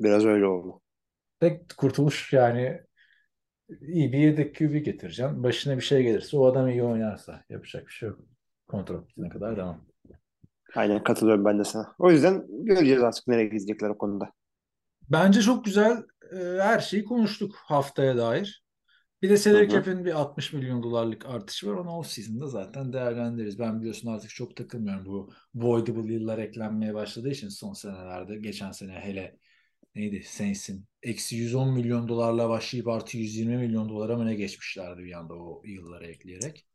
Biraz 0.00 0.24
öyle 0.24 0.46
oldu. 0.46 0.80
Tek 1.40 1.76
kurtuluş 1.76 2.32
yani 2.32 2.80
iyi 3.80 4.12
bir 4.12 4.18
yedek 4.18 4.56
QB 4.56 4.84
getireceğim. 4.84 5.42
Başına 5.42 5.76
bir 5.76 5.82
şey 5.82 6.02
gelirse 6.02 6.36
o 6.36 6.46
adam 6.46 6.68
iyi 6.68 6.82
oynarsa 6.82 7.44
yapacak 7.48 7.86
bir 7.86 7.92
şey 7.92 8.08
yok. 8.08 8.18
Kontrol 8.68 9.08
bitene 9.08 9.28
kadar 9.28 9.56
devam. 9.56 9.84
Aynen 10.74 11.02
katılıyorum 11.02 11.44
ben 11.44 11.58
de 11.58 11.64
sana. 11.64 11.94
O 11.98 12.10
yüzden 12.10 12.46
göreceğiz 12.48 13.02
artık 13.02 13.26
nereye 13.28 13.46
gidecekler 13.46 13.88
o 13.88 13.98
konuda. 13.98 14.32
Bence 15.10 15.40
çok 15.40 15.64
güzel 15.64 16.02
e, 16.32 16.36
her 16.60 16.78
şeyi 16.80 17.04
konuştuk 17.04 17.56
haftaya 17.56 18.16
dair. 18.16 18.64
Bir 19.22 19.30
de 19.30 19.36
salary 19.36 19.68
cap'in 19.68 20.04
bir 20.04 20.12
60 20.12 20.52
milyon 20.52 20.82
dolarlık 20.82 21.26
artışı 21.26 21.70
var. 21.70 21.74
Onu 21.74 21.90
off 21.90 22.06
season'da 22.06 22.46
zaten 22.46 22.92
değerlendiririz. 22.92 23.58
Ben 23.58 23.80
biliyorsun 23.80 24.08
artık 24.08 24.30
çok 24.30 24.56
takılmıyorum. 24.56 25.06
Bu 25.06 25.30
voidable 25.54 26.12
yıllar 26.12 26.38
eklenmeye 26.38 26.94
başladığı 26.94 27.30
için 27.30 27.48
son 27.48 27.72
senelerde. 27.72 28.36
Geçen 28.36 28.72
sene 28.72 28.92
hele 28.92 29.38
neydi 29.94 30.22
Saints'in 30.22 30.86
eksi 31.02 31.36
110 31.36 31.72
milyon 31.72 32.08
dolarla 32.08 32.48
başlayıp 32.48 32.88
artı 32.88 33.18
120 33.18 33.56
milyon 33.56 33.88
dolara 33.88 34.16
mı 34.16 34.26
ne 34.26 34.34
geçmişlerdi 34.34 35.02
bir 35.02 35.18
anda 35.18 35.34
o 35.34 35.62
yıllara 35.64 36.06
ekleyerek. 36.06 36.66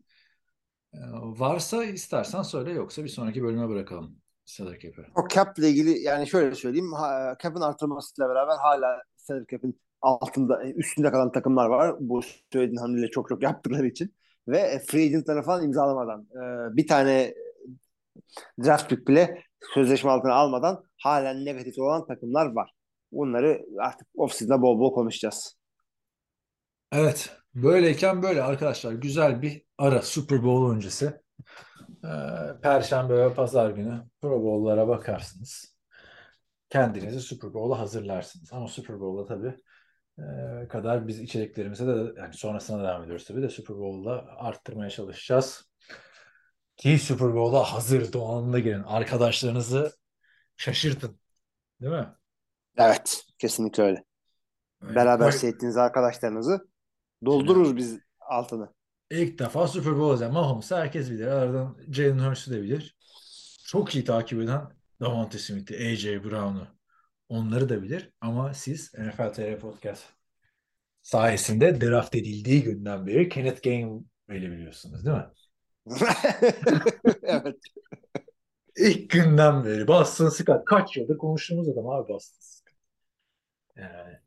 E, 0.94 1.00
varsa 1.14 1.84
istersen 1.84 2.42
söyle 2.42 2.72
yoksa 2.72 3.04
bir 3.04 3.10
sonraki 3.10 3.44
bölüme 3.44 3.70
bırakalım 3.70 4.18
salary 4.46 4.80
cap'i. 4.80 5.02
O 5.16 5.28
cap 5.28 5.60
ile 5.60 5.70
ilgili 5.70 6.00
yani 6.00 6.28
şöyle 6.28 6.56
söyleyeyim. 6.56 6.94
Ha, 6.94 7.38
cap'in 7.44 7.62
artırılmasıyla 7.62 8.30
beraber 8.30 8.58
hala 8.58 9.02
salary 9.16 9.46
cap'in 9.52 9.80
altında 10.04 10.64
üstünde 10.64 11.12
kalan 11.12 11.32
takımlar 11.32 11.66
var. 11.66 11.96
Bu 12.00 12.22
söylediğin 12.54 12.78
hamleleri 12.78 13.12
çok 13.12 13.30
çok 13.30 13.44
yaptıkları 13.44 13.88
için. 13.88 14.16
Ve 14.48 14.58
e, 14.58 14.80
free 14.80 15.06
agent'lara 15.06 15.44
falan 15.44 15.64
imzalamadan 15.64 16.22
e, 16.22 16.76
bir 16.78 16.88
tane 16.88 17.34
draft 18.64 18.90
pick 18.90 19.08
bile 19.08 19.44
sözleşme 19.74 20.12
altına 20.12 20.34
almadan 20.34 20.84
halen 20.98 21.46
negatif 21.46 21.80
olan 21.80 22.08
takımlar 22.08 22.46
var. 22.46 22.72
Bunları 23.12 23.62
artık 23.80 24.08
off-season'da 24.16 24.62
bol 24.62 24.80
bol 24.80 24.94
konuşacağız. 24.94 25.58
Evet, 26.92 27.32
böyleyken 27.56 28.24
böyle 28.24 28.44
arkadaşlar 28.44 28.92
güzel 28.94 29.42
bir 29.42 29.66
ara 29.78 30.02
Super 30.02 30.44
Bowl 30.44 30.76
öncesi. 30.76 31.24
Ee, 32.04 32.08
Perşembe 32.62 33.18
ve 33.18 33.34
Pazar 33.34 33.70
günü 33.70 34.02
Pro 34.22 34.44
Bowl'lara 34.44 34.88
bakarsınız. 34.88 35.78
Kendinizi 36.70 37.20
Super 37.20 37.54
Bowl'a 37.54 37.80
hazırlarsınız. 37.80 38.54
Ama 38.54 38.68
Super 38.68 39.00
Bowl'a 39.00 39.26
tabii 39.26 39.48
e, 39.48 39.56
kadar 40.70 41.08
biz 41.08 41.20
içeriklerimize 41.20 41.88
de 41.88 42.14
yani 42.18 42.34
sonrasına 42.34 42.84
devam 42.84 43.04
ediyoruz 43.04 43.26
tabii 43.26 43.42
de 43.42 43.50
Super 43.50 43.78
Bowl'la 43.78 44.26
arttırmaya 44.38 44.90
çalışacağız. 44.90 45.70
Ki 46.78 47.00
Super 47.00 47.36
Bowl'a 47.36 47.64
hazır 47.64 48.14
donanımda 48.14 48.60
girin. 48.60 48.84
Arkadaşlarınızı 48.84 49.92
şaşırtın. 50.58 51.20
Değil 51.82 51.94
mi? 51.94 52.08
Evet. 52.78 53.26
Kesinlikle 53.38 53.84
öyle. 53.84 54.04
Beraber 54.82 55.28
Bak, 55.28 55.34
seyrettiğiniz 55.34 55.78
arkadaşlarınızı 55.78 56.68
doldururuz 57.26 57.78
biz 57.78 58.00
altını. 58.20 58.74
İlk 59.12 59.40
defa 59.40 59.68
Super 59.68 59.98
Bowl 59.98 60.14
izleyen 60.14 60.34
Mahomes'u 60.34 60.76
herkes 60.76 61.12
bilir. 61.12 61.28
Aradan 61.28 61.78
Jalen 61.92 62.20
Hurts'u 62.20 62.52
de 62.52 62.62
bilir. 62.62 62.98
Çok 63.66 63.96
iyi 63.96 64.04
takip 64.04 64.42
eden 64.42 64.62
Davante 65.02 65.38
Smith'i, 65.40 65.76
AJ 65.76 66.06
Brown'u 66.24 66.68
onları 67.30 67.70
da 67.70 67.84
bilir. 67.84 68.12
Ama 68.22 68.54
siz 68.54 68.94
NFL 68.94 69.34
TR 69.34 69.60
Podcast 69.60 70.04
sayesinde 71.02 71.82
draft 71.82 72.16
edildiği 72.16 72.64
günden 72.64 73.08
beri 73.08 73.30
Kenneth 73.30 73.64
Gainwell'i 73.64 74.52
biliyorsunuz 74.52 75.06
değil 75.06 75.18
mi? 75.18 75.26
evet. 77.24 77.56
İlk 78.78 79.10
günden 79.10 79.66
beri 79.66 79.88
Boston 79.88 80.30
Scott. 80.30 80.66
Kaç 80.66 80.98
yıldır 80.98 81.18
konuştuğumuz 81.18 81.70
adam 81.70 81.90
abi 81.90 82.10
Boston 82.10 82.38
Scott. 82.40 82.74
Yani 83.76 84.18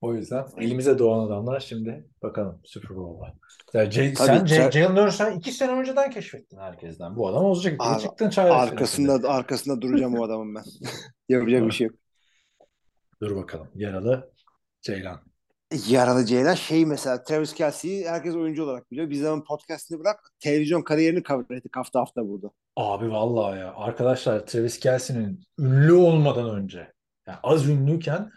o 0.00 0.14
yüzden 0.14 0.46
elimize 0.58 0.98
doğan 0.98 1.26
adamlar 1.26 1.60
şimdi 1.60 2.04
bakalım 2.22 2.60
Super 2.64 2.96
Bowl'a. 2.96 3.34
Ya 3.74 3.90
J- 3.90 4.14
Tabii, 4.14 4.28
sen 4.28 4.46
Tra- 4.46 4.72
Jalen 4.72 5.02
Hurts 5.02 5.16
sen 5.16 5.32
iki 5.38 5.52
sene 5.52 5.72
önceden 5.72 6.10
keşfettin 6.10 6.58
herkesten. 6.58 7.16
Bu 7.16 7.28
adam 7.28 7.44
olacak 7.44 7.76
Abi, 7.78 8.02
çıktın 8.02 8.30
çaylak 8.30 8.60
Arkasında 8.60 9.28
arkasında 9.28 9.80
duracağım 9.80 10.18
o 10.18 10.24
adamın 10.24 10.54
ben. 10.54 10.64
Yapacak 11.28 11.66
bir 11.66 11.72
şey 11.72 11.86
yok. 11.86 11.96
Dur 13.24 13.36
bakalım. 13.36 13.68
Yaralı 13.74 14.30
Ceylan. 14.82 15.20
Yaralı 15.88 16.24
Ceylan 16.24 16.54
şey 16.54 16.86
mesela 16.86 17.22
Travis 17.22 17.54
Kelsey'i 17.54 18.08
herkes 18.08 18.34
oyuncu 18.34 18.64
olarak 18.64 18.90
biliyor. 18.90 19.10
Biz 19.10 19.20
zaman 19.20 19.44
podcastını 19.44 20.00
bırak 20.00 20.32
televizyon 20.40 20.82
kariyerini 20.82 21.22
cover 21.22 21.56
ettik 21.56 21.76
hafta 21.76 22.00
hafta 22.00 22.28
burada. 22.28 22.50
Abi 22.76 23.10
vallahi 23.10 23.58
ya. 23.58 23.74
Arkadaşlar 23.74 24.46
Travis 24.46 24.78
Kelce'nin 24.80 25.40
ünlü 25.58 25.92
olmadan 25.92 26.50
önce 26.50 26.92
yani 27.26 27.38
az 27.42 27.68
ünlüyken 27.68 28.30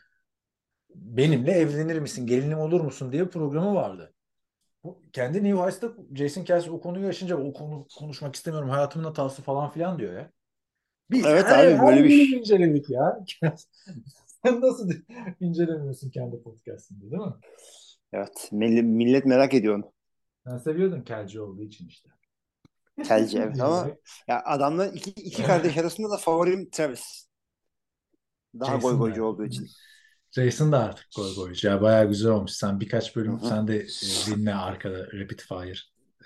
benimle 0.96 1.52
evlenir 1.52 2.00
misin, 2.00 2.28
gelinim 2.28 2.60
olur 2.60 2.82
musun 2.82 3.12
diye 3.12 3.26
programı 3.28 3.76
vardı. 3.76 4.14
Bu, 4.84 5.04
kendi 5.14 5.44
New 5.44 5.62
Heights'ta 5.62 5.88
Jason 6.16 6.44
Kelsey 6.44 6.72
o 6.72 6.82
konuyu 6.82 7.08
açınca 7.08 7.38
o 7.38 7.54
konu 7.54 7.88
konuşmak 7.98 8.36
istemiyorum 8.36 8.70
hayatımın 8.70 9.06
hatası 9.06 9.42
falan 9.42 9.72
filan 9.72 10.00
diyor 10.00 10.14
ya. 10.14 10.32
Biz 11.12 11.26
Evet 11.26 11.46
her- 11.46 11.66
abi, 11.68 11.74
her 11.76 11.88
böyle 11.88 12.04
bir 12.04 12.10
şey. 12.10 12.40
inceledik 12.40 12.90
ya. 12.90 13.26
Nasıl 14.52 14.92
incelemiyorsun 15.40 16.10
kendi 16.10 16.44
podcast'ında 16.44 17.12
değil 17.12 17.22
mi? 17.22 17.34
Evet. 18.14 18.50
Millet 18.52 19.26
merak 19.26 19.54
ediyor 19.54 19.76
onu. 19.76 19.94
Sen 20.48 20.58
seviyordun 20.58 21.02
Kelce 21.02 21.42
olduğu 21.42 21.64
için 21.64 21.88
işte. 21.88 22.10
Kelce 23.04 23.40
evet 23.40 23.62
ama 23.62 23.88
ya 24.28 24.44
adamlar 24.46 24.94
iki, 24.94 25.10
iki 25.10 25.44
kardeş 25.44 25.78
arasında 25.78 26.10
da 26.10 26.18
favorim 26.18 26.70
Travis. 26.70 27.28
Daha 28.60 28.76
Jason 28.76 28.82
goy 28.82 28.94
da. 28.94 28.98
goycu 28.98 29.24
olduğu 29.24 29.46
için. 29.46 29.68
Jason 30.32 30.72
da 30.72 30.80
artık 30.80 31.08
goy 31.16 31.36
goycu. 31.36 31.68
Ya 31.68 31.82
bayağı 31.82 32.08
güzel 32.08 32.32
olmuş. 32.32 32.52
Sen 32.52 32.80
birkaç 32.80 33.16
bölüm 33.16 33.42
Hı 33.42 33.46
hı. 33.46 33.50
sen 33.50 33.68
de 33.68 33.78
e, 33.78 33.86
dinle 34.28 34.56
arkada 34.56 35.08
Rapid 35.14 35.40
Fire 35.40 35.80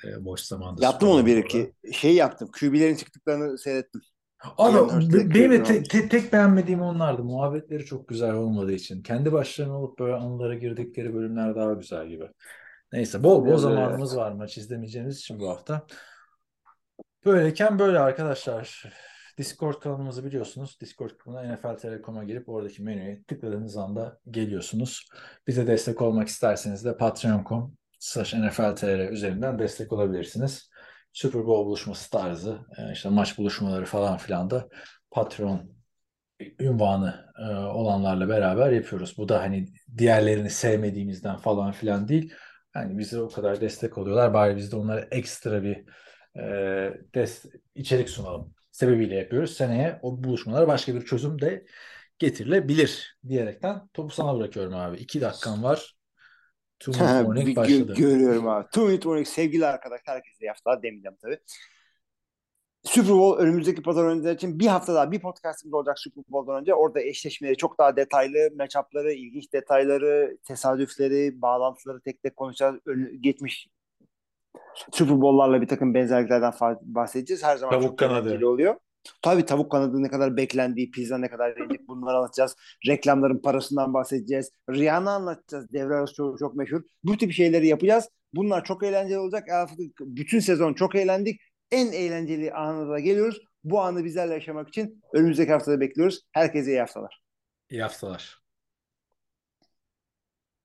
e, 0.04 0.26
boş 0.26 0.42
zamanda. 0.42 0.84
Yaptım 0.84 1.10
onu 1.10 1.26
bir 1.26 1.38
iki. 1.38 1.74
Şey 1.94 2.16
yaptım. 2.16 2.50
QB'lerin 2.60 2.96
çıktıklarını 2.96 3.58
seyrettim. 3.58 4.02
Abi 4.58 4.76
benim 5.36 5.52
de 5.52 5.64
te- 5.64 5.84
te- 5.84 6.10
tek 6.10 6.34
beğenmediğim 6.34 6.82
onlardı. 6.82 7.24
Muhabbetleri 7.24 7.86
çok 7.86 8.08
güzel 8.08 8.34
olmadığı 8.34 8.72
için. 8.72 9.02
Kendi 9.02 9.32
başlarına 9.32 9.80
olup 9.80 10.00
böyle 10.00 10.16
anılara 10.16 10.56
girdikleri 10.56 11.14
bölümler 11.14 11.56
daha 11.56 11.74
güzel 11.74 12.08
gibi. 12.08 12.28
Neyse 12.94 13.24
bol 13.24 13.42
bol 13.42 13.48
öyle. 13.48 13.58
zamanımız 13.58 14.18
var 14.18 14.32
maç 14.32 14.58
izlemeyeceğimiz 14.58 15.18
için 15.18 15.40
bu 15.40 15.50
hafta. 15.50 15.86
Böyleyken 17.26 17.80
böyle 17.80 18.00
arkadaşlar. 18.00 18.84
Discord 19.38 19.80
kanalımızı 19.80 20.26
biliyorsunuz. 20.26 20.78
Discord 20.82 21.12
kanalına 21.12 21.54
NFL 21.54 21.78
Telekom'a 21.78 22.24
girip 22.24 22.50
oradaki 22.50 22.84
menüye 22.84 23.24
tıkladığınız 23.24 23.78
anda 23.78 24.20
geliyorsunuz. 24.30 25.10
Bize 25.48 25.68
destek 25.68 26.02
olmak 26.02 26.28
isterseniz 26.28 26.86
de 26.86 26.98
patreon.com 26.98 27.76
slash 28.00 28.34
NFL 28.34 29.12
üzerinden 29.12 29.60
destek 29.60 29.94
olabilirsiniz. 29.94 30.71
Super 31.14 31.46
Bowl 31.46 31.66
buluşması 31.66 32.10
tarzı, 32.10 32.60
e, 32.78 32.94
işte 32.94 33.10
maç 33.10 33.38
buluşmaları 33.38 33.86
falan 33.86 34.18
filan 34.18 34.50
da 34.50 34.70
Patreon 35.12 35.72
ünvanı 36.60 37.26
e, 37.40 37.56
olanlarla 37.56 38.30
beraber 38.30 38.72
yapıyoruz. 38.72 39.18
Bu 39.18 39.30
da 39.30 39.42
hani 39.42 39.68
diğerlerini 39.98 40.50
sevmediğimizden 40.50 41.38
falan 41.38 41.72
filan 41.72 42.08
değil. 42.08 42.34
Yani 42.76 42.98
bize 42.98 43.20
o 43.22 43.30
kadar 43.30 43.62
destek 43.62 43.98
oluyorlar. 43.98 44.34
Bari 44.34 44.56
biz 44.58 44.72
de 44.72 44.76
onlara 44.76 45.08
ekstra 45.12 45.64
bir 45.64 45.84
e, 46.40 46.94
des 47.16 47.46
içerik 47.76 48.10
sunalım 48.10 48.54
sebebiyle 48.72 49.16
yapıyoruz. 49.16 49.54
Seneye 49.54 50.00
o 50.02 50.24
buluşmalara 50.24 50.68
başka 50.68 50.96
bir 50.96 51.06
çözüm 51.06 51.42
de 51.42 51.66
getirilebilir 52.20 53.18
diyerekten 53.28 53.88
topu 53.94 54.14
sana 54.14 54.38
bırakıyorum 54.38 54.74
abi. 54.74 54.98
İki 54.98 55.22
dakikan 55.22 55.64
var. 55.64 55.96
Two 56.82 56.92
Minute 56.92 57.26
Warning 57.26 57.58
başladı. 57.58 57.94
görüyorum 57.98 58.48
abi. 58.48 58.66
Two 58.66 58.82
Minute 58.86 59.02
Warning 59.02 59.28
sevgili 59.28 59.66
arkadaşlar. 59.66 60.16
Herkese 60.16 60.46
iyi 60.46 60.50
haftalar 60.50 60.84
demeyeceğim 60.84 61.18
tabii. 61.22 61.40
Super 62.84 63.14
Bowl 63.16 63.42
önümüzdeki 63.44 63.82
pazar 63.82 64.06
önceler 64.06 64.34
için 64.36 64.60
bir 64.60 64.68
hafta 64.68 64.94
daha 64.96 65.12
bir 65.12 65.20
podcastımız 65.20 65.74
olacak 65.74 66.00
Super 66.00 66.24
Bowl'dan 66.30 66.62
önce. 66.62 66.74
Orada 66.74 67.02
eşleşmeleri 67.02 67.58
çok 67.58 67.80
daha 67.80 67.96
detaylı, 67.96 68.50
matchup'ları, 68.58 69.14
ilginç 69.14 69.54
detayları, 69.54 70.38
tesadüfleri, 70.48 71.42
bağlantıları 71.42 72.02
tek 72.02 72.24
tek 72.24 72.36
konuşacağız. 72.36 72.76
Ön- 72.86 73.22
geçmiş 73.22 73.68
Super 74.92 75.22
Bowl'larla 75.22 75.62
bir 75.62 75.68
takım 75.68 75.94
benzerliklerden 75.94 76.54
bahsedeceğiz. 76.82 77.44
Her 77.44 77.58
zaman 77.58 77.72
Tavuk 77.80 77.90
çok 77.90 78.00
kanadı. 78.00 78.48
oluyor. 78.48 78.76
Tabii 79.22 79.46
tavuk 79.46 79.72
kanadı 79.72 80.04
ne 80.04 80.10
kadar 80.10 80.38
beklendiği, 80.38 80.92
pizza 80.92 81.18
ne 81.18 81.30
kadar 81.30 81.58
yenecek 81.58 81.88
bunları 81.88 82.18
anlatacağız. 82.18 82.56
Reklamların 82.88 83.42
parasından 83.42 83.94
bahsedeceğiz. 83.94 84.52
Rihanna 84.70 85.12
anlatacağız. 85.12 85.74
Devre 85.74 85.96
arası 85.96 86.14
çok, 86.14 86.40
çok 86.40 86.56
meşhur. 86.56 86.82
Bu 87.04 87.18
tip 87.18 87.32
şeyleri 87.32 87.68
yapacağız. 87.68 88.10
Bunlar 88.34 88.64
çok 88.64 88.84
eğlenceli 88.84 89.20
olacak. 89.20 89.50
Artık 89.50 90.00
bütün 90.00 90.40
sezon 90.40 90.74
çok 90.74 90.96
eğlendik. 90.96 91.42
En 91.72 91.92
eğlenceli 91.92 92.54
anına 92.54 92.90
da 92.90 93.00
geliyoruz. 93.00 93.42
Bu 93.64 93.82
anı 93.82 94.04
bizlerle 94.04 94.34
yaşamak 94.34 94.70
için 94.70 95.04
önümüzdeki 95.14 95.52
haftada 95.52 95.80
bekliyoruz. 95.80 96.22
Herkese 96.32 96.72
iyi 96.72 96.80
haftalar. 96.80 97.22
İyi 97.70 97.82
haftalar. 97.82 98.41